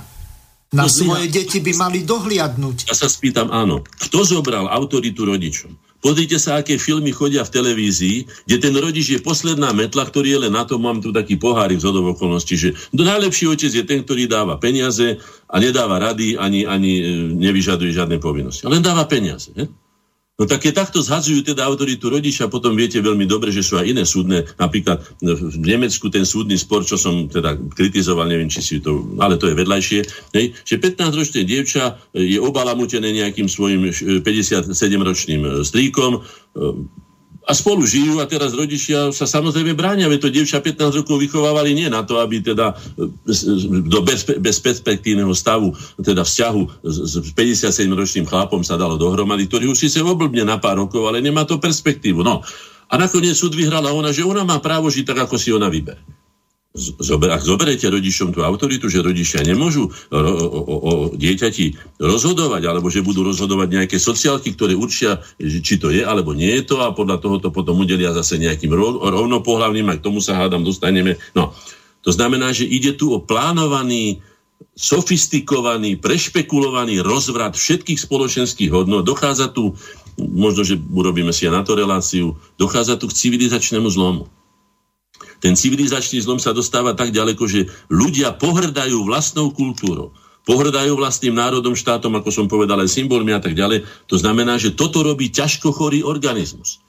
Na 0.75 0.87
no, 0.87 0.91
svoje 0.91 1.31
deti 1.31 1.63
by 1.63 1.71
mali 1.79 2.03
dohliadnúť. 2.03 2.91
Ja 2.91 2.99
sa 2.99 3.07
spýtam, 3.07 3.55
áno, 3.55 3.87
kto 3.87 4.27
zobral 4.27 4.67
autoritu 4.67 5.23
rodičom? 5.23 5.71
Pozrite 6.05 6.37
sa, 6.37 6.61
aké 6.61 6.77
filmy 6.77 7.17
chodia 7.17 7.41
v 7.49 7.55
televízii, 7.57 8.45
kde 8.45 8.57
ten 8.61 8.77
rodič 8.77 9.09
je 9.09 9.25
posledná 9.25 9.73
metla, 9.73 10.05
ktorý 10.05 10.37
je 10.37 10.41
len 10.45 10.53
na 10.53 10.69
to, 10.69 10.77
mám 10.77 11.01
tu 11.01 11.17
taký 11.17 11.41
pohárik 11.41 11.81
z 11.81 11.89
okolností, 11.89 12.61
že 12.61 12.77
najlepší 12.93 13.49
otec 13.49 13.73
je 13.73 13.85
ten, 13.89 14.05
ktorý 14.05 14.29
dáva 14.29 14.61
peniaze 14.61 15.17
a 15.49 15.57
nedáva 15.57 15.97
rady, 15.97 16.37
ani, 16.37 16.69
ani 16.69 16.93
e, 17.01 17.05
nevyžaduje 17.33 17.97
žiadne 17.97 18.21
povinnosti. 18.21 18.69
Len 18.69 18.85
dáva 18.85 19.09
peniaze. 19.09 19.49
He? 19.57 19.65
No 20.35 20.51
tak 20.51 20.67
keď 20.67 20.83
takto 20.83 20.99
zhadzujú 20.99 21.47
teda 21.47 21.63
autoritu 21.63 22.11
rodiča, 22.11 22.51
potom 22.51 22.75
viete 22.75 22.99
veľmi 22.99 23.23
dobre, 23.23 23.55
že 23.55 23.63
sú 23.63 23.79
aj 23.79 23.87
iné 23.87 24.03
súdne, 24.03 24.43
napríklad 24.59 24.99
v 25.23 25.63
Nemecku 25.63 26.11
ten 26.11 26.27
súdny 26.27 26.59
spor, 26.59 26.83
čo 26.83 26.99
som 26.99 27.31
teda 27.31 27.55
kritizoval, 27.71 28.27
neviem, 28.27 28.51
či 28.51 28.59
si 28.59 28.77
to, 28.83 29.15
ale 29.23 29.39
to 29.39 29.47
je 29.47 29.55
vedľajšie, 29.55 30.01
hej, 30.35 30.47
že 30.67 30.83
15-ročné 30.83 31.47
dievča 31.47 32.03
je 32.19 32.43
obalamutené 32.43 33.15
nejakým 33.15 33.47
svojim 33.47 33.95
57-ročným 33.95 35.43
e, 35.47 35.51
strýkom, 35.63 36.19
e, 36.19 36.21
a 37.45 37.53
spolu 37.53 37.85
žijú 37.85 38.25
a 38.25 38.29
teraz 38.29 38.57
rodičia 38.57 39.13
sa 39.13 39.29
samozrejme 39.29 39.77
bránia, 39.77 40.09
veď 40.09 40.21
to 40.25 40.33
dievča 40.33 40.65
15 40.65 41.05
rokov 41.05 41.21
vychovávali 41.21 41.77
nie 41.77 41.93
na 41.93 42.01
to, 42.01 42.17
aby 42.17 42.41
teda 42.41 42.73
e, 42.73 43.05
do 43.85 44.01
bezpe- 44.01 44.41
bezperspektívneho 44.41 45.29
stavu, 45.37 45.77
teda 46.01 46.25
vzťahu 46.25 46.63
s 46.89 47.15
57-ročným 47.37 48.25
chlapom 48.25 48.65
sa 48.65 48.81
dalo 48.81 48.97
dohromady, 48.97 49.45
ktorý 49.45 49.77
už 49.77 49.85
si 49.85 49.89
sa 49.93 50.01
oblbne 50.01 50.49
na 50.49 50.57
pár 50.57 50.81
rokov, 50.81 51.05
ale 51.05 51.21
nemá 51.21 51.45
to 51.45 51.61
perspektívu. 51.61 52.25
No. 52.25 52.41
A 52.89 52.95
nakoniec 52.97 53.37
súd 53.37 53.53
vyhrala 53.53 53.93
ona, 53.93 54.09
že 54.09 54.25
ona 54.25 54.41
má 54.41 54.57
právo 54.65 54.89
žiť 54.89 55.05
tak, 55.13 55.29
ako 55.29 55.37
si 55.37 55.53
ona 55.53 55.69
vyberie 55.69 56.24
zober, 56.75 57.31
ak 57.31 57.47
zoberete 57.47 57.87
rodičom 57.87 58.35
tú 58.35 58.43
autoritu, 58.43 58.91
že 58.91 58.99
rodičia 58.99 59.47
nemôžu 59.47 59.95
ro, 60.11 60.33
o, 60.35 60.59
o, 60.59 60.75
o 60.75 60.93
dieťati 61.15 61.95
rozhodovať, 62.03 62.63
alebo 62.67 62.91
že 62.91 63.07
budú 63.07 63.23
rozhodovať 63.23 63.69
nejaké 63.71 63.97
sociálky, 64.03 64.59
ktoré 64.59 64.75
určia, 64.75 65.23
či 65.39 65.79
to 65.79 65.95
je, 65.95 66.03
alebo 66.03 66.35
nie 66.35 66.51
je 66.51 66.75
to 66.75 66.83
a 66.83 66.91
podľa 66.91 67.23
toho 67.23 67.39
to 67.39 67.55
potom 67.55 67.79
udelia 67.79 68.11
zase 68.11 68.43
nejakým 68.43 68.75
rovnopohľavným 68.99 69.87
a 69.87 69.99
k 70.03 70.05
tomu 70.05 70.19
sa 70.19 70.35
hádam 70.35 70.67
dostaneme. 70.67 71.15
No, 71.39 71.55
to 72.03 72.11
znamená, 72.11 72.51
že 72.51 72.67
ide 72.67 72.99
tu 72.99 73.15
o 73.15 73.23
plánovaný 73.23 74.19
sofistikovaný, 74.75 76.03
prešpekulovaný 76.03 77.07
rozvrat 77.07 77.55
všetkých 77.55 78.03
spoločenských 78.03 78.75
hodnot. 78.75 79.07
Dochádza 79.07 79.55
tu, 79.55 79.79
možno, 80.19 80.67
že 80.67 80.75
urobíme 80.75 81.31
si 81.31 81.47
aj 81.47 81.55
na 81.55 81.63
to 81.63 81.79
reláciu, 81.79 82.35
dochádza 82.59 82.99
tu 82.99 83.07
k 83.07 83.15
civilizačnému 83.15 83.87
zlomu 83.87 84.27
Ten 85.45 85.53
civilizačný 85.53 86.25
zlom 86.25 86.41
sa 86.41 86.57
dostáva 86.57 86.97
tak 86.97 87.13
ďaleko, 87.13 87.45
že 87.45 87.69
ľudia 87.93 88.33
pohrdajú 88.33 89.05
vlastnou 89.05 89.53
kultúrou 89.53 90.17
pohrdajú 90.45 90.93
vlastným 91.01 91.35
národom, 91.35 91.73
štátom, 91.73 92.13
ako 92.21 92.29
som 92.29 92.47
povedal, 92.47 92.77
aj 92.85 92.93
symbolmi 92.93 93.33
a 93.33 93.41
tak 93.41 93.57
ďalej. 93.57 93.89
To 94.13 94.17
znamená, 94.21 94.61
že 94.61 94.77
toto 94.77 95.01
robí 95.01 95.33
ťažko 95.33 95.73
chorý 95.73 96.05
organizmus. 96.05 96.85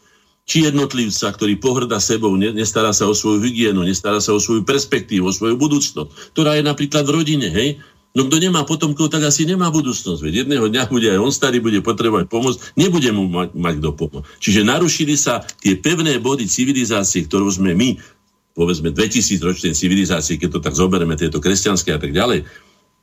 Či 0.46 0.70
jednotlivca, 0.70 1.34
ktorý 1.34 1.58
pohrda 1.58 1.98
sebou, 1.98 2.38
nestará 2.38 2.94
sa 2.94 3.10
o 3.10 3.18
svoju 3.18 3.42
hygienu, 3.42 3.82
nestará 3.82 4.22
sa 4.22 4.36
o 4.36 4.44
svoju 4.44 4.62
perspektívu, 4.62 5.26
o 5.26 5.34
svoju 5.34 5.58
budúcnosť, 5.58 6.36
ktorá 6.38 6.60
je 6.60 6.64
napríklad 6.68 7.08
v 7.08 7.16
rodine, 7.16 7.48
hej? 7.50 7.82
No 8.16 8.24
kto 8.32 8.40
nemá 8.40 8.64
potomkov, 8.64 9.12
tak 9.12 9.28
asi 9.28 9.44
nemá 9.44 9.68
budúcnosť. 9.68 10.24
Veď 10.24 10.48
jedného 10.48 10.72
dňa 10.72 10.88
bude 10.88 11.12
aj 11.12 11.20
on 11.20 11.34
starý, 11.36 11.60
bude 11.60 11.84
potrebovať 11.84 12.32
pomoc, 12.32 12.56
nebude 12.80 13.12
mu 13.12 13.28
mať, 13.28 13.52
mať 13.52 13.74
kto 13.84 13.90
pomôcť. 13.92 14.28
Čiže 14.40 14.62
narušili 14.64 15.20
sa 15.20 15.44
tie 15.60 15.76
pevné 15.76 16.16
body 16.24 16.48
civilizácie, 16.48 17.28
ktorú 17.28 17.52
sme 17.52 17.76
my, 17.76 18.00
povedzme 18.56 18.90
2000 18.96 19.44
ročnej 19.44 19.74
civilizácie, 19.76 20.40
keď 20.40 20.50
to 20.58 20.60
tak 20.64 20.74
zoberieme, 20.74 21.20
tieto 21.20 21.44
kresťanské 21.44 21.92
a 21.92 22.00
tak 22.00 22.16
ďalej, 22.16 22.48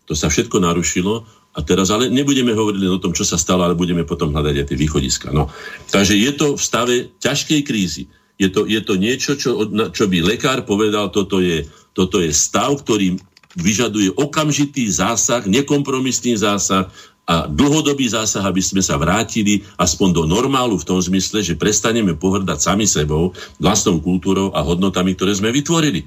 to 0.09 0.16
sa 0.16 0.33
všetko 0.33 0.59
narušilo 0.59 1.23
a 1.53 1.61
teraz 1.61 1.93
ale 1.93 2.09
nebudeme 2.09 2.57
hovoriť 2.57 2.81
len 2.81 2.97
o 2.97 3.03
tom, 3.03 3.12
čo 3.12 3.29
sa 3.29 3.37
stalo, 3.37 3.69
ale 3.69 3.77
budeme 3.77 4.09
potom 4.09 4.33
hľadať 4.33 4.65
aj 4.65 4.66
tie 4.73 4.81
východiska. 4.81 5.29
No. 5.31 5.53
Takže 5.93 6.16
je 6.16 6.33
to 6.33 6.47
v 6.57 6.62
stave 6.65 6.95
ťažkej 7.20 7.61
krízy. 7.62 8.09
Je 8.41 8.49
to, 8.49 8.65
je 8.65 8.81
to 8.81 8.97
niečo, 8.97 9.37
čo, 9.37 9.69
čo 9.93 10.05
by 10.09 10.19
lekár 10.24 10.65
povedal, 10.65 11.12
toto 11.12 11.39
je, 11.45 11.69
toto 11.93 12.24
je 12.24 12.33
stav, 12.33 12.73
ktorý 12.81 13.20
vyžaduje 13.53 14.16
okamžitý 14.16 14.89
zásah, 14.89 15.45
nekompromisný 15.45 16.41
zásah 16.41 16.89
a 17.23 17.47
dlhodobý 17.47 18.11
zásah, 18.11 18.43
aby 18.43 18.59
sme 18.59 18.82
sa 18.82 18.99
vrátili 18.99 19.62
aspoň 19.78 20.09
do 20.11 20.23
normálu 20.27 20.74
v 20.74 20.86
tom 20.86 20.99
zmysle, 20.99 21.39
že 21.39 21.55
prestaneme 21.55 22.19
pohrdať 22.19 22.59
sami 22.59 22.85
sebou, 22.85 23.31
vlastnou 23.62 24.03
kultúrou 24.03 24.51
a 24.51 24.61
hodnotami, 24.66 25.15
ktoré 25.15 25.39
sme 25.39 25.55
vytvorili. 25.55 26.03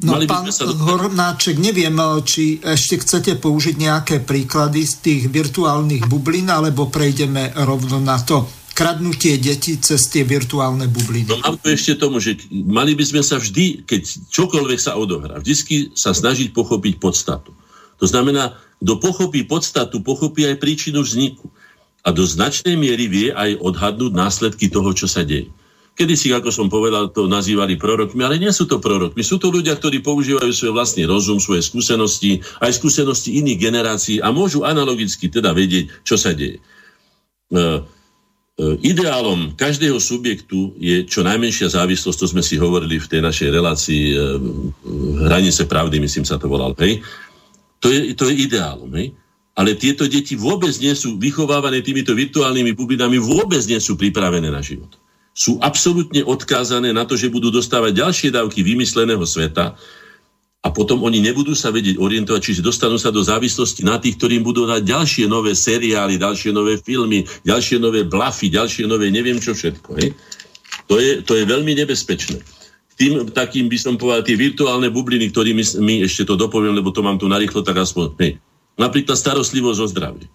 No 0.00 0.16
Mali 0.16 0.24
pán 0.24 0.46
sa... 0.54 0.70
Hornáček, 0.70 1.58
neviem, 1.58 1.98
či 2.22 2.62
ešte 2.62 3.02
chcete 3.02 3.32
použiť 3.42 3.74
nejaké 3.74 4.16
príklady 4.22 4.86
z 4.86 4.94
tých 5.02 5.22
virtuálnych 5.28 6.06
bublín, 6.06 6.46
alebo 6.46 6.86
prejdeme 6.88 7.52
rovno 7.66 7.98
na 7.98 8.16
to 8.22 8.46
kradnutie 8.70 9.36
detí 9.36 9.76
cez 9.76 10.08
tie 10.08 10.24
virtuálne 10.24 10.88
bubliny. 10.88 11.28
No 11.28 11.36
mám 11.44 11.60
tu 11.60 11.68
ešte 11.68 12.00
tomu, 12.00 12.16
že 12.16 12.40
mali 12.48 12.96
by 12.96 13.04
sme 13.04 13.20
sa 13.20 13.36
vždy, 13.36 13.84
keď 13.84 14.32
čokoľvek 14.32 14.80
sa 14.80 14.96
odohrá, 14.96 15.36
vždy 15.36 15.92
sa 15.92 16.16
snažiť 16.16 16.56
pochopiť 16.56 16.96
podstatu. 16.96 17.52
To 18.00 18.06
znamená, 18.08 18.56
kto 18.80 18.92
pochopí 18.96 19.44
podstatu, 19.44 20.00
pochopí 20.00 20.48
aj 20.48 20.56
príčinu 20.56 21.04
vzniku. 21.04 21.52
A 22.00 22.16
do 22.16 22.24
značnej 22.24 22.80
miery 22.80 23.12
vie 23.12 23.28
aj 23.28 23.60
odhadnúť 23.60 24.12
následky 24.16 24.72
toho, 24.72 24.96
čo 24.96 25.04
sa 25.04 25.20
deje. 25.20 25.52
Kedy 26.00 26.16
si, 26.16 26.32
ako 26.32 26.48
som 26.48 26.72
povedal, 26.72 27.12
to 27.12 27.28
nazývali 27.28 27.76
prorokmi, 27.76 28.24
ale 28.24 28.40
nie 28.40 28.48
sú 28.56 28.64
to 28.64 28.80
prorokmi. 28.80 29.20
Sú 29.20 29.36
to 29.36 29.52
ľudia, 29.52 29.76
ktorí 29.76 30.00
používajú 30.00 30.48
svoj 30.48 30.72
vlastný 30.72 31.04
rozum, 31.04 31.36
svoje 31.36 31.60
skúsenosti, 31.60 32.40
aj 32.56 32.80
skúsenosti 32.80 33.36
iných 33.36 33.58
generácií 33.60 34.16
a 34.24 34.32
môžu 34.32 34.64
analogicky 34.64 35.28
teda 35.28 35.52
vedieť, 35.52 35.92
čo 36.00 36.16
sa 36.16 36.32
deje. 36.32 36.56
E, 36.56 36.60
e, 37.52 37.60
ideálom 38.80 39.52
každého 39.60 40.00
subjektu 40.00 40.72
je 40.80 41.04
čo 41.04 41.20
najmenšia 41.20 41.68
závislosť, 41.68 42.16
to 42.16 42.26
sme 42.32 42.40
si 42.40 42.56
hovorili 42.56 42.96
v 42.96 43.10
tej 43.10 43.20
našej 43.20 43.48
relácii 43.52 44.04
e, 44.08 44.16
hranice 45.28 45.68
pravdy, 45.68 46.00
myslím 46.00 46.24
sa 46.24 46.40
to 46.40 46.48
volal, 46.48 46.72
hej? 46.80 47.04
To 47.80 47.88
je, 47.88 48.12
to 48.12 48.28
je 48.28 48.34
ideálom, 48.44 48.92
hej? 48.96 49.16
Ale 49.56 49.76
tieto 49.76 50.08
deti 50.08 50.36
vôbec 50.36 50.72
nie 50.80 50.92
sú 50.96 51.20
vychovávané 51.20 51.84
týmito 51.84 52.16
virtuálnymi 52.16 52.72
bublinami, 52.72 53.20
vôbec 53.20 53.60
nie 53.68 53.80
sú 53.80 53.96
pripravené 53.96 54.48
na 54.48 54.60
život 54.64 55.00
sú 55.30 55.56
absolútne 55.62 56.26
odkázané 56.26 56.90
na 56.90 57.06
to, 57.06 57.14
že 57.14 57.32
budú 57.32 57.54
dostávať 57.54 57.96
ďalšie 57.96 58.28
dávky 58.34 58.60
vymysleného 58.66 59.22
sveta 59.22 59.78
a 60.60 60.68
potom 60.68 61.00
oni 61.00 61.24
nebudú 61.24 61.56
sa 61.56 61.72
vedieť 61.72 61.96
orientovať, 61.96 62.40
čiže 62.44 62.66
dostanú 62.66 63.00
sa 63.00 63.08
do 63.08 63.24
závislosti 63.24 63.80
na 63.80 63.96
tých, 63.96 64.20
ktorým 64.20 64.44
budú 64.44 64.68
dať 64.68 64.84
ďalšie 64.84 65.24
nové 65.24 65.56
seriály, 65.56 66.20
ďalšie 66.20 66.52
nové 66.52 66.76
filmy, 66.76 67.24
ďalšie 67.48 67.80
nové 67.80 68.04
blafy, 68.04 68.52
ďalšie 68.52 68.84
nové 68.84 69.08
neviem 69.08 69.40
čo 69.40 69.56
všetko. 69.56 69.90
Hej? 69.96 70.12
To, 70.92 71.00
je, 71.00 71.24
to 71.24 71.40
je 71.40 71.48
veľmi 71.48 71.72
nebezpečné. 71.72 72.59
Tým 73.00 73.32
takým 73.32 73.72
by 73.72 73.78
som 73.80 73.96
povedal, 73.96 74.28
tie 74.28 74.36
virtuálne 74.36 74.92
bubliny, 74.92 75.32
ktorými 75.32 75.64
my 75.80 76.04
ešte 76.04 76.28
to 76.28 76.36
dopoviem, 76.36 76.76
lebo 76.76 76.92
to 76.92 77.00
mám 77.00 77.16
tu 77.16 77.24
narýchlo, 77.32 77.64
tak 77.64 77.80
aspoň. 77.80 78.12
Hej. 78.20 78.36
Napríklad 78.76 79.16
starostlivosť 79.16 79.80
o 79.80 79.86
zdravie. 79.88 80.26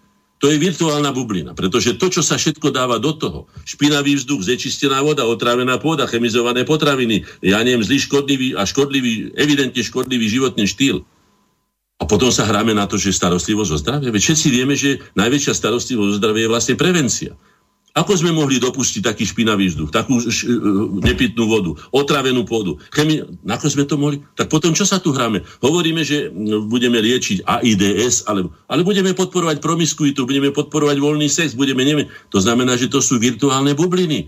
To 0.43 0.51
je 0.51 0.59
virtuálna 0.59 1.15
bublina, 1.15 1.55
pretože 1.55 1.95
to, 1.95 2.11
čo 2.11 2.19
sa 2.19 2.35
všetko 2.35 2.73
dáva 2.73 2.99
do 2.99 3.15
toho, 3.15 3.47
špinavý 3.63 4.19
vzduch, 4.19 4.43
zečistená 4.43 4.99
voda, 4.99 5.23
otrávená 5.23 5.79
pôda, 5.79 6.09
chemizované 6.09 6.67
potraviny, 6.67 7.23
ja 7.39 7.63
neviem, 7.63 7.85
zlý 7.85 8.03
škodlivý 8.03 8.57
a 8.57 8.67
škodlivý, 8.67 9.31
evidentne 9.39 9.79
škodlivý 9.79 10.27
životný 10.27 10.67
štýl. 10.67 11.07
A 11.95 12.03
potom 12.03 12.27
sa 12.27 12.43
hráme 12.43 12.75
na 12.75 12.83
to, 12.83 12.99
že 12.99 13.15
starostlivosť 13.15 13.71
o 13.71 13.77
zdravie. 13.79 14.09
Veď 14.11 14.21
všetci 14.27 14.47
vieme, 14.51 14.75
že 14.75 14.99
najväčšia 15.15 15.55
starostlivosť 15.55 16.11
o 16.11 16.17
zdravie 16.19 16.43
je 16.43 16.51
vlastne 16.51 16.75
prevencia. 16.75 17.39
Ako 17.95 18.11
sme 18.19 18.35
mohli 18.35 18.59
dopustiť 18.59 19.07
taký 19.07 19.23
špinavý 19.23 19.71
vzduch, 19.71 19.87
takú 19.87 20.19
š, 20.19 20.51
nepitnú 20.99 21.47
vodu, 21.47 21.71
otravenú 21.95 22.43
pôdu? 22.43 22.75
Chemi... 22.91 23.23
Ako 23.47 23.71
sme 23.71 23.87
to 23.87 23.95
mohli? 23.95 24.19
Tak 24.35 24.51
potom 24.51 24.75
čo 24.75 24.83
sa 24.83 24.99
tu 24.99 25.15
hráme? 25.15 25.39
Hovoríme, 25.63 26.03
že 26.03 26.27
budeme 26.67 26.99
liečiť 26.99 27.47
AIDS, 27.47 28.27
ale, 28.27 28.51
ale 28.67 28.83
budeme 28.83 29.15
podporovať 29.15 29.63
promiskuitu, 29.63 30.27
budeme 30.27 30.51
podporovať 30.51 30.99
voľný 30.99 31.31
sex, 31.31 31.55
budeme 31.55 31.87
neviem. 31.87 32.11
To 32.35 32.43
znamená, 32.43 32.75
že 32.75 32.91
to 32.91 32.99
sú 32.99 33.15
virtuálne 33.15 33.71
bubliny. 33.71 34.27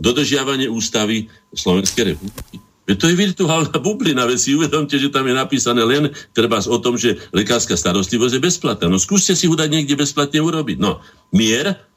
Dodržiavanie 0.00 0.72
ústavy 0.72 1.28
Slovenskej 1.52 2.16
republiky. 2.16 2.64
To 2.96 3.12
je 3.12 3.14
virtuálna 3.14 3.76
bublina, 3.76 4.24
veď 4.24 4.38
si 4.40 4.56
uvedomte, 4.56 4.96
že 4.96 5.12
tam 5.12 5.28
je 5.28 5.36
napísané 5.36 5.84
len 5.84 6.16
treba 6.32 6.64
o 6.64 6.78
tom, 6.80 6.96
že 6.96 7.20
lekárska 7.36 7.76
starostlivosť 7.76 8.40
je 8.40 8.42
bezplatná. 8.42 8.88
No 8.88 8.96
skúste 8.96 9.36
si 9.36 9.46
ho 9.46 9.54
dať 9.54 9.68
niekde 9.68 10.00
bezplatne 10.00 10.40
urobiť. 10.40 10.80
No, 10.80 11.04
mier 11.30 11.91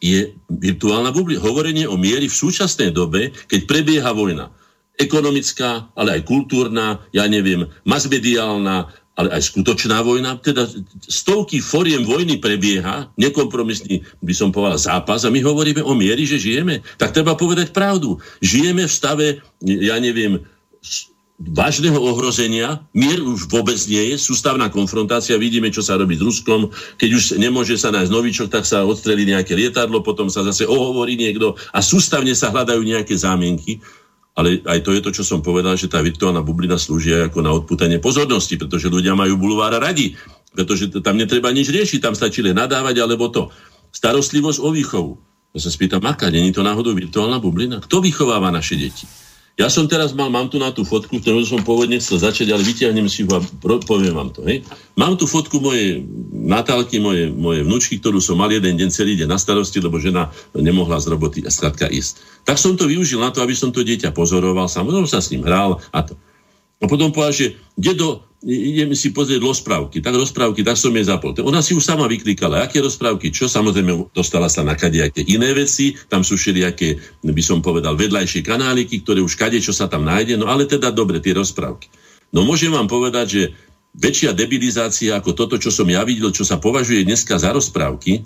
je 0.00 0.32
virtuálna 0.48 1.12
bublina. 1.12 1.44
Hovorenie 1.44 1.86
o 1.86 2.00
miery 2.00 2.26
v 2.26 2.40
súčasnej 2.40 2.90
dobe, 2.90 3.30
keď 3.46 3.68
prebieha 3.68 4.10
vojna. 4.16 4.48
Ekonomická, 4.96 5.88
ale 5.96 6.20
aj 6.20 6.28
kultúrna, 6.28 7.04
ja 7.12 7.24
neviem, 7.28 7.68
masmediálna, 7.84 8.88
ale 9.16 9.28
aj 9.36 9.52
skutočná 9.52 10.00
vojna. 10.00 10.40
Teda 10.40 10.64
stovky 11.04 11.60
foriem 11.60 12.08
vojny 12.08 12.40
prebieha, 12.40 13.12
nekompromisný 13.20 14.00
by 14.24 14.32
som 14.32 14.48
povedal 14.48 14.80
zápas 14.80 15.28
a 15.28 15.32
my 15.32 15.44
hovoríme 15.44 15.84
o 15.84 15.92
miery, 15.92 16.24
že 16.24 16.40
žijeme. 16.40 16.80
Tak 16.96 17.12
treba 17.12 17.36
povedať 17.36 17.76
pravdu. 17.76 18.16
Žijeme 18.40 18.88
v 18.88 18.92
stave, 18.92 19.26
ja 19.60 20.00
neviem, 20.00 20.40
vážneho 21.40 21.96
ohrozenia, 21.96 22.84
mier 22.92 23.24
už 23.24 23.48
vôbec 23.48 23.80
nie 23.88 24.12
je, 24.12 24.20
sústavná 24.20 24.68
konfrontácia, 24.68 25.40
vidíme, 25.40 25.72
čo 25.72 25.80
sa 25.80 25.96
robí 25.96 26.20
s 26.20 26.22
Ruskom, 26.22 26.68
keď 27.00 27.10
už 27.16 27.24
nemôže 27.40 27.80
sa 27.80 27.88
nájsť 27.88 28.12
novičok, 28.12 28.48
tak 28.52 28.68
sa 28.68 28.84
odstrelí 28.84 29.24
nejaké 29.24 29.56
lietadlo, 29.56 30.04
potom 30.04 30.28
sa 30.28 30.44
zase 30.44 30.68
ohovorí 30.68 31.16
niekto 31.16 31.56
a 31.72 31.80
sústavne 31.80 32.36
sa 32.36 32.52
hľadajú 32.52 32.84
nejaké 32.84 33.16
zámienky. 33.16 33.80
Ale 34.36 34.62
aj 34.62 34.78
to 34.86 34.94
je 34.94 35.00
to, 35.02 35.10
čo 35.10 35.24
som 35.26 35.40
povedal, 35.42 35.74
že 35.74 35.90
tá 35.90 35.98
virtuálna 36.04 36.44
bublina 36.44 36.78
slúži 36.78 37.16
aj 37.16 37.34
ako 37.34 37.38
na 37.42 37.50
odputanie 37.50 37.98
pozornosti, 37.98 38.60
pretože 38.60 38.92
ľudia 38.92 39.16
majú 39.16 39.40
bulvára 39.40 39.80
radi, 39.80 40.14
pretože 40.54 40.92
tam 41.02 41.18
netreba 41.18 41.50
nič 41.50 41.72
riešiť, 41.72 41.98
tam 41.98 42.14
stačí 42.14 42.44
len 42.44 42.54
nadávať 42.54 43.00
alebo 43.00 43.32
to. 43.32 43.50
Starostlivosť 43.90 44.60
o 44.62 44.70
výchovu. 44.70 45.12
Ja 45.50 45.58
sa 45.58 45.70
spýtam, 45.72 46.06
aká, 46.06 46.30
není 46.30 46.54
to 46.54 46.62
náhodou 46.62 46.94
virtuálna 46.94 47.42
bublina? 47.42 47.82
Kto 47.82 47.98
vychováva 47.98 48.54
naše 48.54 48.78
deti? 48.78 49.29
Ja 49.60 49.68
som 49.68 49.84
teraz 49.84 50.16
mal, 50.16 50.32
mám 50.32 50.48
tu 50.48 50.56
na 50.56 50.72
tú 50.72 50.88
fotku, 50.88 51.20
ktorú 51.20 51.44
som 51.44 51.60
pôvodne 51.60 52.00
chcel 52.00 52.16
začať, 52.16 52.48
ale 52.48 52.64
vyťahnem 52.64 53.04
si 53.12 53.28
ho 53.28 53.32
a 53.36 53.44
poviem 53.84 54.16
vám 54.16 54.32
to. 54.32 54.40
Hej. 54.48 54.64
Mám 54.96 55.20
tu 55.20 55.28
fotku 55.28 55.60
mojej 55.60 56.00
Natálky, 56.32 56.96
moje, 56.96 57.28
moje 57.28 57.60
vnúčky, 57.68 58.00
ktorú 58.00 58.24
som 58.24 58.40
mal 58.40 58.48
jeden 58.48 58.80
deň 58.80 58.88
celý 58.88 59.20
deň 59.20 59.28
na 59.28 59.36
starosti, 59.36 59.84
lebo 59.84 60.00
žena 60.00 60.32
nemohla 60.56 60.96
z 60.96 61.12
roboty 61.12 61.44
a 61.44 61.52
skladka 61.52 61.92
ísť. 61.92 62.24
Tak 62.48 62.56
som 62.56 62.72
to 62.72 62.88
využil 62.88 63.20
na 63.20 63.28
to, 63.28 63.44
aby 63.44 63.52
som 63.52 63.68
to 63.68 63.84
dieťa 63.84 64.16
pozoroval, 64.16 64.64
samozrejme 64.64 65.04
sa 65.04 65.20
s 65.20 65.28
ním 65.28 65.44
hral 65.44 65.76
a 65.92 66.08
to. 66.08 66.16
A 66.80 66.88
potom 66.88 67.12
povedal, 67.12 67.36
že 67.36 67.46
dedo, 67.76 68.24
ideme 68.44 68.96
si 68.96 69.12
pozrieť 69.12 69.40
rozprávky. 69.44 70.00
Tak 70.00 70.16
rozprávky, 70.16 70.64
tak 70.64 70.80
som 70.80 70.92
jej 70.96 71.04
zapol. 71.04 71.36
Ona 71.36 71.60
si 71.60 71.76
už 71.76 71.84
sama 71.84 72.08
vyklikala, 72.08 72.64
aké 72.64 72.80
rozprávky, 72.80 73.28
čo 73.28 73.46
samozrejme 73.46 74.12
dostala 74.16 74.48
sa 74.48 74.64
na 74.64 74.72
kadejaké 74.72 75.20
iné 75.28 75.52
veci, 75.52 75.92
tam 76.08 76.24
sú 76.24 76.40
všelijaké, 76.40 77.20
by 77.20 77.42
som 77.44 77.60
povedal, 77.60 77.96
vedľajšie 78.00 78.40
kanáliky, 78.40 79.04
ktoré 79.04 79.20
už 79.20 79.36
kade, 79.36 79.60
čo 79.60 79.76
sa 79.76 79.92
tam 79.92 80.08
nájde, 80.08 80.40
no 80.40 80.48
ale 80.48 80.64
teda 80.64 80.88
dobre, 80.88 81.20
tie 81.20 81.36
rozprávky. 81.36 81.92
No 82.32 82.46
môžem 82.46 82.72
vám 82.72 82.88
povedať, 82.88 83.26
že 83.28 83.42
väčšia 83.92 84.32
debilizácia 84.32 85.18
ako 85.18 85.34
toto, 85.36 85.58
čo 85.60 85.68
som 85.68 85.84
ja 85.90 86.00
videl, 86.06 86.30
čo 86.32 86.46
sa 86.46 86.56
považuje 86.56 87.04
dneska 87.04 87.36
za 87.36 87.52
rozprávky, 87.52 88.24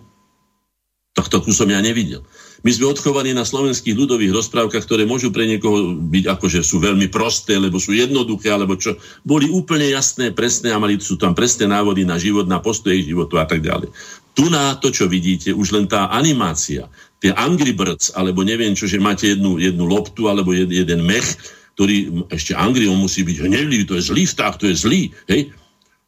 tohto 1.15 1.51
som 1.51 1.66
ja 1.66 1.81
nevidel. 1.82 2.23
My 2.65 2.73
sme 2.73 2.89
odchovaní 2.89 3.36
na 3.36 3.45
slovenských 3.45 3.93
ľudových 3.93 4.32
rozprávkach, 4.32 4.89
ktoré 4.89 5.05
môžu 5.05 5.28
pre 5.28 5.45
niekoho 5.45 6.01
byť 6.01 6.24
akože 6.32 6.65
sú 6.65 6.81
veľmi 6.81 7.12
prosté, 7.12 7.61
lebo 7.61 7.77
sú 7.77 7.93
jednoduché, 7.93 8.49
alebo 8.49 8.81
čo. 8.81 8.97
Boli 9.20 9.53
úplne 9.53 9.85
jasné, 9.93 10.32
presné 10.32 10.73
a 10.73 10.81
mali 10.81 10.97
sú 10.97 11.20
tam 11.20 11.36
presné 11.36 11.69
návody 11.69 12.09
na 12.09 12.16
život, 12.16 12.49
na 12.49 12.65
postoje 12.65 13.05
životu 13.05 13.36
a 13.36 13.45
tak 13.45 13.61
ďalej. 13.61 13.93
Tu 14.32 14.49
na 14.49 14.81
to, 14.81 14.89
čo 14.89 15.05
vidíte, 15.05 15.53
už 15.53 15.77
len 15.77 15.85
tá 15.85 16.09
animácia, 16.09 16.89
tie 17.20 17.36
Angry 17.36 17.77
Birds, 17.77 18.16
alebo 18.16 18.41
neviem 18.41 18.73
čo, 18.73 18.89
že 18.89 18.97
máte 18.97 19.36
jednu, 19.36 19.61
jednu 19.61 19.85
loptu, 19.85 20.32
alebo 20.32 20.57
jed, 20.57 20.73
jeden 20.73 21.05
mech, 21.05 21.36
ktorý 21.77 22.24
ešte 22.32 22.57
Angry, 22.57 22.89
on 22.89 22.97
musí 22.97 23.28
byť 23.28 23.45
hnevlivý, 23.45 23.85
to 23.85 24.01
je 24.01 24.09
zlý 24.09 24.24
vták, 24.24 24.57
to 24.57 24.73
je 24.73 24.74
zlý, 24.74 25.12
hej? 25.28 25.53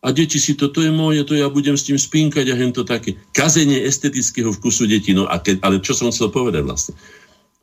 A 0.06 0.14
deti 0.14 0.38
si 0.38 0.54
to, 0.54 0.70
to 0.70 0.86
je 0.86 0.94
moje, 0.94 1.26
to 1.26 1.34
ja 1.34 1.50
budem 1.50 1.74
s 1.74 1.82
tým 1.82 1.98
spínkať 1.98 2.46
a 2.46 2.54
hen 2.54 2.70
to 2.70 2.86
také. 2.86 3.18
Kazenie 3.34 3.82
estetického 3.82 4.54
vkusu 4.54 4.86
detí, 4.86 5.10
no 5.10 5.26
a 5.26 5.42
ke, 5.42 5.58
ale 5.58 5.82
čo 5.82 5.98
som 5.98 6.14
chcel 6.14 6.30
povedať 6.30 6.62
vlastne? 6.62 6.94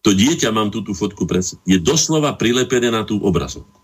To 0.03 0.11
dieťa, 0.11 0.51
mám 0.51 0.67
tú, 0.67 0.83
tú 0.83 0.91
fotku 0.91 1.23
pred 1.23 1.39
je 1.63 1.79
doslova 1.79 2.35
prilepené 2.35 2.91
na 2.91 3.07
tú 3.07 3.23
obrazovku. 3.23 3.79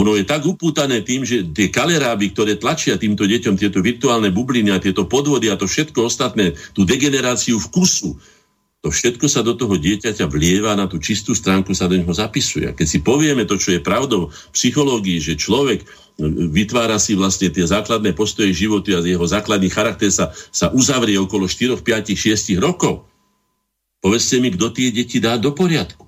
Ono 0.00 0.16
je 0.16 0.24
tak 0.24 0.48
upútané 0.48 1.04
tým, 1.04 1.26
že 1.26 1.44
tie 1.52 1.68
kaleráby, 1.68 2.32
ktoré 2.32 2.56
tlačia 2.56 2.96
týmto 2.96 3.28
deťom 3.28 3.60
tieto 3.60 3.84
virtuálne 3.84 4.32
bubliny 4.32 4.72
a 4.72 4.80
tieto 4.80 5.04
podvody 5.04 5.52
a 5.52 5.60
to 5.60 5.68
všetko 5.68 6.08
ostatné, 6.08 6.56
tú 6.72 6.88
degeneráciu 6.88 7.60
vkusu, 7.60 8.16
to 8.78 8.94
všetko 8.94 9.26
sa 9.26 9.42
do 9.42 9.58
toho 9.58 9.74
dieťaťa 9.74 10.30
vlieva, 10.30 10.78
na 10.78 10.86
tú 10.86 11.02
čistú 11.02 11.34
stránku 11.34 11.74
sa 11.74 11.90
do 11.90 11.98
neho 11.98 12.14
zapisuje. 12.14 12.70
A 12.70 12.76
keď 12.76 12.86
si 12.86 12.98
povieme 13.02 13.42
to, 13.42 13.58
čo 13.58 13.74
je 13.74 13.82
pravdou 13.82 14.30
v 14.30 14.54
psychológii, 14.54 15.18
že 15.18 15.34
človek 15.34 15.82
vytvára 16.54 16.98
si 17.02 17.18
vlastne 17.18 17.50
tie 17.50 17.66
základné 17.66 18.14
postoje 18.14 18.54
životy 18.54 18.94
a 18.94 19.02
jeho 19.02 19.26
základný 19.26 19.66
charakter 19.70 20.10
sa, 20.14 20.30
sa 20.54 20.70
uzavrie 20.70 21.18
okolo 21.18 21.50
4, 21.50 21.78
5, 21.82 22.14
6 22.14 22.54
rokov, 22.62 23.06
povedzte 23.98 24.38
mi, 24.38 24.54
kto 24.54 24.70
tie 24.70 24.94
deti 24.94 25.18
dá 25.18 25.34
do 25.38 25.50
poriadku. 25.50 26.06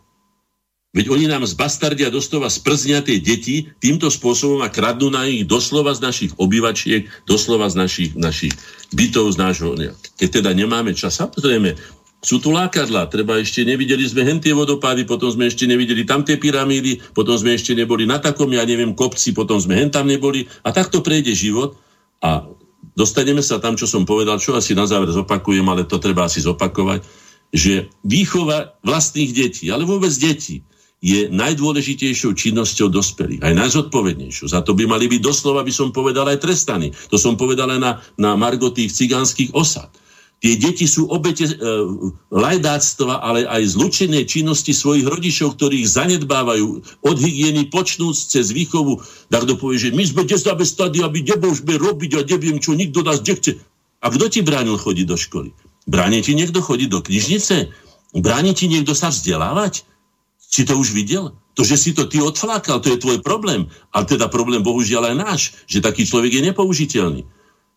Veď 0.90 1.06
oni 1.14 1.30
nám 1.30 1.46
z 1.46 1.54
bastardia 1.54 2.10
doslova 2.10 2.50
sprznia 2.50 2.98
tie 2.98 3.22
deti 3.22 3.70
týmto 3.78 4.10
spôsobom 4.10 4.58
a 4.66 4.74
kradnú 4.74 5.06
na 5.06 5.22
ich 5.22 5.46
doslova 5.46 5.94
z 5.94 6.02
našich 6.02 6.32
obyvačiek, 6.34 7.06
doslova 7.30 7.70
z 7.70 7.78
našich, 7.78 8.10
našich 8.18 8.50
bytov, 8.90 9.30
z 9.30 9.36
nášho... 9.38 9.78
Keď 10.18 10.42
teda 10.42 10.50
nemáme 10.50 10.90
čas, 10.98 11.22
samozrejme, 11.22 11.78
sú 12.20 12.36
tu 12.36 12.52
lákadla, 12.52 13.08
treba 13.08 13.40
ešte 13.40 13.64
nevideli 13.64 14.04
sme 14.04 14.28
hentie 14.28 14.52
vodopády, 14.52 15.08
potom 15.08 15.32
sme 15.32 15.48
ešte 15.48 15.64
nevideli 15.64 16.04
tam 16.04 16.20
tie 16.20 16.36
pyramídy, 16.36 17.00
potom 17.16 17.32
sme 17.32 17.56
ešte 17.56 17.72
neboli 17.72 18.04
na 18.04 18.20
takom, 18.20 18.52
ja 18.52 18.60
neviem, 18.68 18.92
kopci, 18.92 19.32
potom 19.32 19.56
sme 19.56 19.80
hen 19.80 19.88
tam 19.88 20.04
neboli 20.04 20.44
a 20.60 20.68
takto 20.68 21.00
prejde 21.00 21.32
život 21.32 21.80
a 22.20 22.44
dostaneme 22.92 23.40
sa 23.40 23.56
tam, 23.56 23.72
čo 23.72 23.88
som 23.88 24.04
povedal, 24.04 24.36
čo 24.36 24.52
asi 24.52 24.76
na 24.76 24.84
záver 24.84 25.08
zopakujem, 25.08 25.64
ale 25.64 25.88
to 25.88 25.96
treba 25.96 26.28
asi 26.28 26.44
zopakovať, 26.44 27.00
že 27.56 27.88
výchova 28.04 28.76
vlastných 28.84 29.32
detí, 29.32 29.72
ale 29.72 29.88
vôbec 29.88 30.12
detí, 30.12 30.60
je 31.00 31.32
najdôležitejšou 31.32 32.36
činnosťou 32.36 32.92
dospelých, 32.92 33.40
aj 33.40 33.56
najzodpovednejšou. 33.56 34.52
Za 34.52 34.60
to 34.60 34.76
by 34.76 34.84
mali 34.84 35.08
byť 35.08 35.24
doslova, 35.24 35.64
by 35.64 35.72
som 35.72 35.96
povedal, 35.96 36.28
aj 36.28 36.44
trestaní. 36.44 36.92
To 37.08 37.16
som 37.16 37.40
povedal 37.40 37.72
aj 37.72 37.80
na, 37.80 37.92
na 38.20 38.36
Margo 38.36 38.68
tých 38.68 38.92
cigánskych 38.92 39.56
osad. 39.56 39.88
Tie 40.40 40.56
deti 40.56 40.88
sú 40.88 41.04
obete 41.12 41.44
e, 41.44 41.54
lajdáctva, 42.32 43.20
ale 43.20 43.44
aj 43.44 43.76
zlučenej 43.76 44.24
činnosti 44.24 44.72
svojich 44.72 45.04
rodičov, 45.04 45.60
ktorých 45.60 45.84
zanedbávajú 45.84 46.68
od 47.04 47.16
hygieny 47.20 47.68
počnúc 47.68 48.16
cez 48.16 48.48
výchovu. 48.48 49.04
Tak 49.28 49.44
kto 49.44 49.60
povie, 49.60 49.76
že 49.76 49.92
my 49.92 50.00
sme 50.00 50.24
desabe 50.24 50.64
stady, 50.64 51.04
aby 51.04 51.28
nebôžeme 51.28 51.76
robiť 51.76 52.10
a 52.16 52.20
neviem 52.24 52.56
čo, 52.56 52.72
nikto 52.72 53.04
nás 53.04 53.20
nechce. 53.20 53.60
A 54.00 54.08
kto 54.08 54.32
ti 54.32 54.40
bránil 54.40 54.80
chodiť 54.80 55.06
do 55.06 55.16
školy? 55.20 55.52
Bráni 55.84 56.24
ti 56.24 56.32
niekto 56.32 56.64
chodiť 56.64 56.88
do 56.88 57.04
knižnice? 57.04 57.68
Bráni 58.16 58.56
ti 58.56 58.64
niekto 58.64 58.96
sa 58.96 59.12
vzdelávať? 59.12 59.84
Si 60.40 60.64
to 60.64 60.80
už 60.80 60.96
videl? 60.96 61.36
To, 61.52 61.68
že 61.68 61.76
si 61.76 61.92
to 61.92 62.08
ty 62.08 62.16
odflákal, 62.16 62.80
to 62.80 62.96
je 62.96 63.02
tvoj 63.02 63.20
problém. 63.20 63.68
A 63.92 64.08
teda 64.08 64.32
problém 64.32 64.64
bohužiaľ 64.64 65.12
aj 65.12 65.16
náš, 65.20 65.40
že 65.68 65.84
taký 65.84 66.08
človek 66.08 66.40
je 66.40 66.46
nepoužiteľný. 66.48 67.28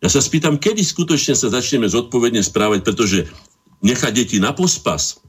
Ja 0.03 0.11
sa 0.11 0.19
spýtam, 0.19 0.59
kedy 0.59 0.83
skutočne 0.83 1.31
sa 1.31 1.47
začneme 1.47 1.87
zodpovedne 1.87 2.43
správať, 2.43 2.83
pretože 2.83 3.23
nechať 3.79 4.11
deti 4.11 4.37
na 4.43 4.51
pospas 4.51 5.23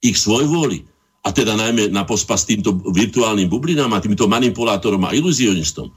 ich 0.00 0.16
svoj 0.16 0.48
vôli, 0.48 0.88
a 1.26 1.34
teda 1.34 1.58
najmä 1.60 1.92
na 1.92 2.08
pospas 2.08 2.48
týmto 2.48 2.72
virtuálnym 2.88 3.52
bublinám 3.52 3.92
a 3.92 4.00
týmto 4.00 4.24
manipulátorom 4.30 5.04
a 5.04 5.12
iluzionistom, 5.12 5.92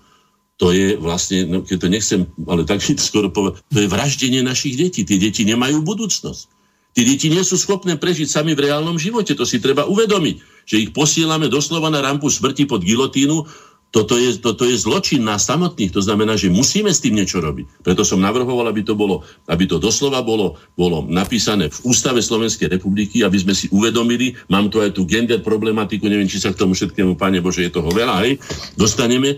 to 0.59 0.75
je 0.75 0.93
vlastne, 0.99 1.47
no, 1.49 1.57
keď 1.65 1.77
to 1.79 1.87
nechcem, 1.87 2.19
ale 2.45 2.67
tak 2.67 2.83
skoro 2.83 3.33
povedať, 3.33 3.65
to 3.65 3.81
je 3.81 3.89
vraždenie 3.89 4.45
našich 4.45 4.77
detí. 4.77 5.01
Tie 5.01 5.17
deti 5.17 5.41
nemajú 5.41 5.81
budúcnosť. 5.81 6.43
Tí 6.91 7.01
deti 7.01 7.33
nie 7.33 7.41
sú 7.41 7.57
schopné 7.57 7.97
prežiť 7.97 8.27
sami 8.27 8.53
v 8.53 8.69
reálnom 8.69 8.99
živote, 8.99 9.33
to 9.33 9.47
si 9.47 9.63
treba 9.63 9.87
uvedomiť, 9.87 10.67
že 10.67 10.83
ich 10.83 10.91
posielame 10.91 11.47
doslova 11.47 11.87
na 11.87 12.03
rampu 12.03 12.27
smrti 12.27 12.67
pod 12.67 12.83
gilotínu, 12.83 13.47
toto 13.91 14.15
je, 14.15 14.39
toto 14.39 14.63
je 14.63 14.79
zločin 14.79 15.19
nás 15.19 15.43
samotných, 15.43 15.91
to 15.91 15.99
znamená, 15.99 16.39
že 16.39 16.47
musíme 16.47 16.87
s 16.87 17.03
tým 17.03 17.19
niečo 17.19 17.43
robiť. 17.43 17.83
Preto 17.83 18.07
som 18.07 18.23
navrhoval, 18.23 18.71
aby 18.71 18.87
to, 18.87 18.95
bolo, 18.95 19.27
aby 19.51 19.67
to 19.67 19.83
doslova 19.83 20.23
bolo, 20.23 20.55
bolo 20.79 21.03
napísané 21.11 21.67
v 21.67 21.91
Ústave 21.91 22.23
Slovenskej 22.23 22.71
republiky, 22.71 23.19
aby 23.27 23.35
sme 23.35 23.51
si 23.51 23.67
uvedomili, 23.67 24.31
mám 24.47 24.71
tu 24.71 24.79
aj 24.79 24.95
tú 24.95 25.03
gender 25.03 25.43
problematiku, 25.43 26.07
neviem, 26.07 26.31
či 26.31 26.39
sa 26.39 26.55
k 26.55 26.63
tomu 26.63 26.71
všetkému, 26.71 27.19
Pane 27.19 27.43
Bože, 27.43 27.67
je 27.67 27.75
toho 27.75 27.91
veľa, 27.91 28.23
hej, 28.23 28.39
dostaneme, 28.79 29.35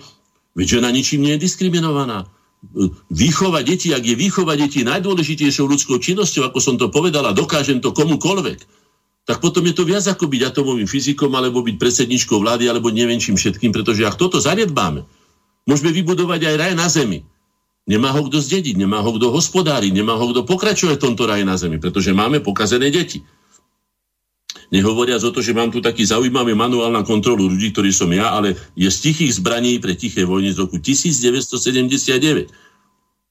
veď 0.54 0.78
žena 0.78 0.94
ničím 0.94 1.26
nie 1.26 1.34
je 1.34 1.50
diskriminovaná. 1.50 2.30
Výchova 3.10 3.66
detí, 3.66 3.90
ak 3.90 4.06
je 4.06 4.16
výchova 4.16 4.54
detí 4.54 4.86
najdôležitejšou 4.86 5.66
ľudskou 5.66 5.98
činnosťou, 5.98 6.48
ako 6.48 6.60
som 6.62 6.76
to 6.78 6.94
povedal, 6.94 7.26
a 7.26 7.34
dokážem 7.34 7.82
to 7.82 7.90
komukoľvek, 7.90 8.83
tak 9.24 9.40
potom 9.40 9.64
je 9.64 9.76
to 9.76 9.88
viac 9.88 10.04
ako 10.04 10.28
byť 10.28 10.41
atomovým 10.52 10.88
fyzikom, 10.88 11.32
alebo 11.32 11.64
byť 11.64 11.80
predsedničkou 11.80 12.44
vlády, 12.44 12.68
alebo 12.68 12.91
neviem 12.91 13.24
čím 13.24 13.40
všetkým, 13.40 13.72
pretože 13.72 14.04
ak 14.04 14.20
toto 14.20 14.44
zanedbáme, 14.44 15.08
môžeme 15.64 15.95
vybudovať 15.95 16.41
aj 16.44 16.56
raj 16.60 16.74
na 16.76 16.88
zemi. 16.91 17.24
Nemá 17.84 18.16
ho 18.16 18.24
kto 18.28 18.40
zdediť, 18.40 18.80
nemá 18.80 19.04
ho 19.04 19.12
kto 19.16 19.32
hospodáriť, 19.32 19.91
nemá 19.91 20.16
ho 20.16 20.26
kto 20.32 20.48
pokračovať 20.48 20.95
v 21.00 21.04
tomto 21.04 21.24
raji 21.28 21.44
na 21.44 21.56
zemi, 21.60 21.80
pretože 21.80 22.16
máme 22.16 22.40
pokazené 22.40 22.91
deti. 22.91 23.24
Nehovoriac 24.72 25.22
o 25.22 25.32
to, 25.32 25.44
že 25.44 25.54
mám 25.54 25.70
tu 25.70 25.84
taký 25.84 26.02
zaujímavý 26.02 26.56
manuál 26.58 26.90
na 26.90 27.04
kontrolu 27.06 27.45
ľudí, 27.45 27.76
ktorý 27.76 27.91
som 27.94 28.10
ja, 28.10 28.34
ale 28.34 28.58
je 28.74 28.90
z 28.90 28.98
tichých 29.12 29.38
zbraní 29.38 29.78
pre 29.78 29.94
tiché 29.94 30.26
vojny 30.26 30.50
z 30.56 30.66
roku 30.66 30.82
1979. 30.82 32.50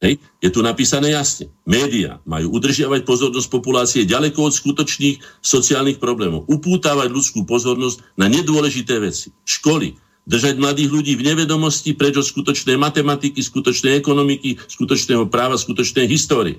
Hej, 0.02 0.18
je 0.42 0.50
tu 0.50 0.66
napísané 0.66 1.14
jasne. 1.14 1.54
Média 1.62 2.18
majú 2.26 2.58
udržiavať 2.58 3.06
pozornosť 3.06 3.46
populácie 3.46 4.02
ďaleko 4.02 4.50
od 4.50 4.52
skutočných 4.52 5.22
sociálnych 5.38 6.02
problémov. 6.02 6.42
Upútavať 6.50 7.06
ľudskú 7.06 7.46
pozornosť 7.46 8.18
na 8.18 8.26
nedôležité 8.26 8.98
veci. 8.98 9.30
Školy, 9.46 9.94
držať 10.26 10.58
mladých 10.58 10.90
ľudí 10.90 11.14
v 11.14 11.22
nevedomosti 11.30 11.94
preč 11.94 12.18
od 12.18 12.26
skutočnej 12.26 12.74
matematiky, 12.74 13.38
skutočnej 13.38 13.94
ekonomiky, 13.94 14.58
skutočného 14.66 15.30
práva, 15.30 15.54
skutočnej 15.54 16.10
histórie. 16.10 16.58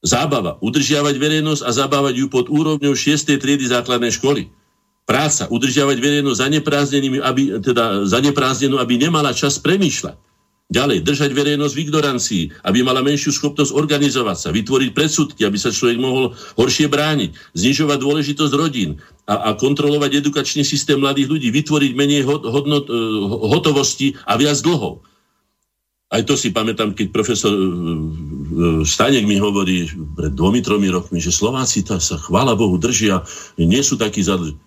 Zábava. 0.00 0.56
Udržiavať 0.64 1.12
verejnosť 1.12 1.60
a 1.60 1.70
zabávať 1.76 2.24
ju 2.24 2.26
pod 2.32 2.48
úrovňou 2.48 2.96
6. 2.96 3.36
triedy 3.36 3.68
základnej 3.68 4.16
školy. 4.16 4.48
Práca. 5.04 5.44
Udržiavať 5.52 6.00
verejnosť 6.00 6.40
zaneprázdnenú, 6.40 7.20
aby, 7.20 7.60
teda 7.60 8.08
zaneprázdnenú, 8.08 8.80
aby 8.80 8.96
nemala 8.96 9.36
čas 9.36 9.60
premýšľať. 9.60 10.16
Ďalej, 10.66 11.06
držať 11.06 11.30
verejnosť 11.30 11.74
v 11.78 11.82
ignorancii, 11.86 12.42
aby 12.66 12.82
mala 12.82 12.98
menšiu 12.98 13.30
schopnosť 13.30 13.70
organizovať 13.70 14.36
sa, 14.36 14.48
vytvoriť 14.50 14.90
predsudky, 14.98 15.46
aby 15.46 15.54
sa 15.54 15.70
človek 15.70 15.94
mohol 16.02 16.34
horšie 16.58 16.90
brániť, 16.90 17.54
znižovať 17.54 17.98
dôležitosť 18.02 18.52
rodín 18.58 18.98
a, 19.30 19.46
a 19.46 19.54
kontrolovať 19.54 20.26
edukačný 20.26 20.66
systém 20.66 20.98
mladých 20.98 21.30
ľudí, 21.30 21.48
vytvoriť 21.54 21.92
menej 21.94 22.26
hodnot, 22.26 22.90
eh, 22.90 22.98
hotovosti 23.46 24.18
a 24.26 24.34
viac 24.34 24.58
dlhov. 24.58 25.06
Aj 26.06 26.22
to 26.22 26.38
si 26.38 26.54
pamätám, 26.54 26.94
keď 26.94 27.10
profesor 27.10 27.50
e, 27.50 27.58
e, 27.58 27.66
Stanek 28.86 29.26
mi 29.26 29.42
hovorí 29.42 29.90
pred 30.14 30.38
dvomi, 30.38 30.62
tromi 30.62 30.86
rokmi, 30.86 31.18
že 31.18 31.34
Slováci 31.34 31.82
tá 31.82 31.98
sa, 31.98 32.14
chvála 32.14 32.54
Bohu, 32.54 32.78
držia, 32.78 33.26
nie 33.58 33.82
sú 33.82 33.98
takí 33.98 34.22
zadlžení. 34.22 34.65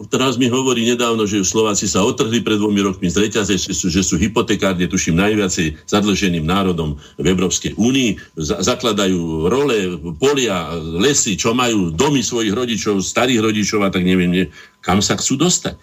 Teraz 0.00 0.40
mi 0.40 0.48
hovorí 0.48 0.88
nedávno, 0.88 1.28
že 1.28 1.44
Slováci 1.44 1.84
sa 1.86 2.02
otrhli 2.02 2.40
pred 2.40 2.56
dvomi 2.58 2.80
rokmi 2.80 3.12
z 3.12 3.28
reťaze, 3.28 3.54
že 3.54 3.76
sú, 3.76 3.86
že 3.92 4.02
sú 4.02 4.16
hypotekárne, 4.18 4.88
tuším, 4.88 5.20
najviacej 5.20 5.84
zadlženým 5.84 6.42
národom 6.42 6.96
v 7.20 7.26
Európskej 7.28 7.76
únii. 7.76 8.34
zakladajú 8.40 9.46
role, 9.46 10.00
polia, 10.16 10.74
lesy, 10.80 11.36
čo 11.38 11.52
majú 11.54 11.92
domy 11.92 12.24
svojich 12.24 12.56
rodičov, 12.56 13.04
starých 13.04 13.44
rodičov 13.44 13.84
a 13.84 13.92
tak 13.92 14.02
neviem, 14.02 14.32
nie, 14.32 14.44
kam 14.80 15.04
sa 15.04 15.14
chcú 15.14 15.38
dostať. 15.38 15.76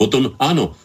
Potom, 0.00 0.32
áno, 0.40 0.78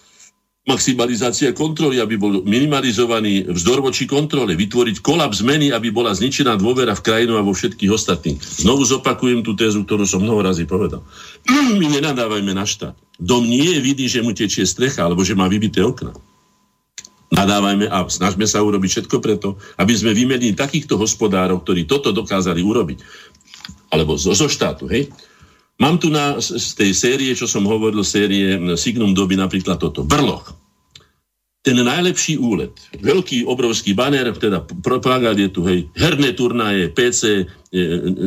maximalizácia 0.67 1.55
kontroly, 1.55 2.03
aby 2.03 2.19
bol 2.19 2.43
minimalizovaný 2.43 3.47
vzdor 3.47 3.79
voči 3.79 4.03
kontrole, 4.03 4.51
vytvoriť 4.51 4.99
kolaps 4.99 5.39
zmeny, 5.39 5.71
aby 5.71 5.95
bola 5.95 6.11
zničená 6.11 6.59
dôvera 6.59 6.91
v 6.91 7.05
krajinu 7.07 7.39
a 7.39 7.45
vo 7.47 7.55
všetkých 7.55 7.87
ostatných. 7.87 8.43
Znovu 8.43 8.83
zopakujem 8.83 9.47
tú 9.47 9.55
tézu, 9.55 9.87
ktorú 9.87 10.03
som 10.03 10.19
mnoho 10.19 10.43
razy 10.43 10.67
povedal. 10.67 11.07
My 11.79 11.87
nenadávajme 11.87 12.51
na 12.51 12.67
štát. 12.67 12.99
Dom 13.15 13.47
nie 13.47 13.63
je 13.63 13.79
vidí, 13.79 14.05
že 14.11 14.19
mu 14.19 14.35
tečie 14.35 14.67
strecha, 14.67 15.07
alebo 15.07 15.23
že 15.23 15.39
má 15.39 15.47
vybité 15.47 15.79
okna. 15.79 16.11
Nadávajme 17.27 17.87
a 17.87 18.07
snažme 18.11 18.43
sa 18.47 18.63
urobiť 18.63 18.89
všetko 18.91 19.17
preto, 19.23 19.59
aby 19.79 19.95
sme 19.95 20.15
vymenili 20.15 20.55
takýchto 20.55 20.99
hospodárov, 20.99 21.63
ktorí 21.63 21.87
toto 21.87 22.11
dokázali 22.11 22.59
urobiť. 22.59 22.99
Alebo 23.91 24.19
zo, 24.19 24.35
zo 24.35 24.51
štátu, 24.51 24.87
hej? 24.91 25.07
Mám 25.77 26.01
tu 26.01 26.09
na, 26.09 26.41
z 26.41 26.73
tej 26.73 26.91
série, 26.97 27.31
čo 27.37 27.45
som 27.45 27.61
hovoril, 27.69 28.01
série 28.01 28.57
Signum 28.73 29.13
doby 29.13 29.37
napríklad 29.37 29.77
toto. 29.77 30.01
Brloch. 30.01 30.57
ten 31.61 31.77
najlepší 31.83 32.39
úlet. 32.39 32.71
Veľký, 33.03 33.43
obrovský 33.43 33.91
banner, 33.91 34.31
teda 34.31 34.63
propagát 34.79 35.35
je 35.35 35.51
tu, 35.51 35.67
hej, 35.67 35.91
herné 35.99 36.31
turnaje, 36.31 36.87
PC, 36.95 37.43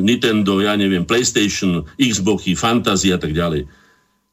Nintendo, 0.05 0.61
ja 0.61 0.77
neviem, 0.77 1.09
PlayStation, 1.09 1.89
Xboxy, 1.97 2.53
Fantasy 2.53 3.09
a 3.11 3.19
tak 3.19 3.33
ďalej. 3.33 3.65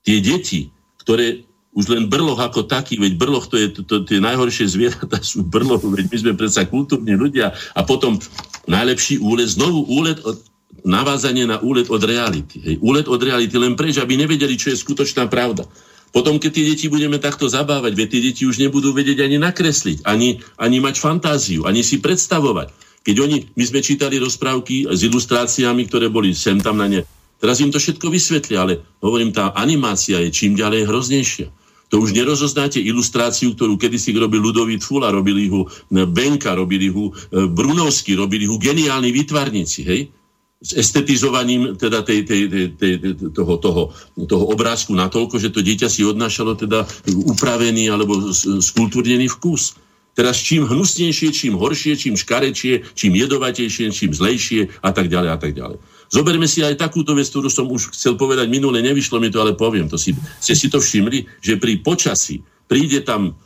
Tie 0.04 0.18
deti, 0.20 0.68
ktoré 1.00 1.48
už 1.78 1.94
len 1.94 2.10
brloch 2.10 2.42
ako 2.42 2.66
taký, 2.66 3.00
veď 3.00 3.16
brloch 3.16 3.48
to 3.48 3.56
je, 3.56 3.70
to, 3.70 3.82
to, 3.86 3.96
tie 4.04 4.18
najhoršie 4.18 4.66
zvieratá 4.66 5.22
sú 5.22 5.46
brloch, 5.46 5.80
veď 5.86 6.10
my 6.10 6.18
sme 6.18 6.34
predsa 6.34 6.66
kultúrni 6.68 7.14
ľudia 7.14 7.54
a 7.78 7.82
potom 7.86 8.18
najlepší 8.66 9.22
úlet, 9.22 9.48
znovu 9.48 9.86
úlet 9.88 10.18
od, 10.26 10.42
navázanie 10.88 11.44
na 11.44 11.60
úlet 11.60 11.92
od 11.92 12.00
reality. 12.04 12.64
Hej. 12.64 12.76
Úlet 12.80 13.08
od 13.12 13.20
reality 13.20 13.56
len 13.60 13.76
preč, 13.76 14.00
aby 14.00 14.16
nevedeli, 14.16 14.56
čo 14.56 14.72
je 14.72 14.78
skutočná 14.80 15.28
pravda. 15.28 15.68
Potom, 16.16 16.40
keď 16.40 16.52
tie 16.54 16.66
deti 16.72 16.86
budeme 16.88 17.20
takto 17.20 17.52
zabávať, 17.52 17.92
veď 17.94 18.08
tie 18.08 18.22
deti 18.32 18.44
už 18.48 18.64
nebudú 18.64 18.96
vedieť 18.96 19.28
ani 19.28 19.38
nakresliť, 19.38 20.08
ani, 20.08 20.40
ani 20.56 20.78
mať 20.80 20.96
fantáziu, 20.98 21.68
ani 21.68 21.84
si 21.84 22.00
predstavovať. 22.00 22.72
Keď 23.04 23.16
oni, 23.20 23.38
my 23.56 23.64
sme 23.68 23.80
čítali 23.84 24.16
rozprávky 24.20 24.88
s 24.88 25.04
ilustráciami, 25.04 25.88
ktoré 25.88 26.08
boli 26.08 26.32
sem 26.32 26.60
tam 26.60 26.80
na 26.80 26.88
ne. 26.88 27.02
Teraz 27.38 27.62
im 27.62 27.70
to 27.70 27.78
všetko 27.78 28.10
vysvetlia, 28.10 28.66
ale 28.66 28.82
hovorím, 29.04 29.30
tá 29.30 29.54
animácia 29.54 30.18
je 30.26 30.34
čím 30.34 30.58
ďalej 30.58 30.90
hroznejšia. 30.90 31.48
To 31.88 32.04
už 32.04 32.12
nerozoznáte 32.12 32.84
ilustráciu, 32.84 33.56
ktorú 33.56 33.80
kedysi 33.80 34.12
robil 34.12 34.44
Ludový 34.44 34.76
Tfula, 34.76 35.08
robili 35.08 35.48
ho 35.48 35.72
Benka, 35.88 36.52
robili 36.52 36.92
ho 36.92 37.16
e, 37.16 37.48
Brunovský, 37.48 38.20
robili 38.20 38.44
ho 38.44 38.60
geniálni 38.60 39.16
výtvarníci, 39.16 39.80
hej? 39.88 40.12
S 40.58 40.74
estetizovaním 40.74 41.78
teda 41.78 42.02
tej, 42.02 42.26
tej, 42.26 42.42
tej, 42.50 42.66
tej, 42.74 42.94
toho, 43.30 43.62
toho, 43.62 43.82
toho 44.26 44.46
obrázku 44.50 44.98
natoľko, 44.98 45.38
že 45.38 45.54
to 45.54 45.62
dieťa 45.62 45.86
si 45.86 46.02
odnášalo 46.02 46.58
teda 46.58 46.82
upravený 47.30 47.94
alebo 47.94 48.34
skultúrnený 48.62 49.30
vkus. 49.38 49.78
Teraz 50.18 50.42
čím 50.42 50.66
hnusnejšie, 50.66 51.30
čím 51.30 51.62
horšie, 51.62 51.94
čím 51.94 52.18
škarečie, 52.18 52.90
čím 52.98 53.14
jedovatejšie, 53.14 53.94
čím 53.94 54.18
zlejšie 54.18 54.82
a 54.82 54.90
tak 54.90 55.14
ďalej 55.14 55.30
a 55.30 55.38
tak 55.38 55.54
ďalej. 55.54 55.78
Zoberme 56.10 56.50
si 56.50 56.66
aj 56.66 56.82
takúto 56.82 57.14
vec, 57.14 57.30
ktorú 57.30 57.54
som 57.54 57.70
už 57.70 57.94
chcel 57.94 58.18
povedať 58.18 58.50
minule, 58.50 58.82
nevyšlo 58.82 59.22
mi 59.22 59.30
to, 59.30 59.38
ale 59.38 59.54
poviem 59.54 59.86
to 59.86 59.94
si. 59.94 60.18
Ste 60.42 60.58
si 60.58 60.74
to 60.74 60.82
všimli, 60.82 61.30
že 61.38 61.62
pri 61.62 61.86
počasí 61.86 62.42
príde 62.66 63.06
tam 63.06 63.38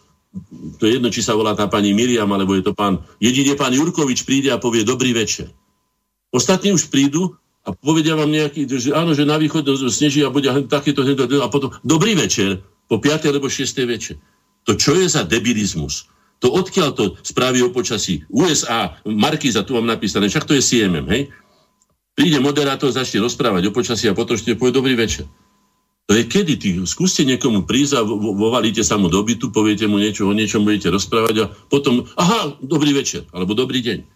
to 0.79 0.87
je 0.87 0.95
jedno, 0.95 1.11
či 1.11 1.19
sa 1.19 1.35
volá 1.35 1.51
tá 1.59 1.67
pani 1.67 1.91
Miriam, 1.91 2.31
alebo 2.31 2.55
je 2.55 2.63
to 2.63 2.71
pán, 2.71 3.03
jedine 3.19 3.51
pán 3.59 3.75
Jurkovič 3.75 4.23
príde 4.23 4.47
a 4.47 4.63
povie 4.63 4.87
dobrý 4.87 5.11
večer. 5.11 5.51
Ostatní 6.31 6.71
už 6.71 6.87
prídu 6.87 7.35
a 7.67 7.75
povedia 7.75 8.15
vám 8.17 8.31
nejaký, 8.31 8.65
že 8.65 8.95
áno, 8.95 9.13
že 9.13 9.27
na 9.27 9.37
východ 9.37 9.67
sneží 9.91 10.25
a 10.25 10.33
bude 10.33 10.49
takéto, 10.65 11.05
a 11.05 11.47
potom 11.51 11.75
dobrý 11.85 12.17
večer, 12.17 12.63
po 12.91 12.99
5. 12.99 13.31
alebo 13.31 13.47
6. 13.47 13.63
večer. 13.87 14.19
To 14.67 14.75
čo 14.75 14.99
je 14.99 15.07
za 15.07 15.23
debilizmus? 15.23 16.11
To 16.43 16.51
odkiaľ 16.51 16.89
to 16.91 17.15
správy 17.23 17.63
o 17.63 17.71
počasí? 17.71 18.27
USA, 18.27 18.99
Markíza, 19.07 19.63
tu 19.63 19.77
mám 19.77 19.87
napísané, 19.87 20.27
však 20.27 20.43
to 20.43 20.57
je 20.57 20.65
CMM, 20.65 21.07
hej? 21.07 21.31
Príde 22.11 22.43
moderátor, 22.43 22.91
začne 22.91 23.23
rozprávať 23.23 23.69
o 23.69 23.71
počasí 23.71 24.11
a 24.11 24.17
potom 24.17 24.35
ešte 24.35 24.59
povie 24.59 24.75
dobrý 24.75 24.99
večer. 24.99 25.23
To 26.11 26.17
je 26.17 26.27
kedy? 26.27 26.59
Ty 26.59 26.69
skúste 26.83 27.23
niekomu 27.23 27.63
prísť 27.63 27.93
a 27.95 28.01
vovalíte 28.03 28.83
sa 28.83 28.99
mu 28.99 29.07
do 29.07 29.23
bytu, 29.23 29.47
poviete 29.55 29.87
mu 29.87 29.95
niečo, 29.95 30.27
o 30.27 30.35
niečom 30.35 30.67
budete 30.67 30.91
rozprávať 30.91 31.35
a 31.39 31.49
potom, 31.71 32.03
aha, 32.19 32.59
dobrý 32.59 32.91
večer, 32.91 33.23
alebo 33.31 33.55
dobrý 33.55 33.79
deň. 33.79 34.10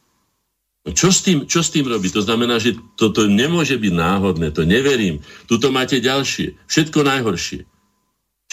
Čo 0.86 1.10
s, 1.10 1.26
tým, 1.26 1.50
čo 1.50 1.66
s 1.66 1.74
tým 1.74 1.90
robí? 1.90 2.14
To 2.14 2.22
znamená, 2.22 2.62
že 2.62 2.78
toto 2.94 3.26
nemôže 3.26 3.74
byť 3.74 3.94
náhodné, 3.98 4.54
to 4.54 4.70
neverím. 4.70 5.18
Tuto 5.50 5.74
máte 5.74 5.98
ďalšie. 5.98 6.54
Všetko 6.70 7.02
najhoršie. 7.02 7.66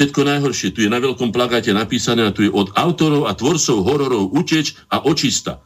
Všetko 0.01 0.21
najhoršie. 0.25 0.73
Tu 0.73 0.89
je 0.89 0.91
na 0.91 0.97
veľkom 0.97 1.29
plagáte 1.29 1.69
napísané 1.77 2.25
a 2.25 2.33
tu 2.33 2.41
je 2.41 2.49
od 2.49 2.73
autorov 2.73 3.29
a 3.29 3.37
tvorcov 3.37 3.85
hororov 3.85 4.33
Uteč 4.33 4.81
a 4.89 5.05
Očista. 5.05 5.61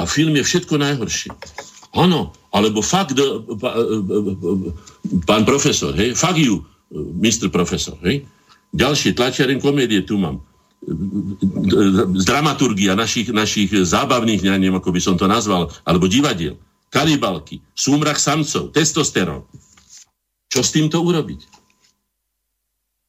A 0.00 0.08
film 0.08 0.32
je 0.40 0.44
všetko 0.44 0.80
najhoršie. 0.80 1.36
Áno, 1.92 2.32
alebo 2.52 2.80
fuck 2.80 3.12
the, 3.12 3.44
pán 5.28 5.44
profesor, 5.44 5.92
hej, 5.96 6.16
fuck 6.16 6.36
you, 6.36 6.64
Mr. 6.92 7.52
Profesor, 7.52 7.96
hej. 8.04 8.24
Ďalšie 8.72 9.16
tlačiaren 9.16 9.60
komédie 9.60 10.04
tu 10.04 10.16
mám 10.16 10.40
dramaturgia 12.22 12.94
našich, 12.94 13.34
našich 13.34 13.70
zábavných, 13.74 14.46
neviem, 14.46 14.78
ako 14.78 14.94
by 14.94 15.00
som 15.02 15.14
to 15.18 15.26
nazval, 15.26 15.68
alebo 15.82 16.06
divadiel, 16.06 16.54
kalibalky, 16.94 17.58
súmrak 17.74 18.22
samcov, 18.22 18.70
testosterón. 18.70 19.42
Čo 20.46 20.62
s 20.62 20.70
týmto 20.70 21.02
urobiť? 21.02 21.56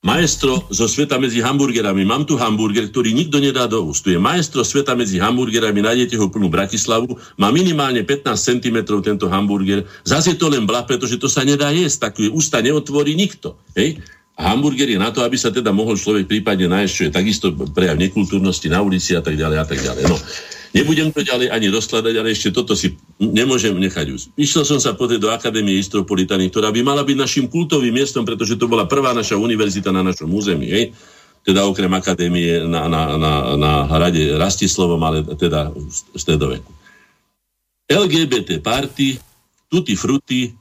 Maestro 0.06 0.64
zo 0.70 0.86
sveta 0.86 1.18
medzi 1.18 1.42
hamburgerami. 1.42 2.06
Mám 2.06 2.30
tu 2.30 2.38
hamburger, 2.38 2.86
ktorý 2.88 3.12
nikto 3.12 3.42
nedá 3.42 3.66
do 3.66 3.82
úst. 3.82 4.06
Tu 4.06 4.14
je 4.14 4.22
maestro 4.22 4.62
sveta 4.62 4.94
medzi 4.94 5.18
hamburgerami, 5.18 5.84
nájdete 5.84 6.16
ho 6.22 6.30
plnú 6.30 6.48
Bratislavu. 6.48 7.18
Má 7.36 7.50
minimálne 7.52 8.06
15 8.06 8.38
cm 8.38 8.78
tento 9.04 9.26
hamburger. 9.28 9.90
Zase 10.06 10.38
to 10.38 10.54
len 10.54 10.70
bla, 10.70 10.86
pretože 10.86 11.18
to 11.18 11.26
sa 11.28 11.42
nedá 11.42 11.74
jesť. 11.74 12.14
Takú 12.14 12.30
ústa 12.32 12.62
neotvorí 12.62 13.18
nikto. 13.18 13.58
Hej? 13.74 14.00
Hamburger 14.38 14.86
je 14.86 15.02
na 15.02 15.10
to, 15.10 15.26
aby 15.26 15.34
sa 15.34 15.50
teda 15.50 15.74
mohol 15.74 15.98
človek 15.98 16.30
prípadne 16.30 16.70
nájsť, 16.70 16.94
čo 16.94 17.04
je 17.10 17.12
takisto 17.12 17.50
prejav 17.74 17.98
nekultúrnosti 17.98 18.70
na 18.70 18.86
ulici 18.86 19.18
a 19.18 19.22
tak 19.26 19.34
ďalej 19.34 19.58
a 19.58 19.66
tak 19.66 19.82
ďalej. 19.82 20.04
No, 20.06 20.14
nebudem 20.78 21.10
to 21.10 21.26
ďalej 21.26 21.50
ani 21.50 21.74
rozkladať, 21.74 22.14
ale 22.14 22.38
ešte 22.38 22.54
toto 22.54 22.78
si 22.78 22.94
nemôžem 23.18 23.74
nechať 23.74 24.08
už. 24.14 24.22
Išiel 24.38 24.62
som 24.62 24.78
sa 24.78 24.94
pozrieť 24.94 25.26
do 25.26 25.34
Akadémie 25.34 25.82
Istropolitany, 25.82 26.54
ktorá 26.54 26.70
by 26.70 26.86
mala 26.86 27.02
byť 27.02 27.18
našim 27.18 27.46
kultovým 27.50 27.90
miestom, 27.90 28.30
pretože 28.30 28.62
to 28.62 28.70
bola 28.70 28.86
prvá 28.86 29.10
naša 29.18 29.42
univerzita 29.42 29.90
na 29.90 30.06
našom 30.06 30.30
území. 30.30 30.70
Hej? 30.70 30.94
Teda 31.42 31.66
okrem 31.66 31.90
akadémie 31.98 32.62
na, 32.70 32.86
na, 32.86 33.18
na, 33.18 33.34
na 33.58 33.72
hrade 33.90 34.38
Rastislovom, 34.38 35.02
ale 35.02 35.26
teda 35.34 35.74
v 35.74 35.90
stredoveku. 36.14 36.70
LGBT 37.90 38.62
party, 38.62 39.18
tutti 39.66 39.98
frutti, 39.98 40.52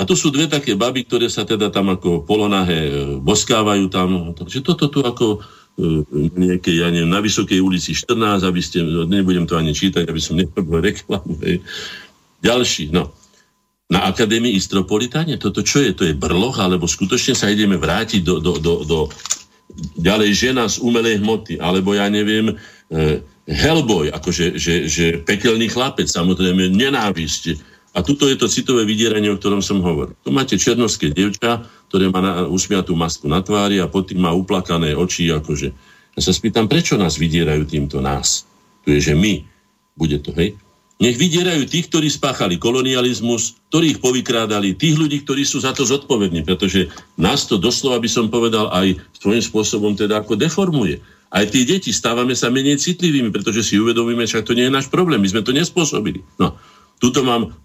a 0.00 0.08
tu 0.08 0.16
sú 0.16 0.32
dve 0.32 0.48
také 0.48 0.72
baby, 0.72 1.04
ktoré 1.04 1.28
sa 1.28 1.44
teda 1.44 1.68
tam 1.68 1.92
ako 1.92 2.24
polonahé 2.24 2.88
e, 2.88 2.92
boskávajú 3.20 3.84
tam. 3.92 4.32
Takže 4.32 4.64
toto 4.64 4.88
tu 4.88 5.04
ako 5.04 5.44
e, 5.76 6.08
nejaké, 6.40 6.72
ja 6.72 6.88
neviem, 6.88 7.12
na 7.12 7.20
Vysokej 7.20 7.60
ulici 7.60 7.92
14, 7.92 8.40
aby 8.40 8.60
ste, 8.64 8.80
nebudem 9.04 9.44
to 9.44 9.60
ani 9.60 9.76
čítať, 9.76 10.08
aby 10.08 10.16
som 10.16 10.40
neprobil 10.40 10.80
reklamu. 10.80 11.36
Hej. 11.44 11.60
Ďalší, 12.40 12.96
no. 12.96 13.12
Na 13.92 14.08
Akadémii 14.08 14.56
Istropolitáne, 14.56 15.36
toto 15.36 15.60
čo 15.60 15.84
je? 15.84 15.92
To 15.92 16.08
je 16.08 16.16
brloch, 16.16 16.56
alebo 16.56 16.88
skutočne 16.88 17.36
sa 17.36 17.52
ideme 17.52 17.76
vrátiť 17.76 18.24
do, 18.24 18.40
do, 18.40 18.56
do, 18.56 18.74
do 18.88 18.98
ďalej 20.00 20.30
žena 20.32 20.64
z 20.64 20.80
umelej 20.80 21.20
hmoty, 21.20 21.60
alebo 21.60 21.92
ja 21.92 22.08
neviem, 22.08 22.54
eh, 22.54 23.20
Hellboy, 23.50 24.14
akože 24.14 24.54
že, 24.54 24.86
že 24.86 25.18
pekelný 25.26 25.66
chlapec, 25.66 26.06
samozrejme 26.06 26.70
nenávisť, 26.70 27.58
a 27.90 28.06
tuto 28.06 28.30
je 28.30 28.38
to 28.38 28.46
citové 28.46 28.86
vydieranie, 28.86 29.34
o 29.34 29.38
ktorom 29.38 29.58
som 29.58 29.82
hovoril. 29.82 30.14
Tu 30.22 30.30
máte 30.30 30.54
černovské 30.54 31.10
dievča, 31.10 31.66
ktoré 31.90 32.06
má 32.06 32.22
na, 32.22 32.32
usmiatú 32.46 32.94
masku 32.94 33.26
na 33.26 33.42
tvári 33.42 33.82
a 33.82 33.90
potom 33.90 34.22
má 34.22 34.30
uplakané 34.30 34.94
oči, 34.94 35.26
akože. 35.34 35.68
Ja 36.14 36.20
sa 36.22 36.30
spýtam, 36.30 36.70
prečo 36.70 36.94
nás 36.94 37.18
vydierajú 37.18 37.66
týmto 37.66 37.98
nás? 37.98 38.46
Tu 38.86 38.94
je, 38.94 39.10
že 39.10 39.14
my. 39.18 39.42
Bude 39.98 40.22
to, 40.22 40.30
hej? 40.38 40.54
Nech 41.00 41.16
vydierajú 41.16 41.64
tých, 41.64 41.88
ktorí 41.88 42.12
spáchali 42.12 42.60
kolonializmus, 42.60 43.56
ktorých 43.72 44.04
povykrádali, 44.04 44.76
tých 44.76 45.00
ľudí, 45.00 45.24
ktorí 45.24 45.48
sú 45.48 45.64
za 45.64 45.72
to 45.72 45.88
zodpovední, 45.88 46.44
pretože 46.44 46.92
nás 47.16 47.48
to 47.48 47.56
doslova 47.56 47.96
by 48.04 48.10
som 48.10 48.28
povedal 48.28 48.68
aj 48.68 49.00
svojím 49.16 49.40
spôsobom 49.40 49.92
teda 49.96 50.20
ako 50.20 50.36
deformuje. 50.36 51.00
Aj 51.32 51.48
tí 51.48 51.64
deti 51.64 51.88
stávame 51.88 52.36
sa 52.36 52.52
menej 52.52 52.76
citlivými, 52.76 53.32
pretože 53.32 53.64
si 53.64 53.80
uvedomíme, 53.80 54.28
že 54.28 54.44
to 54.44 54.52
nie 54.52 54.68
je 54.68 54.76
náš 54.76 54.92
problém, 54.92 55.24
my 55.24 55.30
sme 55.30 55.40
to 55.40 55.56
nespôsobili. 55.56 56.20
No, 56.36 56.60
tuto 57.00 57.24
mám 57.24 57.56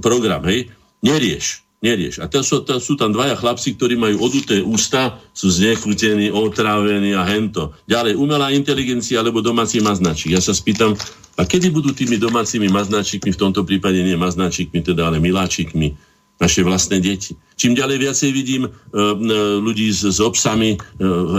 program, 0.00 0.46
hej, 0.46 0.70
nerieš, 1.02 1.66
nerieš. 1.82 2.22
A 2.22 2.30
to 2.30 2.40
sú, 2.40 2.62
to 2.62 2.78
sú 2.78 2.94
tam 2.94 3.12
dvaja 3.12 3.34
chlapci, 3.36 3.74
ktorí 3.74 3.98
majú 3.98 4.22
oduté 4.22 4.62
ústa, 4.62 5.18
sú 5.34 5.50
znechutení, 5.50 6.32
otrávení 6.32 7.12
a 7.12 7.26
hento. 7.26 7.74
Ďalej, 7.84 8.16
umelá 8.16 8.54
inteligencia 8.54 9.20
alebo 9.20 9.44
domáci 9.44 9.82
maznačík. 9.82 10.32
Ja 10.32 10.40
sa 10.40 10.54
spýtam, 10.54 10.94
a 11.36 11.42
kedy 11.44 11.68
budú 11.68 11.92
tými 11.92 12.16
domácimi 12.16 12.70
maznačíkmi, 12.70 13.34
v 13.34 13.40
tomto 13.42 13.66
prípade 13.66 14.00
nie 14.00 14.16
maznačíkmi, 14.16 14.80
teda 14.80 15.10
ale 15.12 15.20
miláčikmi, 15.20 16.15
naše 16.36 16.60
vlastné 16.60 17.00
deti. 17.00 17.32
Čím 17.56 17.72
ďalej 17.72 17.96
viacej 17.96 18.30
vidím 18.32 18.68
e, 18.68 18.70
e, 18.70 18.76
ľudí 19.56 19.88
s, 19.88 20.04
s 20.04 20.20
obsami 20.20 20.76
e, 20.76 20.78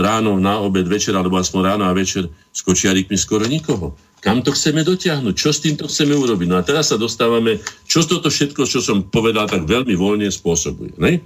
ráno, 0.02 0.42
na 0.42 0.58
obed, 0.58 0.90
večer, 0.90 1.14
alebo 1.14 1.38
aspoň 1.38 1.60
ráno 1.62 1.84
a 1.86 1.94
večer 1.94 2.26
s 2.50 2.60
kočiarikmi 2.66 3.14
skoro 3.14 3.46
nikoho. 3.46 3.94
Kam 4.18 4.42
to 4.42 4.50
chceme 4.50 4.82
dotiahnuť? 4.82 5.34
Čo 5.38 5.54
s 5.54 5.62
týmto 5.62 5.86
chceme 5.86 6.18
urobiť? 6.18 6.50
No 6.50 6.58
a 6.58 6.66
teraz 6.66 6.90
sa 6.90 6.98
dostávame, 6.98 7.62
čo 7.86 8.02
toto 8.02 8.26
všetko, 8.26 8.66
čo 8.66 8.82
som 8.82 9.06
povedal, 9.06 9.46
tak 9.46 9.62
veľmi 9.70 9.94
voľne 9.94 10.26
spôsobuje. 10.26 10.98
Ne? 10.98 11.22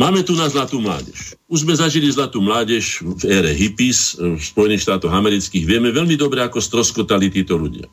Máme 0.00 0.24
tu 0.24 0.32
na 0.32 0.48
zlatú 0.48 0.80
mládež. 0.80 1.36
Už 1.50 1.68
sme 1.68 1.76
zažili 1.76 2.08
zlatú 2.08 2.40
mládež 2.40 3.04
v 3.04 3.22
ére 3.28 3.52
hippies 3.52 4.16
v 4.16 4.40
Spojených 4.40 4.88
štátoch 4.88 5.12
amerických. 5.12 5.68
Vieme 5.68 5.92
veľmi 5.92 6.16
dobre, 6.16 6.40
ako 6.40 6.62
stroskotali 6.62 7.28
títo 7.28 7.58
ľudia. 7.58 7.84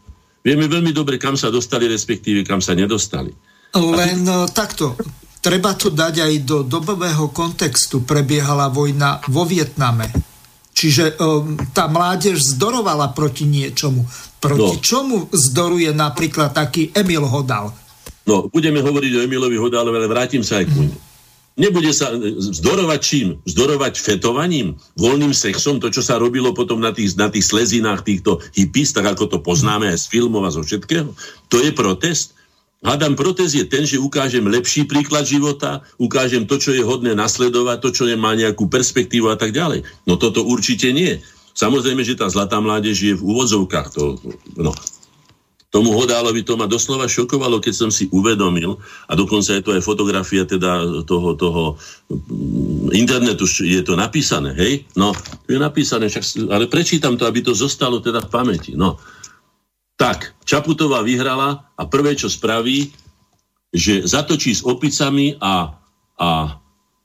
Vieme 0.46 0.70
veľmi 0.70 0.94
dobre, 0.94 1.18
kam 1.18 1.34
sa 1.34 1.50
dostali, 1.50 1.90
respektíve 1.90 2.46
kam 2.46 2.62
sa 2.62 2.78
nedostali. 2.78 3.34
Len. 3.76 4.24
E, 4.24 4.48
takto. 4.52 4.96
Treba 5.44 5.78
to 5.78 5.94
dať 5.94 6.26
aj 6.26 6.34
do 6.42 6.58
dobového 6.66 7.30
kontextu. 7.30 8.02
Prebiehala 8.02 8.74
vojna 8.74 9.22
vo 9.30 9.46
Vietname 9.46 10.10
Čiže 10.76 11.16
um, 11.24 11.56
tá 11.72 11.88
mládež 11.88 12.36
zdorovala 12.44 13.16
proti 13.16 13.48
niečomu. 13.48 14.04
Proti 14.44 14.76
no. 14.76 14.84
čomu 14.84 15.18
zdoruje 15.32 15.96
napríklad 15.96 16.52
taký 16.52 16.92
Emil 16.92 17.24
Hodal? 17.24 17.72
No, 18.28 18.52
budeme 18.52 18.84
hovoriť 18.84 19.12
o 19.16 19.24
Emilovi 19.24 19.56
Hodálovi, 19.56 19.96
ale 20.04 20.12
vrátim 20.12 20.44
sa 20.44 20.60
aj 20.60 20.68
ku 20.68 20.84
ňu. 20.84 20.96
Nebude 21.56 21.96
sa 21.96 22.12
zdorovať 22.60 23.00
čím? 23.00 23.40
Zdorovať 23.48 24.04
fetovaním, 24.04 24.76
voľným 25.00 25.32
sexom, 25.32 25.80
to, 25.80 25.88
čo 25.88 26.04
sa 26.04 26.20
robilo 26.20 26.52
potom 26.52 26.84
na 26.84 26.92
tých, 26.92 27.16
na 27.16 27.32
tých 27.32 27.48
slezinách 27.48 28.04
týchto 28.04 28.44
hippies, 28.52 28.92
tak 28.92 29.08
ako 29.08 29.32
to 29.32 29.38
poznáme 29.40 29.88
aj 29.88 30.04
z 30.04 30.12
filmov 30.12 30.44
a 30.44 30.52
zo 30.52 30.60
všetkého. 30.60 31.16
To 31.48 31.58
je 31.64 31.72
protest. 31.72 32.36
Hádam, 32.86 33.18
protest 33.18 33.58
je 33.58 33.66
ten, 33.66 33.82
že 33.82 33.98
ukážem 33.98 34.46
lepší 34.46 34.86
príklad 34.86 35.26
života, 35.26 35.82
ukážem 35.98 36.46
to, 36.46 36.62
čo 36.62 36.70
je 36.70 36.86
hodné 36.86 37.18
nasledovať, 37.18 37.82
to, 37.82 37.90
čo 37.90 38.04
má 38.14 38.38
nejakú 38.38 38.70
perspektívu 38.70 39.34
a 39.34 39.38
tak 39.38 39.58
ďalej. 39.58 39.82
No 40.06 40.22
toto 40.22 40.46
určite 40.46 40.94
nie. 40.94 41.18
Samozrejme, 41.58 42.06
že 42.06 42.14
tá 42.14 42.30
zlatá 42.30 42.62
mládež 42.62 43.02
je 43.02 43.14
v 43.18 43.26
úvodzovkách. 43.26 43.88
To, 43.98 44.22
no, 44.62 44.70
Tomu 45.76 45.92
Hodálovi 45.92 46.40
to 46.48 46.56
ma 46.56 46.72
doslova 46.72 47.04
šokovalo, 47.04 47.60
keď 47.60 47.74
som 47.76 47.90
si 47.92 48.08
uvedomil, 48.08 48.80
a 49.10 49.14
dokonca 49.18 49.52
je 49.52 49.60
to 49.60 49.76
aj 49.76 49.84
fotografia 49.84 50.48
teda 50.48 51.04
toho, 51.04 51.36
toho 51.36 51.76
mm, 52.08 52.96
internetu, 52.96 53.44
je 53.44 53.84
to 53.84 54.00
napísané, 54.00 54.56
hej? 54.56 54.88
No, 54.96 55.12
je 55.52 55.60
napísané, 55.60 56.08
však, 56.08 56.48
ale 56.48 56.72
prečítam 56.72 57.20
to, 57.20 57.28
aby 57.28 57.44
to 57.44 57.52
zostalo 57.52 58.00
teda 58.00 58.24
v 58.24 58.32
pamäti. 58.32 58.72
No. 58.72 58.96
Tak, 59.96 60.36
Čaputová 60.44 61.00
vyhrala 61.08 61.72
a 61.80 61.84
prvé, 61.88 62.20
čo 62.20 62.28
spraví, 62.28 62.92
že 63.72 64.04
zatočí 64.04 64.52
s 64.52 64.64
opicami 64.64 65.40
a, 65.40 65.80
a 66.20 66.30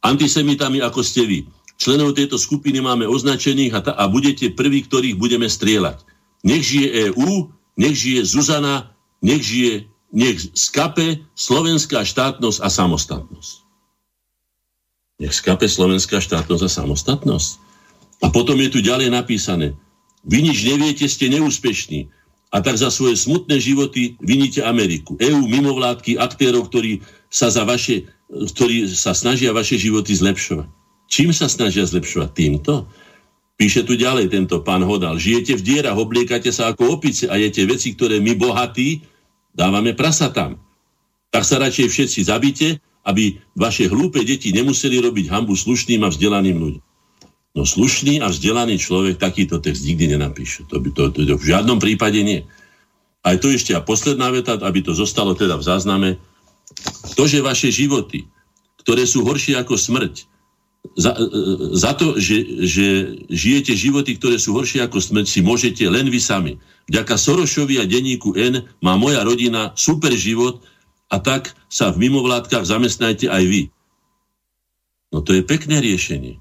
antisemitami, 0.03 0.83
ako 0.83 1.01
ste 1.03 1.23
vy. 1.27 1.39
Členov 1.81 2.19
tejto 2.19 2.37
skupiny 2.37 2.83
máme 2.83 3.09
označených 3.09 3.73
a, 3.73 3.81
ta, 3.81 3.93
a 3.97 4.05
budete 4.11 4.53
prví, 4.53 4.85
ktorých 4.85 5.17
budeme 5.17 5.49
strieľať. 5.49 6.03
Nech 6.45 6.67
žije 6.67 7.11
EÚ, 7.11 7.49
nech 7.79 7.97
žije 7.97 8.21
Zuzana, 8.27 8.93
nech 9.25 9.41
žije, 9.41 9.89
nech 10.13 10.43
skape 10.53 11.25
slovenská 11.39 12.05
štátnosť 12.05 12.59
a 12.61 12.69
samostatnosť. 12.69 13.53
Nech 15.21 15.35
skape 15.37 15.71
slovenská 15.71 16.21
štátnosť 16.21 16.63
a 16.67 16.71
samostatnosť. 16.71 17.51
A 18.21 18.29
potom 18.29 18.59
je 18.61 18.69
tu 18.69 18.85
ďalej 18.85 19.09
napísané, 19.09 19.73
vy 20.21 20.45
nič 20.45 20.69
neviete, 20.69 21.09
ste 21.09 21.33
neúspešní. 21.33 22.13
A 22.51 22.59
tak 22.59 22.75
za 22.75 22.91
svoje 22.91 23.15
smutné 23.15 23.63
životy 23.63 24.19
viníte 24.19 24.67
Ameriku. 24.67 25.15
EU, 25.23 25.47
mimovládky, 25.47 26.19
aktérov, 26.19 26.67
ktorí 26.67 26.99
sa, 27.31 27.47
za 27.47 27.63
vaše, 27.63 28.11
ktorí 28.27 28.91
sa 28.91 29.15
snažia 29.15 29.55
vaše 29.55 29.79
životy 29.79 30.19
zlepšovať. 30.19 30.67
Čím 31.07 31.31
sa 31.31 31.47
snažia 31.47 31.87
zlepšovať? 31.87 32.31
Týmto? 32.35 32.91
Píše 33.55 33.87
tu 33.87 33.95
ďalej 33.95 34.35
tento 34.35 34.63
pán 34.67 34.83
Hodal. 34.83 35.21
Žijete 35.21 35.59
v 35.59 35.63
dierach, 35.63 35.99
obliekate 35.99 36.51
sa 36.51 36.75
ako 36.75 36.99
opice 36.99 37.31
a 37.31 37.39
jete 37.39 37.63
veci, 37.69 37.95
ktoré 37.95 38.19
my 38.19 38.35
bohatí 38.35 39.05
dávame 39.55 39.95
prasatám. 39.95 40.59
Tak 41.31 41.47
sa 41.47 41.63
radšej 41.63 41.87
všetci 41.87 42.21
zabite, 42.27 42.83
aby 43.07 43.39
vaše 43.55 43.87
hlúpe 43.87 44.25
deti 44.27 44.51
nemuseli 44.51 44.99
robiť 44.99 45.31
hambu 45.31 45.55
slušným 45.55 46.03
a 46.03 46.09
vzdelaným 46.11 46.57
ľuďom. 46.59 46.85
No 47.51 47.67
slušný 47.67 48.23
a 48.23 48.31
vzdelaný 48.31 48.79
človek 48.79 49.19
takýto 49.19 49.59
text 49.59 49.83
nikdy 49.83 50.15
nenapíše. 50.15 50.71
To, 50.71 50.79
by, 50.79 50.95
to, 50.95 51.11
to, 51.11 51.27
to 51.27 51.35
v 51.35 51.49
žiadnom 51.51 51.83
prípade 51.83 52.23
nie. 52.23 52.47
Aj 53.27 53.37
to 53.37 53.51
ešte 53.51 53.75
a 53.75 53.83
posledná 53.83 54.31
veta, 54.31 54.55
aby 54.57 54.81
to 54.81 54.95
zostalo 54.95 55.35
teda 55.35 55.59
v 55.59 55.67
zázname. 55.67 56.11
To, 57.19 57.27
že 57.27 57.43
vaše 57.43 57.75
životy, 57.75 58.25
ktoré 58.87 59.03
sú 59.05 59.27
horšie 59.27 59.59
ako 59.59 59.75
smrť, 59.75 60.31
za, 60.97 61.13
za 61.77 61.93
to, 61.93 62.17
že, 62.17 62.65
že 62.65 62.87
žijete 63.29 63.77
životy, 63.77 64.17
ktoré 64.17 64.41
sú 64.41 64.57
horšie 64.57 64.81
ako 64.81 64.97
smrť, 64.97 65.27
si 65.29 65.41
môžete 65.45 65.85
len 65.85 66.09
vy 66.09 66.17
sami. 66.17 66.57
Vďaka 66.89 67.21
Sorošovi 67.21 67.77
a 67.77 67.85
denníku 67.85 68.33
N 68.33 68.65
má 68.81 68.97
moja 68.97 69.21
rodina 69.21 69.77
super 69.77 70.11
život 70.17 70.65
a 71.13 71.21
tak 71.21 71.53
sa 71.69 71.93
v 71.93 72.09
mimovládkach 72.09 72.65
zamestnajte 72.65 73.29
aj 73.29 73.45
vy. 73.45 73.63
No 75.13 75.21
to 75.21 75.37
je 75.37 75.43
pekné 75.45 75.83
riešenie. 75.85 76.41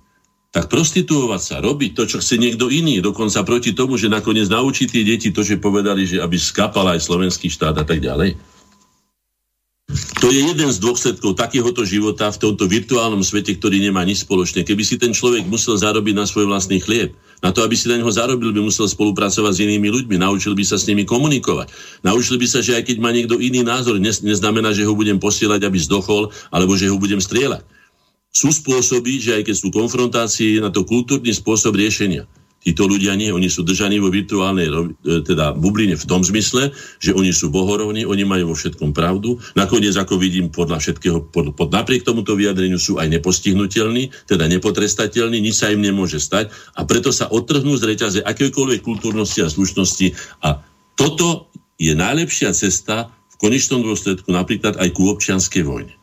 Tak 0.50 0.66
prostituovať 0.66 1.42
sa, 1.46 1.56
robiť 1.62 1.94
to, 1.94 2.04
čo 2.10 2.18
chce 2.18 2.42
niekto 2.42 2.74
iný, 2.74 3.06
dokonca 3.06 3.46
proti 3.46 3.78
tomu, 3.78 4.02
že 4.02 4.10
nakoniec 4.10 4.50
naučí 4.50 4.90
tie 4.90 5.06
deti 5.06 5.30
to, 5.30 5.46
že 5.46 5.62
povedali, 5.62 6.10
že 6.10 6.18
aby 6.18 6.42
skapal 6.42 6.90
aj 6.90 7.06
slovenský 7.06 7.54
štát 7.54 7.78
a 7.78 7.86
tak 7.86 8.02
ďalej. 8.02 8.34
To 10.22 10.30
je 10.30 10.46
jeden 10.46 10.70
z 10.70 10.78
dôsledkov 10.78 11.34
takéhoto 11.34 11.82
života 11.82 12.30
v 12.30 12.38
tomto 12.38 12.70
virtuálnom 12.70 13.26
svete, 13.26 13.58
ktorý 13.58 13.82
nemá 13.82 14.06
nič 14.06 14.22
spoločné. 14.26 14.62
Keby 14.62 14.84
si 14.86 15.02
ten 15.02 15.14
človek 15.14 15.50
musel 15.50 15.82
zarobiť 15.82 16.14
na 16.14 16.30
svoj 16.30 16.46
vlastný 16.46 16.78
chlieb, 16.78 17.18
na 17.42 17.50
to, 17.50 17.66
aby 17.66 17.74
si 17.74 17.90
na 17.90 17.98
neho 17.98 18.12
zarobil, 18.12 18.54
by 18.54 18.62
musel 18.62 18.86
spolupracovať 18.86 19.54
s 19.56 19.64
inými 19.64 19.90
ľuďmi, 19.90 20.22
naučil 20.22 20.54
by 20.54 20.62
sa 20.62 20.78
s 20.78 20.86
nimi 20.86 21.10
komunikovať. 21.10 21.74
Naučil 22.06 22.38
by 22.38 22.46
sa, 22.46 22.60
že 22.62 22.78
aj 22.78 22.86
keď 22.86 22.98
má 23.02 23.10
niekto 23.10 23.42
iný 23.42 23.66
názor, 23.66 23.98
neznamená, 23.98 24.76
že 24.76 24.86
ho 24.86 24.94
budem 24.94 25.18
posielať, 25.18 25.66
aby 25.66 25.78
zdochol, 25.82 26.30
alebo 26.54 26.78
že 26.78 26.92
ho 26.92 26.98
budem 27.00 27.24
strieľať. 27.24 27.79
Sú 28.30 28.54
spôsoby, 28.54 29.18
že 29.18 29.42
aj 29.42 29.50
keď 29.50 29.56
sú 29.58 29.68
konfrontácie, 29.74 30.62
na 30.62 30.70
to 30.70 30.86
kultúrny 30.86 31.34
spôsob 31.34 31.74
riešenia. 31.74 32.30
Títo 32.60 32.92
ľudia 32.92 33.16
nie, 33.16 33.32
oni 33.32 33.48
sú 33.48 33.64
držaní 33.64 34.04
vo 34.04 34.12
virtuálnej 34.12 34.68
e, 34.68 35.24
teda 35.24 35.56
bubline 35.56 35.96
v 35.96 36.04
tom 36.04 36.20
zmysle, 36.20 36.76
že 37.00 37.16
oni 37.16 37.32
sú 37.32 37.48
bohorovní, 37.48 38.04
oni 38.04 38.28
majú 38.28 38.52
vo 38.52 38.56
všetkom 38.56 38.92
pravdu. 38.92 39.40
Nakoniec, 39.56 39.96
ako 39.96 40.20
vidím, 40.20 40.52
podľa 40.52 40.84
všetkého, 40.84 41.32
pod, 41.32 41.56
pod 41.56 41.72
napriek 41.72 42.04
tomuto 42.04 42.36
vyjadreniu 42.36 42.76
sú 42.76 43.00
aj 43.00 43.08
nepostihnutelní, 43.16 44.12
teda 44.28 44.52
nepotrestateľní, 44.52 45.40
nič 45.40 45.64
sa 45.64 45.72
im 45.72 45.80
nemôže 45.80 46.20
stať 46.20 46.52
a 46.76 46.84
preto 46.84 47.16
sa 47.16 47.32
odtrhnú 47.32 47.80
z 47.80 47.84
reťaze 47.96 48.20
akékoľvek 48.28 48.84
kultúrnosti 48.84 49.40
a 49.40 49.48
slušnosti 49.48 50.20
a 50.44 50.60
toto 51.00 51.48
je 51.80 51.96
najlepšia 51.96 52.52
cesta 52.52 53.08
v 53.08 53.36
konečnom 53.40 53.88
dôsledku 53.88 54.36
napríklad 54.36 54.76
aj 54.76 54.92
ku 54.92 55.08
občianskej 55.08 55.64
vojne. 55.64 55.99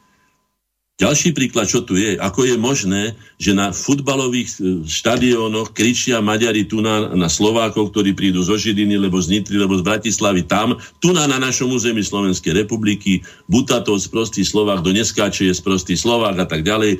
Ďalší 0.97 1.36
príklad, 1.36 1.68
čo 1.68 1.85
tu 1.85 2.01
je, 2.01 2.16
ako 2.16 2.48
je 2.48 2.56
možné, 2.56 3.12
že 3.36 3.52
na 3.52 3.68
futbalových 3.68 4.48
e, 4.56 4.81
štadiónoch 4.81 5.77
kričia 5.77 6.24
Maďari 6.24 6.64
tu 6.64 6.81
na, 6.81 7.12
na 7.12 7.28
Slovákov, 7.28 7.93
ktorí 7.93 8.16
prídu 8.16 8.40
zo 8.40 8.56
Žiliny, 8.56 8.97
lebo 8.97 9.20
z 9.20 9.36
Nitry, 9.36 9.60
lebo 9.60 9.77
z 9.77 9.85
Bratislavy 9.85 10.48
tam, 10.48 10.81
tu 11.05 11.12
na, 11.12 11.28
na 11.28 11.36
našom 11.36 11.68
území 11.68 12.01
Slovenskej 12.01 12.64
republiky, 12.64 13.20
Butatov 13.44 14.01
sprostý 14.01 14.40
Slovák, 14.40 14.81
do 14.81 14.97
neskáče 14.97 15.52
je 15.52 15.52
sprostý 15.52 16.01
Slovák 16.01 16.32
a 16.40 16.48
tak 16.48 16.64
ďalej, 16.64 16.97
e, 16.97 16.98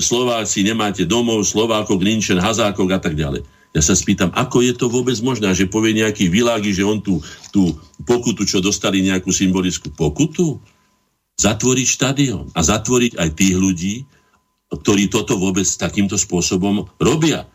Slováci 0.00 0.64
nemáte 0.64 1.04
domov, 1.04 1.44
Slovákov, 1.44 2.00
Grinčen, 2.00 2.40
Hazákov 2.40 2.88
a 2.88 2.96
tak 2.96 3.12
ďalej. 3.12 3.44
Ja 3.76 3.84
sa 3.84 3.92
spýtam, 3.92 4.32
ako 4.32 4.64
je 4.64 4.72
to 4.72 4.88
vôbec 4.88 5.20
možné, 5.20 5.52
že 5.52 5.68
povie 5.68 5.92
nejaký 6.00 6.32
világi, 6.32 6.72
že 6.72 6.80
on 6.80 7.04
tú, 7.04 7.20
tú 7.52 7.76
pokutu, 8.08 8.48
čo 8.48 8.64
dostali 8.64 9.04
nejakú 9.04 9.28
symbolickú 9.28 9.92
pokutu, 9.92 10.56
zatvoriť 11.38 11.86
štadión 11.86 12.50
a 12.50 12.60
zatvoriť 12.66 13.14
aj 13.14 13.28
tých 13.38 13.54
ľudí, 13.54 13.94
ktorí 14.68 15.06
toto 15.08 15.38
vôbec 15.38 15.64
takýmto 15.64 16.18
spôsobom 16.18 16.84
robia. 16.98 17.46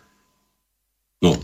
No. 1.22 1.36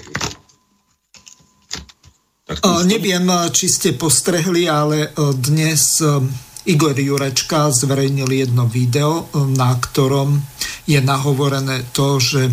Tak 2.47 2.63
to 2.63 2.87
Neviem, 2.87 3.29
či 3.53 3.69
ste 3.69 3.93
postrehli, 3.93 4.65
ale 4.65 5.13
dnes 5.37 6.01
Igor 6.65 6.97
Jurečka 6.97 7.69
zverejnil 7.69 8.31
jedno 8.31 8.65
video, 8.65 9.29
na 9.53 9.77
ktorom 9.77 10.41
je 10.89 10.99
nahovorené 11.03 11.85
to, 11.93 12.17
že 12.17 12.49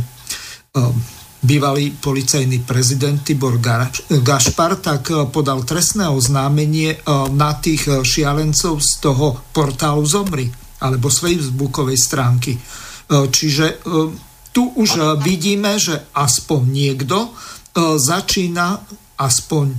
bývalý 1.43 1.93
policajný 1.97 2.65
prezident 2.65 3.21
Tibor 3.21 3.61
Gašpar 4.09 4.81
tak 4.81 5.11
eh, 5.11 5.25
podal 5.29 5.63
trestné 5.63 6.09
oznámenie 6.09 6.97
eh, 6.97 7.01
na 7.33 7.57
tých 7.57 7.89
eh, 7.89 8.01
šialencov 8.01 8.81
z 8.81 8.91
toho 9.01 9.37
portálu 9.53 10.05
Zomri 10.07 10.49
alebo 10.77 11.09
Facebookovej 11.09 11.97
stránky. 11.97 12.53
Čiže 13.09 13.81
tu 14.53 14.63
už 14.77 15.17
vidíme, 15.25 15.81
že 15.81 16.13
aspoň 16.13 16.61
niekto 16.69 17.33
začína 17.97 18.85
aspoň 19.17 19.73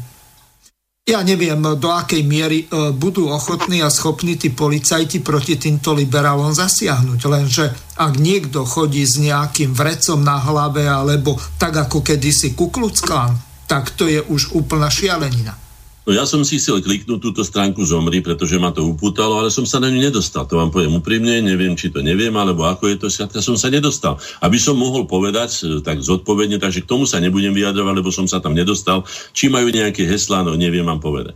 ja 1.08 1.24
neviem, 1.24 1.64
do 1.80 1.88
akej 1.88 2.20
miery 2.28 2.68
e, 2.68 2.92
budú 2.92 3.32
ochotní 3.32 3.80
a 3.80 3.88
schopní 3.88 4.36
tí 4.36 4.52
policajti 4.52 5.24
proti 5.24 5.56
týmto 5.56 5.96
liberálom 5.96 6.52
zasiahnuť. 6.52 7.20
Lenže 7.32 7.66
ak 7.96 8.20
niekto 8.20 8.68
chodí 8.68 9.08
s 9.08 9.16
nejakým 9.16 9.72
vrecom 9.72 10.20
na 10.20 10.36
hlave 10.44 10.84
alebo 10.84 11.40
tak 11.56 11.80
ako 11.80 12.04
kedysi 12.04 12.60
Kukluckán, 12.60 13.40
tak 13.72 13.96
to 13.96 14.12
je 14.12 14.20
už 14.20 14.52
úplná 14.52 14.92
šialenina. 14.92 15.67
No 16.08 16.16
ja 16.16 16.24
som 16.24 16.40
si 16.48 16.56
chcel 16.56 16.80
kliknúť 16.80 17.20
túto 17.20 17.44
stránku 17.44 17.84
Zomri, 17.84 18.24
pretože 18.24 18.56
ma 18.56 18.72
to 18.72 18.80
upútalo, 18.80 19.44
ale 19.44 19.52
som 19.52 19.68
sa 19.68 19.84
na 19.84 19.92
ňu 19.92 20.00
nedostal. 20.00 20.48
To 20.48 20.56
vám 20.56 20.72
poviem 20.72 20.96
úprimne, 20.96 21.44
neviem, 21.44 21.76
či 21.76 21.92
to 21.92 22.00
neviem, 22.00 22.32
alebo 22.32 22.64
ako 22.64 22.88
je 22.88 22.96
to, 22.96 23.08
ja 23.12 23.28
som 23.44 23.60
sa 23.60 23.68
nedostal. 23.68 24.16
Aby 24.40 24.56
som 24.56 24.80
mohol 24.80 25.04
povedať 25.04 25.68
e, 25.68 25.84
tak 25.84 26.00
zodpovedne, 26.00 26.64
takže 26.64 26.88
k 26.88 26.90
tomu 26.96 27.04
sa 27.04 27.20
nebudem 27.20 27.52
vyjadrovať, 27.52 27.92
lebo 28.00 28.08
som 28.08 28.24
sa 28.24 28.40
tam 28.40 28.56
nedostal. 28.56 29.04
Či 29.36 29.52
majú 29.52 29.68
nejaké 29.68 30.08
heslá, 30.08 30.48
no 30.48 30.56
neviem 30.56 30.88
vám 30.88 31.04
povedať. 31.04 31.36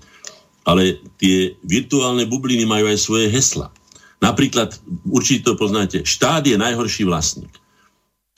Ale 0.63 1.03
tie 1.19 1.59
virtuálne 1.67 2.23
bubliny 2.23 2.63
majú 2.63 2.87
aj 2.87 2.95
svoje 2.95 3.27
hesla. 3.27 3.75
Napríklad, 4.23 4.79
určite 5.03 5.51
to 5.51 5.59
poznáte, 5.59 6.07
štát 6.07 6.47
je 6.47 6.55
najhorší 6.55 7.03
vlastník. 7.03 7.60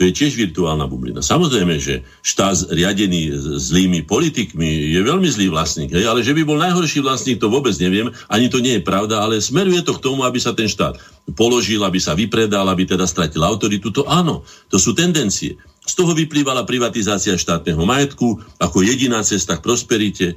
To 0.04 0.12
je 0.12 0.20
tiež 0.20 0.36
virtuálna 0.36 0.84
bublina. 0.84 1.24
Samozrejme, 1.24 1.80
že 1.80 2.04
štát 2.20 2.76
riadený 2.76 3.32
zlými 3.56 4.04
politikmi 4.04 4.92
je 4.92 5.00
veľmi 5.00 5.32
zlý 5.32 5.48
vlastník, 5.48 5.96
hej? 5.96 6.04
ale 6.04 6.20
že 6.20 6.36
by 6.36 6.44
bol 6.44 6.60
najhorší 6.60 7.00
vlastník, 7.00 7.40
to 7.40 7.48
vôbec 7.48 7.72
neviem, 7.80 8.12
ani 8.28 8.52
to 8.52 8.60
nie 8.60 8.76
je 8.76 8.84
pravda, 8.84 9.24
ale 9.24 9.40
smeruje 9.40 9.80
to 9.80 9.96
k 9.96 10.04
tomu, 10.04 10.28
aby 10.28 10.44
sa 10.44 10.52
ten 10.52 10.68
štát 10.68 11.00
položil, 11.40 11.80
aby 11.88 12.04
sa 12.04 12.20
vypredal, 12.20 12.68
aby 12.68 12.84
teda 12.84 13.08
stratil 13.08 13.48
autoritu. 13.48 13.96
To 13.96 14.04
áno, 14.04 14.44
to 14.68 14.76
sú 14.76 14.92
tendencie. 14.92 15.56
Z 15.88 15.96
toho 15.96 16.12
vyplývala 16.12 16.68
privatizácia 16.68 17.40
štátneho 17.40 17.80
majetku 17.88 18.44
ako 18.60 18.84
jediná 18.84 19.24
cesta 19.24 19.56
k 19.56 19.64
prosperite, 19.64 20.36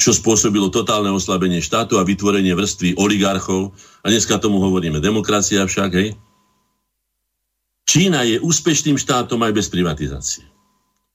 čo 0.00 0.16
spôsobilo 0.16 0.72
totálne 0.72 1.12
oslabenie 1.12 1.60
štátu 1.60 2.00
a 2.00 2.08
vytvorenie 2.08 2.56
vrstvy 2.56 2.96
oligarchov. 2.96 3.76
A 4.00 4.08
dneska 4.08 4.40
tomu 4.40 4.64
hovoríme 4.64 4.96
demokracia 4.96 5.60
však, 5.68 5.92
hej. 5.92 6.16
Čína 7.88 8.20
je 8.28 8.36
úspešným 8.36 9.00
štátom 9.00 9.40
aj 9.40 9.52
bez 9.56 9.72
privatizácie. 9.72 10.44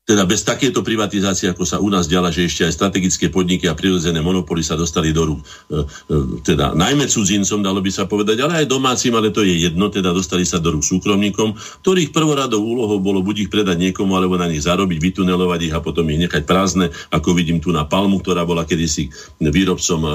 Teda 0.04 0.28
bez 0.28 0.44
takéto 0.44 0.84
privatizácie, 0.84 1.48
ako 1.48 1.64
sa 1.64 1.80
u 1.80 1.88
nás 1.88 2.12
diala, 2.12 2.28
že 2.28 2.44
ešte 2.44 2.68
aj 2.68 2.76
strategické 2.76 3.32
podniky 3.32 3.72
a 3.72 3.78
prirodzené 3.78 4.20
monopoly 4.20 4.60
sa 4.60 4.76
dostali 4.76 5.16
do 5.16 5.32
rúk, 5.32 5.40
e, 5.40 5.80
e, 5.80 6.44
teda 6.44 6.76
najmä 6.76 7.08
cudzincom, 7.08 7.64
dalo 7.64 7.80
by 7.80 7.88
sa 7.88 8.04
povedať, 8.04 8.44
ale 8.44 8.60
aj 8.60 8.68
domácim, 8.68 9.16
ale 9.16 9.32
to 9.32 9.48
je 9.48 9.64
jedno, 9.64 9.88
teda 9.88 10.12
dostali 10.12 10.44
sa 10.44 10.60
do 10.60 10.76
rúk 10.76 10.84
súkromníkom, 10.84 11.56
ktorých 11.88 12.12
prvoradou 12.12 12.60
úlohou 12.60 13.00
bolo 13.00 13.24
buď 13.24 13.48
ich 13.48 13.50
predať 13.54 13.80
niekomu, 13.80 14.20
alebo 14.20 14.36
na 14.36 14.52
nich 14.52 14.68
zarobiť, 14.68 15.00
vytunelovať 15.00 15.72
ich 15.72 15.74
a 15.78 15.80
potom 15.80 16.04
ich 16.12 16.20
nechať 16.20 16.44
prázdne, 16.44 16.92
ako 17.16 17.32
vidím 17.32 17.64
tu 17.64 17.72
na 17.72 17.88
Palmu, 17.88 18.20
ktorá 18.20 18.44
bola 18.44 18.68
kedysi 18.68 19.08
výrobcom 19.40 20.00
e, 20.04 20.10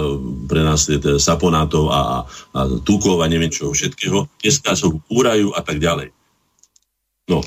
pre 0.52 0.68
nás 0.68 0.84
saponátov 1.16 1.88
a, 1.88 2.28
a 2.52 2.60
tukov 2.84 3.24
a 3.24 3.30
neviem 3.30 3.48
čo 3.48 3.72
všetkého. 3.72 4.28
Dneska 4.44 4.76
sa 4.76 4.92
úrajú 5.08 5.56
a 5.56 5.64
tak 5.64 5.80
ďalej. 5.80 6.17
No, 7.28 7.44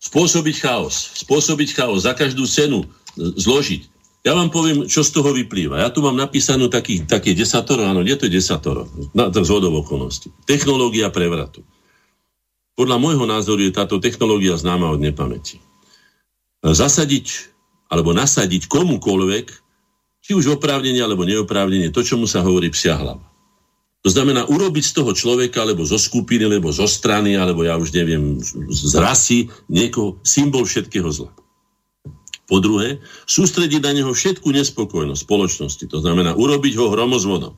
spôsobiť 0.00 0.56
chaos. 0.58 1.14
Spôsobiť 1.22 1.76
chaos 1.76 2.08
za 2.08 2.16
každú 2.16 2.48
cenu 2.48 2.88
zložiť. 3.16 3.92
Ja 4.22 4.38
vám 4.38 4.54
poviem, 4.54 4.86
čo 4.86 5.02
z 5.02 5.18
toho 5.18 5.34
vyplýva. 5.34 5.82
Ja 5.82 5.90
tu 5.90 5.98
mám 5.98 6.14
napísanú 6.14 6.70
taký, 6.70 7.02
také 7.02 7.34
desatoro, 7.34 7.82
áno, 7.82 8.06
je 8.06 8.14
to 8.14 8.30
desatoro, 8.30 8.86
na, 9.12 9.34
z 9.34 9.50
hodov 9.50 9.82
okolností. 9.82 10.30
Technológia 10.46 11.10
prevratu. 11.10 11.66
Podľa 12.78 12.96
môjho 13.02 13.26
názoru 13.26 13.66
je 13.66 13.74
táto 13.74 13.98
technológia 13.98 14.54
známa 14.54 14.88
od 14.94 15.02
nepamäti. 15.02 15.58
Zasadiť 16.62 17.50
alebo 17.90 18.14
nasadiť 18.14 18.70
komukoľvek, 18.70 19.46
či 20.22 20.30
už 20.38 20.56
oprávnenie 20.56 21.02
alebo 21.02 21.26
neoprávnenie, 21.26 21.90
to, 21.90 22.06
čo 22.06 22.14
mu 22.14 22.30
sa 22.30 22.46
hovorí 22.46 22.70
psia 22.70 22.94
hlava. 22.94 23.31
To 24.02 24.10
znamená 24.10 24.50
urobiť 24.50 24.82
z 24.82 24.92
toho 24.98 25.14
človeka, 25.14 25.62
alebo 25.62 25.86
zo 25.86 25.94
skupiny, 25.94 26.50
alebo 26.50 26.74
zo 26.74 26.90
strany, 26.90 27.38
alebo 27.38 27.62
ja 27.62 27.78
už 27.78 27.94
neviem, 27.94 28.42
z 28.66 28.94
rasy, 28.98 29.46
niekoho 29.70 30.18
symbol 30.26 30.66
všetkého 30.66 31.06
zla. 31.06 31.30
Po 32.50 32.58
druhé, 32.58 32.98
sústrediť 33.30 33.80
na 33.80 33.94
neho 33.94 34.10
všetku 34.10 34.50
nespokojnosť 34.50 35.22
spoločnosti. 35.22 35.84
To 35.86 36.02
znamená 36.02 36.34
urobiť 36.34 36.74
ho 36.82 36.90
hromozvodom. 36.90 37.54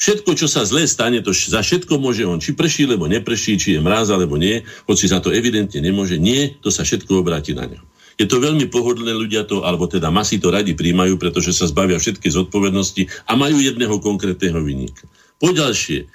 Všetko, 0.00 0.32
čo 0.32 0.48
sa 0.48 0.64
zle 0.64 0.88
stane, 0.88 1.20
to 1.20 1.34
za 1.34 1.60
všetko 1.60 2.00
môže 2.00 2.24
on. 2.24 2.40
Či 2.40 2.56
prší, 2.56 2.88
alebo 2.88 3.04
neprší, 3.04 3.60
či 3.60 3.76
je 3.76 3.84
mráz, 3.84 4.14
alebo 4.14 4.40
nie, 4.40 4.64
hoci 4.88 5.04
za 5.10 5.20
to 5.20 5.28
evidentne 5.34 5.76
nemôže. 5.82 6.16
Nie, 6.16 6.56
to 6.62 6.72
sa 6.72 6.86
všetko 6.86 7.20
obráti 7.20 7.52
na 7.52 7.68
neho. 7.68 7.84
Je 8.16 8.24
to 8.24 8.40
veľmi 8.40 8.70
pohodlné, 8.72 9.12
ľudia 9.12 9.44
to, 9.44 9.66
alebo 9.66 9.90
teda 9.90 10.08
masy 10.08 10.40
to 10.40 10.48
radi 10.48 10.72
príjmajú, 10.72 11.20
pretože 11.20 11.52
sa 11.52 11.68
zbavia 11.68 12.00
všetky 12.00 12.32
zodpovednosti 12.32 13.28
a 13.28 13.32
majú 13.36 13.60
jedného 13.60 13.96
konkrétneho 14.00 14.60
vyníka. 14.64 15.04
Poďalšie, 15.40 16.06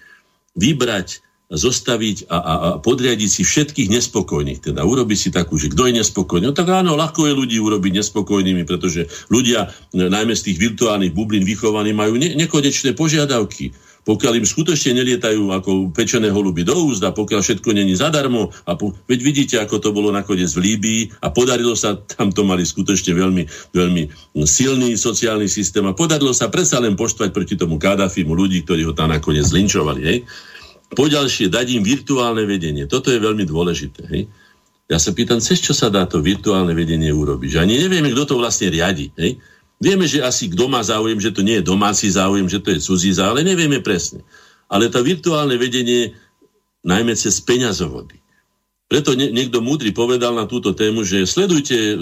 vybrať, 0.56 1.26
zostaviť 1.45 2.26
a, 2.26 2.38
a, 2.38 2.41
a 2.41 2.69
podriadiť 2.81 3.30
si 3.30 3.41
všetkých 3.45 3.93
nespokojných. 3.93 4.65
Teda 4.65 4.81
urobiť 4.81 5.18
si 5.18 5.30
takú, 5.30 5.61
že 5.61 5.69
kto 5.69 5.85
je 5.89 6.02
nespokojný. 6.02 6.49
No 6.49 6.57
tak 6.57 6.73
áno, 6.73 6.97
ľahko 6.97 7.30
je 7.30 7.38
ľudí 7.38 7.57
urobiť 7.61 8.02
nespokojnými, 8.02 8.65
pretože 8.65 9.06
ľudia, 9.30 9.69
najmä 9.93 10.34
z 10.34 10.52
tých 10.52 10.57
virtuálnych 10.57 11.14
bublín 11.14 11.45
vychovaní, 11.45 11.93
majú 11.93 12.18
ne, 12.18 12.34
nekonečné 12.34 12.97
požiadavky 12.97 13.77
pokiaľ 14.06 14.38
im 14.38 14.48
skutočne 14.48 15.02
nelietajú 15.02 15.49
ako 15.49 15.90
pečené 15.90 16.30
holuby 16.30 16.61
do 16.61 16.77
úzd 16.77 17.02
a 17.02 17.11
pokiaľ 17.11 17.41
všetko 17.41 17.73
není 17.73 17.98
zadarmo. 17.98 18.53
A 18.69 18.77
po, 18.77 18.94
veď 19.10 19.19
vidíte, 19.26 19.56
ako 19.57 19.82
to 19.82 19.90
bolo 19.90 20.14
nakoniec 20.14 20.53
v 20.53 20.61
Líbii 20.61 21.02
a 21.26 21.34
podarilo 21.34 21.73
sa, 21.73 21.98
tam 21.98 22.30
to 22.30 22.45
mali 22.45 22.61
skutočne 22.61 23.18
veľmi, 23.18 23.44
veľmi 23.73 24.03
silný 24.45 24.94
sociálny 24.94 25.49
systém 25.49 25.82
a 25.90 25.98
podarilo 25.98 26.32
sa 26.38 26.53
predsa 26.53 26.77
len 26.77 26.94
poštvať 26.94 27.34
proti 27.34 27.57
tomu 27.57 27.82
Kadafimu 27.82 28.38
ľudí, 28.38 28.61
ktorí 28.61 28.86
ho 28.86 28.94
tam 28.94 29.10
nakoniec 29.10 29.49
zlinčovali. 29.49 30.02
Hej? 30.06 30.18
Poďalšie, 30.94 31.49
dať 31.49 31.82
im 31.82 31.84
virtuálne 31.84 32.45
vedenie. 32.45 32.86
Toto 32.86 33.10
je 33.10 33.18
veľmi 33.18 33.41
dôležité. 33.41 34.06
Hej? 34.06 34.30
Ja 34.86 35.02
sa 35.02 35.18
pýtam, 35.18 35.41
cez 35.41 35.57
čo 35.65 35.73
sa 35.73 35.90
dá 35.90 36.06
to 36.06 36.22
virtuálne 36.22 36.77
vedenie 36.77 37.10
urobiť? 37.10 37.57
Že 37.57 37.61
ani 37.65 37.82
nevieme, 37.82 38.14
kto 38.14 38.23
to 38.30 38.36
vlastne 38.38 38.69
riadi. 38.69 39.10
Hej? 39.18 39.41
Vieme, 39.76 40.07
že 40.07 40.23
asi 40.23 40.47
kto 40.47 40.72
má 40.72 40.80
záujem, 40.80 41.19
že 41.19 41.35
to 41.35 41.43
nie 41.43 41.60
je 41.60 41.68
domáci 41.68 42.07
záujem, 42.07 42.47
že 42.47 42.64
to 42.64 42.72
je 42.72 42.80
cudzí 42.80 43.11
záujem, 43.11 43.43
ale 43.43 43.49
nevieme 43.52 43.84
presne. 43.84 44.23
Ale 44.72 44.88
to 44.88 45.03
virtuálne 45.03 45.60
vedenie 45.60 46.15
najmä 46.88 47.14
cez 47.18 47.43
peňazovody. 47.43 48.22
Preto 48.85 49.18
niekto 49.18 49.65
múdry 49.65 49.89
povedal 49.91 50.38
na 50.38 50.45
túto 50.45 50.77
tému, 50.77 51.02
že 51.02 51.26
sledujte 51.26 51.73
e, 51.73 51.95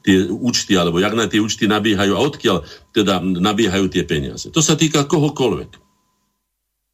tie 0.00 0.18
účty, 0.32 0.72
alebo 0.80 0.96
jak 0.96 1.12
na 1.12 1.28
tie 1.28 1.44
účty 1.44 1.68
nabíhajú 1.68 2.12
a 2.16 2.24
odkiaľ 2.24 2.64
teda 2.96 3.20
nabíhajú 3.20 3.92
tie 3.92 4.04
peniaze. 4.08 4.48
To 4.48 4.64
sa 4.64 4.80
týka 4.80 5.04
kohokoľvek. 5.04 5.83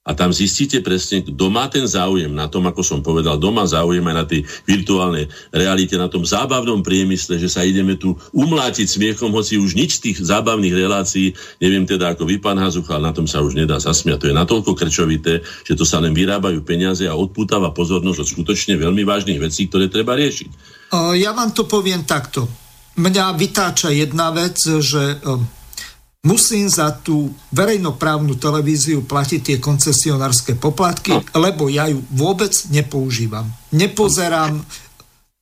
A 0.01 0.17
tam 0.17 0.33
zistíte 0.33 0.81
presne, 0.81 1.21
kto 1.21 1.53
má 1.53 1.69
ten 1.69 1.85
záujem 1.85 2.33
na 2.33 2.49
tom, 2.49 2.65
ako 2.65 2.81
som 2.81 3.05
povedal, 3.05 3.37
doma 3.37 3.69
záujem 3.69 4.01
aj 4.01 4.17
na 4.17 4.25
tej 4.25 4.49
virtuálnej 4.65 5.29
realite, 5.53 5.93
na 6.01 6.09
tom 6.09 6.25
zábavnom 6.25 6.81
priemysle, 6.81 7.37
že 7.37 7.53
sa 7.53 7.69
ideme 7.69 8.01
tu 8.01 8.17
umlátiť 8.33 8.89
smiechom, 8.89 9.29
hoci 9.29 9.61
už 9.61 9.77
nič 9.77 10.01
z 10.01 10.09
tých 10.09 10.25
zábavných 10.25 10.73
relácií, 10.73 11.37
neviem 11.61 11.85
teda 11.85 12.17
ako 12.17 12.25
vy, 12.25 12.41
pán 12.41 12.57
Hazucha, 12.57 12.97
ale 12.97 13.13
na 13.13 13.15
tom 13.15 13.29
sa 13.29 13.45
už 13.45 13.53
nedá 13.53 13.77
zasmiať. 13.77 14.25
To 14.25 14.29
je 14.33 14.41
natoľko 14.41 14.73
krčovité, 14.73 15.45
že 15.69 15.77
to 15.77 15.85
sa 15.85 16.01
len 16.01 16.17
vyrábajú 16.17 16.65
peniaze 16.65 17.05
a 17.05 17.13
odpútava 17.13 17.69
pozornosť 17.77 18.25
od 18.25 18.29
skutočne 18.33 18.81
veľmi 18.81 19.05
vážnych 19.05 19.37
vecí, 19.37 19.69
ktoré 19.69 19.93
treba 19.93 20.17
riešiť. 20.17 20.49
Ja 21.21 21.37
vám 21.37 21.53
to 21.53 21.69
poviem 21.69 22.09
takto. 22.09 22.49
Mňa 22.97 23.37
vytáča 23.37 23.93
jedna 23.93 24.33
vec, 24.33 24.57
že 24.65 25.21
musím 26.21 26.69
za 26.69 26.93
tú 26.93 27.33
verejnoprávnu 27.49 28.37
televíziu 28.37 29.01
platiť 29.01 29.41
tie 29.41 29.57
koncesionárske 29.57 30.53
poplatky, 30.53 31.17
no. 31.17 31.25
lebo 31.41 31.73
ja 31.73 31.89
ju 31.89 32.05
vôbec 32.13 32.53
nepoužívam. 32.69 33.49
Nepozerám, 33.73 34.61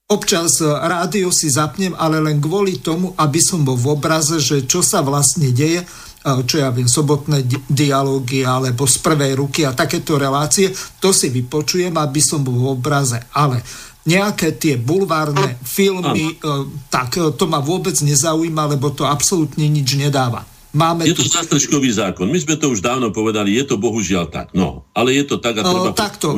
občas 0.07 0.63
rádio 0.63 1.35
si 1.35 1.51
zapnem, 1.51 1.99
ale 1.99 2.23
len 2.23 2.39
kvôli 2.39 2.79
tomu, 2.79 3.11
aby 3.19 3.43
som 3.43 3.67
bol 3.67 3.75
v 3.75 3.99
obraze, 3.99 4.39
že 4.39 4.71
čo 4.71 4.79
sa 4.79 5.03
vlastne 5.03 5.51
deje, 5.51 5.83
čo 6.23 6.63
ja 6.63 6.71
viem, 6.71 6.87
sobotné 6.87 7.43
di- 7.43 7.63
dialógy 7.67 8.47
alebo 8.47 8.87
z 8.87 9.03
prvej 9.03 9.35
ruky 9.35 9.67
a 9.67 9.75
takéto 9.75 10.15
relácie, 10.15 10.71
to 11.03 11.11
si 11.11 11.27
vypočujem, 11.31 11.95
aby 11.99 12.23
som 12.23 12.47
bol 12.47 12.55
v 12.55 12.71
obraze. 12.79 13.19
Ale 13.35 13.63
nejaké 14.07 14.55
tie 14.55 14.79
bulvárne 14.79 15.59
filmy, 15.67 16.39
tak 16.87 17.19
to 17.19 17.45
ma 17.51 17.59
vôbec 17.59 17.99
nezaujíma, 17.99 18.79
lebo 18.79 18.95
to 18.95 19.03
absolútne 19.03 19.67
nič 19.67 19.99
nedáva. 19.99 20.47
Máme 20.77 21.09
je 21.09 21.17
to 21.17 21.25
zástrčkový 21.25 21.89
zákon. 21.89 22.29
My 22.29 22.37
sme 22.37 22.61
to 22.61 22.69
už 22.69 22.85
dávno 22.85 23.09
povedali, 23.09 23.57
je 23.57 23.65
to 23.65 23.81
bohužiaľ 23.81 24.29
tak. 24.29 24.53
No, 24.53 24.85
ale 24.93 25.17
je 25.17 25.25
to 25.25 25.41
tak 25.41 25.57
a 25.61 25.63
treba... 25.65 25.97
takto, 25.97 26.37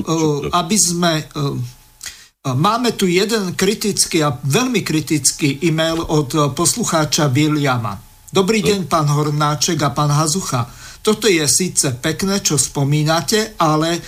aby 0.55 0.77
sme... 0.79 1.27
Máme 2.41 2.97
tu 2.97 3.05
jeden 3.05 3.53
kritický 3.53 4.25
a 4.25 4.33
veľmi 4.33 4.81
kritický 4.81 5.61
e-mail 5.61 6.01
od 6.01 6.57
poslucháča 6.57 7.29
Williama. 7.29 8.01
Dobrý 8.33 8.65
deň, 8.65 8.89
pán 8.89 9.13
Hornáček 9.13 9.77
a 9.85 9.93
pán 9.93 10.09
Hazucha. 10.09 10.65
Toto 11.05 11.29
je 11.29 11.45
síce 11.45 11.93
pekné, 12.01 12.41
čo 12.41 12.57
spomínate, 12.57 13.59
ale 13.61 14.01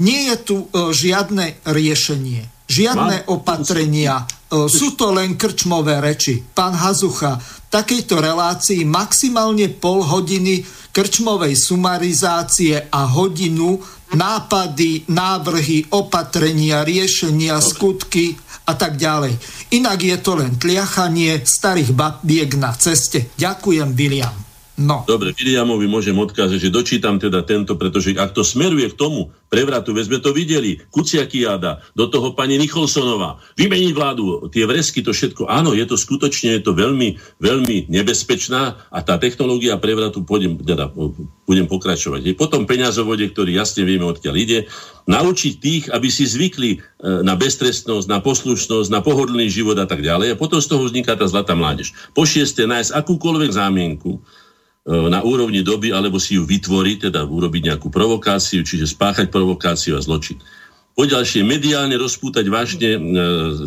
nie 0.00 0.30
je 0.32 0.36
tu 0.40 0.56
žiadne 0.72 1.60
riešenie, 1.68 2.70
žiadne 2.70 3.28
opatrenia. 3.28 4.24
Sú 4.52 4.92
to 5.00 5.16
len 5.16 5.40
krčmové 5.40 5.96
reči. 6.04 6.44
Pán 6.44 6.76
Hazucha, 6.76 7.40
takejto 7.72 8.20
relácii 8.20 8.84
maximálne 8.84 9.72
pol 9.72 10.04
hodiny 10.04 10.60
krčmovej 10.92 11.56
sumarizácie 11.56 12.92
a 12.92 13.08
hodinu 13.08 13.80
nápady, 14.12 15.08
návrhy, 15.08 15.88
opatrenia, 15.96 16.84
riešenia, 16.84 17.56
skutky 17.64 18.36
a 18.68 18.76
tak 18.76 19.00
ďalej. 19.00 19.40
Inak 19.72 20.04
je 20.04 20.16
to 20.20 20.36
len 20.36 20.60
tliachanie 20.60 21.40
starých 21.40 21.96
babiek 21.96 22.52
na 22.60 22.76
ceste. 22.76 23.32
Ďakujem, 23.40 23.88
William. 23.96 24.51
No. 24.72 25.04
Dobre, 25.04 25.36
Williamovi 25.36 25.84
môžem 25.84 26.16
odkázať, 26.16 26.56
že 26.56 26.72
dočítam 26.72 27.20
teda 27.20 27.44
tento, 27.44 27.76
pretože 27.76 28.16
ak 28.16 28.32
to 28.32 28.40
smeruje 28.40 28.88
k 28.88 28.96
tomu 28.96 29.28
prevratu, 29.52 29.92
veď 29.92 30.04
sme 30.08 30.18
to 30.24 30.32
videli, 30.32 30.80
Kuciakiada, 30.88 31.84
do 31.92 32.08
toho 32.08 32.32
pani 32.32 32.56
Nicholsonová, 32.56 33.36
vymeniť 33.60 33.92
vládu, 33.92 34.48
tie 34.48 34.64
vresky, 34.64 35.04
to 35.04 35.12
všetko, 35.12 35.44
áno, 35.44 35.76
je 35.76 35.84
to 35.84 36.00
skutočne, 36.00 36.56
je 36.56 36.62
to 36.64 36.72
veľmi, 36.72 37.20
veľmi 37.44 37.92
nebezpečná 37.92 38.88
a 38.88 38.98
tá 39.04 39.20
technológia 39.20 39.76
prevratu, 39.76 40.24
pôjdem, 40.24 40.56
teda, 40.56 40.88
budem 41.44 41.68
pokračovať. 41.68 42.32
Je 42.32 42.34
potom 42.34 42.64
peňazovode, 42.64 43.28
ktorý 43.28 43.52
jasne 43.60 43.84
vieme, 43.84 44.08
odkiaľ 44.08 44.34
ide, 44.40 44.72
naučiť 45.04 45.52
tých, 45.60 45.84
aby 45.92 46.08
si 46.08 46.24
zvykli 46.24 46.70
e, 46.72 46.78
na 47.20 47.36
beztrestnosť, 47.36 48.08
na 48.08 48.24
poslušnosť, 48.24 48.88
na 48.88 49.04
pohodlný 49.04 49.52
život 49.52 49.76
a 49.76 49.84
tak 49.84 50.00
ďalej. 50.00 50.32
A 50.32 50.40
potom 50.40 50.64
z 50.64 50.70
toho 50.72 50.88
vzniká 50.88 51.12
tá 51.12 51.28
zlatá 51.28 51.52
mládež. 51.52 51.92
Po 52.16 52.24
šieste, 52.24 52.64
nájsť 52.64 52.96
akúkoľvek 52.96 53.50
zámienku, 53.52 54.22
na 54.86 55.22
úrovni 55.22 55.62
doby, 55.62 55.94
alebo 55.94 56.18
si 56.18 56.34
ju 56.34 56.42
vytvoriť, 56.42 57.10
teda 57.10 57.22
urobiť 57.22 57.70
nejakú 57.70 57.86
provokáciu, 57.86 58.66
čiže 58.66 58.90
spáchať 58.90 59.30
provokáciu 59.30 59.94
a 59.94 60.02
zločin. 60.02 60.42
Po 60.92 61.08
ďalšie, 61.08 61.40
mediálne 61.46 61.96
rozpútať 61.96 62.44
vážne 62.52 62.90
e, 62.98 63.00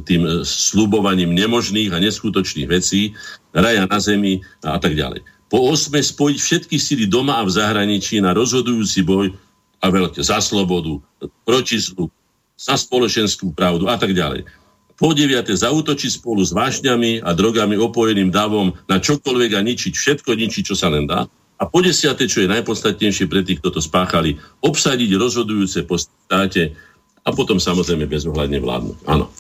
tým 0.06 0.46
slubovaním 0.46 1.34
nemožných 1.34 1.90
a 1.90 1.98
neskutočných 1.98 2.70
vecí, 2.70 3.18
raja 3.50 3.90
na 3.90 3.98
zemi 3.98 4.46
a 4.62 4.78
tak 4.78 4.94
ďalej. 4.94 5.26
Po 5.50 5.58
osme, 5.74 6.04
spojiť 6.04 6.38
všetky 6.38 6.76
síly 6.78 7.06
doma 7.10 7.42
a 7.42 7.48
v 7.48 7.56
zahraničí 7.58 8.22
na 8.22 8.36
rozhodujúci 8.36 9.02
boj 9.02 9.34
a 9.82 9.86
veľké 9.90 10.22
za 10.22 10.38
slobodu, 10.38 11.02
proti 11.48 11.82
zlu, 11.82 12.14
za 12.54 12.78
spoločenskú 12.78 13.58
pravdu 13.58 13.90
a 13.90 13.98
tak 13.98 14.14
ďalej. 14.14 14.46
Po 14.96 15.12
deviate 15.12 15.52
zautočiť 15.52 16.24
spolu 16.24 16.40
s 16.44 16.56
vášňami 16.56 17.20
a 17.20 17.36
drogami 17.36 17.76
opojeným 17.76 18.32
davom 18.32 18.72
na 18.88 19.04
čokoľvek 19.04 19.52
a 19.56 19.62
ničiť 19.62 19.92
všetko, 19.92 20.32
ničiť, 20.32 20.64
čo 20.64 20.76
sa 20.76 20.88
len 20.88 21.04
dá. 21.04 21.28
A 21.56 21.64
po 21.68 21.80
desiate, 21.80 22.28
čo 22.28 22.44
je 22.44 22.52
najpodstatnejšie 22.52 23.32
pre 23.32 23.44
tých, 23.44 23.64
kto 23.64 23.80
to 23.80 23.82
spáchali, 23.84 24.40
obsadiť 24.64 25.12
rozhodujúce 25.16 25.84
po 25.88 25.96
státe 26.00 26.76
a 27.24 27.30
potom 27.32 27.60
samozrejme 27.60 28.08
bezohľadne 28.08 28.60
vládnuť. 28.60 28.98
Áno. 29.08 29.32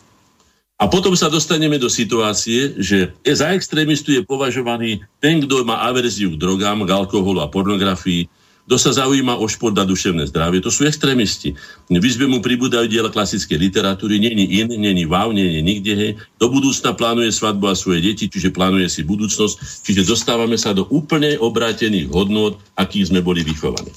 A 0.76 0.92
potom 0.92 1.16
sa 1.16 1.32
dostaneme 1.32 1.80
do 1.80 1.88
situácie, 1.88 2.76
že 2.76 3.16
za 3.24 3.56
extrémistu 3.56 4.12
je 4.12 4.28
považovaný 4.28 5.08
ten, 5.24 5.40
kto 5.40 5.64
má 5.64 5.88
averziu 5.88 6.36
k 6.36 6.40
drogám, 6.40 6.84
k 6.84 6.92
alkoholu 6.92 7.40
a 7.40 7.48
pornografii, 7.48 8.28
kto 8.66 8.82
sa 8.82 8.98
zaujíma 8.98 9.38
o 9.38 9.46
šport 9.46 9.78
a 9.78 9.86
duševné 9.86 10.26
zdravie, 10.34 10.58
to 10.58 10.74
sú 10.74 10.90
extrémisti. 10.90 11.54
V 11.86 12.02
izbe 12.02 12.26
mu 12.26 12.42
pribúdajú 12.42 12.90
diela 12.90 13.14
klasickej 13.14 13.62
literatúry, 13.62 14.18
není 14.18 14.58
in, 14.58 14.74
není 14.74 15.06
wow, 15.06 15.30
není 15.30 15.62
nikde. 15.62 15.94
Hej. 15.94 16.12
Do 16.42 16.50
budúcna 16.50 16.98
plánuje 16.98 17.30
svadbu 17.30 17.70
a 17.70 17.78
svoje 17.78 18.02
deti, 18.02 18.26
čiže 18.26 18.50
plánuje 18.50 18.90
si 18.90 19.06
budúcnosť, 19.06 19.86
čiže 19.86 20.10
dostávame 20.10 20.58
sa 20.58 20.74
do 20.74 20.90
úplne 20.90 21.38
obrátených 21.38 22.10
hodnot, 22.10 22.58
akých 22.74 23.14
sme 23.14 23.22
boli 23.22 23.46
vychovaní. 23.46 23.94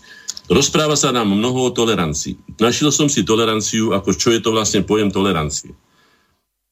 Rozpráva 0.53 1.01
sa 1.01 1.17
nám 1.17 1.33
mnoho 1.33 1.69
o 1.69 1.75
tolerancii. 1.75 2.61
Našiel 2.61 2.93
som 2.93 3.09
si 3.09 3.25
toleranciu, 3.25 3.97
ako 3.97 4.13
čo 4.17 4.33
je 4.37 4.41
to 4.41 4.53
vlastne 4.53 4.85
pojem 4.85 5.09
tolerancie. 5.09 5.73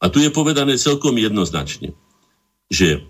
A 0.01 0.13
tu 0.13 0.21
je 0.21 0.29
povedané 0.29 0.77
celkom 0.77 1.17
jednoznačne, 1.17 1.97
že 2.69 3.09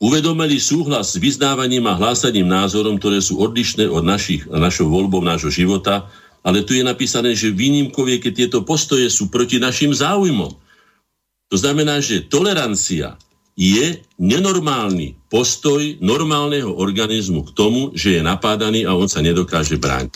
uvedomili 0.00 0.56
súhlas 0.56 1.12
s 1.12 1.20
vyznávaním 1.20 1.84
a 1.84 1.94
hlásaním 1.94 2.48
názorom, 2.48 2.96
ktoré 2.96 3.20
sú 3.20 3.36
odlišné 3.36 3.84
od 3.84 4.00
našich, 4.00 4.48
našou 4.48 4.88
voľbou 4.88 5.20
nášho 5.20 5.52
života, 5.52 6.08
ale 6.40 6.64
tu 6.64 6.72
je 6.72 6.80
napísané, 6.80 7.36
že 7.36 7.52
výnimkov 7.52 8.08
je, 8.08 8.16
keď 8.16 8.32
tieto 8.32 8.58
postoje 8.64 9.12
sú 9.12 9.28
proti 9.28 9.60
našim 9.60 9.92
záujmom. 9.92 10.56
To 11.52 11.56
znamená, 11.60 12.00
že 12.00 12.24
tolerancia 12.24 13.20
je 13.60 14.00
nenormálny 14.16 15.20
postoj 15.28 16.00
normálneho 16.00 16.72
organizmu 16.72 17.44
k 17.44 17.50
tomu, 17.52 17.80
že 17.92 18.16
je 18.16 18.22
napádaný 18.24 18.88
a 18.88 18.96
on 18.96 19.04
sa 19.04 19.20
nedokáže 19.20 19.76
brániť. 19.76 20.12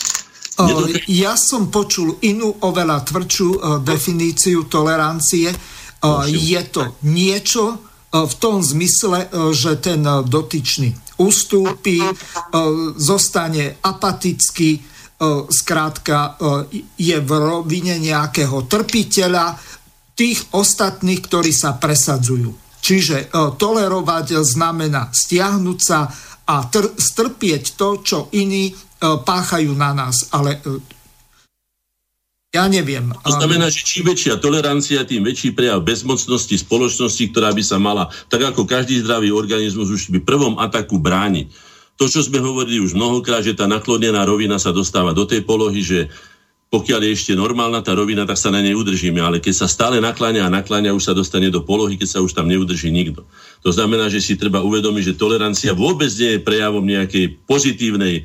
Nedokáže... 0.65 1.05
Ja 1.13 1.37
som 1.37 1.69
počul 1.69 2.17
inú, 2.25 2.57
oveľa 2.57 3.05
tvrdšiu 3.05 3.47
uh, 3.53 3.59
definíciu 3.85 4.65
tolerancie. 4.65 5.53
Je 6.25 6.61
to 6.69 6.97
niečo, 7.05 7.81
v 8.23 8.35
tom 8.39 8.63
zmysle, 8.63 9.27
e, 9.27 9.51
že 9.51 9.75
ten 9.83 9.99
e, 10.07 10.23
dotyčný 10.23 10.95
ustúpi, 11.15 12.03
zostane 12.99 13.79
apatický, 13.79 14.83
skrátka 15.47 16.35
je 16.99 17.17
v 17.23 17.31
rovine 17.31 17.95
nejakého 18.03 18.67
trpiteľa 18.67 19.55
tých 20.11 20.43
ostatných, 20.51 21.23
ktorí 21.23 21.55
sa 21.55 21.79
presadzujú. 21.79 22.51
Čiže 22.83 23.31
tolerovať 23.31 24.43
znamená 24.43 25.07
stiahnuť 25.07 25.79
sa 25.79 26.11
a 26.51 26.55
tr- 26.67 26.99
strpieť 26.99 27.79
to, 27.79 28.03
čo 28.03 28.27
iní 28.35 28.75
páchajú 28.99 29.71
na 29.71 29.95
nás. 29.95 30.35
Ale 30.35 30.59
ja 32.55 32.65
neviem. 32.71 33.11
To 33.27 33.35
znamená, 33.35 33.67
že 33.67 33.83
čím 33.83 34.07
väčšia 34.07 34.39
tolerancia, 34.39 35.03
tým 35.03 35.27
väčší 35.27 35.51
prejav 35.51 35.83
bezmocnosti 35.83 36.55
spoločnosti, 36.55 37.23
ktorá 37.35 37.51
by 37.51 37.63
sa 37.63 37.75
mala, 37.75 38.07
tak 38.31 38.47
ako 38.47 38.63
každý 38.63 39.03
zdravý 39.03 39.35
organizmus, 39.35 39.91
už 39.91 40.15
by 40.15 40.23
prvom 40.23 40.55
ataku 40.55 40.95
brániť. 40.95 41.51
To, 41.95 42.07
čo 42.11 42.23
sme 42.23 42.43
hovorili 42.43 42.83
už 42.83 42.95
mnohokrát, 42.95 43.43
že 43.43 43.55
tá 43.55 43.67
naklonená 43.67 44.23
rovina 44.27 44.59
sa 44.59 44.75
dostáva 44.75 45.15
do 45.15 45.23
tej 45.23 45.43
polohy, 45.47 45.79
že 45.79 45.99
pokiaľ 46.73 47.01
je 47.05 47.11
ešte 47.13 47.33
normálna 47.37 47.79
tá 47.85 47.93
rovina, 47.93 48.25
tak 48.25 48.41
sa 48.41 48.49
na 48.49 48.59
nej 48.59 48.73
udržíme, 48.73 49.21
ale 49.21 49.37
keď 49.37 49.53
sa 49.63 49.67
stále 49.69 50.01
nakláňa 50.01 50.49
a 50.49 50.53
nakláňa, 50.53 50.97
už 50.97 51.07
sa 51.07 51.13
dostane 51.13 51.53
do 51.53 51.61
polohy, 51.61 51.95
keď 51.95 52.17
sa 52.17 52.19
už 52.25 52.33
tam 52.33 52.49
neudrží 52.49 52.89
nikto. 52.89 53.23
To 53.61 53.69
znamená, 53.69 54.09
že 54.09 54.19
si 54.19 54.33
treba 54.35 54.65
uvedomiť, 54.65 55.13
že 55.13 55.19
tolerancia 55.19 55.77
vôbec 55.77 56.09
nie 56.17 56.35
je 56.35 56.43
prejavom 56.43 56.81
nejakej 56.81 57.37
pozitívnej 57.45 58.15
e, 58.17 58.21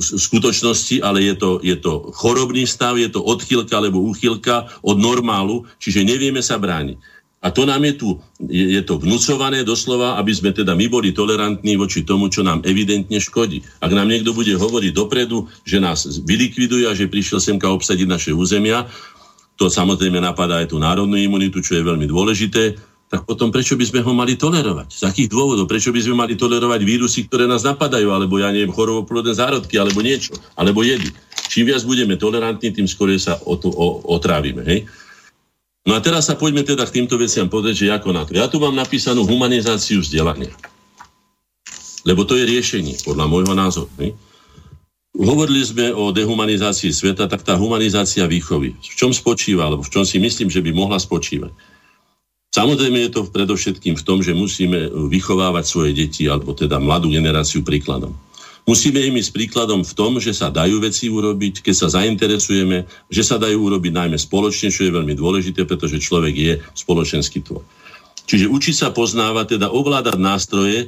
skutočnosti, 0.00 1.04
ale 1.04 1.28
je 1.28 1.34
to, 1.36 1.50
je 1.60 1.76
to 1.76 2.08
chorobný 2.16 2.64
stav, 2.64 2.96
je 2.96 3.12
to 3.12 3.20
odchylka 3.20 3.76
alebo 3.76 4.00
úchylka 4.00 4.72
od 4.80 4.96
normálu, 4.96 5.68
čiže 5.76 6.08
nevieme 6.08 6.40
sa 6.40 6.56
brániť. 6.56 7.17
A 7.38 7.54
to 7.54 7.62
nám 7.62 7.86
je 7.86 7.94
tu, 7.94 8.08
je, 8.50 8.82
to 8.82 8.98
vnúcované 8.98 9.62
doslova, 9.62 10.18
aby 10.18 10.34
sme 10.34 10.50
teda 10.50 10.74
my 10.74 10.90
boli 10.90 11.14
tolerantní 11.14 11.78
voči 11.78 12.02
tomu, 12.02 12.26
čo 12.26 12.42
nám 12.42 12.66
evidentne 12.66 13.22
škodí. 13.22 13.62
Ak 13.78 13.94
nám 13.94 14.10
niekto 14.10 14.34
bude 14.34 14.58
hovoriť 14.58 14.90
dopredu, 14.90 15.46
že 15.62 15.78
nás 15.78 16.02
vylikviduje 16.26 16.90
a 16.90 16.98
že 16.98 17.06
prišiel 17.06 17.38
semka 17.38 17.70
obsadiť 17.70 18.06
naše 18.10 18.30
územia, 18.34 18.90
to 19.54 19.70
samozrejme 19.70 20.18
napadá 20.18 20.62
aj 20.62 20.74
tú 20.74 20.82
národnú 20.82 21.14
imunitu, 21.14 21.62
čo 21.62 21.78
je 21.78 21.86
veľmi 21.86 22.10
dôležité, 22.10 22.74
tak 23.08 23.24
potom 23.24 23.48
prečo 23.48 23.72
by 23.72 23.86
sme 23.88 24.00
ho 24.04 24.12
mali 24.12 24.36
tolerovať? 24.36 24.92
Z 24.92 25.02
akých 25.08 25.32
dôvodov? 25.32 25.64
Prečo 25.64 25.94
by 25.94 26.00
sme 26.04 26.14
mali 26.28 26.36
tolerovať 26.36 26.80
vírusy, 26.84 27.24
ktoré 27.24 27.48
nás 27.48 27.64
napadajú, 27.64 28.12
alebo 28.12 28.36
ja 28.36 28.52
neviem, 28.52 28.68
choroboplodné 28.68 29.32
zárodky, 29.32 29.80
alebo 29.80 30.04
niečo, 30.04 30.36
alebo 30.52 30.84
jedy. 30.84 31.08
Čím 31.48 31.72
viac 31.72 31.82
budeme 31.88 32.20
tolerantní, 32.20 32.68
tým 32.68 32.84
skôr 32.84 33.16
sa 33.16 33.40
o 33.48 33.56
to 33.56 33.72
o, 33.72 34.04
otrávime. 34.12 34.60
Hej? 34.60 34.84
No 35.88 35.96
a 35.96 36.04
teraz 36.04 36.28
sa 36.28 36.36
poďme 36.36 36.68
teda 36.68 36.84
k 36.84 37.00
týmto 37.00 37.16
veciam 37.16 37.48
povedať, 37.48 37.88
že 37.88 37.96
ako 37.96 38.12
na 38.12 38.28
to. 38.28 38.36
Ja 38.36 38.44
tu 38.44 38.60
mám 38.60 38.76
napísanú 38.76 39.24
humanizáciu 39.24 40.04
vzdelania. 40.04 40.52
Lebo 42.04 42.28
to 42.28 42.36
je 42.36 42.44
riešenie, 42.44 43.00
podľa 43.08 43.24
môjho 43.24 43.56
názoru. 43.56 43.88
Ne? 43.96 44.12
Hovorili 45.16 45.64
sme 45.64 45.88
o 45.96 46.12
dehumanizácii 46.12 46.92
sveta, 46.92 47.24
tak 47.24 47.40
tá 47.40 47.56
humanizácia 47.56 48.28
výchovy. 48.28 48.76
V 48.76 48.94
čom 49.00 49.16
spočíva, 49.16 49.64
alebo 49.64 49.80
v 49.80 49.88
čom 49.88 50.04
si 50.04 50.20
myslím, 50.20 50.52
že 50.52 50.60
by 50.60 50.76
mohla 50.76 51.00
spočívať? 51.00 51.56
Samozrejme 52.52 53.08
je 53.08 53.10
to 53.16 53.24
predovšetkým 53.24 53.96
v 53.96 54.04
tom, 54.04 54.20
že 54.20 54.36
musíme 54.36 54.92
vychovávať 55.08 55.64
svoje 55.64 55.96
deti, 55.96 56.28
alebo 56.28 56.52
teda 56.52 56.76
mladú 56.76 57.08
generáciu 57.08 57.64
príkladom. 57.64 58.12
Musíme 58.68 59.00
im 59.00 59.16
ísť 59.16 59.32
príkladom 59.32 59.80
v 59.80 59.96
tom, 59.96 60.20
že 60.20 60.36
sa 60.36 60.52
dajú 60.52 60.84
veci 60.84 61.08
urobiť, 61.08 61.64
keď 61.64 61.72
sa 61.72 61.88
zainteresujeme, 61.88 62.84
že 63.08 63.22
sa 63.24 63.40
dajú 63.40 63.64
urobiť 63.64 63.96
najmä 63.96 64.20
spoločne, 64.20 64.68
čo 64.68 64.84
je 64.84 64.92
veľmi 64.92 65.16
dôležité, 65.16 65.64
pretože 65.64 66.04
človek 66.04 66.34
je 66.36 66.52
spoločenský 66.76 67.40
tvor. 67.40 67.64
Čiže 68.28 68.52
učiť 68.52 68.76
sa 68.76 68.92
poznávať, 68.92 69.56
teda 69.56 69.72
ovládať 69.72 70.20
nástroje, 70.20 70.78
e, 70.84 70.86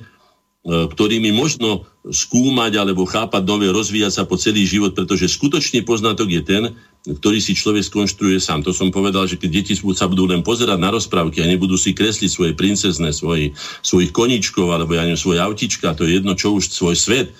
ktorými 0.68 1.32
možno 1.32 1.88
skúmať 2.04 2.84
alebo 2.84 3.08
chápať 3.08 3.48
nové, 3.48 3.72
rozvíjať 3.72 4.12
sa 4.12 4.22
po 4.28 4.36
celý 4.36 4.68
život, 4.68 4.92
pretože 4.92 5.32
skutočný 5.32 5.80
poznatok 5.80 6.28
je 6.36 6.42
ten, 6.44 6.62
ktorý 7.00 7.40
si 7.40 7.56
človek 7.56 7.80
skonštruuje 7.80 8.36
sám. 8.44 8.60
To 8.68 8.76
som 8.76 8.92
povedal, 8.92 9.24
že 9.24 9.40
keď 9.40 9.50
deti 9.56 9.72
sa 9.72 10.04
budú 10.04 10.28
len 10.28 10.44
pozerať 10.44 10.76
na 10.76 10.92
rozprávky 10.92 11.40
a 11.40 11.48
nebudú 11.48 11.80
si 11.80 11.96
kresliť 11.96 12.28
svoje 12.28 12.52
princezné, 12.52 13.08
svoji, 13.16 13.56
svojich 13.80 14.12
koničkov 14.12 14.68
alebo 14.68 14.92
ja 14.92 15.08
neviem, 15.08 15.16
svoje 15.16 15.40
autička, 15.40 15.96
to 15.96 16.04
je 16.04 16.20
jedno, 16.20 16.36
čo 16.36 16.52
už 16.52 16.68
svoj 16.68 16.92
svet, 16.92 17.32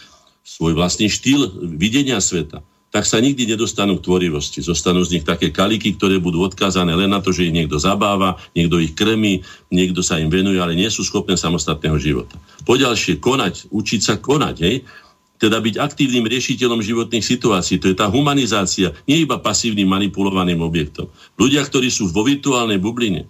svoj 0.44 0.76
vlastný 0.76 1.08
štýl 1.12 1.46
videnia 1.76 2.18
sveta, 2.18 2.64
tak 2.90 3.06
sa 3.06 3.22
nikdy 3.22 3.46
nedostanú 3.46 4.02
k 4.02 4.04
tvorivosti. 4.10 4.58
Zostanú 4.66 5.06
z 5.06 5.18
nich 5.18 5.24
také 5.24 5.54
kaliky, 5.54 5.94
ktoré 5.94 6.18
budú 6.18 6.42
odkázané 6.42 6.90
len 6.98 7.06
na 7.06 7.22
to, 7.22 7.30
že 7.30 7.46
ich 7.46 7.54
niekto 7.54 7.78
zabáva, 7.78 8.34
niekto 8.50 8.82
ich 8.82 8.98
krmí, 8.98 9.46
niekto 9.70 10.02
sa 10.02 10.18
im 10.18 10.26
venuje, 10.26 10.58
ale 10.58 10.74
nie 10.74 10.90
sú 10.90 11.06
schopné 11.06 11.38
samostatného 11.38 11.94
života. 12.02 12.34
Poďalšie, 12.66 13.22
konať, 13.22 13.70
učiť 13.70 14.00
sa 14.02 14.14
konať, 14.18 14.56
hej? 14.66 14.82
teda 15.40 15.56
byť 15.56 15.80
aktívnym 15.80 16.28
riešiteľom 16.28 16.84
životných 16.84 17.24
situácií. 17.24 17.80
To 17.80 17.88
je 17.88 17.96
tá 17.96 18.12
humanizácia, 18.12 18.92
nie 19.08 19.24
iba 19.24 19.40
pasívnym 19.40 19.88
manipulovaným 19.88 20.60
objektom. 20.60 21.08
Ľudia, 21.40 21.64
ktorí 21.64 21.88
sú 21.88 22.12
vo 22.12 22.26
virtuálnej 22.28 22.76
bubline, 22.76 23.24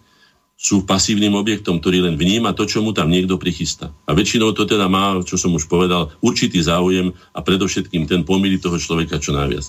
sú 0.61 0.85
pasívnym 0.85 1.32
objektom, 1.41 1.81
ktorý 1.81 2.05
len 2.05 2.20
vníma 2.20 2.53
to, 2.53 2.69
čo 2.69 2.85
mu 2.85 2.93
tam 2.93 3.09
niekto 3.09 3.41
prichystá. 3.41 3.89
A 4.05 4.12
väčšinou 4.12 4.53
to 4.53 4.69
teda 4.69 4.93
má, 4.93 5.16
čo 5.24 5.41
som 5.41 5.57
už 5.57 5.65
povedal, 5.65 6.12
určitý 6.20 6.61
záujem 6.61 7.16
a 7.32 7.41
predovšetkým 7.41 8.05
ten 8.05 8.28
pomýli 8.28 8.61
toho 8.61 8.77
človeka 8.77 9.16
čo 9.16 9.32
najviac. 9.32 9.65